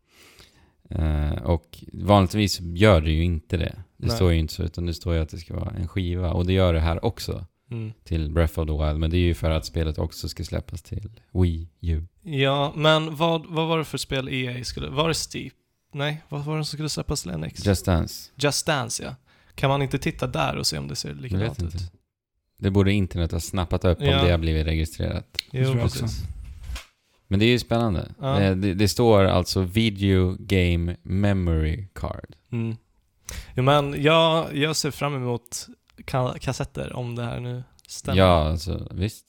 Eh, 0.91 1.33
och 1.43 1.85
vanligtvis 1.93 2.61
gör 2.61 3.01
det 3.01 3.11
ju 3.11 3.25
inte 3.25 3.57
det. 3.57 3.75
Det 3.97 4.07
Nej. 4.07 4.17
står 4.17 4.33
ju 4.33 4.39
inte 4.39 4.55
så, 4.55 4.63
utan 4.63 4.87
det 4.87 4.95
står 4.95 5.15
ju 5.15 5.21
att 5.21 5.29
det 5.29 5.39
ska 5.39 5.55
vara 5.55 5.71
en 5.71 5.89
skiva. 5.89 6.33
Och 6.33 6.47
det 6.47 6.53
gör 6.53 6.75
det 6.75 6.81
här 6.81 7.05
också 7.05 7.47
Mm. 7.71 7.93
till 8.05 8.31
Breath 8.33 8.59
of 8.61 8.67
the 8.67 8.73
Wild. 8.87 8.99
Men 9.01 9.11
det 9.11 9.17
är 9.17 9.21
ju 9.21 9.35
för 9.35 9.51
att 9.51 9.65
spelet 9.67 9.99
också 9.99 10.29
ska 10.29 10.45
släppas 10.45 10.83
till 10.83 11.11
Wii 11.33 11.69
U. 11.81 12.07
Ja, 12.23 12.73
men 12.77 13.17
vad, 13.17 13.47
vad 13.47 13.69
var 13.69 13.79
det 13.79 13.85
för 13.85 13.99
spel 13.99 14.29
EA 14.29 14.65
skulle... 14.65 14.89
Var 14.89 15.09
det 15.09 15.15
Steep? 15.15 15.53
Nej, 15.95 16.23
vad 16.29 16.45
var 16.45 16.59
det 16.59 16.65
som 16.65 16.77
skulle 16.77 16.89
släppas 16.89 17.23
till 17.23 17.33
NX? 17.39 17.67
Just 17.67 17.87
Dance. 17.87 18.31
Just 18.37 18.67
Dance, 18.67 19.03
ja. 19.05 19.15
Kan 19.55 19.71
man 19.71 19.83
inte 19.83 19.99
titta 19.99 20.27
där 20.27 20.57
och 20.57 20.67
se 20.67 20.79
om 20.79 20.89
det 20.89 20.97
ser 20.97 21.15
likadant 21.15 21.59
inte. 21.63 21.77
ut? 21.77 21.93
Det 22.59 22.71
borde 22.71 22.93
internet 22.93 23.33
ha 23.33 23.41
snappat 23.41 23.85
upp 23.85 23.99
Ja. 24.01 24.19
om 24.21 24.25
det 24.27 24.31
har 24.31 24.39
blivit 24.39 24.67
registrerat. 24.67 25.27
Jo, 25.53 25.63
jag 25.63 25.85
också. 25.85 26.07
Men 27.29 27.39
det 27.41 27.45
är 27.47 27.51
ju 27.51 27.59
spännande. 27.59 28.15
Ja. 28.21 28.41
Eh, 28.41 28.57
Det, 28.57 28.75
det 28.75 28.89
står 28.89 29.25
alltså 29.25 29.61
Video 29.63 30.37
Game 30.39 30.97
Memory 31.03 31.87
Card. 31.95 32.37
Mm. 32.53 32.77
Jo, 33.55 33.63
men 33.63 34.03
jag, 34.03 34.57
jag 34.57 34.77
ser 34.77 34.91
fram 34.91 35.15
emot 35.15 35.67
ka- 35.97 36.39
kassetter 36.39 36.93
om 36.97 37.15
det 37.17 37.23
här 37.25 37.41
nu 37.41 37.63
stämmer. 37.89 38.19
Ja, 38.19 38.49
alltså 38.51 38.89
visst. 38.91 39.25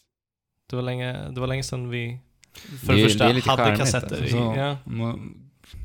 Det 0.69 0.75
var 0.75 0.83
länge, 0.83 1.29
det 1.31 1.39
var 1.39 1.47
länge 1.47 1.63
sedan 1.63 1.89
vi 1.89 2.19
för 2.85 2.93
Det 2.93 2.99
det, 2.99 3.03
första 3.03 3.23
hade 3.25 3.77
kassetter 3.77 4.21
alltså. 4.21 4.37
i. 4.37 4.39
Ja. 4.39 4.77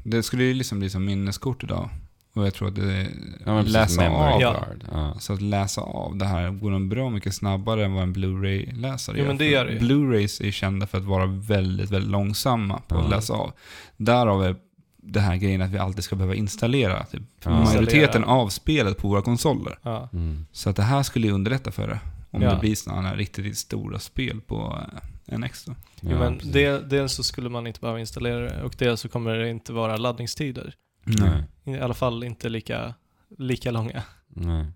Det 0.05 0.23
skulle 0.23 0.45
ju 0.45 0.55
liksom 0.55 0.79
bli 0.79 0.91
som 0.91 1.05
minneskort 1.05 1.65
idag. 1.65 1.91
Och 2.33 2.47
jag 2.47 2.55
tror 2.55 2.69
att 2.69 2.75
det 2.77 3.07
Ja, 3.47 3.63
läsa 3.63 4.09
av. 4.09 4.41
Ja. 4.41 4.65
Ja. 4.93 5.15
Så 5.21 5.33
att 5.33 5.43
läsa 5.43 5.81
av 5.81 6.17
det 6.17 6.25
här 6.25 6.51
går 6.51 6.71
nog 6.71 6.89
bra 6.89 7.11
mycket 7.11 7.35
snabbare 7.35 7.85
än 7.85 7.93
vad 7.95 8.03
en 8.03 8.13
Blu-ray-läsare 8.13 9.17
Jo, 9.19 9.25
men 9.27 9.37
det 9.39 9.45
gör 9.47 9.67
det. 9.67 9.79
Blu-rays 9.81 10.47
är 10.47 10.51
kända 10.51 10.87
för 10.87 10.99
att 10.99 11.05
vara 11.05 11.27
väldigt, 11.27 11.91
väldigt 11.91 12.11
långsamma 12.11 12.81
på 12.89 12.95
Ja. 12.95 13.01
att 13.05 13.11
läsa 13.11 13.33
av. 13.35 13.53
Därav 13.97 14.45
är 14.45 14.57
det 15.03 15.21
här 15.21 15.37
grejen 15.37 15.63
att 15.63 15.71
vi 15.71 15.79
alltid 15.79 16.05
ska 16.05 16.17
behöva 16.17 16.35
installera 16.35 17.05
typ, 17.05 17.23
Ja. 17.45 17.51
majoriteten 17.65 18.25
av 18.25 18.49
spelet 18.49 18.99
på 18.99 19.09
våra 19.09 19.23
konsoler. 19.23 19.79
Ja. 19.83 20.09
Mm. 20.13 20.47
Så 20.53 20.71
att 20.71 20.77
det 20.77 20.83
här 20.83 21.03
skulle 21.03 21.27
ju 21.27 21.33
underlätta 21.33 21.71
för 21.71 21.89
det. 21.89 22.01
Om 22.31 22.43
Ja. 22.43 22.55
det 22.55 22.61
blir 22.61 22.75
sådana 22.75 23.09
här 23.09 23.17
riktigt, 23.17 23.45
riktigt 23.45 23.59
stora 23.59 23.99
spel 23.99 24.41
på 24.41 24.79
eh, 25.27 25.39
NX 25.39 25.65
då. 25.65 25.75
Jo, 26.01 26.11
Ja, 26.11 26.19
men 26.19 26.41
det, 26.53 26.91
dels 26.91 27.13
så 27.13 27.23
skulle 27.23 27.49
man 27.49 27.67
inte 27.67 27.81
behöva 27.81 28.01
installera 28.01 28.41
det 28.41 28.63
och 28.63 28.75
dels 28.79 29.01
så 29.01 29.09
kommer 29.09 29.35
det 29.37 29.51
inte 29.51 29.73
vara 29.73 29.97
laddningstider. 29.97 30.75
Nej. 31.05 31.43
I 31.77 31.81
alla 31.81 31.95
fall 31.95 32.25
inte 32.25 32.49
lika, 32.49 32.95
lika 33.39 33.71
långa. 33.71 34.03
Nej. 34.29 34.67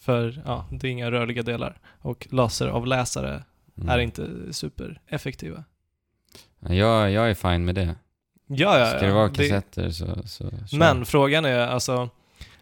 För 0.00 0.42
ja, 0.46 0.66
det 0.70 0.86
är 0.88 0.90
inga 0.92 1.10
rörliga 1.10 1.42
delar. 1.42 1.78
Och 2.00 2.26
laseravläsare 2.30 3.42
Mm. 3.76 3.88
är 3.88 3.98
inte 3.98 4.28
supereffektiva. 4.52 5.64
Ja, 6.60 6.74
Jag, 6.74 7.10
jag 7.10 7.30
är 7.30 7.34
fine 7.34 7.64
med 7.64 7.74
det. 7.74 7.94
Ja, 8.46 8.78
ja, 8.78 8.78
ja. 8.78 8.86
Ska 8.86 9.06
det 9.06 9.12
vara 9.12 9.28
Det- 9.28 9.34
kassetter 9.48 9.90
så, 9.90 10.22
så 10.28 10.50
kör. 10.50 10.78
Men 10.78 11.04
frågan 11.06 11.44
är 11.44 11.58
alltså, 11.58 12.08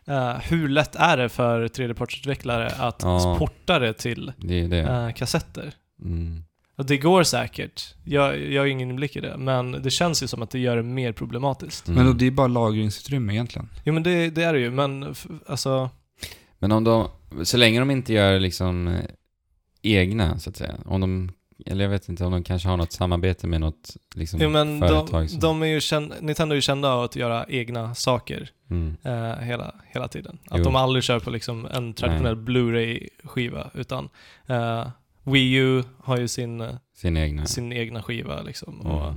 eh, 0.05 0.37
hur 0.39 0.69
lätt 0.69 0.97
är 0.97 1.17
det 1.17 1.29
för 1.29 1.69
3D-portutvecklare 1.69 2.73
att 2.79 3.03
Ja. 3.03 3.37
porta 3.39 3.79
det 3.79 3.93
till 3.93 4.33
Det 4.37 4.67
det. 4.67 4.79
eh, 4.79 5.11
kassetter? 5.13 5.73
Mm. 6.03 6.45
Och 6.79 6.87
det 6.87 6.97
går 6.99 7.23
säkert. 7.23 7.95
Jag, 8.05 8.41
jag 8.53 8.63
har 8.63 8.67
ingen 8.67 8.91
inblick 8.91 9.17
i 9.17 9.21
det, 9.21 9.37
men 9.37 9.73
det 9.73 9.91
känns 9.91 10.23
ju 10.23 10.27
som 10.27 10.43
att 10.43 10.51
det 10.51 10.59
gör 10.59 10.77
det 10.77 10.83
mer 10.83 11.13
problematiskt. 11.13 11.89
Mm. 11.89 11.97
Men 11.99 12.07
då, 12.07 12.13
det 12.13 12.27
är 12.27 12.31
bara 12.31 12.47
lagringsutrymme 12.47 13.33
egentligen. 13.33 13.69
Jo 13.85 13.95
men 13.95 14.03
det, 14.03 14.31
det 14.31 14.43
är 14.43 14.53
det 14.53 14.61
ju, 14.61 14.71
men 14.71 15.15
alltså... 15.47 15.91
Men 16.59 16.73
om 16.73 16.85
de, 16.85 17.09
så 17.43 17.57
länge 17.57 17.81
de 17.81 17.91
inte 17.91 18.13
gör 18.13 18.41
liksom 18.41 18.89
eh, 18.89 19.01
egna, 19.83 20.39
så 20.39 20.51
att 20.51 20.57
säga. 20.57 20.75
Om 20.87 21.01
de, 21.01 21.31
eller 21.67 21.85
jag 21.85 21.91
vet 21.91 22.09
inte, 22.09 22.25
om 22.25 22.33
de 22.33 22.43
kanske 22.45 22.69
har 22.69 22.77
något 22.77 22.93
samarbete 22.93 23.47
med 23.47 23.61
något 23.61 23.97
liksom, 24.15 24.41
Jo 24.43 24.49
men 24.51 24.81
företag 24.81 25.23
de, 25.25 25.29
som... 25.29 25.41
de 25.41 25.63
är 25.63 25.67
ju 25.67 25.81
känd, 25.81 26.13
Nintendo 26.21 26.53
är 26.53 26.57
ju 26.57 26.61
kända 26.63 26.93
av 26.93 27.03
att 27.05 27.17
göra 27.17 27.47
egna 27.49 27.95
saker 27.95 28.51
Mm. 28.71 28.97
eh, 29.03 29.37
hela, 29.39 29.75
hela 29.87 30.09
tiden. 30.09 30.39
Att 30.51 30.59
Jo. 30.59 30.65
de 30.65 30.77
aldrig 30.77 31.05
kör 31.05 31.19
på 31.21 31.31
liksom 31.31 31.67
en 31.67 31.95
traditionell 31.95 32.37
Blu-ray-skiva, 32.37 33.71
utan 33.75 34.09
eh, 34.47 34.89
Wii 35.33 35.55
U 35.55 35.83
har 35.99 36.19
ju 36.19 36.29
sin, 36.29 36.61
eh, 36.61 36.75
Sin 36.97 37.17
egna. 37.17 37.47
sin 37.47 37.73
egna 37.73 38.03
skiva 38.03 38.43
liksom. 38.43 38.81
Och, 38.81 39.09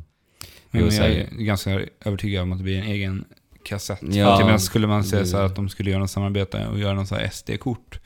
Mm. 0.74 0.84
Men 0.84 0.96
jag 0.96 1.06
är 1.12 1.30
ganska 1.32 1.82
övertygad 2.06 2.44
om 2.44 2.52
att 2.52 2.58
det 2.58 2.64
blir 2.64 2.78
en 2.80 2.88
egen 2.88 3.26
kassett. 3.66 4.00
Ja, 4.02 4.38
För 4.40 4.50
att 4.52 4.62
skulle 4.62 4.88
man 4.88 5.04
säga 5.04 5.26
så 5.26 5.38
att 5.38 5.56
de 5.56 5.70
skulle 5.70 5.90
göra 5.92 6.00
något 6.00 6.12
samarbete 6.12 6.68
och 6.68 6.80
göra 6.80 6.94
något 6.94 7.08
så 7.08 7.16
SD-kort, 7.32 8.00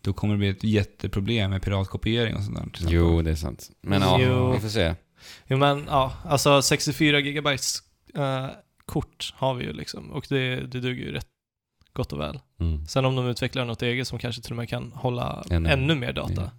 då 0.00 0.12
kommer 0.12 0.34
det 0.34 0.38
bli 0.38 0.48
ett 0.48 0.64
jätteproblem 0.64 1.50
med 1.50 1.62
piratkopiering 1.62 2.34
och 2.36 2.42
sånt 2.42 2.80
där. 2.80 2.90
Jo, 2.90 3.22
det 3.22 3.30
är 3.30 3.34
sant. 3.34 3.70
Men 3.80 4.02
ja, 4.02 4.18
Jo. 4.20 4.52
vi 4.52 4.60
får 4.60 4.68
se. 4.68 4.94
Jo 5.46 5.56
men 5.56 5.84
ja, 5.88 6.12
alltså 6.24 6.62
64 6.62 7.20
gigabytes 7.20 7.78
eh, 8.14 8.46
kort 8.84 9.34
har 9.36 9.54
vi 9.54 9.64
ju 9.64 9.72
liksom 9.72 10.10
och 10.12 10.26
det, 10.28 10.56
det 10.56 10.80
duger 10.80 11.04
ju 11.04 11.12
rätt 11.12 11.26
gott 11.92 12.12
och 12.12 12.20
väl. 12.20 12.40
Mm. 12.60 12.86
Sen 12.86 13.04
om 13.04 13.16
de 13.16 13.26
utvecklar 13.28 13.64
något 13.64 13.82
eget 13.82 14.08
som 14.08 14.18
kanske 14.18 14.42
till 14.42 14.52
och 14.52 14.56
med 14.56 14.68
kan 14.68 14.92
hålla 14.94 15.44
Ännu- 15.50 15.68
ännu, 15.70 15.94
mer 15.94 16.12
data. 16.12 16.32
Ja. 16.36 16.50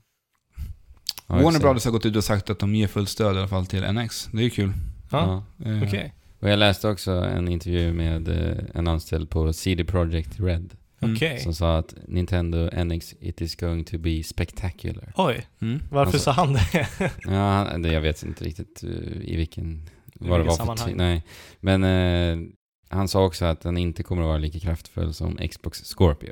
Ja, 1.27 1.35
Warner. 1.35 1.59
Brothers 1.59 1.85
har 1.85 1.91
gått 1.91 2.05
ut 2.05 2.15
och 2.15 2.23
sagt 2.23 2.49
att 2.49 2.59
de 2.59 2.75
ger 2.75 2.87
fullt 2.87 3.09
stöd 3.09 3.35
i 3.35 3.39
alla 3.39 3.47
fall 3.47 3.65
till 3.65 3.91
NX. 3.93 4.29
Det 4.31 4.37
är 4.39 4.43
ju 4.43 4.49
kul. 4.49 4.73
Ja, 5.11 5.43
Eh, 5.65 5.83
okej. 5.83 6.13
Och 6.39 6.49
jag 6.49 6.59
läste 6.59 6.87
också 6.87 7.11
en 7.11 7.47
intervju 7.47 7.93
med 7.93 8.27
eh, 8.27 8.57
en 8.73 8.87
anställd 8.87 9.29
på 9.29 9.53
CD 9.53 9.83
Projekt 9.85 10.39
Red. 10.39 10.73
Mm. 11.01 11.15
Okej. 11.15 11.39
Som 11.39 11.53
sa 11.53 11.77
att 11.77 11.93
Nintendo 12.07 12.69
NX, 12.83 13.15
it 13.19 13.41
is 13.41 13.55
going 13.55 13.83
to 13.83 13.97
be 13.97 14.23
spectacular. 14.23 15.13
Oj, 15.15 15.47
Mm. 15.61 15.79
varför 15.91 16.13
Alltså- 16.13 16.19
sa 16.19 16.31
han 16.31 16.53
det? 16.53 16.87
Ja, 17.23 17.67
det- 17.77 17.93
jag 17.93 18.01
vet 18.01 18.23
inte 18.23 18.43
riktigt 18.43 18.83
eh, 18.83 18.89
i 19.21 19.35
vilken... 19.35 19.89
Vad 20.15 20.39
det 20.39 20.43
var 20.43 20.49
för 20.51 20.57
sammanhang. 20.57 20.89
ty- 20.89 20.95
Nej. 20.95 21.23
Men 21.59 21.83
eh, 21.83 22.47
han 22.89 23.07
sa 23.07 23.25
också 23.25 23.45
att 23.45 23.61
den 23.61 23.77
inte 23.77 24.03
kommer 24.03 24.21
att 24.21 24.27
vara 24.27 24.37
lika 24.37 24.59
kraftfull 24.59 25.13
som 25.13 25.37
Xbox 25.51 25.83
Scorpio. 25.83 26.31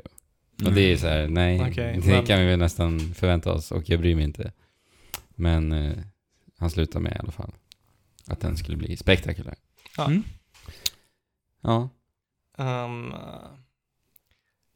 Och 0.66 0.72
det 0.72 0.80
är 0.92 0.96
så 0.96 1.06
här, 1.06 1.28
nej, 1.28 1.60
Okej, 1.70 2.00
det 2.04 2.10
men- 2.12 2.26
kan 2.26 2.40
vi 2.40 2.46
väl 2.46 2.58
nästan 2.58 3.00
förvänta 3.00 3.52
oss 3.52 3.72
och 3.72 3.90
jag 3.90 4.00
bryr 4.00 4.14
mig 4.14 4.24
inte. 4.24 4.52
Men 5.36 5.72
eh, 5.72 5.98
han 6.58 6.70
slutar 6.70 7.00
med 7.00 7.12
i 7.12 7.18
alla 7.18 7.32
fall. 7.32 7.52
Att 8.26 8.40
den 8.40 8.56
skulle 8.56 8.76
bli 8.76 8.96
spektakulär. 8.96 9.54
Ja. 9.96 10.06
Mm. 10.06 10.22
Ja. 11.62 11.88
Um, 12.58 13.14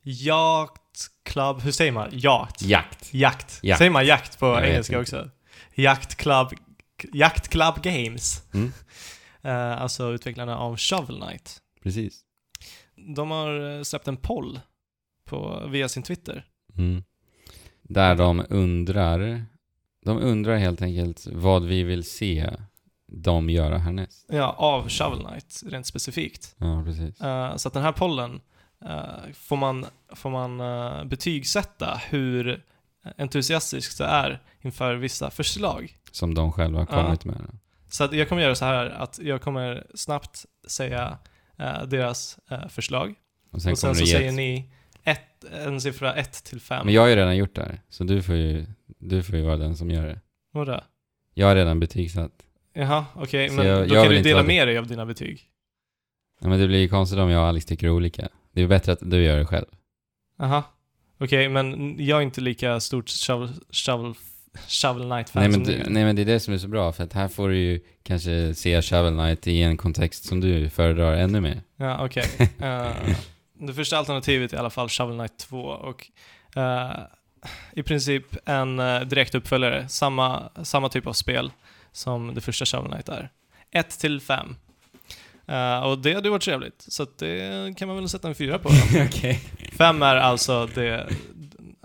jakt 0.02 1.10
Club, 1.22 1.60
hur 1.60 1.72
säger 1.72 1.92
man? 1.92 2.08
Jakt? 2.12 2.62
Jakt. 2.62 3.14
Jakt. 3.14 3.60
Jakt. 3.62 3.78
Säger 3.78 3.90
man 3.90 4.06
jakt 4.06 4.38
på 4.38 4.46
Jag 4.46 4.68
engelska 4.68 5.00
också? 5.00 5.30
Jakt 5.74 6.14
Club, 6.14 6.48
Jakt 7.12 7.48
Club 7.48 7.82
Games. 7.82 8.42
Mm. 8.54 8.72
Eh, 9.42 9.82
alltså 9.82 10.12
utvecklarna 10.12 10.58
av 10.58 10.76
Shovel 10.76 11.20
Knight. 11.20 11.62
Precis. 11.82 12.20
De 13.16 13.30
har 13.30 13.76
eh, 13.76 13.82
släppt 13.82 14.08
en 14.08 14.16
poll 14.16 14.60
på, 15.24 15.66
via 15.70 15.88
sin 15.88 16.02
Twitter. 16.02 16.44
Mm. 16.76 17.04
Där 17.82 18.14
de 18.14 18.46
undrar, 18.48 19.44
de 20.06 20.18
undrar 20.18 20.56
helt 20.56 20.82
enkelt 20.82 21.26
vad 21.32 21.64
vi 21.64 21.82
vill 21.82 22.04
se 22.04 22.50
dem 23.08 23.50
göra 23.50 23.78
härnäst. 23.78 24.26
Ja, 24.28 24.52
av 24.58 24.88
Shovel 24.88 25.24
Knight 25.26 25.62
rent 25.66 25.86
specifikt. 25.86 26.54
Ja, 26.58 26.82
precis. 26.86 27.20
Eh, 27.20 27.56
så 27.56 27.68
att 27.68 27.74
den 27.74 27.82
här 27.82 27.92
pollen 27.92 28.40
eh, 28.84 29.00
får 29.34 29.56
man, 29.56 29.86
får 30.14 30.30
man 30.30 30.60
eh, 30.60 31.04
betygsätta 31.04 32.00
hur 32.08 32.62
entusiastisk 33.18 33.98
det 33.98 34.04
är 34.04 34.42
inför 34.60 34.94
vissa 34.94 35.30
förslag. 35.30 35.96
Som 36.12 36.34
de 36.34 36.52
själva 36.52 36.78
har 36.78 36.86
kommit 36.86 37.24
med. 37.24 37.58
Så 37.88 38.04
att 38.04 38.12
jag 38.12 38.28
kommer 38.28 38.42
göra 38.42 38.54
så 38.54 38.64
här 38.64 38.86
att 38.86 39.18
jag 39.22 39.40
kommer 39.42 39.86
snabbt 39.94 40.44
säga 40.68 41.18
deras 41.86 42.38
förslag. 42.68 43.14
Och 43.50 43.62
sen 43.62 43.72
och 43.72 43.78
sen 43.78 43.94
så 43.94 44.06
säger 44.06 44.28
ett- 44.28 44.34
ni 44.34 44.70
ett, 45.04 45.44
en 45.64 45.80
siffra 45.80 46.14
1 46.14 46.44
till 46.44 46.60
5. 46.60 46.84
Men 46.86 46.94
jag 46.94 47.02
har 47.02 47.08
ju 47.08 47.16
redan 47.16 47.36
gjort 47.36 47.54
det 47.54 47.62
här. 47.62 47.80
Så 47.88 48.04
du 48.04 48.22
får 48.22 48.34
ju, 48.34 48.66
du 48.98 49.22
får 49.22 49.36
ju 49.36 49.42
vara 49.42 49.56
den 49.56 49.76
som 49.76 49.90
gör 49.90 50.06
det. 50.06 50.20
Vadå? 50.52 50.80
Jag 51.34 51.46
har 51.46 51.54
redan 51.54 51.80
betygsatt. 51.80 52.32
Jaha, 52.72 53.04
okej. 53.14 53.48
Så 53.48 53.54
men 53.54 53.66
jag- 53.66 53.88
då 53.88 53.94
jag 53.94 54.04
kan 54.04 54.14
du 54.14 54.22
dela 54.22 54.42
med 54.42 54.68
dig 54.68 54.78
av 54.78 54.86
dina 54.86 55.06
betyg. 55.06 55.42
Ja, 56.40 56.48
men 56.48 56.60
det 56.60 56.66
blir 56.66 56.78
ju 56.78 56.88
konstigt 56.88 57.18
om 57.18 57.30
jag 57.30 57.40
och 57.42 57.48
Alex 57.48 57.66
tycker 57.66 57.88
olika. 57.90 58.28
Det 58.52 58.62
är 58.62 58.66
bättre 58.66 58.92
att 58.92 58.98
du 59.10 59.22
gör 59.22 59.38
det 59.38 59.46
själv. 59.46 59.66
Jaha. 60.38 60.62
Okej, 61.18 61.48
men 61.48 61.96
jag 62.04 62.18
är 62.18 62.22
inte 62.22 62.40
lika 62.40 62.80
stort 62.80 63.08
Shovel, 63.10 63.48
shovel, 63.70 64.14
shovel 64.68 65.02
Knight-fan 65.02 65.42
Nej 65.42 65.48
men, 65.50 65.64
som 65.64 65.74
du, 65.74 65.82
nej 65.90 66.04
men 66.04 66.16
det 66.16 66.22
är 66.22 66.26
det 66.26 66.40
som 66.40 66.54
är 66.54 66.58
så 66.58 66.68
bra, 66.68 66.92
för 66.92 67.04
att 67.04 67.12
här 67.12 67.28
får 67.28 67.48
du 67.48 67.56
ju 67.58 67.80
kanske 68.02 68.54
se 68.54 68.82
Shovel 68.82 69.14
Knight 69.14 69.46
i 69.46 69.62
en 69.62 69.76
kontext 69.76 70.24
som 70.24 70.40
du 70.40 70.68
föredrar 70.70 71.12
ännu 71.12 71.40
mer. 71.40 71.62
Ja, 71.76 72.04
okej. 72.04 72.24
Eh, 72.60 72.92
det 73.58 73.74
första 73.74 73.98
alternativet 73.98 74.52
är 74.52 74.56
i 74.56 74.60
alla 74.60 74.70
fall 74.70 74.88
Shovel 74.88 75.16
Knight 75.18 75.38
2 75.38 75.58
och 75.60 76.06
eh, 76.56 76.90
i 77.72 77.82
princip 77.82 78.36
en 78.44 78.80
uh, 78.80 79.00
direkt 79.00 79.34
uppföljare. 79.34 79.88
Samma, 79.88 80.50
samma 80.62 80.88
typ 80.88 81.06
av 81.06 81.12
spel 81.12 81.52
som 81.92 82.34
det 82.34 82.40
första 82.40 82.66
Shovel 82.66 82.90
Knight 82.90 83.08
är. 83.08 83.30
1 83.70 83.90
till 83.98 84.20
5. 84.20 84.56
Eh, 85.48 85.80
och 85.80 85.98
det 85.98 86.14
hade 86.14 86.28
ju 86.28 86.30
varit 86.30 86.42
trevligt, 86.42 86.84
så 86.88 87.06
det 87.18 87.76
kan 87.76 87.88
man 87.88 87.96
väl 87.96 88.08
sätta 88.08 88.28
en 88.28 88.34
fyra 88.34 88.58
på. 88.58 88.68
Okej. 89.06 89.40
Fem 89.72 90.02
är 90.02 90.16
alltså 90.16 90.66
det, 90.66 91.08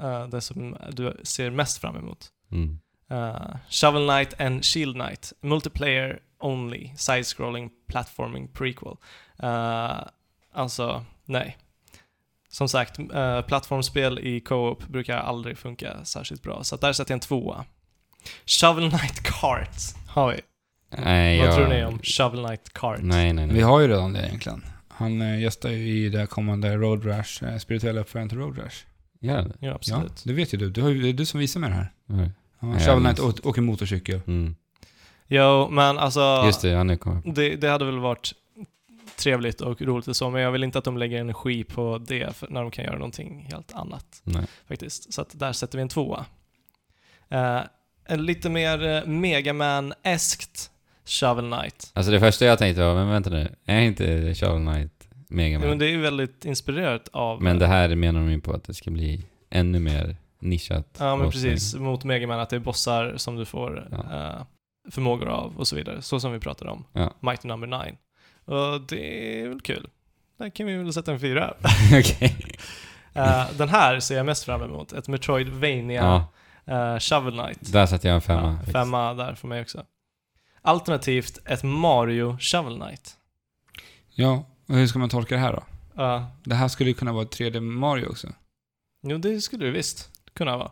eh, 0.02 0.28
det 0.28 0.42
som 0.42 0.78
du 0.92 1.18
ser 1.24 1.50
mest 1.50 1.78
fram 1.78 1.96
emot. 1.96 2.28
Mm. 2.52 2.80
Uh, 3.12 3.56
Shovel 3.70 4.08
Knight 4.08 4.42
and 4.42 4.66
Shield 4.66 4.96
Knight, 4.96 5.34
multiplayer 5.42 6.20
only, 6.40 6.90
side-scrolling 6.96 7.70
platforming 7.88 8.48
prequel. 8.48 8.98
Uh, 9.44 10.08
alltså, 10.54 11.06
nej. 11.26 11.58
Som 12.54 12.68
sagt, 12.70 13.00
uh, 13.00 13.42
plattformsspel 13.42 14.20
i 14.20 14.40
co-op 14.40 14.88
brukar 14.88 15.18
aldrig 15.18 15.58
funka 15.58 16.06
särskilt 16.06 16.44
bra, 16.44 16.64
så 16.64 16.76
där 16.76 16.94
sätter 16.94 17.12
jag 17.12 17.16
en 17.16 17.20
tvåa. 17.20 17.66
Shovel 18.46 18.90
Knight 18.90 19.24
Kart 19.24 19.70
har 20.08 20.32
vi. 20.32 20.40
Nej, 21.04 21.40
Vad 21.40 21.48
jag... 21.48 21.56
tror 21.56 21.68
ni 21.68 21.86
om 21.86 22.00
Shovel 22.04 22.46
Knight 22.46 22.74
Kart? 22.74 23.00
Nej, 23.02 23.34
nej, 23.34 23.46
nej. 23.48 23.56
Vi 23.56 23.62
har 23.62 23.80
ju 23.80 23.88
redan 23.88 24.14
det 24.14 24.28
egentligen. 24.28 24.64
Han 24.88 25.22
eh, 25.22 25.40
gästar 25.42 25.70
ju 25.70 25.78
i 26.06 26.10
det 26.10 26.28
kommande 26.28 26.76
Road 26.78 27.06
Rash, 27.06 27.44
eh, 27.46 27.58
spirituella 27.58 28.02
uppföljaren 28.02 28.30
till 28.30 28.38
Road 28.38 28.58
Rash. 28.58 28.76
Ja, 29.20 29.46
Ja, 29.60 29.74
absolut. 29.74 30.24
det 30.26 30.34
vet 30.34 30.54
ju 30.54 30.58
du. 30.58 30.70
du 30.70 30.82
har, 30.82 30.90
ju- 30.90 31.02
det 31.02 31.10
är 31.10 31.14
du 31.14 31.26
som 31.26 31.40
visar 31.40 31.60
mig 31.60 31.70
det 31.70 31.76
här. 31.76 31.92
Ja. 32.06 32.16
Ja, 32.60 32.80
Shovel 32.80 33.04
Knight 33.16 33.46
åker 33.46 33.62
motorcykel. 33.62 34.20
Mm. 34.28 34.56
Jo, 35.28 35.68
men 35.70 35.98
alltså... 35.98 36.44
Just 36.46 36.62
det, 36.62 36.70
ja 36.70 36.84
nu 36.84 36.98
kommer 36.98 37.22
jag. 37.26 37.36
Det, 37.36 37.56
det 37.56 37.68
hade 37.70 37.86
väl 37.86 38.00
varit 38.00 38.32
trevligt 39.22 39.62
och 39.62 39.82
roligt 39.82 40.08
och 40.08 40.16
så, 40.16 40.30
men 40.30 40.42
jag 40.42 40.52
vill 40.52 40.64
inte 40.64 40.78
att 40.78 40.84
de 40.84 40.98
lägger 40.98 41.20
energi 41.20 41.64
på 41.64 41.98
det 41.98 42.42
när 42.50 42.62
de 42.62 42.72
kan 42.72 42.86
göra 42.86 42.96
någonting 42.98 43.48
helt 43.52 43.74
annat 43.74 44.22
Nej. 44.24 44.46
faktiskt. 44.68 45.14
Så 45.14 45.22
att 45.22 45.40
där 45.40 45.54
sätter 45.54 45.78
vi 45.78 45.82
en 45.82 45.90
tvåa. 45.90 46.26
Eh, 47.30 47.62
en 48.06 48.26
lite 48.26 48.50
mer 48.50 48.84
uh, 48.84 49.08
Megaman-eskt 49.08 50.72
Shovel 51.06 51.52
Knight. 51.52 51.92
Alltså 51.94 52.12
det 52.12 52.20
första 52.20 52.46
jag 52.46 52.60
tänkte 52.60 52.84
var, 52.84 52.96
men 52.96 53.10
vänta 53.10 53.30
nu, 53.30 53.56
är 53.66 53.80
inte 53.82 54.36
Shovel 54.36 54.68
Knight 54.68 55.08
Mega 55.30 55.60
Ja, 55.60 55.68
men 55.68 55.78
det 55.80 55.86
är 55.86 55.90
ju 55.90 56.02
väldigt 56.02 56.46
inspirerat 56.46 57.10
av... 57.14 57.42
Men 57.42 57.60
det 57.60 57.68
här 57.68 57.96
menar 57.96 58.20
de 58.20 58.32
ju 58.32 58.42
på 58.42 58.54
att 58.54 58.64
det 58.64 58.74
ska 58.74 58.92
bli 58.92 59.26
ännu 59.50 59.80
mer 59.80 60.16
nischat. 60.40 60.98
Ja, 61.00 61.16
men 61.16 61.32
precis. 61.32 61.76
Mot 61.76 62.04
Megaman, 62.04 62.40
att 62.40 62.50
det 62.50 62.56
är 62.56 62.60
bossar 62.60 63.14
som 63.18 63.36
du 63.36 63.46
får 63.46 63.88
Ja. 63.92 63.98
eh, 63.98 64.44
förmågor 64.92 65.28
av 65.28 65.58
och 65.58 65.68
så 65.68 65.76
vidare. 65.76 66.02
Så 66.02 66.20
som 66.20 66.32
vi 66.32 66.40
pratade 66.40 66.72
om. 66.72 66.86
Ja. 66.94 67.14
Mighty 67.20 67.48
Number 67.48 67.68
9. 67.68 67.98
Och 68.46 68.82
det 68.88 69.42
är 69.42 69.48
väl 69.48 69.62
kul. 69.62 69.90
Där 70.38 70.50
kan 70.50 70.66
vi 70.66 70.78
väl 70.78 70.94
sätta 70.94 71.12
en 71.12 71.20
fyra. 71.20 71.54
Eh, 73.14 73.52
den 73.58 73.70
här 73.70 74.00
ser 74.00 74.18
jag 74.18 74.26
mest 74.26 74.44
fram 74.44 74.62
emot. 74.64 74.94
Ett 74.94 75.08
Metroidvania 75.08 76.02
Ja, 76.66 76.74
eh, 76.94 77.00
Shovel 77.00 77.34
Knight. 77.34 77.72
där 77.74 77.86
satte 77.86 78.08
jag 78.08 78.16
en 78.16 78.22
femma. 78.22 78.60
Ja, 78.66 78.72
femma 78.72 79.14
där 79.14 79.36
för 79.36 79.48
mig 79.48 79.62
också. 79.62 79.86
Alternativt 80.62 81.40
ett 81.46 81.64
Mario 81.64 82.38
Shovel 82.40 82.80
Knight. 82.82 83.18
Ja, 84.10 84.46
och 84.68 84.76
hur 84.76 84.88
ska 84.88 85.00
man 85.00 85.10
tolka 85.10 85.36
det 85.36 85.42
här 85.42 85.54
då? 85.54 85.64
Ja, 85.96 86.32
Det 86.44 86.56
här 86.56 86.68
skulle 86.68 86.90
ju 86.90 86.94
kunna 86.94 87.14
vara 87.14 87.24
ett 87.24 87.40
3D 87.40 87.60
Mario 87.60 88.06
också. 88.06 88.28
jo 89.04 89.18
det 89.18 89.42
skulle 89.42 89.66
det 89.66 89.72
visst 89.72 90.10
kunna 90.34 90.58
vara. 90.58 90.72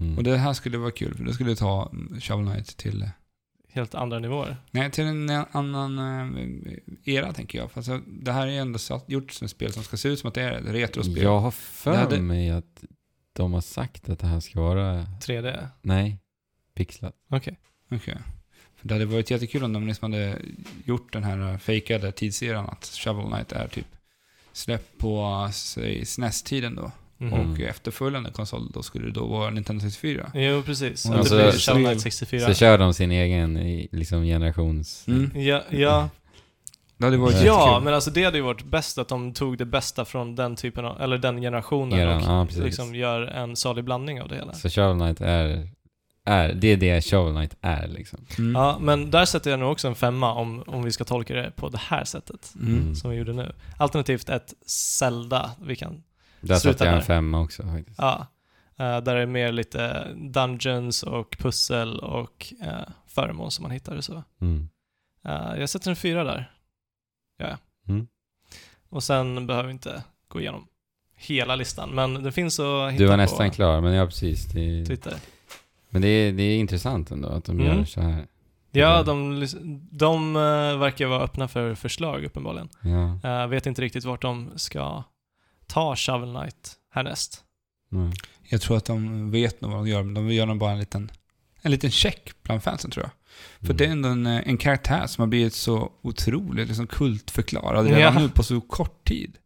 Mm. 0.00 0.16
Och 0.18 0.24
det 0.24 0.36
här 0.36 0.52
skulle 0.52 0.78
vara 0.78 0.90
kul, 0.90 1.14
för 1.16 1.24
det 1.24 1.34
skulle 1.34 1.56
ta 1.56 1.92
Shovel 2.20 2.46
Knight 2.46 2.76
till... 2.76 3.10
Helt 3.72 3.94
andra 3.94 4.18
nivåer. 4.18 4.56
Nej, 4.70 4.90
till 4.90 5.04
en 5.04 5.30
eh, 5.30 5.44
annan 5.52 5.98
eh, 5.98 6.72
era 7.04 7.32
tänker 7.32 7.58
jag. 7.58 7.70
För 7.70 7.78
alltså, 7.78 8.00
det 8.06 8.32
här 8.32 8.46
är 8.46 8.50
ju 8.50 8.58
ändå 8.58 8.78
satt, 8.78 9.04
gjort 9.10 9.32
som 9.32 9.44
ett 9.44 9.50
spel 9.50 9.72
som 9.72 9.82
ska 9.82 9.96
se 9.96 10.08
ut 10.08 10.18
som 10.18 10.28
att 10.28 10.34
det 10.34 10.42
är 10.42 10.52
ett 10.52 10.66
retrospel. 10.66 11.22
Jag 11.22 11.40
har 11.40 11.50
för 11.50 11.94
hade- 11.96 12.20
mig 12.20 12.50
att 12.50 12.84
de 13.32 13.52
har 13.52 13.60
sagt 13.60 14.08
att 14.08 14.18
det 14.18 14.26
här 14.26 14.40
ska 14.40 14.60
vara, 14.60 15.06
3D. 15.22 15.68
nej, 15.82 16.18
pixlat. 16.74 17.14
Okej. 17.28 17.58
Okej. 17.90 18.18
För 18.76 18.88
det 18.88 18.94
hade 18.94 19.04
varit 19.04 19.30
jättekul 19.30 19.64
om 19.64 19.72
de 19.72 19.86
liksom 19.86 20.12
hade 20.12 20.38
gjort 20.84 21.12
den 21.12 21.24
här 21.24 21.58
fejkade 21.58 22.12
tidseran 22.12 22.66
att 22.68 22.84
Shovel 22.84 23.26
Knight 23.32 23.52
är 23.52 23.68
typ 23.68 23.86
släppt 24.52 24.98
på 24.98 25.48
säg, 25.52 26.04
SNES-tiden 26.06 26.74
då. 26.74 26.92
Mm. 27.20 27.32
Och 27.52 27.60
efterföljande 27.60 28.30
konsol 28.30 28.70
då 28.74 28.82
skulle 28.82 29.06
det 29.06 29.12
då 29.12 29.26
vara 29.26 29.50
Nintendo 29.50 29.80
64. 29.82 30.30
Jo, 30.34 30.62
precis. 30.62 31.06
Att 31.06 31.16
alltså- 31.16 31.36
det 31.36 31.52
så 31.52 31.58
Shovel 31.72 31.82
det- 31.82 31.88
Knight 31.88 32.02
64. 32.02 32.46
Så 32.46 32.54
kör 32.54 32.78
de 32.78 32.94
sin 32.94 33.10
egen 33.10 33.54
liksom 33.92 34.24
generations... 34.24 35.04
Mm. 35.08 35.30
Ja, 35.34 35.62
ja, 35.70 36.08
Det 36.98 37.04
hade 37.04 37.16
varit 37.16 37.34
Ja, 37.34 37.40
jättekul. 37.40 37.84
men 37.84 37.94
alltså 37.94 38.10
det 38.10 38.24
hade 38.24 38.36
ju 38.36 38.42
varit 38.44 38.64
bäst 38.64 38.98
att 38.98 39.08
de 39.08 39.32
tog 39.32 39.58
det 39.58 39.64
bästa 39.64 40.04
från 40.04 40.36
den 40.36 40.56
typen 40.56 40.84
av, 40.84 41.00
eller 41.00 41.18
den 41.18 41.40
generationen 41.40 41.98
Eran, 41.98 42.16
och 42.16 42.52
ja, 42.56 42.62
liksom 42.64 42.94
gör 42.94 43.22
en 43.22 43.56
salig 43.56 43.84
blandning 43.84 44.22
av 44.22 44.28
det 44.28 44.34
hela. 44.34 44.52
Så 44.52 44.68
Shovel 44.68 44.98
Knight 44.98 45.20
är, 45.20 45.68
är, 46.24 46.52
det 46.54 46.68
är 46.68 46.76
det 46.76 47.04
Shovel 47.04 47.34
Knight 47.34 47.54
är 47.60 47.88
liksom. 47.88 48.18
Mm. 48.38 48.54
Ja, 48.54 48.78
men 48.80 49.10
där 49.10 49.24
sätter 49.24 49.50
jag 49.50 49.60
nog 49.60 49.72
också 49.72 49.88
en 49.88 49.94
femma 49.94 50.32
om, 50.34 50.62
om 50.66 50.82
vi 50.82 50.92
ska 50.92 51.04
tolka 51.04 51.34
det 51.34 51.50
på 51.56 51.68
det 51.68 51.80
här 51.80 52.04
sättet. 52.04 52.52
Mm. 52.60 52.94
Som 52.94 53.10
vi 53.10 53.16
gjorde 53.16 53.32
nu. 53.32 53.52
Alternativt 53.78 54.28
ett 54.28 54.54
Zelda 54.66 55.50
vi 55.62 55.76
kan 55.76 56.02
Där 56.40 56.54
satte 56.54 56.84
jag 56.84 56.94
en 56.94 57.02
femma 57.02 57.40
också 57.40 57.62
faktiskt. 57.62 57.98
Ja, 57.98 58.26
eh, 58.78 59.00
där 59.00 59.16
är 59.16 59.26
mer 59.26 59.52
lite 59.52 60.06
dungeons 60.16 61.02
och 61.02 61.36
pussel 61.38 61.98
och 61.98 62.52
uh, 62.62 62.82
föremål 63.06 63.50
som 63.50 63.62
man 63.62 63.70
hittar 63.70 63.96
och 63.96 64.04
så. 64.04 64.22
Mm. 64.40 64.68
Eh, 65.24 65.54
jag 65.60 65.68
sätter 65.70 65.90
en 65.90 65.96
fyra 65.96 66.24
där. 66.24 66.50
Ja. 67.38 67.58
Mm. 67.88 68.06
Och 68.88 69.02
sen 69.02 69.46
behöver 69.46 69.66
vi 69.66 69.72
inte 69.72 70.02
gå 70.28 70.40
igenom 70.40 70.66
hela 71.16 71.56
listan, 71.56 71.90
men 71.90 72.22
det 72.22 72.32
finns 72.32 72.60
att 72.60 72.92
hitta 72.92 73.02
Du 73.02 73.08
var 73.08 73.16
nästan 73.16 73.50
klar, 73.50 73.80
men 73.80 73.92
ja 73.92 74.06
precis. 74.06 74.44
Det, 74.44 74.86
Twitter. 74.86 75.14
men 75.90 76.02
det 76.02 76.08
är, 76.08 76.32
det 76.32 76.42
är 76.42 76.58
intressant 76.58 77.10
ändå 77.10 77.28
att 77.28 77.44
de 77.44 77.60
Mm. 77.60 77.78
gör 77.78 77.84
så 77.84 78.00
här. 78.00 78.26
Ja, 78.72 79.02
de, 79.02 79.46
de 79.90 80.36
eh, 80.36 80.40
verkar 80.78 81.06
vara 81.06 81.22
öppna 81.22 81.48
för 81.48 81.74
förslag 81.74 82.24
uppenbarligen. 82.24 82.68
Ja. 82.82 83.42
Uh, 83.42 83.46
vet 83.46 83.66
inte 83.66 83.82
riktigt 83.82 84.04
vart 84.04 84.22
de 84.22 84.50
ska 84.56 85.02
ta 85.70 85.96
Shovel 85.96 86.34
Knight 86.34 86.72
härnäst. 86.94 87.44
Mm. 87.92 88.12
Jag 88.48 88.60
tror 88.60 88.76
att 88.76 88.84
de 88.84 89.30
vet 89.30 89.60
nog 89.60 89.70
vad 89.70 89.80
de 89.80 89.88
gör, 89.88 90.02
men 90.02 90.14
de 90.14 90.30
göra 90.32 90.46
nog 90.46 90.58
bara 90.58 90.72
en 90.72 90.78
liten, 90.78 91.10
en 91.62 91.70
liten 91.70 91.90
check 91.90 92.30
bland 92.42 92.62
fansen 92.62 92.90
tror 92.90 93.04
jag. 93.04 93.12
För 93.60 93.66
Mm. 93.66 93.76
det 93.76 93.84
är 93.86 93.90
ändå 93.90 94.08
en, 94.08 94.26
eh, 94.26 94.48
en 94.48 94.56
karaktär 94.56 95.06
som 95.06 95.22
har 95.22 95.26
blivit 95.26 95.54
så 95.54 95.92
otroligt 96.02 96.68
liksom, 96.68 96.86
kultförklarad 96.86 97.86
redan 97.86 98.00
Ja. 98.14 98.20
nu 98.20 98.28
på 98.28 98.42
så 98.42 98.60
kort 98.60 99.04
tid. 99.08 99.36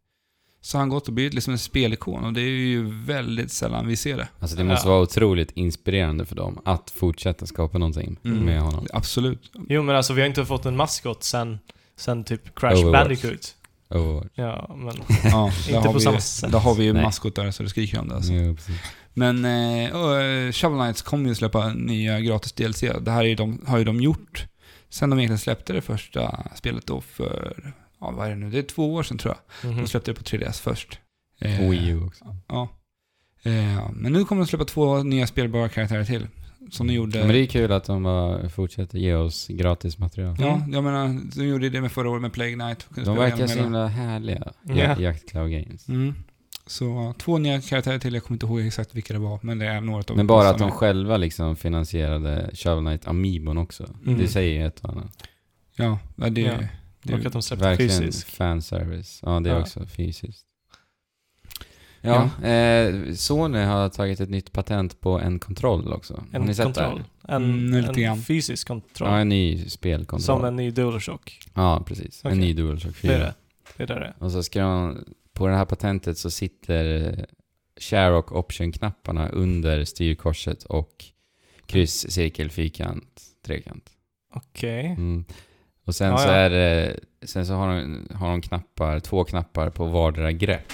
Så 0.61 0.77
har 0.77 0.79
han 0.79 0.89
gått 0.89 1.07
och 1.07 1.13
blivit 1.13 1.33
liksom 1.33 1.53
en 1.53 1.59
spelikon 1.59 2.23
och 2.23 2.33
det 2.33 2.41
är 2.41 2.45
ju 2.49 2.89
väldigt 3.05 3.51
sällan 3.51 3.87
vi 3.87 3.95
ser 3.95 4.17
det. 4.17 4.27
Alltså 4.39 4.57
det 4.57 4.63
måste 4.63 4.87
Ja. 4.87 4.91
vara 4.93 5.03
otroligt 5.03 5.51
inspirerande 5.51 6.25
för 6.25 6.35
dem 6.35 6.59
att 6.65 6.89
fortsätta 6.91 7.45
skapa 7.45 7.77
någonting 7.77 8.17
Mm. 8.23 8.37
med 8.45 8.61
honom. 8.61 8.87
Absolut. 8.93 9.51
Jo, 9.69 9.83
men 9.83 9.95
alltså 9.95 10.13
vi 10.13 10.21
har 10.21 10.27
inte 10.27 10.45
fått 10.45 10.65
en 10.65 10.75
maskot 10.75 11.23
sen, 11.23 11.59
sen 11.95 12.23
typ 12.23 12.55
Crash 12.59 12.73
Overwatch. 12.75 13.01
Bandicoot. 13.21 13.55
Overwatch. 13.89 14.27
Ja, 14.35 14.75
men 14.77 14.87
Ja, 15.31 15.47
Inte 15.47 15.71
där 15.71 15.79
har 15.79 15.83
på 15.83 15.93
vi, 15.93 15.99
samma 15.99 16.19
sätt. 16.19 16.51
Där 16.51 16.59
har 16.59 16.75
vi 16.75 16.83
ju 16.83 16.93
Nej. 16.93 17.01
maskotar 17.03 17.51
så 17.51 17.63
det 17.63 17.69
skriker 17.69 17.99
om 17.99 18.07
det. 18.09 18.15
Alltså. 18.15 18.31
Precis. 18.31 18.75
Men 19.13 19.45
eh, 19.45 19.95
och, 19.95 20.21
eh, 20.21 20.51
Shovel 20.51 20.79
Knights 20.79 21.01
kommer 21.01 21.29
ju 21.29 21.35
släppa 21.35 21.73
nya 21.73 22.19
gratis 22.19 22.53
DLC. 22.53 22.81
Det 23.01 23.11
här 23.11 23.19
är 23.23 23.27
ju 23.27 23.35
de, 23.35 23.61
har 23.67 23.77
ju 23.77 23.83
de 23.83 24.01
gjort 24.01 24.45
sen 24.89 25.09
de 25.09 25.19
egentligen 25.19 25.39
släppte 25.39 25.73
det 25.73 25.81
första 25.81 26.43
spelet 26.55 26.87
då 26.87 27.01
för, 27.01 27.73
ja 27.99 28.11
vad 28.11 28.25
är 28.25 28.29
det 28.29 28.35
nu, 28.35 28.49
det 28.51 28.57
är 28.57 28.63
två 28.63 28.93
år 28.93 29.03
sedan 29.03 29.17
tror 29.17 29.35
jag. 29.61 29.69
mhm. 29.71 29.81
De 29.81 29.87
släppte 29.87 30.11
det 30.11 30.15
på 30.15 30.23
3DS 30.23 30.61
först. 30.61 30.99
Eh, 31.41 31.69
Wii 31.69 31.87
U 31.89 32.03
också. 32.05 32.25
Ja. 32.47 32.69
Eh, 33.43 33.89
men 33.93 34.13
nu 34.13 34.25
kommer 34.25 34.41
de 34.41 34.47
släppa 34.47 34.65
två 34.65 35.03
nya 35.03 35.27
spelbara 35.27 35.69
karaktärer 35.69 36.05
till. 36.05 36.27
Som 36.71 36.87
de 36.87 36.93
gjorde... 36.93 37.17
Ja, 37.19 37.25
men 37.25 37.33
det 37.35 37.41
är 37.41 37.45
kul 37.45 37.71
att 37.71 37.83
de 37.83 38.03
bara 38.03 38.49
fortsätter 38.49 38.97
ge 38.99 39.15
oss 39.15 39.47
gratis 39.47 39.97
material. 39.97 40.35
Ja, 40.39 40.61
jag 40.71 40.83
menar, 40.83 41.21
de 41.35 41.43
gjorde 41.47 41.69
det 41.69 41.81
med 41.81 41.91
förra 41.91 42.09
året 42.09 42.21
med 42.21 42.33
Plague. 42.33 42.75
Kunde 42.93 43.09
De 43.09 43.17
verkar 43.17 43.47
så 43.47 43.59
himla 43.59 43.87
härliga, 43.87 44.53
Ja. 44.63 44.75
ja. 44.75 44.99
Jakt 44.99 45.29
Cloud 45.29 45.51
Games. 45.51 45.87
Mm. 45.89 46.13
Så 46.67 47.13
två 47.17 47.37
nya 47.37 47.61
karaktärer 47.61 47.99
till, 47.99 48.13
jag 48.13 48.23
kommer 48.23 48.35
inte 48.35 48.45
ihåg 48.45 48.61
exakt 48.61 48.95
vilka 48.95 49.13
det 49.13 49.19
var, 49.19 49.39
men 49.41 49.59
det 49.59 49.65
är 49.65 49.81
några 49.81 50.03
av 50.09 50.17
Men 50.17 50.27
bara 50.27 50.49
att 50.49 50.57
de 50.57 50.67
är- 50.67 50.71
själva 50.71 51.17
liksom 51.17 51.55
finansierade 51.55 52.49
Shovel 52.53 52.83
Knight 52.85 53.07
Amiibon 53.07 53.57
också. 53.57 53.89
Mm. 54.05 54.17
Det 54.19 54.27
säger 54.27 54.53
ju 54.61 54.67
ett 54.67 54.79
och 54.79 54.89
annat. 54.89 55.23
Ja, 55.75 55.99
det... 56.15 56.41
Ja. 56.41 56.57
det 57.03 57.13
Och 57.13 57.25
att 57.25 57.33
de 57.33 57.41
släppte 57.41 57.65
Verkligen 57.65 58.11
fanservice. 58.11 59.19
Ja, 59.25 59.39
det 59.39 59.49
är 59.49 59.53
Ja. 59.53 59.61
också 59.61 59.85
fysiskt. 59.85 60.45
Ja, 62.05 62.47
Eh, 62.49 63.13
Sony 63.13 63.59
har 63.59 63.89
tagit 63.89 64.19
ett 64.19 64.29
nytt 64.29 64.51
patent 64.51 65.01
på 65.01 65.19
en 65.19 65.39
kontroll 65.39 65.93
också. 65.93 66.13
har 66.13 66.39
En 66.39 66.45
ni 66.45 66.53
sett 66.55 66.65
kontroll. 66.65 67.03
En, 67.27 67.43
Mm, 67.69 67.95
en 67.97 68.17
fysisk 68.21 68.67
kontroll. 68.67 69.09
Ja, 69.09 69.17
en 69.19 69.29
ny 69.29 69.69
spelkontroll. 69.69 70.21
som 70.21 70.45
en 70.45 70.55
ny 70.55 70.71
DualShock. 70.71 71.39
Ja, 71.53 71.83
precis. 71.87 72.21
Okej. 72.23 72.31
En 72.31 72.39
ny 72.39 72.53
DualShock 72.53 72.95
4. 72.95 73.11
Det 73.11 73.17
är 73.17 73.19
det. 73.19 73.33
Det 73.85 73.93
är 73.93 73.99
det. 73.99 74.13
Och 74.19 74.31
så 74.31 74.43
ska 74.43 74.61
de, 74.61 74.97
på 75.33 75.47
det 75.47 75.55
här 75.55 75.65
patentet 75.65 76.17
så 76.17 76.31
sitter 76.31 77.25
share 77.81 78.13
och 78.15 78.31
option-knapparna 78.39 79.29
under 79.29 79.85
styrkorset 79.85 80.63
och 80.63 81.05
kryss, 81.65 82.11
cirkel, 82.11 82.49
fyrkant, 82.49 83.21
trekant. 83.45 83.89
Okej. 84.33 84.85
Mm. 84.85 85.25
Och 85.85 85.95
sen 85.95 86.11
Ja, 86.11 86.17
så 86.17 86.27
ja. 86.27 86.33
är 86.33 86.49
det, 86.49 86.99
sen 87.25 87.45
så 87.45 87.53
har 87.53 87.67
de, 87.75 88.07
har 88.13 88.27
de 88.29 88.41
knappar, 88.41 88.99
två 88.99 89.23
knappar 89.23 89.69
på 89.69 89.85
vardera 89.85 90.31
grepp. 90.31 90.73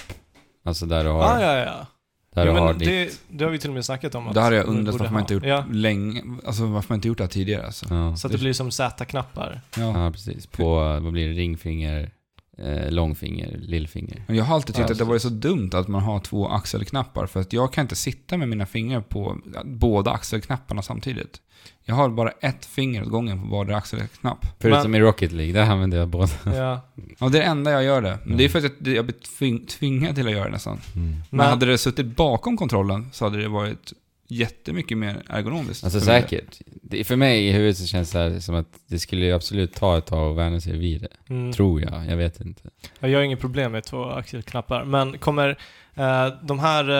Alltså 0.62 0.86
där 0.86 1.04
du 1.04 1.10
har, 1.10 1.22
Ah, 1.22 1.40
ja, 1.40 1.56
ja. 1.56 1.86
där 2.34 2.46
Jo, 2.46 2.52
du 2.52 2.58
har 2.60 2.74
ditt... 2.74 2.88
det, 2.88 3.20
det 3.28 3.44
har 3.44 3.50
vi 3.50 3.58
till 3.58 3.70
och 3.70 3.74
med 3.74 3.84
snackat 3.84 4.14
om. 4.14 4.28
att 4.28 4.34
Det 4.34 4.40
hade 4.40 4.56
jag 4.56 4.66
undrat 4.66 4.94
varför 4.98 5.12
man 5.12 5.20
inte 5.22 5.34
gjort 5.34 5.44
Ja, 5.44 5.64
länge, 5.72 6.22
alltså 6.46 6.66
varför 6.66 6.88
man 6.88 6.96
inte 6.96 7.08
gjort 7.08 7.18
det 7.18 7.24
här 7.24 7.28
tidigare 7.30 7.66
alltså. 7.66 7.86
Ja. 7.94 8.16
så 8.16 8.26
att 8.26 8.32
det 8.32 8.38
blir 8.38 8.52
som 8.52 8.70
Z-knappar. 8.70 9.60
Ja. 9.76 10.04
ja, 10.04 10.10
precis. 10.10 10.46
På, 10.46 10.74
vad 10.78 11.12
blir 11.12 11.28
det, 11.28 11.34
ringfinger, 11.34 12.10
eh, 12.58 12.90
långfinger, 12.90 13.56
lillfinger. 13.58 14.22
Men 14.26 14.36
Jag 14.36 14.44
har 14.44 14.54
alltid 14.54 14.74
tyckt 14.74 14.88
Ja, 14.88 14.92
att 14.92 14.98
det 14.98 15.04
varit 15.04 15.22
så 15.22 15.28
dumt 15.28 15.70
att 15.72 15.88
man 15.88 16.02
har 16.02 16.20
två 16.20 16.48
axelknappar 16.48 17.26
för 17.26 17.40
att 17.40 17.52
jag 17.52 17.72
kan 17.72 17.82
inte 17.84 17.96
sitta 17.96 18.36
med 18.36 18.48
mina 18.48 18.66
fingrar 18.66 19.00
på 19.00 19.38
båda 19.64 20.10
axelknapparna 20.10 20.82
samtidigt. 20.82 21.40
Jag 21.84 21.94
har 21.94 22.08
bara 22.08 22.30
ett 22.30 22.64
finger 22.66 23.02
åt 23.02 23.08
gången 23.08 23.40
på 23.42 23.46
vardera 23.56 23.76
axelknapp. 23.76 24.46
Förutom 24.60 24.94
i 24.94 25.00
Rocket 25.00 25.32
League, 25.32 25.52
där 25.52 25.70
använder 25.70 25.98
jag 25.98 26.08
båda. 26.08 26.28
Ja. 26.44 26.80
Ja, 27.18 27.28
det 27.28 27.38
är 27.38 27.42
det 27.42 27.42
enda 27.42 27.70
jag 27.70 27.84
gör 27.84 28.02
det. 28.02 28.18
Men 28.24 28.36
det 28.36 28.44
är 28.44 28.48
Mm. 28.48 28.62
för 28.62 28.68
att 28.68 28.86
jag 28.86 28.96
jag 28.96 29.04
blir 29.04 29.16
tving, 29.38 29.66
tvingad 29.66 30.14
till 30.14 30.26
att 30.26 30.32
göra 30.32 30.44
det 30.44 30.50
nästan. 30.50 30.80
Mm. 30.96 31.10
Men, 31.10 31.22
Men- 31.30 31.46
hade 31.46 31.66
det 31.66 31.78
suttit 31.78 32.06
bakom 32.16 32.56
kontrollen 32.56 33.08
så 33.12 33.24
hade 33.24 33.42
det 33.42 33.48
varit 33.48 33.92
jättemycket 34.28 34.98
mer 34.98 35.22
ergonomiskt. 35.28 35.84
Alltså 35.84 36.00
för 36.00 36.06
mig. 36.06 36.22
säkert. 36.22 36.58
Det, 36.82 37.04
för 37.04 37.16
mig 37.16 37.46
i 37.48 37.52
huvudet 37.52 37.76
så 37.78 37.86
känns 37.86 38.10
det 38.10 38.18
här 38.18 38.38
som 38.40 38.54
att 38.54 38.66
det 38.86 38.98
skulle 38.98 39.26
ju 39.26 39.32
absolut 39.32 39.74
ta 39.74 39.98
ett 39.98 40.06
tag 40.06 40.30
att 40.30 40.36
vänja 40.38 40.60
sig 40.60 40.78
vid 40.78 41.00
det. 41.00 41.34
Mm. 41.34 41.52
Tror 41.52 41.80
jag, 41.82 42.06
jag 42.06 42.16
vet 42.16 42.40
inte. 42.40 42.62
Ja, 43.00 43.08
Jag 43.08 43.18
har 43.18 43.24
inget 43.24 43.40
problem 43.40 43.72
med 43.72 43.84
två 43.84 44.04
axelknappar, 44.04 44.84
men 44.84 45.18
kommer 45.18 45.58
eh, 45.94 46.26
de 46.42 46.58
här 46.58 46.90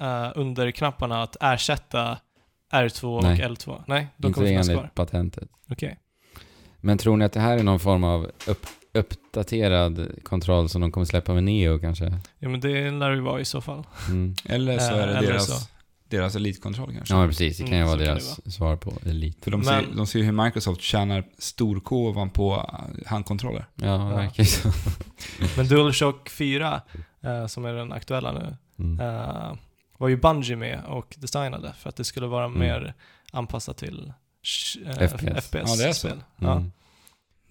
eh, 0.00 0.32
underknapparna 0.34 1.22
att 1.22 1.36
ersätta 1.40 2.18
R2 2.72 3.22
Nej. 3.22 3.44
och 3.44 3.50
L2? 3.50 3.82
Nej, 3.86 4.06
de 4.16 4.26
inte 4.26 4.34
kommer 4.34 4.48
finnas 4.48 4.68
kvar. 4.68 4.90
patentet. 4.94 5.48
Okej. 5.70 5.98
Men 6.80 6.98
tror 6.98 7.16
ni 7.16 7.24
att 7.24 7.32
det 7.32 7.40
här 7.40 7.58
är 7.58 7.62
någon 7.62 7.80
form 7.80 8.04
av 8.04 8.30
upp, 8.46 8.66
uppdaterad 8.94 10.08
kontroll 10.24 10.68
som 10.68 10.80
de 10.80 10.92
kommer 10.92 11.04
släppa 11.04 11.34
med 11.34 11.44
Neo 11.44 11.78
kanske? 11.78 12.18
Ja, 12.38 12.48
men 12.48 12.60
det 12.60 12.90
lär 12.90 13.10
ju 13.10 13.20
vara 13.20 13.40
i 13.40 13.44
så 13.44 13.60
fall. 13.60 13.86
Mm. 14.08 14.34
Eller 14.44 14.78
så 14.78 14.94
Eh, 14.94 15.02
är 15.02 15.06
det 15.06 15.12
eller 15.16 15.28
deras, 15.28 15.46
så. 15.62 15.68
deras 16.08 16.36
elitkontroll 16.36 16.94
kanske. 16.96 17.14
Ja 17.14 17.26
precis, 17.26 17.56
det 17.58 17.62
kan 17.64 17.72
ju 17.72 17.76
Mm, 17.76 17.88
vara 17.88 17.98
deras 17.98 18.54
svar 18.54 18.76
på 18.76 18.92
Elite. 19.06 19.38
För 19.44 19.50
de, 19.50 19.56
Men- 19.56 19.64
ser, 19.66 19.96
de 19.96 20.06
ser 20.06 20.22
hur 20.22 20.32
Microsoft 20.44 20.80
tjänar 20.80 21.24
storkovan 21.38 22.30
på 22.30 22.54
eh, 22.56 23.06
handkontroller. 23.08 23.66
Ja, 23.74 24.12
Ja. 24.22 24.30
ju 24.34 24.44
så. 24.44 24.68
Men 25.56 25.68
DualShock 25.68 26.28
4, 26.30 26.80
eh, 27.22 27.46
som 27.46 27.64
är 27.64 27.72
den 27.72 27.92
aktuella 27.92 28.32
nu, 28.32 28.56
Mm. 28.78 29.00
eh, 29.00 29.52
var 29.98 30.08
ju 30.08 30.16
Bungie 30.16 30.56
med 30.56 30.84
och 30.84 31.14
designade 31.18 31.72
för 31.78 31.88
att 31.88 31.96
det 31.96 32.04
skulle 32.04 32.26
vara 32.26 32.44
Mm. 32.44 32.58
mer 32.58 32.94
anpassat 33.32 33.76
till 33.76 34.12
eh, 34.86 35.08
FPS. 35.08 35.46
FPS. 35.46 35.52
Ja, 35.52 35.76
det 35.76 35.84
är 35.88 35.92
så. 35.92 36.08
Ja. 36.36 36.52
Mm. 36.52 36.72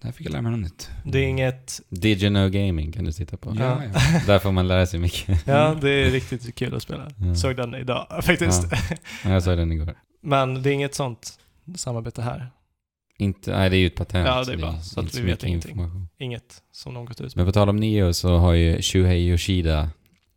Där 0.02 0.12
fick 0.12 0.26
jag 0.26 0.32
lära 0.32 0.42
mig 0.42 0.52
något 0.52 0.60
nytt. 0.60 0.90
Det 1.04 1.18
är 1.18 1.26
inget... 1.28 1.80
Digino 1.88 2.48
Gaming 2.48 2.92
kan 2.92 3.04
du 3.04 3.12
titta 3.12 3.36
på. 3.36 3.54
Ja, 3.58 3.82
Ja. 3.84 4.20
Där 4.26 4.38
får 4.38 4.52
man 4.52 4.68
lära 4.68 4.86
sig 4.86 5.00
mycket. 5.00 5.42
Ja, 5.46 5.74
det 5.80 5.90
är 5.90 6.10
riktigt 6.10 6.54
kul 6.54 6.74
att 6.74 6.82
spela. 6.82 7.10
Ja. 7.18 7.34
Såg 7.34 7.56
den 7.56 7.74
idag 7.74 8.06
faktiskt. 8.22 8.62
Ja, 9.24 9.30
jag 9.30 9.42
såg 9.42 9.58
den 9.58 9.72
igår. 9.72 9.94
Men 10.22 10.62
det 10.62 10.70
är 10.70 10.74
inget 10.74 10.94
sånt 10.94 11.38
samarbete 11.76 12.22
här. 12.22 12.50
Inte, 13.18 13.50
nej 13.56 13.70
det 13.70 13.76
är 13.76 13.78
ju 13.78 13.86
ett 13.86 13.94
patent. 13.96 14.26
Ja, 14.26 14.44
det 14.44 14.52
är 14.52 14.56
bara 14.56 14.80
så 14.80 15.00
att 15.00 15.06
inte 15.06 15.20
vi 15.20 15.26
vet 15.26 15.44
ingenting. 15.44 15.80
Inget 16.18 16.62
som 16.72 16.94
någon 16.94 17.04
gått 17.04 17.20
ut 17.20 17.36
Men 17.36 17.44
med. 17.44 17.54
på 17.54 17.58
tal 17.58 17.68
om 17.68 17.76
Neo 17.76 18.12
så 18.12 18.36
har 18.38 18.52
ju 18.52 18.82
Shuhei 18.82 19.28
Yoshida, 19.28 19.90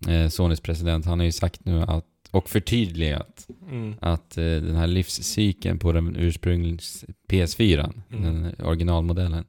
eh, 0.07 0.27
Sonys 0.27 0.59
president, 0.59 1.05
han 1.05 1.19
har 1.19 1.25
ju 1.25 1.31
sagt 1.31 1.65
nu 1.65 1.81
att, 1.81 2.05
och 2.31 2.49
förtydligat 2.49 3.47
Mm. 3.71 3.95
att 4.01 4.37
eh, 4.37 4.43
den 4.43 4.75
här 4.75 4.87
livscykeln 4.87 5.79
på 5.79 5.91
den 5.91 6.15
ursprungliga 6.19 6.77
PS4, 7.29 7.93
Mm. 8.11 8.23
den 8.23 8.55
originalmodellen, 8.65 9.45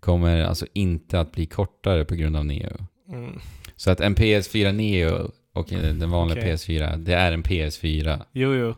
kommer 0.00 0.42
alltså 0.44 0.66
inte 0.72 1.20
att 1.20 1.32
bli 1.32 1.46
kortare 1.46 2.04
på 2.04 2.14
grund 2.14 2.36
av 2.36 2.44
Neo. 2.46 2.86
Mm. 3.08 3.38
Så 3.76 3.90
att 3.90 4.00
en 4.00 4.14
PS4 4.14 4.72
Neo 4.72 5.30
och 5.54 5.72
eh, 5.72 5.94
den 5.94 6.10
vanliga 6.10 6.38
Okej. 6.38 6.52
PS4, 6.54 6.96
det 6.96 7.14
är 7.14 7.32
en 7.32 7.42
PS4. 7.42 8.20
Jo, 8.32 8.54
jo. 8.54 8.74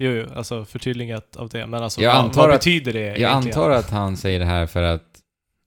Jo, 0.00 0.10
jo, 0.10 0.26
alltså 0.34 0.64
förtydligat 0.64 1.36
av 1.36 1.48
det. 1.48 1.66
Men 1.66 1.82
alltså, 1.82 2.00
Jag 2.00 2.14
vad, 2.14 2.24
antar 2.24 2.40
vad 2.42 2.50
att- 2.50 2.60
betyder 2.60 2.92
det 2.92 3.00
Jag 3.00 3.18
egentligen? 3.18 3.58
antar 3.58 3.70
att 3.70 3.90
han 3.90 4.16
säger 4.16 4.38
det 4.38 4.44
här 4.44 4.66
för 4.66 4.82
att 4.82 5.07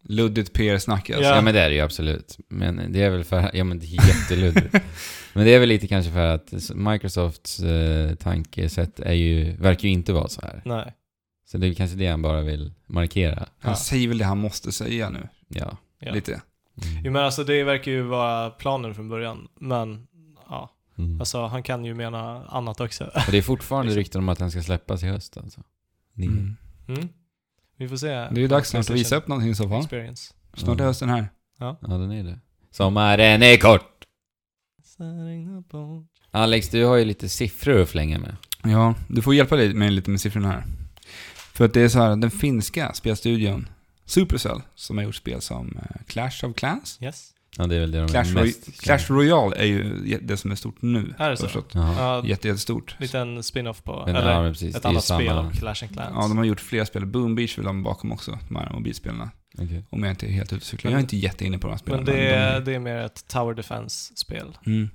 Luddigt 0.04 0.54
PR-snack 0.54 1.10
alltså. 1.10 1.24
Ja. 1.30 1.36
Ja. 1.36 1.41
men 1.41 1.54
det 1.54 1.60
är 1.62 1.70
det 1.70 1.76
ju 1.76 1.82
absolut. 1.82 2.38
Men 2.47 2.91
det 2.93 3.04
är 3.04 3.10
väl 3.10 3.24
för, 3.24 3.52
ja 3.54 3.64
men 3.64 3.80
det 3.80 3.86
är 3.86 4.08
jätteluddigt. 4.08 4.74
men 5.34 5.45
det 5.45 5.54
är 5.54 5.60
väl 5.60 5.70
lite 5.70 5.88
kanske 5.88 6.12
för 6.12 6.28
att 6.28 6.54
Microsofts 6.76 7.60
eh, 7.60 8.16
tankesätt 8.16 8.99
är 8.99 9.14
ju, 9.14 9.56
verkar 9.58 9.84
ju 9.88 9.93
inte 9.93 10.14
vara 10.14 10.28
så 10.28 10.41
här. 10.41 10.62
Nej. 10.66 10.93
Så 11.45 11.58
det 11.58 11.68
är 11.68 11.74
kanske 11.74 11.97
det 11.97 12.08
han 12.08 12.22
bara 12.22 12.41
vill 12.41 12.74
markera. 12.88 13.47
Han 13.60 13.72
Ja. 13.72 13.76
säger 13.76 14.08
väl 14.08 14.18
det 14.18 14.26
han 14.26 14.38
måste 14.38 14.72
säga 14.72 15.10
nu. 15.10 15.28
Ja. 15.47 15.78
Ja. 15.99 16.12
Lite. 16.12 16.32
Mm. 16.32 17.04
Jo, 17.06 17.12
men 17.12 17.24
alltså 17.24 17.43
det 17.43 17.64
verkar 17.64 17.91
ju 17.91 18.02
vara 18.02 18.49
planen 18.49 18.95
från 18.95 19.10
början. 19.10 19.47
Men, 19.60 20.08
ja. 20.49 20.70
Mm. 20.97 21.20
Alltså 21.20 21.45
han 21.45 21.64
kan 21.64 21.86
ju 21.86 21.93
mena 21.93 22.45
annat 22.45 22.80
också. 22.82 23.04
Och 23.04 23.32
det 23.32 23.38
är 23.38 23.41
fortfarande 23.41 23.93
rykten 23.95 24.22
om 24.22 24.30
att 24.30 24.39
den 24.39 24.52
ska 24.52 24.62
släppas 24.64 25.04
i 25.04 25.08
höst 25.08 25.38
alltså. 25.38 25.62
Mm. 26.18 26.58
Mm. 26.88 27.10
Vi 27.82 27.88
får 27.88 27.98
se. 27.98 28.08
Det 28.08 28.14
är 28.14 28.40
ju 28.40 28.48
dags 28.48 28.70
snart 28.70 28.90
att 28.90 28.96
visa 28.96 29.16
upp 29.16 29.28
någonting 29.28 29.52
i 29.52 29.56
så 29.56 29.70
fall. 29.70 29.82
Experience. 29.82 30.34
Snart 30.54 30.80
är 30.80 30.84
hösten 30.84 31.10
här. 31.10 31.30
Ja, 31.60 31.78
den 31.82 32.12
är 32.12 32.24
det. 32.24 32.40
Sommaren 32.72 33.44
är 33.44 33.58
kort! 33.58 34.06
Alex, 36.32 36.70
du 36.70 36.86
har 36.86 36.96
ju 36.96 37.06
lite 37.06 37.30
siffror 37.30 37.82
att 37.82 37.90
flänga 37.90 38.20
med. 38.20 38.36
Ja, 38.64 38.96
du 39.08 39.22
får 39.22 39.36
hjälpa 39.36 39.56
med 39.56 39.94
lite 39.94 40.10
med 40.10 40.22
siffrorna 40.22 40.52
här. 40.52 40.64
För 41.54 41.66
att 41.66 41.74
det 41.74 41.82
är 41.82 41.90
så 41.90 42.00
här, 42.00 42.16
den 42.16 42.32
finska 42.32 42.94
spelstudion 42.94 43.68
Supercell, 44.06 44.62
som 44.76 44.98
har 44.98 45.06
gjort 45.06 45.16
spel 45.16 45.42
som 45.42 45.78
eh, 45.78 46.02
Clash 46.08 46.46
of 46.46 46.56
Clans. 46.56 46.98
Yes. 47.02 47.31
Ja, 47.58 47.68
det 47.68 47.76
är 47.76 47.80
väl 47.80 47.91
det 47.91 47.99
de 47.99 48.08
Clash, 48.08 48.20
är 48.20 48.36
Roy- 48.36 48.43
mest 48.46 48.82
Clash 48.82 49.05
Royale 49.09 49.55
är 49.55 49.66
ju 49.66 49.97
det 50.21 50.38
som 50.38 50.51
är 50.51 50.55
stort 50.55 50.82
nu. 50.82 51.13
Är 51.17 51.30
det 51.30 51.38
så? 51.38 51.43
förstått. 51.43 51.70
Jaha. 51.74 51.96
Ja, 51.97 52.28
Jätte, 52.28 52.47
jättestort. 52.47 52.96
liten 53.00 53.43
spin-off 53.43 53.84
på, 53.84 54.04
Men, 54.05 54.16
eller 54.16 54.32
ja, 54.43 54.50
precis. 54.51 54.76
ett 54.76 54.86
annat 54.86 55.04
spel 55.04 55.28
samma- 55.28 55.39
av 55.39 55.51
Clash 55.51 55.84
and 55.84 55.93
Clans. 55.93 56.12
Ja, 56.16 56.21
de 56.28 56.38
har 56.38 56.46
gjort 56.46 56.59
flera 56.59 56.86
spel. 56.86 57.05
Boom 57.05 57.36
Beach 57.36 57.58
vill 57.58 57.66
de 57.66 57.84
bakom 57.84 58.12
också, 58.12 58.39
de 58.47 58.55
här 58.55 58.70
mobilspelarna. 58.74 59.30
Okej. 59.58 59.86
Om 59.89 60.04
jag 60.04 60.12
inte 60.12 60.26
är 60.28 60.32
helt 60.32 60.54
ute 60.54 60.78
Jag 60.84 60.93
är 60.93 61.00
inte 61.00 61.17
jätteinne 61.17 61.58
på 61.59 61.67
de 61.67 61.71
här 61.71 61.78
spelen. 61.78 61.97
men 62.04 62.05
det 62.05 62.21
de 62.21 62.28
är, 62.28 62.59
det 62.59 62.76
är 62.76 62.80
mer 62.80 62.97
ett 62.97 63.28
Tower 63.28 63.54
Defense-spel. 63.54 64.58
Mm. 64.66 64.89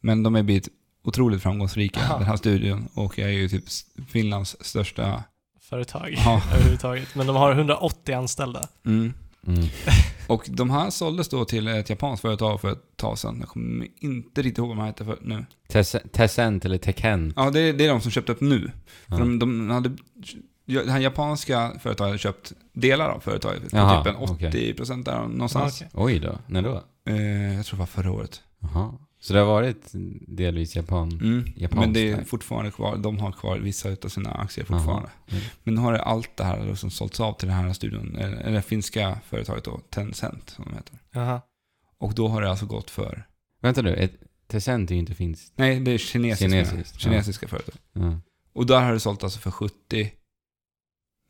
Men 0.00 0.22
de 0.22 0.36
är 0.36 0.42
blivit 0.42 0.68
otroligt 1.04 1.42
framgångsrika, 1.42 2.00
Aha. 2.00 2.18
den 2.18 2.26
här 2.26 2.36
studion. 2.36 2.88
Och 2.94 3.18
är 3.18 3.28
ju 3.28 3.48
typ 3.48 3.64
Finlands 4.08 4.56
största... 4.60 5.22
Företag 5.60 6.14
Ja. 6.16 6.42
överhuvudtaget. 6.54 7.14
Men 7.14 7.26
de 7.26 7.36
har 7.36 7.52
180 7.52 8.14
anställda. 8.14 8.68
Mm. 8.86 9.12
Mm. 9.46 9.64
Och 10.28 10.46
de 10.48 10.70
här 10.70 10.90
såldes 10.90 11.28
då 11.28 11.44
till 11.44 11.68
ett 11.68 11.90
japanskt 11.90 12.22
företag 12.22 12.60
för 12.60 12.72
ett 12.72 12.96
tag 12.96 13.18
sedan. 13.18 13.36
Jag 13.40 13.48
kommer 13.48 13.86
inte 14.00 14.42
riktigt 14.42 14.58
ihåg 14.58 14.68
vad 14.68 14.76
de 14.76 14.84
hette 14.86 15.04
för 15.04 15.18
nu. 15.22 15.46
Tess- 15.68 15.96
Tencent 16.12 16.64
eller 16.64 16.78
Tekken. 16.78 17.32
Ja, 17.36 17.50
det 17.50 17.60
är, 17.60 17.72
det 17.72 17.84
är 17.84 17.88
de 17.88 18.00
som 18.00 18.10
köpte 18.10 18.32
upp 18.32 18.40
nu. 18.40 18.70
Ja. 19.06 19.16
För 19.16 19.18
de, 19.24 19.38
de 19.38 19.70
hade, 19.70 19.90
det 20.66 20.90
här 20.90 21.00
japanska 21.00 21.72
företaget 21.82 22.00
hade 22.10 22.18
köpt 22.18 22.52
delar 22.72 23.08
av 23.08 23.20
företaget. 23.20 23.70
För 23.70 23.76
Jaha, 23.76 24.04
typ 24.04 24.14
en 24.14 24.20
okej. 24.22 24.74
80% 24.78 25.04
där 25.04 25.18
någonstans. 25.28 25.76
Okej. 25.82 25.88
Oj 25.94 26.18
då, 26.18 26.38
när 26.46 26.62
då? 26.62 26.82
Eh, 27.08 27.54
jag 27.56 27.66
tror 27.66 27.76
det 27.76 27.80
var 27.80 27.86
förra 27.86 28.12
året. 28.12 28.42
Jaha. 28.60 28.92
Så 29.20 29.32
det 29.32 29.38
har 29.38 29.46
varit 29.46 29.88
delvis 30.28 30.76
Japan? 30.76 31.12
Mm. 31.12 31.44
Japanskt 31.56 31.80
Men 31.80 31.92
det 31.92 32.00
är 32.12 32.16
där. 32.16 32.24
fortfarande 32.24 32.70
kvar. 32.70 32.96
De 32.96 33.18
har 33.18 33.32
kvar 33.32 33.58
vissa 33.58 33.88
av 34.04 34.08
sina 34.08 34.30
aktier 34.32 34.64
fortfarande. 34.64 35.10
Mm. 35.30 35.42
Men 35.64 35.74
nu 35.74 35.80
har 35.80 35.92
det 35.92 36.02
allt 36.02 36.36
det 36.36 36.44
här 36.44 36.74
som 36.74 36.90
sålts 36.90 37.20
av 37.20 37.32
till 37.32 37.48
den 37.48 37.56
här 37.56 37.72
studion, 37.72 38.16
eller 38.16 38.36
eller 38.36 38.52
det 38.56 38.62
finska 38.62 39.20
företaget 39.28 39.64
då, 39.64 39.80
Tencent 39.90 40.50
som 40.50 40.64
de 40.64 40.74
heter. 40.74 40.98
Jaha. 41.12 41.40
Och 41.98 42.14
då 42.14 42.28
har 42.28 42.42
det 42.42 42.50
alltså 42.50 42.66
gått 42.66 42.90
för, 42.90 43.26
Vänta 43.62 43.82
nu, 43.82 43.94
ett, 43.94 44.12
Tencent 44.46 44.90
är 44.90 44.94
ju 44.94 45.00
inte 45.00 45.14
finns. 45.14 45.52
nej 45.56 45.80
det 45.80 45.90
är 45.90 45.98
kinesiska, 45.98 46.50
Kinesiskt, 46.50 47.00
kinesiska, 47.00 47.46
ja. 47.46 47.48
företag. 47.50 47.74
Ja. 47.92 48.20
Och 48.52 48.66
där 48.66 48.80
har 48.80 48.92
det 48.92 49.00
sålt 49.00 49.22
alltså 49.24 49.38
för 49.38 49.50
70 49.50 50.10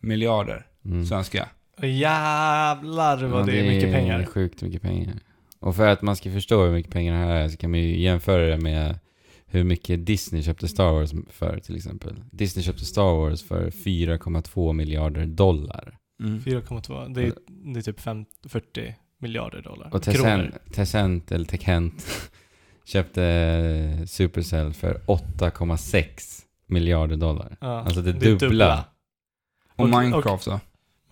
miljarder 0.02 0.66
Mm. 0.84 1.06
svenska. 1.06 1.48
Jävlar 1.82 3.24
vad 3.24 3.40
Ja, 3.42 3.46
det 3.46 3.60
är 3.60 3.68
mycket 3.74 3.92
pengar. 3.92 4.24
sjukt 4.24 4.62
mycket 4.62 4.82
pengar. 4.82 5.14
Och 5.60 5.76
för 5.76 5.88
att 5.88 6.02
man 6.02 6.16
ska 6.16 6.30
förstå 6.32 6.64
hur 6.64 6.72
mycket 6.72 6.92
pengar 6.92 7.12
det 7.12 7.18
här 7.26 7.36
är 7.36 7.48
så 7.48 7.56
kan 7.56 7.70
man 7.70 7.80
ju 7.80 7.98
jämföra 8.00 8.46
det 8.46 8.58
med 8.58 8.98
hur 9.46 9.64
mycket 9.64 10.06
Disney 10.06 10.42
köpte 10.42 10.68
Star 10.68 10.92
Wars 10.92 11.12
för 11.30 11.58
till 11.60 11.76
exempel. 11.76 12.24
Disney 12.30 12.62
köpte 12.62 12.84
Star 12.84 13.16
Wars 13.16 13.42
för 13.42 13.70
4,2 13.70 14.72
miljarder 14.72 15.26
dollar. 15.26 15.98
Mm. 16.22 16.40
4,2. 16.40 17.14
Det 17.14 17.22
är, 17.22 17.32
det 17.74 17.78
är 17.80 17.82
typ 17.82 18.00
fem, 18.00 18.24
40 18.48 18.94
miljarder 19.18 19.62
dollar. 19.62 19.94
Och. 19.94 20.02
Tencent, 20.02 20.54
Tencent 20.72 21.32
eller 21.32 21.44
Tencent 21.44 22.06
köpte 22.84 24.04
Supercell 24.06 24.72
för 24.72 25.00
8,6 25.06 26.42
miljarder 26.66 27.16
dollar. 27.16 27.56
Ja, 27.60 27.80
Alltså 27.80 28.02
det 28.02 28.12
dubbla. 28.12 28.84
Och 29.76 29.84
Och- 29.84 29.88
Minecraft 29.90 30.44
då? 30.44 30.60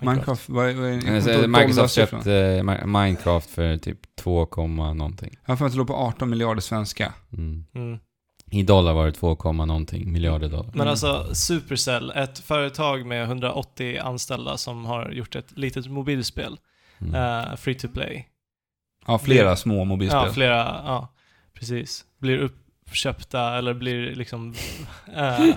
Minecraft, 0.01 0.49
vad 0.49 0.69
är, 0.69 1.47
Microsoft 1.49 1.95
köpte 1.95 2.61
Mi- 2.63 2.87
Minecraft 2.87 3.51
för 3.51 3.77
typ 3.77 3.99
2, 4.17 4.47
komma 4.47 4.93
någonting. 4.93 5.37
Jag 5.45 5.53
har 5.53 5.57
för 5.57 5.67
att 5.67 5.73
det 5.73 5.79
låg 5.79 5.87
på 5.87 5.95
18 5.97 6.31
miljarder 6.31 6.61
svenska. 6.61 7.13
Mm. 7.33 7.65
Mm. 7.75 7.99
I 8.51 8.63
dollar 8.63 8.93
var 8.95 9.07
det 9.07 9.13
2, 9.13 9.37
komma 9.37 9.65
någonting 9.65 10.13
miljarder 10.13 10.49
dollar. 10.49 10.65
Men 10.73 10.75
Mm. 10.81 10.89
alltså 10.89 11.35
Supercell, 11.35 12.11
ett 12.11 12.39
företag 12.39 13.07
med 13.07 13.23
180 13.25 13.99
anställda 14.03 14.57
som 14.57 14.85
har 14.85 15.11
gjort 15.11 15.37
ett 15.37 15.59
litet 15.59 15.87
mobilspel, 15.91 16.57
Mm. 16.99 17.15
eh, 17.15 17.57
free 17.57 17.75
to 17.75 17.89
play. 17.89 18.29
Ja, 19.07 19.19
flera 19.19 19.57
små 19.57 19.85
mobilspel. 19.85 20.23
Ja, 20.27 20.33
flera, 20.33 20.57
ja, 20.85 21.13
precis. 21.55 22.05
Blir 22.21 22.39
uppköpta 22.39 23.59
eller 23.59 23.75
blir 23.75 24.15
liksom, 24.15 24.55
eh, 25.17 25.57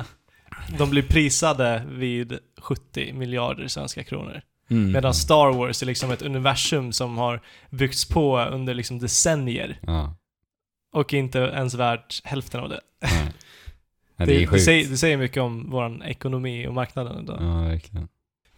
de 0.78 0.90
blir 0.90 1.04
prisade 1.04 1.84
vid 1.90 2.40
70 2.58 3.14
miljarder 3.14 3.68
svenska 3.68 4.04
kronor. 4.04 4.42
Mm. 4.70 4.92
Medan 4.92 5.14
Star 5.14 5.52
Wars 5.54 5.82
är 5.82 5.86
liksom 5.86 6.12
ett 6.12 6.22
universum 6.22 6.92
som 6.92 7.18
har 7.18 7.42
byggts 7.70 8.10
på 8.10 8.40
under 8.40 8.74
liksom 8.74 9.00
decennier 9.00 9.80
Ja. 9.82 10.16
och 10.94 11.14
inte 11.14 11.40
ens 11.40 11.74
värt 11.74 12.22
hälften 12.26 12.60
av 12.62 12.70
det. 12.70 12.80
Nej. 13.02 13.32
Ja, 14.22 14.26
Det, 14.26 14.40
det 14.40 14.46
det, 14.52 14.60
säger, 14.60 14.90
det 14.90 14.98
säger 14.98 15.18
mycket 15.18 15.44
om 15.44 15.70
vår 15.70 16.06
ekonomi 16.06 16.68
och 16.68 16.74
marknaden 16.74 17.24
idag. 17.24 17.38
Ja, 17.42 17.62
verkligen. 17.62 18.08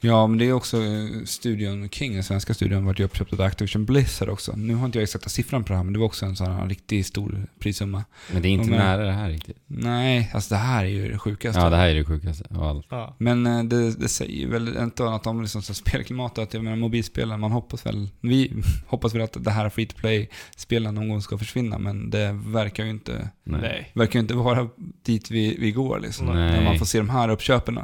Ja, 0.03 0.27
men 0.27 0.37
det 0.37 0.45
är 0.45 0.53
också 0.53 0.77
eh, 0.77 1.23
studion 1.25 1.89
King, 1.89 2.13
den 2.13 2.23
svenska 2.23 2.53
studion, 2.53 2.85
vart 2.85 2.99
ju 2.99 3.03
uppköpt 3.03 3.33
av 3.33 3.41
Activision 3.41 3.85
Blizzard 3.85 4.29
också. 4.29 4.55
Nu 4.55 4.75
har 4.75 4.85
inte 4.85 4.97
jag 4.97 5.03
exakta 5.03 5.29
siffran 5.29 5.63
på 5.63 5.73
det 5.73 5.77
här, 5.77 5.83
men 5.83 5.93
det 5.93 5.99
var 5.99 6.05
också 6.05 6.25
en 6.25 6.35
sån 6.35 6.51
här 6.51 6.67
riktigt 6.67 7.05
stor 7.05 7.47
prissumma. 7.59 8.03
Men 8.31 8.41
det 8.41 8.47
är 8.47 8.49
inte 8.49 8.69
men- 8.69 8.79
nära 8.79 9.05
det 9.05 9.11
här 9.11 9.29
riktigt. 9.29 9.57
Nej, 9.67 10.31
alltså 10.33 10.53
det 10.53 10.59
här 10.59 10.83
är 10.85 10.89
ju 10.89 11.11
det 11.11 11.17
sjukaste. 11.17 11.61
Ja, 11.61 11.69
det 11.69 11.75
här 11.75 11.87
är 11.87 11.95
det 11.95 12.05
sjukaste 12.05 12.45
av 12.49 12.63
allt. 12.63 12.85
Ja. 12.89 13.15
Men 13.17 13.45
eh, 13.47 13.63
det, 13.63 13.91
det 13.91 14.07
säger 14.07 14.47
väl 14.47 14.77
inte 14.77 15.03
annat 15.03 15.27
om 15.27 15.41
liksom 15.41 15.61
spelklimatet, 15.61 16.53
jag 16.53 16.63
menar 16.63 16.77
mobilspelen, 16.77 17.39
man 17.39 17.51
hoppas 17.51 17.85
väl, 17.85 18.09
vi 18.21 18.53
hoppas 18.87 19.15
väl 19.15 19.21
att 19.21 19.43
det 19.43 19.51
här 19.51 19.69
free 19.69 19.85
to 19.85 19.97
play-spelen 19.97 20.95
någon 20.95 21.09
gång 21.09 21.21
ska 21.21 21.37
försvinna, 21.37 21.77
men 21.77 22.09
det 22.09 22.31
verkar 22.45 22.83
ju 22.83 22.89
inte, 22.89 23.29
Nej. 23.43 23.91
verkar 23.93 24.13
ju 24.13 24.21
inte 24.21 24.33
vara 24.33 24.69
dit 25.05 25.31
vi, 25.31 25.57
vi 25.59 25.71
går 25.71 25.99
liksom. 25.99 26.27
Nej. 26.27 26.51
När 26.51 26.63
man 26.63 26.79
får 26.79 26.85
se 26.85 26.97
de 26.97 27.09
här 27.09 27.29
uppköpen. 27.29 27.79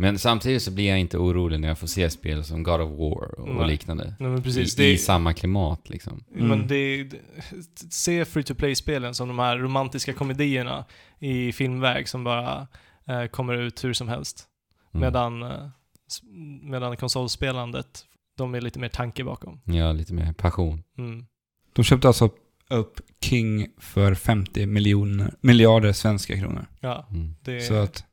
Men 0.00 0.18
samtidigt 0.18 0.62
så 0.62 0.70
blir 0.70 0.88
jag 0.88 1.00
inte 1.00 1.18
orolig 1.18 1.60
när 1.60 1.68
jag 1.68 1.78
får 1.78 1.86
se 1.86 2.10
spel 2.10 2.44
som 2.44 2.62
God 2.62 2.80
of 2.80 2.90
War 2.90 3.40
och 3.40 3.54
Nej. 3.54 3.66
liknande. 3.68 4.14
Nej 4.18 4.30
men 4.30 4.42
precis. 4.42 4.78
I, 4.78 4.82
det, 4.82 4.92
I 4.92 4.98
samma 4.98 5.32
klimat 5.34 5.88
liksom. 5.90 6.24
Men 6.30 6.52
Mm. 6.52 6.66
det, 6.68 7.04
det, 7.04 7.18
se 7.90 8.24
free 8.24 8.42
to 8.44 8.54
play-spelen 8.54 9.14
som 9.14 9.28
de 9.28 9.38
här 9.38 9.58
romantiska 9.58 10.12
komedierna 10.12 10.84
i 11.18 11.52
filmväg 11.52 12.08
som 12.08 12.24
bara 12.24 12.66
eh, 13.08 13.24
kommer 13.26 13.54
ut 13.54 13.84
hur 13.84 13.92
som 13.92 14.08
helst. 14.08 14.44
Mm. 14.94 15.00
Medan, 15.06 15.42
eh, 15.42 15.68
medan 16.62 16.96
konsolspelandet, 16.96 18.04
de 18.36 18.54
är 18.54 18.60
lite 18.60 18.78
mer 18.78 18.88
tanke 18.88 19.24
bakom. 19.24 19.60
Ja, 19.64 19.92
lite 19.92 20.14
mer 20.14 20.32
passion. 20.32 20.82
Mm. 20.98 21.26
De 21.72 21.84
köpte 21.84 22.08
alltså 22.08 22.30
upp 22.70 23.00
King 23.24 23.66
för 23.78 24.14
50 24.14 24.66
miljoner, 24.66 25.34
miljarder 25.40 25.92
svenska 25.92 26.36
kronor. 26.38 26.66
Ja, 26.80 27.06
Mm. 27.10 27.34
det 27.44 27.56
är 27.56 27.60
Så 27.60 27.74
att, 27.74 28.04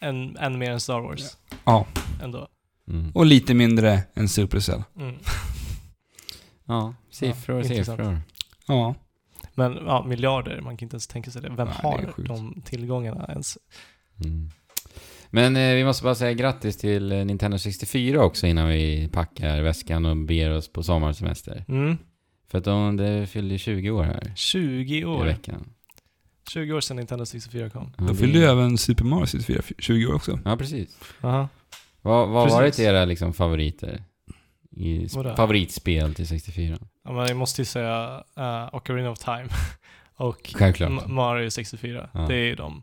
än, 0.00 0.36
än 0.36 0.58
mer 0.58 0.70
än 0.70 0.80
Star 0.80 1.00
Wars. 1.00 1.36
ja. 1.64 1.86
Ändå. 2.22 2.48
Mm. 2.88 3.10
Och 3.14 3.26
lite 3.26 3.54
mindre 3.54 4.02
än 4.14 4.28
Supercell. 4.28 4.82
Mm. 4.98 5.14
Ja, 6.68 6.94
siffror, 7.10 7.56
Ja, 7.56 7.62
intressant. 7.62 7.98
siffror. 8.00 8.20
Ja. 8.68 8.94
Men 9.54 9.72
ja, 9.86 10.04
miljarder, 10.04 10.60
man 10.60 10.76
kan 10.76 10.86
inte 10.86 10.94
ens 10.94 11.06
tänka 11.06 11.30
sig 11.30 11.42
det. 11.42 11.48
Vem 11.48 11.56
Nej, 11.68 11.76
det 11.82 11.88
har 11.88 12.12
sjukt. 12.12 12.28
de 12.28 12.62
tillgångarna 12.64 13.26
ens? 13.28 13.58
Mm. 14.24 14.50
Men 15.30 15.56
eh, 15.56 15.74
vi 15.74 15.84
måste 15.84 16.04
bara 16.04 16.14
säga 16.14 16.32
grattis 16.32 16.76
till 16.76 17.12
eh, 17.12 17.24
Nintendo 17.24 17.58
64 17.58 18.24
också 18.24 18.46
innan 18.46 18.68
vi 18.68 19.08
packar 19.12 19.62
väskan 19.62 20.06
och 20.06 20.16
beger 20.16 20.50
oss 20.50 20.72
på 20.72 20.82
sommarsemester. 20.82 21.64
Mm. 21.68 21.96
För 22.50 22.58
att 22.58 22.64
de 22.64 22.96
det 22.96 23.26
fyllde 23.26 23.58
20 23.58 23.90
år 23.90 24.02
här 24.04 24.32
20 24.36 24.98
i 24.98 25.04
år. 25.04 25.24
veckan. 25.24 25.68
20 26.48 26.72
år 26.72 26.80
sedan 26.80 26.96
Nintendo 26.96 27.26
64 27.26 27.70
kom. 27.70 27.92
Ja, 27.98 28.04
Då 28.04 28.12
det- 28.12 28.18
fyllde 28.18 28.38
ju 28.38 28.44
även 28.44 28.78
Super 28.78 29.04
Mario 29.04 29.26
64 29.26 29.62
20 29.78 30.06
år 30.06 30.14
också. 30.14 30.38
Ja, 30.44 30.56
precis. 30.56 30.96
Aha. 31.22 31.48
Vad 32.02 32.28
vad 32.28 32.42
har 32.50 32.56
varit 32.58 32.78
era 32.78 33.04
liksom, 33.04 33.32
favoriter? 33.32 34.02
I 34.70 35.08
favoritspel 35.36 36.14
till 36.14 36.26
64? 36.26 36.78
Ja, 37.04 37.12
men 37.12 37.26
jag 37.26 37.36
måste 37.36 37.60
ju 37.60 37.64
säga 37.64 38.22
uh, 38.38 38.74
Ocarina 38.74 39.10
of 39.10 39.18
Time 39.18 39.48
och 40.16 40.50
Självklart. 40.54 41.06
Mario 41.08 41.50
64. 41.50 42.10
Ja. 42.12 42.20
Det 42.20 42.34
är 42.34 42.44
ju 42.44 42.54
de, 42.54 42.82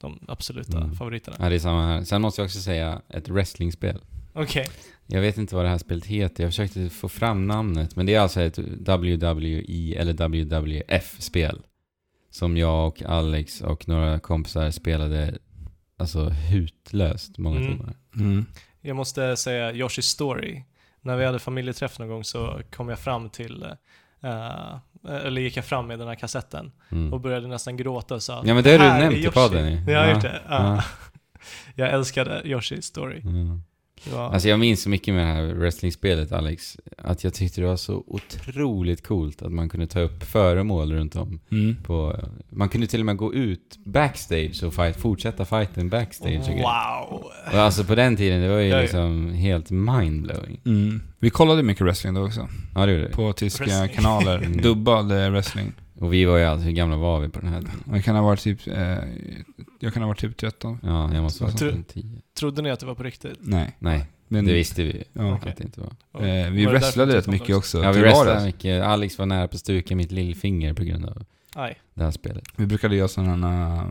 de 0.00 0.24
absoluta 0.28 0.76
Mm. 0.78 0.94
favoriterna. 0.94 1.36
Ja, 1.40 1.48
det 1.48 1.54
är 1.54 1.58
samma 1.58 1.86
här. 1.86 2.04
Sen 2.04 2.22
måste 2.22 2.40
jag 2.40 2.46
också 2.46 2.60
säga 2.60 3.00
ett 3.08 3.28
wrestlingspel. 3.28 4.00
Okej. 4.32 4.66
Jag 5.06 5.20
vet 5.20 5.38
inte 5.38 5.54
vad 5.54 5.64
det 5.64 5.68
här 5.68 5.78
spelet 5.78 6.06
heter. 6.06 6.42
Jag 6.44 6.52
försökte 6.52 6.90
få 6.90 7.08
fram 7.08 7.46
namnet. 7.46 7.96
Men 7.96 8.06
det 8.06 8.14
är 8.14 8.20
alltså 8.20 8.40
ett 8.40 8.58
WWE 8.58 9.94
eller 9.96 10.12
WWF-spel. 10.12 11.62
Som 12.34 12.56
jag 12.56 12.86
och 12.88 13.02
Alex 13.02 13.60
och 13.60 13.88
några 13.88 14.18
kompisar 14.20 14.70
spelade 14.70 15.38
alltså 15.98 16.28
hutlöst 16.28 17.38
många 17.38 17.56
Mm. 17.60 17.72
timmar. 17.72 17.94
Mm. 18.16 18.46
Jag 18.80 18.96
måste 18.96 19.36
säga 19.36 19.72
Yoshi's 19.72 20.00
Story. 20.00 20.64
När 21.00 21.16
vi 21.16 21.24
hade 21.24 21.38
familjeträff 21.38 21.98
någon 21.98 22.08
gång 22.08 22.24
så 22.24 22.60
kom 22.72 22.88
jag 22.88 22.98
fram 22.98 23.30
till, 23.30 23.62
eh, 24.22 24.76
eller 25.10 25.40
gick 25.40 25.56
jag 25.56 25.64
fram 25.64 25.86
med 25.86 25.98
den 25.98 26.08
här 26.08 26.14
kassetten 26.14 26.72
Mm. 26.90 27.12
och 27.12 27.20
började 27.20 27.48
nästan 27.48 27.76
gråta 27.76 28.14
och 28.14 28.22
sa 28.22 28.42
Ja, 28.46 28.54
men 28.54 28.64
det 28.64 28.70
har 28.70 28.78
du 28.78 28.84
"Här 28.84 28.96
är 28.96 29.00
nämnt 29.02 29.16
i 29.16 29.24
Yoshi." 29.24 29.34
podden. 29.34 29.86
Jag 29.86 29.98
har 30.00 30.06
Ja, 30.08 30.12
gjort 30.14 30.22
det. 30.22 30.40
ja. 30.48 30.74
Ja. 30.76 30.82
Jag 31.74 31.90
älskade 31.92 32.42
Yoshi's 32.44 32.80
Story. 32.80 33.22
Ja. 34.12 34.30
Alltså 34.32 34.48
jag 34.48 34.60
minns 34.60 34.82
så 34.82 34.88
mycket 34.88 35.14
med 35.14 35.26
det 35.26 35.32
här 35.32 35.42
wrestlingspelet 35.54 36.32
Alex. 36.32 36.76
Att 36.98 37.24
jag 37.24 37.34
tyckte 37.34 37.60
det 37.60 37.66
var 37.66 37.76
så 37.76 38.04
otroligt 38.06 39.06
coolt 39.06 39.42
att 39.42 39.52
man 39.52 39.68
kunde 39.68 39.86
ta 39.86 40.00
upp 40.00 40.22
föremål 40.22 40.92
runt 40.92 41.16
om. 41.16 41.40
Mm. 41.50 41.76
På, 41.82 42.16
man 42.50 42.68
kunde 42.68 42.86
till 42.86 43.00
och 43.00 43.06
med 43.06 43.16
gå 43.16 43.34
ut 43.34 43.78
backstage 43.84 44.62
och 44.64 44.74
fight, 44.74 44.96
fortsätta 44.96 45.44
fighten 45.44 45.88
backstage 45.88 46.48
och 46.48 46.58
wow! 46.58 47.24
Och 47.52 47.54
alltså 47.58 47.84
på 47.84 47.94
den 47.94 48.16
tiden, 48.16 48.40
det 48.42 48.48
var 48.48 48.58
ju 48.58 48.68
Ja, 48.68 48.76
ja. 48.76 48.82
liksom 48.82 49.30
helt 49.32 49.70
mindblowing. 49.70 50.60
Mm. 50.66 51.00
Vi 51.18 51.30
kollade 51.30 51.62
mycket 51.62 51.82
wrestling 51.86 52.14
då 52.14 52.24
också. 52.26 52.48
Ja, 52.74 52.86
det 52.86 52.92
gjorde. 52.92 53.08
På 53.08 53.32
tyska 53.32 53.64
Wrestling. 53.64 53.88
kanaler. 53.96 54.38
Mm. 54.44 54.60
Dubbad 54.62 55.12
eh, 55.24 55.30
wrestling. 55.30 55.72
Och 56.04 56.12
vi 56.12 56.24
var 56.24 56.36
ju 56.38 56.44
alltså, 56.44 56.64
hur 56.64 56.72
gamla 56.72 56.96
var 56.96 57.20
vi 57.20 57.28
på 57.28 57.40
den 57.40 57.48
här 57.48 57.60
tiden? 57.60 57.82
Jag 57.92 58.04
kan 58.04 58.16
ha 58.16 58.22
varit 58.22 58.40
typ, 58.40 58.66
eh, 58.66 58.98
jag 59.80 59.94
kan 59.94 60.02
ha 60.02 60.08
varit 60.08 60.20
typ 60.20 60.36
13. 60.36 60.78
Ja, 60.82 61.14
jag 61.14 61.22
måste 61.22 61.42
vara 61.44 61.52
Tror- 61.52 61.72
typ 61.72 61.88
10. 61.88 62.04
Trodde 62.38 62.62
ni 62.62 62.70
att 62.70 62.80
det 62.80 62.86
var 62.86 62.94
på 62.94 63.02
riktigt? 63.02 63.38
Nej. 63.40 63.76
Nej, 63.78 64.06
Men, 64.28 64.44
det 64.44 64.52
visste 64.52 64.82
vi 64.82 64.92
ju 64.92 65.02
Ja. 65.12 65.34
Okej. 65.34 65.50
att 65.50 65.56
det 65.56 65.64
inte 65.64 65.80
var. 65.80 66.26
Eh, 66.26 66.50
vi 66.50 66.64
var 66.64 66.72
det 66.72 66.78
wrestlade 66.78 67.12
du 67.12 67.18
rätt 67.18 67.26
mycket 67.26 67.46
först? 67.46 67.56
också. 67.56 67.82
Ja, 67.82 67.88
vi 67.88 67.94
till 67.94 68.02
wrestlade 68.02 68.26
vardags. 68.30 68.44
mycket. 68.44 68.82
Alex 68.84 69.18
var 69.18 69.26
nära 69.26 69.48
på 69.48 69.54
att 69.54 69.60
stuka 69.60 69.96
mitt 69.96 70.12
lillfinger 70.12 70.74
på 70.74 70.84
grund 70.84 71.06
av 71.06 71.24
Aj. 71.54 71.78
det 71.94 72.04
här 72.04 72.10
spelet. 72.10 72.44
Vi 72.56 72.66
brukade 72.66 72.96
göra 72.96 73.08
sådana, 73.08 73.82
uh, 73.82 73.88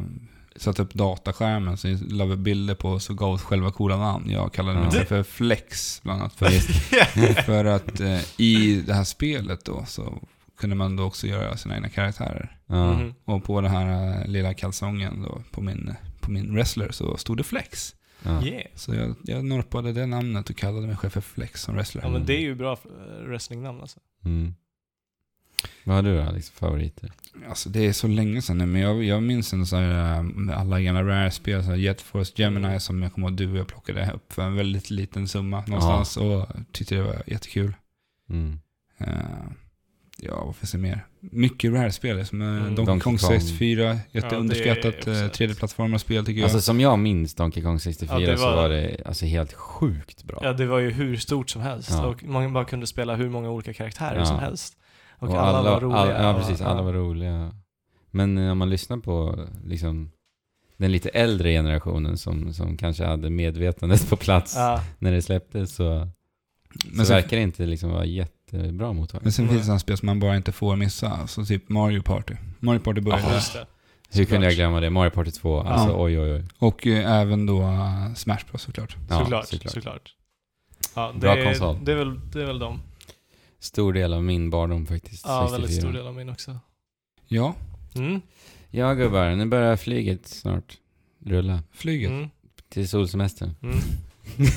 satte 0.55 0.81
upp 0.81 0.93
dataskärmen, 0.93 1.77
så 1.77 1.97
la 2.09 2.25
vi 2.25 2.35
bilder 2.35 2.75
på 2.75 2.99
så 2.99 3.13
gav 3.13 3.33
oss 3.33 3.41
själva 3.41 3.71
coola 3.71 3.97
namn. 3.97 4.29
Jag 4.29 4.53
kallade 4.53 4.75
mig 4.79 4.85
Ja. 4.85 4.91
själv 4.91 5.05
för 5.05 5.23
Flex, 5.23 6.01
bland 6.03 6.21
annat. 6.21 6.33
För, 6.33 6.45
för 7.43 7.65
att 7.65 7.99
eh, 7.99 8.19
i 8.37 8.83
det 8.87 8.93
här 8.93 9.03
spelet 9.03 9.65
då, 9.65 9.83
så 9.87 10.21
kunde 10.57 10.75
man 10.75 10.95
då 10.95 11.03
också 11.03 11.27
göra 11.27 11.57
sina 11.57 11.75
egna 11.75 11.89
karaktärer. 11.89 12.57
Ja. 12.65 12.93
Mhm. 12.93 13.13
Och 13.25 13.43
på 13.43 13.61
den 13.61 13.71
här 13.71 14.19
eh, 14.21 14.27
lilla 14.27 14.53
kalsongen 14.53 15.21
då, 15.21 15.43
på 15.51 15.61
min, 15.61 15.95
på 16.19 16.31
min 16.31 16.53
wrestler, 16.53 16.91
så 16.91 17.17
stod 17.17 17.37
det 17.37 17.43
Flex. 17.43 17.95
Ja. 18.23 18.45
Yeah. 18.45 18.67
Så 18.75 18.95
jag, 18.95 19.15
jag 19.23 19.45
norpade 19.45 19.93
det 19.93 20.05
namnet 20.05 20.49
och 20.49 20.57
kallade 20.57 20.87
mig 20.87 20.95
själv 20.95 21.11
för 21.11 21.21
Flex 21.21 21.61
som 21.61 21.75
wrestler. 21.75 22.01
Ja 22.03 22.09
men 22.09 22.25
det 22.25 22.33
är 22.33 22.41
ju 22.41 22.55
bra 22.55 22.71
eh, 22.71 23.23
wrestlingnamn 23.25 23.81
alltså. 23.81 23.99
Mm. 24.25 24.53
Vad 25.83 25.95
har 25.95 26.03
du 26.03 26.17
då 26.17 26.25
för 26.25 26.41
favoriter? 26.41 27.11
Alltså 27.49 27.69
det 27.69 27.85
är 27.85 27.93
så 27.93 28.07
länge 28.07 28.41
sedan 28.41 28.57
nu, 28.57 28.65
men 28.65 28.81
jag, 28.81 29.03
jag 29.03 29.23
minns 29.23 29.53
en 29.53 29.65
sån 29.65 29.79
här, 29.79 30.23
med 30.23 30.55
alla 30.55 30.81
gamla 30.81 31.03
Rare-spel, 31.03 31.63
så 31.63 31.69
här 31.69 31.77
Jet 31.77 32.01
Force 32.01 32.33
Gemini 32.35 32.67
Mm. 32.67 32.79
som 32.79 33.01
jag 33.01 33.13
kommer 33.13 33.27
ihåg 33.27 33.37
du 33.37 33.51
och 33.51 33.57
jag 33.57 33.67
plockade 33.67 34.11
upp 34.11 34.33
för 34.33 34.41
en 34.41 34.55
väldigt 34.55 34.89
liten 34.89 35.27
summa 35.27 35.63
någonstans 35.67 36.17
och 36.17 36.47
tyckte 36.71 36.95
det 36.95 37.03
var 37.03 37.23
jättekul. 37.27 37.73
Mm. 38.29 38.59
Uh, 39.01 39.51
Ja, 40.25 40.45
vad 40.45 40.55
finns 40.55 40.71
det 40.71 40.77
mer? 40.77 41.05
Mycket 41.19 41.71
Rare-spel 41.73 42.25
som 42.25 42.41
Mm. 42.41 42.53
mm. 42.57 42.63
Donkey 42.75 42.85
Donkey 42.85 43.03
Kong 43.03 43.17
Kong. 43.17 43.39
64. 43.41 43.83
Ja, 43.83 43.97
Jätteunderskattat 44.11 44.83
ja, 44.83 45.11
också- 45.11 45.11
3D-plattformarspel 45.43 46.25
tycker 46.25 46.39
jag. 46.41 46.43
Alltså 46.43 46.61
som 46.61 46.79
jag 46.79 46.99
minns 46.99 47.35
Donkey 47.35 47.63
Kong 47.63 47.79
64 47.79 48.19
Ja, 48.21 48.31
det 48.31 48.37
så 48.37 48.45
var- 48.45 48.55
var 48.55 48.69
det 48.69 48.97
alltså 49.05 49.25
helt 49.25 49.53
sjukt 49.53 50.23
bra. 50.23 50.39
Ja, 50.41 50.53
det 50.53 50.65
var 50.65 50.79
ju 50.79 50.91
hur 50.91 51.17
stort 51.17 51.49
som 51.49 51.61
helst. 51.61 51.89
Ja. 51.91 52.05
Och 52.05 52.23
man 52.23 52.53
bara 52.53 52.65
kunde 52.65 52.87
spela 52.87 53.15
hur 53.15 53.29
många 53.29 53.49
olika 53.49 53.73
karaktärer 53.73 54.19
Ja. 54.19 54.25
som 54.25 54.39
helst. 54.39 54.77
Och, 55.19 55.33
alla, 55.33 55.61
var 55.71 55.81
roliga. 55.81 55.97
alla- 55.99 56.21
ja, 56.23 56.33
och- 56.33 56.39
precis. 56.41 56.61
Alla 56.61 56.81
var 56.81 56.93
roliga. 56.93 57.51
Men 58.11 58.35
när 58.35 58.55
man 58.55 58.69
lyssnar 58.69 58.97
på 58.97 59.45
liksom 59.65 60.11
den 60.77 60.91
lite 60.91 61.09
äldre 61.09 61.51
generationen 61.51 62.17
som, 62.17 62.53
som 62.53 62.77
kanske 62.77 63.05
hade 63.05 63.29
medvetandet 63.29 64.09
på 64.09 64.15
plats 64.15 64.55
Ja, 64.55 64.83
när 64.99 65.11
det 65.11 65.21
släpptes 65.21 65.75
så, 65.75 66.07
Men 66.85 66.97
så 66.99 67.05
sen, 67.05 67.15
verkar 67.15 67.37
det 67.37 67.43
inte 67.43 67.65
liksom 67.65 67.89
vara 67.91 68.05
jättebra 68.57 68.93
mottagning. 68.93 69.23
men 69.23 69.31
sen 69.31 69.45
Mm. 69.45 69.53
finns 69.55 69.61
det 69.61 69.65
sådana 69.65 69.79
spel 69.79 69.97
som 69.97 70.05
man 70.05 70.19
bara 70.19 70.35
inte 70.35 70.51
får 70.51 70.75
missa. 70.75 71.27
Så 71.27 71.45
typ 71.45 71.69
Mario 71.69 72.01
Party. 72.01 72.33
Mario 72.59 72.79
Party 72.79 73.01
började 73.01 73.23
ja, 73.23 73.33
just 73.33 73.53
det. 73.53 73.67
Hur 74.11 74.25
kunde 74.25 74.45
jag 74.47 74.55
glömma 74.55 74.79
det? 74.79 74.89
Mario 74.89 75.09
Party 75.09 75.31
2, 75.31 75.61
alltså 75.61 75.89
Ja. 75.89 76.03
oj 76.03 76.19
oj 76.19 76.33
oj. 76.33 76.43
Och 76.59 76.87
eh, 76.87 77.11
även 77.21 77.45
då 77.45 77.61
uh, 77.61 78.13
Smash 78.13 78.39
Bros 78.51 78.61
såklart. 78.61 78.95
Ja, 79.09 79.19
såklart, 79.19 79.47
såklart. 79.47 79.73
såklart. 79.73 80.15
Ja, 80.95 81.11
det, 81.13 81.19
Bra 81.19 81.37
är- 81.37 81.45
konsol. 81.45 81.77
Det 81.85 81.91
är, 81.91 81.95
väl, 81.95 82.19
det 82.33 82.41
är 82.41 82.45
väl 82.45 82.59
de. 82.59 82.79
Stor 83.59 83.93
del 83.93 84.13
av 84.13 84.23
min 84.23 84.49
barndom 84.49 84.85
faktiskt. 84.85 85.25
Ja, 85.27 85.39
64. 85.49 85.57
väldigt 85.61 85.77
stor 85.81 85.93
del 85.93 86.07
av 86.07 86.15
min 86.15 86.29
också. 86.29 86.59
Ja, 87.27 87.55
Mm. 87.95 88.21
Ja 88.71 88.93
gubbar, 88.93 89.35
nu 89.35 89.45
börjar 89.45 89.75
flyget 89.77 90.27
snart 90.27 90.77
rulla. 91.25 91.59
flyget. 91.71 92.09
Mm. 92.11 92.29
Till 92.69 92.89
solsemestern. 92.89 93.55
Mm. 93.63 93.77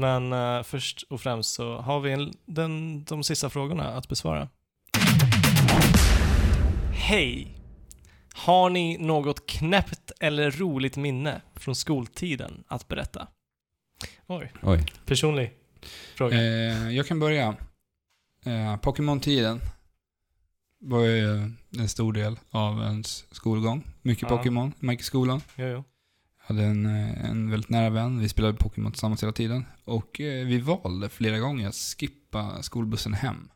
Men 0.00 0.32
eh, 0.32 0.62
först 0.62 1.02
och 1.02 1.20
främst 1.20 1.52
så 1.54 1.76
har 1.76 2.00
vi 2.00 2.12
en, 2.12 2.32
den, 2.46 3.04
de 3.04 3.22
sista 3.24 3.50
frågorna 3.50 3.88
att 3.94 4.08
besvara. 4.08 4.48
Hej! 6.92 7.56
Har 8.34 8.70
ni 8.70 8.98
något 8.98 9.46
knäppt 9.46 10.12
eller 10.20 10.50
roligt 10.50 10.96
minne 10.96 11.42
från 11.54 11.74
skoltiden 11.74 12.64
att 12.68 12.88
berätta? 12.88 13.26
Oj, 14.26 14.52
Oj. 14.62 14.84
personlig 15.06 15.52
fråga. 16.16 16.36
Eh, 16.36 16.90
jag 16.90 17.06
kan 17.06 17.20
börja. 17.20 17.56
Eh, 18.44 18.76
Pokémon-tiden 18.76 19.60
var 20.78 21.00
ju 21.04 21.52
en 21.78 21.88
stor 21.88 22.12
del 22.12 22.38
av 22.50 22.82
ens 22.82 23.34
skolgång. 23.34 23.84
Mycket 24.02 24.30
Ja. 24.30 24.36
Pokémon, 24.36 24.72
man 24.78 24.92
gick 24.94 25.00
i 25.00 25.04
skolan. 25.04 25.40
Jo, 25.56 25.66
jo. 25.66 25.84
Hade 26.50 26.64
en, 26.64 26.86
eh, 26.86 27.24
en 27.30 27.50
väldigt 27.50 27.70
nära 27.70 27.90
vän, 27.90 28.18
vi 28.18 28.28
spelade 28.28 28.54
Pokémon 28.54 28.92
tillsammans 28.92 29.22
hela 29.22 29.32
tiden. 29.32 29.64
Och 29.84 30.20
eh, 30.20 30.46
vi 30.46 30.58
valde 30.58 31.08
flera 31.08 31.38
gånger 31.38 31.68
att 31.68 31.74
skippa 31.74 32.62
skolbussen 32.62 33.14
hem. 33.14 33.48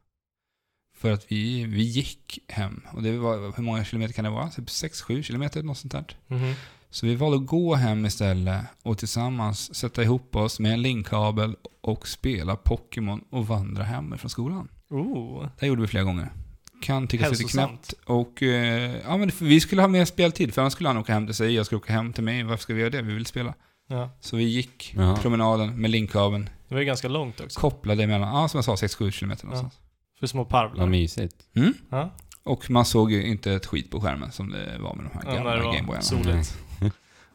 För 0.97 1.13
att 1.13 1.33
vi, 1.33 1.65
vi 1.65 1.83
gick 1.83 2.39
hem. 2.49 2.83
Och 2.93 3.03
det 3.03 3.19
var, 3.19 3.57
hur 3.57 3.63
många 3.63 3.85
kilometer 3.85 4.15
kan 4.15 4.25
det 4.25 4.31
vara? 4.31 4.51
Typ 4.51 4.65
6-7 4.69 5.23
kilometer, 5.23 5.63
något 5.63 5.79
sånt 5.79 5.93
där. 5.93 6.05
Mhm. 6.27 6.55
Så 6.91 7.07
vi 7.07 7.15
valde 7.15 7.37
att 7.37 7.47
gå 7.47 7.75
hem 7.75 8.07
istället 8.07 8.65
och 8.83 8.99
tillsammans 8.99 9.75
sätta 9.75 10.03
ihop 10.03 10.37
oss 10.37 10.61
med 10.61 10.73
en 10.73 10.83
linkkabel 10.83 11.57
och 11.81 12.09
spela 12.09 12.57
Pokémon 12.57 13.25
och 13.31 13.47
vandra 13.47 13.85
hem 13.85 14.19
från 14.19 14.31
skolan. 14.31 14.69
Oh, 14.91 15.49
Det 15.61 15.67
gjorde 15.67 15.83
vi 15.83 15.89
flera 15.89 16.05
gånger. 16.05 16.33
Kan 16.83 17.09
tyckas 17.09 17.31
lite 17.31 17.45
knäppt. 17.53 17.95
Och 18.07 18.43
eh, 18.43 18.97
ja, 19.05 19.17
men 19.17 19.31
vi 19.41 19.61
skulle 19.61 19.81
ha 19.83 19.89
mer 19.89 20.05
speltid, 20.05 20.55
för 20.55 20.63
annars 20.63 20.73
skulle 20.73 20.89
han 20.89 20.97
åka 20.99 21.13
hem 21.13 21.27
till 21.27 21.35
sig, 21.35 21.55
jag 21.55 21.67
skulle 21.67 21.77
åka 21.79 21.93
hem 21.93 22.13
till 22.13 22.25
mig. 22.25 22.43
Varför 22.43 22.63
ska 22.63 22.75
vi 22.75 22.81
göra 22.81 22.91
det? 22.91 23.03
Vi 23.03 23.15
vill 23.15 23.27
spela. 23.27 23.55
ja. 23.89 24.11
Så 24.21 24.37
vi 24.37 24.45
gick 24.45 24.95
Jaha. 24.97 25.17
promenaden 25.17 25.81
med 25.81 25.91
linkkabeln, 25.91 26.49
Det 26.69 26.75
var 26.75 26.81
ju 26.81 26.87
ganska 26.87 27.09
långt 27.09 27.41
också. 27.41 27.61
kopplade 27.61 28.07
mellan, 28.07 28.35
ja 28.37 28.49
som 28.49 28.59
jag 28.59 28.65
sa, 28.65 28.87
6-7 28.87 29.11
kilometer 29.11 29.45
någonstans. 29.45 29.75
För 30.21 30.27
små 30.27 30.43
Vad 30.43 30.49
parvlar. 30.51 30.87
mysigt. 30.87 31.37
Mm? 31.57 31.75
Ja, 31.91 32.15
Och 32.43 32.71
man 32.71 32.85
såg 32.85 33.13
ju 33.13 33.27
inte 33.27 33.53
ett 33.53 33.67
skit 33.67 33.91
på 33.91 34.01
skärmen 34.01 34.33
som 34.33 34.51
det 34.51 34.79
var 34.79 34.95
med 34.95 35.05
de 35.05 35.11
här 35.19 35.23
ja 35.27 35.35
gamla 35.35 35.65
var 35.65 35.73
Gameboyarna. 35.75 36.03
soligt. 36.03 36.59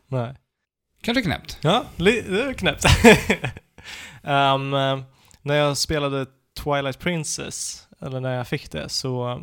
Nej. 0.07 0.33
Kanske 1.01 1.21
knäppt. 1.21 1.57
Ja, 1.61 1.83
det 1.97 2.19
är 2.19 2.53
knäppt. 2.53 2.85
um, 4.23 4.73
eh, 4.73 4.99
när 5.41 5.55
jag 5.55 5.77
spelade 5.77 6.25
Twilight 6.63 6.99
Princess, 6.99 7.87
eller 8.01 8.19
när 8.19 8.35
jag 8.37 8.47
fick 8.47 8.71
det, 8.71 8.89
så 8.89 9.35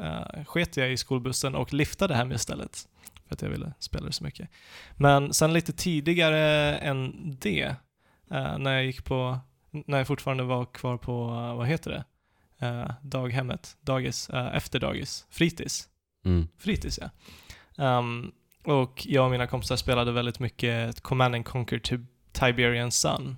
uh, 0.00 0.44
sket 0.44 0.76
jag 0.76 0.92
i 0.92 0.96
skolbussen 0.96 1.54
och 1.54 1.72
liftade 1.72 2.14
hem 2.14 2.32
istället. 2.32 2.88
För 3.28 3.34
att 3.34 3.42
jag 3.42 3.48
ville 3.48 3.72
spela 3.78 4.06
det 4.06 4.12
så 4.12 4.24
mycket. 4.24 4.48
Men 4.96 5.32
sen 5.32 5.52
lite 5.52 5.72
tidigare 5.72 6.40
än 6.76 7.12
det, 7.40 7.74
eh, 8.30 8.58
när 8.58 8.72
jag 8.72 8.84
gick 8.84 9.04
på, 9.04 9.38
när 9.70 9.98
jag 9.98 10.06
fortfarande 10.06 10.44
var 10.44 10.64
kvar 10.64 10.96
på, 10.96 11.22
eh, 11.28 11.56
vad 11.56 11.66
heter 11.66 11.90
det? 11.90 12.04
Eh, 12.66 12.90
daghemmet, 13.02 13.76
dagis, 13.80 14.30
eh, 14.30 14.56
efter 14.56 14.78
dagis, 14.80 15.26
fritids 15.30 15.88
Mm. 16.24 16.48
fritids 16.58 16.98
ja. 17.02 17.10
Ehm, 17.84 18.32
och 18.64 19.06
jag 19.06 19.24
och 19.24 19.30
mina 19.30 19.46
kompisar 19.46 19.76
spelade 19.76 20.12
väldigt 20.12 20.38
mycket 20.38 21.00
Command 21.00 21.34
and 21.34 21.44
Conquer 21.44 21.78
Tib- 21.78 22.06
Tiberian 22.32 22.90
Sun. 22.92 23.36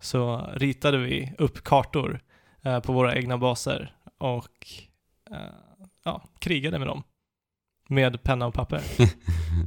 Så 0.00 0.50
ritade 0.54 0.98
vi 0.98 1.32
upp 1.38 1.64
kartor 1.64 2.20
eh, 2.62 2.80
på 2.80 2.92
våra 2.92 3.14
egna 3.16 3.38
baser 3.38 3.94
och 4.18 4.68
eh, 5.30 5.38
ja, 6.02 6.28
krigade 6.38 6.78
med 6.78 6.88
dem. 6.88 7.02
Med 7.88 8.22
penna 8.22 8.46
och 8.46 8.54
papper. 8.54 8.82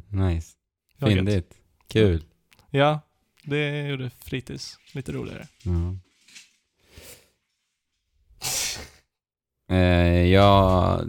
nice. 0.16 0.58
Fyndigt. 1.00 1.54
Kul. 1.88 2.24
Ja, 2.70 3.00
det 3.44 3.88
gjorde 3.88 4.10
fritids 4.10 4.78
lite 4.94 5.12
roligare. 5.12 5.48
Ja. 5.64 5.96
Eh, 9.76 10.24
jag... 10.28 11.08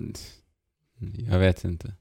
Jag 1.29 1.39
vet 1.39 1.65
inte. 1.65 1.95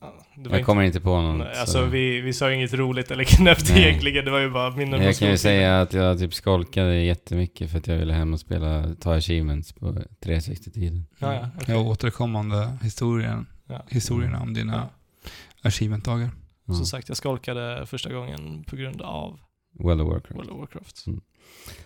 Ja, 0.00 0.14
det 0.36 0.48
var 0.48 0.56
Jag 0.56 0.66
kommer 0.66 0.82
inte 0.82 1.00
på 1.00 1.20
någon. 1.20 1.38
Nej, 1.38 1.54
så- 1.54 1.60
alltså 1.60 1.84
vi, 1.84 2.20
vi 2.20 2.32
sa 2.32 2.52
inget 2.52 2.74
roligt 2.74 3.10
eller 3.10 3.24
knäppt 3.24 3.70
Nej. 3.70 3.82
egentligen, 3.88 4.24
det 4.24 4.30
var 4.30 4.38
ju 4.38 4.50
bara 4.50 4.70
minnen 4.70 5.02
Jag 5.02 5.16
kan 5.16 5.28
ju 5.30 5.36
säga 5.38 5.80
att 5.80 5.92
jag 5.92 6.18
typ 6.18 6.34
skolkade 6.34 6.94
jättemycket 7.02 7.70
för 7.70 7.78
att 7.78 7.86
jag 7.86 7.96
ville 7.96 8.12
hem 8.12 8.32
och 8.32 8.40
spela, 8.40 8.94
ta 9.00 9.14
achievements 9.14 9.72
på 9.72 9.92
360-tiden. 10.24 11.06
Ja, 11.18 11.34
ja, 11.34 11.48
okej. 11.56 11.74
Jag 11.74 11.86
återkommande 11.86 12.76
historien, 12.82 13.46
Ja. 13.66 13.82
historierna 13.88 14.40
om 14.40 14.54
dina 14.54 14.88
Ja. 15.22 15.28
achievement-dagar. 15.68 16.30
Ja. 16.64 16.74
Som 16.74 16.86
sagt, 16.86 17.08
jag 17.08 17.16
skolkade 17.16 17.86
första 17.86 18.12
gången 18.12 18.64
på 18.64 18.76
grund 18.76 19.02
av 19.02 19.38
World 19.78 20.00
of 20.00 20.08
Warcraft. 20.08 20.38
World 20.38 20.50
of 20.50 20.58
Warcraft. 20.58 21.04
Mm. 21.06 21.20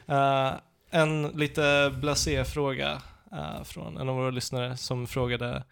Eh, 0.06 0.52
en 0.90 1.22
lite 1.22 1.92
blasé-fråga 2.00 3.02
eh, 3.32 3.62
från 3.64 3.96
en 3.96 4.08
av 4.08 4.14
våra 4.16 4.30
lyssnare 4.30 4.76
som 4.76 5.06
frågade 5.06 5.64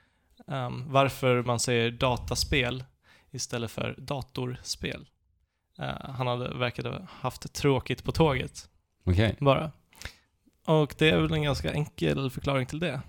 ehm, 0.48 0.93
varför 0.93 1.43
man 1.43 1.60
säger 1.60 1.90
dataspel 1.90 2.85
istället 3.31 3.70
för 3.70 3.94
datorspel. 3.98 5.09
Eh, 5.78 6.10
han 6.10 6.27
hade 6.27 6.59
verkade 6.59 7.06
haft 7.10 7.52
tråkigt 7.55 8.05
på 8.05 8.12
tåget, 8.12 8.69
Okej, 9.05 9.36
bara. 9.40 9.73
Och 10.66 10.94
det 10.98 11.10
är 11.10 11.20
väl 11.20 11.32
en 11.32 11.43
ganska 11.43 11.73
enkel 11.73 12.31
förklaring 12.31 12.66
till 12.66 12.78
det. 12.78 13.01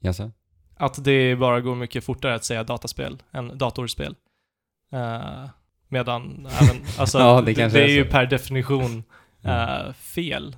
jaså? 0.00 0.30
Att 0.76 1.04
det 1.04 1.36
bara 1.36 1.60
går 1.60 1.74
mycket 1.74 2.04
fortare 2.04 2.34
att 2.34 2.44
säga 2.44 2.64
dataspel 2.64 3.22
än 3.32 3.58
datorspel. 3.58 4.16
Eh, 4.92 5.44
medan 5.88 6.46
även, 6.60 6.84
alltså, 6.98 7.18
Ja, 7.18 7.40
det 7.40 7.52
det, 7.52 7.68
det 7.68 7.80
är 7.80 7.84
är 7.84 7.88
ju 7.88 8.04
per 8.04 8.26
definition 8.26 9.04
eh, 9.42 9.92
fel. 9.92 10.56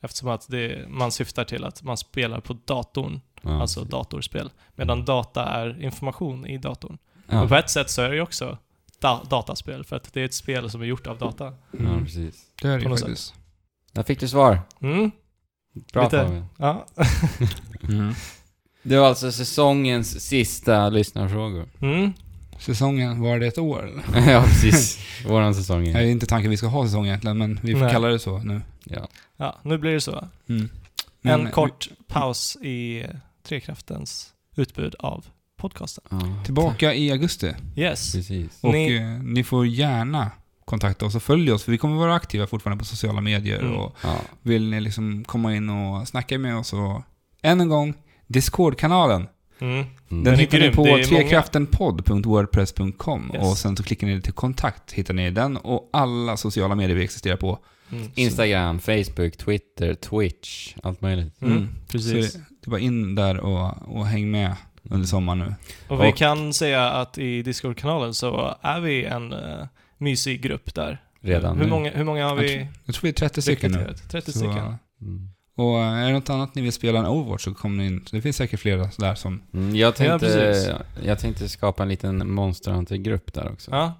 Eftersom 0.00 0.28
att 0.28 0.48
det, 0.48 0.88
man 0.88 1.12
syftar 1.12 1.44
till 1.44 1.64
att 1.64 1.82
man 1.82 1.96
spelar 1.96 2.40
på 2.40 2.52
datorn, 2.64 3.20
Ja. 3.42 3.60
alltså 3.60 3.84
datorspel. 3.84 4.50
Medan 4.74 5.04
data 5.04 5.44
är 5.44 5.82
information 5.82 6.46
i 6.46 6.58
datorn. 6.58 6.98
Ja. 7.28 7.42
Och 7.42 7.48
på 7.48 7.54
ett 7.54 7.70
sätt 7.70 7.90
så 7.90 8.02
är 8.02 8.08
det 8.08 8.14
ju 8.14 8.20
också 8.22 8.58
da- 9.00 9.22
dataspel, 9.30 9.84
för 9.84 9.96
att 9.96 10.12
det 10.12 10.20
är 10.20 10.24
ett 10.24 10.34
spel 10.34 10.70
som 10.70 10.82
är 10.82 10.86
gjort 10.86 11.06
av 11.06 11.18
data. 11.18 11.44
ja, 11.78 11.98
precis. 12.04 12.34
Det 12.62 12.68
är 12.68 12.78
det 12.78 12.84
ju 12.84 12.88
faktiskt. 12.90 13.34
Där 13.92 14.02
fick 14.02 14.20
du 14.20 14.28
svar. 14.28 14.58
Mm, 14.80 15.10
Bra 15.92 16.04
Lite. 16.04 16.24
Fabian. 16.24 16.44
ja. 16.58 16.86
Mm. 17.88 18.14
Det 18.82 18.98
var 18.98 19.06
alltså 19.08 19.32
säsongens 19.32 20.20
sista 20.20 20.88
lyssnarfrågor. 20.88 21.68
Mm. 21.80 22.12
Säsongen, 22.58 23.20
var 23.22 23.38
det 23.38 23.46
ett 23.46 23.58
år 23.58 23.86
eller? 23.88 24.30
ja, 24.32 24.42
precis. 24.42 24.98
Våran 25.26 25.54
säsong 25.54 25.84
Det 25.84 25.90
är 25.98 26.02
inte 26.02 26.26
tanken 26.26 26.50
vi 26.50 26.56
ska 26.56 26.66
ha 26.66 26.84
säsong 26.86 27.06
egentligen, 27.06 27.38
men 27.38 27.60
vi 27.62 27.72
får 27.72 27.80
Nej. 27.80 27.92
kalla 27.92 28.08
det 28.08 28.18
så 28.18 28.38
nu. 28.38 28.60
Ja. 28.84 29.08
ja, 29.36 29.58
nu 29.62 29.78
blir 29.78 29.92
det 29.92 30.00
så. 30.00 30.28
Mm. 30.48 30.68
Men- 31.20 31.46
en 31.46 31.52
kort 31.52 31.88
paus 32.08 32.56
i 32.56 33.06
Trekraftens 33.42 34.34
utbud 34.56 34.94
av 34.98 35.26
podcasten. 35.56 36.04
ja. 36.10 36.44
Tillbaka 36.44 36.94
i 36.94 37.10
augusti. 37.12 37.54
Yes. 37.76 38.12
Precis. 38.12 38.58
Och 38.62 38.72
Ni- 38.72 38.94
eh, 38.96 39.02
ni 39.22 39.44
får 39.44 39.66
gärna 39.66 40.30
kontakta 40.64 41.06
oss 41.06 41.14
och 41.14 41.22
följa 41.22 41.54
oss, 41.54 41.62
för 41.64 41.72
vi 41.72 41.78
kommer 41.78 41.96
vara 41.96 42.14
aktiva 42.14 42.46
fortfarande 42.46 42.78
på 42.78 42.84
sociala 42.84 43.20
medier. 43.20 43.60
Mm. 43.60 43.76
Och 43.76 43.96
Ja. 44.02 44.16
vill 44.42 44.70
ni 44.70 44.80
liksom 44.80 45.24
komma 45.24 45.54
in 45.56 45.70
och 45.70 46.08
snacka 46.08 46.38
med 46.38 46.56
oss 46.56 46.72
och 46.72 47.02
än 47.42 47.60
en 47.60 47.68
gång, 47.68 47.94
Discord-kanalen. 48.26 49.28
Mm. 49.60 49.74
Mm. 49.74 49.86
Den 50.08 50.24
Den 50.24 50.38
hittar 50.38 50.58
ni 50.58 50.70
på 50.70 50.84
trekraftenpodd.wordpress.com 51.08 53.30
Yes. 53.34 53.42
och 53.50 53.58
sen 53.58 53.76
så 53.76 53.82
klickar 53.82 54.06
ni 54.06 54.22
till 54.22 54.32
kontakt, 54.32 54.92
hittar 54.92 55.14
ni 55.14 55.30
den 55.30 55.56
och 55.56 55.90
alla 55.92 56.36
sociala 56.36 56.74
medier 56.74 56.96
vi 56.96 57.04
existerar 57.04 57.36
på. 57.36 57.58
Mm. 57.92 58.10
Instagram, 58.14 58.80
Facebook, 58.80 59.36
Twitter, 59.36 59.94
Twitch, 59.94 60.74
allt 60.82 61.00
möjligt. 61.00 61.42
Mm. 61.42 61.56
Mm. 61.56 61.68
Precis. 61.88 62.32
Så 62.32 62.38
det 62.38 62.44
är 62.66 62.70
bara 62.70 62.80
in 62.80 63.14
där 63.14 63.40
och, 63.40 63.96
och 63.98 64.06
häng 64.06 64.30
med 64.30 64.54
under 64.90 65.06
sommaren 65.06 65.38
nu. 65.38 65.54
Och 65.88 66.04
vi 66.04 66.12
Och- 66.12 66.16
kan 66.16 66.54
säga 66.54 66.90
att 66.90 67.18
i 67.18 67.42
Discord-kanalen 67.42 68.14
så 68.14 68.54
är 68.62 68.80
vi 68.80 69.04
en 69.04 69.32
uh, 69.32 69.66
mysig 69.98 70.42
grupp 70.42 70.74
där. 70.74 71.02
Redan 71.22 71.56
hur 71.56 71.64
nu. 71.64 71.70
många, 71.70 71.90
hur 71.90 72.04
många 72.04 72.24
har 72.28 72.36
Jag 72.36 72.42
vi 72.42 72.66
Jag 72.84 72.94
tror 72.94 73.02
vi 73.02 73.08
är 73.08 73.12
30 73.12 73.42
stycken 73.42 73.72
nu. 73.72 73.78
rekryterat? 73.78 74.10
30 74.10 74.32
Så, 74.32 74.38
stycken. 74.38 74.74
Och 75.60 75.78
är 75.84 76.06
det 76.06 76.12
något 76.12 76.30
annat 76.30 76.54
ni 76.54 76.62
vill 76.62 76.72
spela 76.72 76.98
än 76.98 77.06
Overwatch 77.06 77.44
så 77.44 77.54
kommer 77.54 77.76
ni 77.76 77.86
in. 77.86 78.04
Det 78.10 78.22
finns 78.22 78.36
säkert 78.36 78.60
flera 78.60 78.90
där 78.98 79.14
som... 79.14 79.42
Mm, 79.54 79.76
jag, 79.76 79.96
tänkte, 79.96 80.26
precis. 80.26 80.70
jag 81.04 81.18
tänkte 81.18 81.48
skapa 81.48 81.82
en 81.82 81.88
liten 81.88 82.32
Monster 82.32 82.70
Hunter-grupp 82.72 83.32
där 83.32 83.52
också. 83.52 83.70
Ja. 83.70 83.92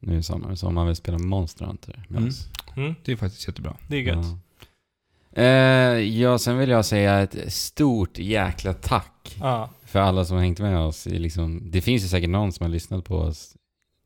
Nu 0.00 0.18
i 0.18 0.22
sommar, 0.22 0.54
så 0.54 0.66
om 0.66 0.74
man 0.74 0.86
vill 0.86 0.96
spela 0.96 1.18
Monster 1.18 1.64
Hunter 1.64 2.04
med 2.08 2.16
Mm. 2.18 2.28
oss. 2.28 2.48
Mm. 2.76 2.94
Det 3.04 3.12
är 3.12 3.16
faktiskt 3.16 3.48
jättebra. 3.48 3.76
Det 3.88 3.96
är 3.96 4.00
gött. 4.00 4.16
Ja. 4.24 5.42
Eh, 5.42 5.98
ja, 6.00 6.38
sen 6.38 6.58
vill 6.58 6.70
jag 6.70 6.84
säga 6.84 7.18
ett 7.20 7.52
stort 7.52 8.18
jäkla 8.18 8.72
tack 8.74 9.36
Ja. 9.40 9.70
för 9.84 9.98
alla 10.00 10.24
som 10.24 10.36
har 10.36 10.44
hängt 10.44 10.58
med 10.60 10.78
oss. 10.78 11.06
I 11.06 11.18
liksom, 11.18 11.70
det 11.70 11.80
finns 11.80 12.04
ju 12.04 12.08
säkert 12.08 12.30
någon 12.30 12.52
som 12.52 12.64
har 12.64 12.70
lyssnat 12.70 13.04
på 13.04 13.16
oss 13.16 13.56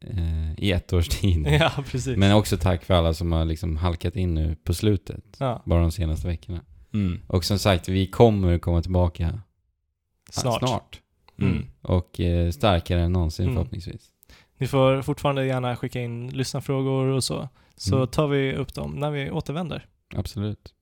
eh, 0.05 0.52
i 0.59 0.73
ett 0.73 0.93
års 0.93 1.09
tid. 1.09 1.47
ja, 1.61 1.70
precis. 1.90 2.16
Men 2.16 2.32
också 2.32 2.57
tack 2.57 2.85
för 2.85 2.94
alla 2.94 3.15
som 3.15 3.32
har 3.32 3.44
liksom 3.44 3.77
halkat 3.77 4.16
in 4.16 4.35
nu 4.35 4.57
på 4.65 4.74
slutet. 4.74 5.24
ja. 5.39 5.62
Bara 5.66 5.81
de 5.81 5.93
senaste 5.93 6.27
veckorna. 6.28 6.61
Mm. 6.95 7.21
Och 7.27 7.45
som 7.45 7.59
sagt, 7.59 7.89
vi 7.89 8.07
kommer 8.07 8.59
komma 8.59 8.83
tillbaka 8.83 9.41
Snart. 10.31 10.59
snart. 10.59 11.01
Mm. 11.39 11.67
Och 11.83 12.21
eh, 12.21 12.51
starkare 12.51 13.01
än 13.03 13.12
någonsin 13.12 13.45
Mm. 13.45 13.55
förhoppningsvis. 13.57 14.09
Ni 14.59 14.67
får 14.67 15.03
fortfarande 15.03 15.47
gärna 15.47 15.77
skicka 15.77 16.01
in 16.01 16.29
lyssnarfrågor 16.29 17.07
och 17.07 17.25
så. 17.25 17.49
Så 17.77 17.97
Mm. 17.97 18.09
tar 18.09 18.27
vi 18.29 18.55
upp 18.55 18.75
dem 18.75 18.91
när 18.93 19.11
vi 19.11 19.31
återvänder. 19.31 19.87
Absolut. 20.15 20.75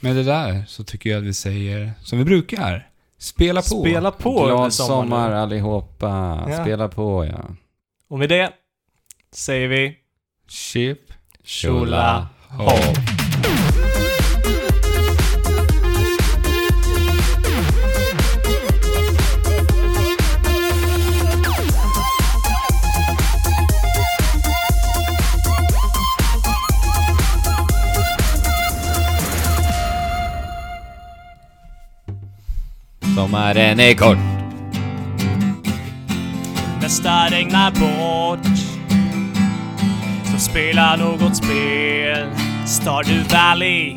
Med 0.00 0.16
det 0.16 0.22
där 0.22 0.64
så 0.68 0.84
tycker 0.84 1.10
jag 1.10 1.18
att 1.18 1.24
vi 1.24 1.34
säger 1.34 1.92
som 2.02 2.18
vi 2.18 2.24
brukar. 2.24 2.90
Spela 3.18 3.60
på! 3.60 3.66
Spela 3.80 4.10
på 4.10 4.44
Glad 4.46 4.72
sommar 4.74 5.28
nu. 5.30 5.34
allihopa. 5.36 6.44
Ja. 6.48 6.62
Spela 6.62 6.88
på 6.88 7.24
ja. 7.24 7.44
Och 8.08 8.18
med 8.18 8.28
det 8.28 8.52
säger 9.32 9.68
vi 9.68 9.96
Chip. 10.48 11.00
Tjola 11.44 12.28
Hopp. 12.48 13.13
Sommaren 33.34 33.80
är 33.80 33.94
kort. 33.94 34.18
Nästa 36.80 37.26
regnar 37.30 37.70
bort. 37.70 38.46
Så 40.24 40.38
spela 40.38 40.96
något 40.96 41.36
spel. 41.36 42.28
Stardew 42.66 43.24
Valley? 43.36 43.96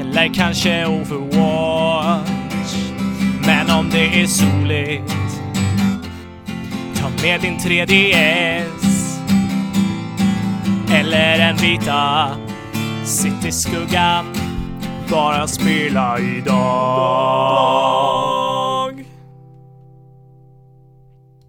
Eller 0.00 0.34
kanske 0.34 0.86
Overwatch? 0.86 2.74
Men 3.46 3.70
om 3.70 3.90
det 3.90 4.22
är 4.22 4.26
soligt 4.26 5.14
Ta 6.94 7.08
med 7.22 7.40
din 7.40 7.58
3DS 7.58 9.18
Eller 10.92 11.38
en 11.38 11.56
vita 11.56 12.30
Sitt 13.04 13.44
i 13.44 13.52
skuggan 13.52 14.24
Bara 15.10 15.46
spela 15.46 16.18
idag. 16.18 17.58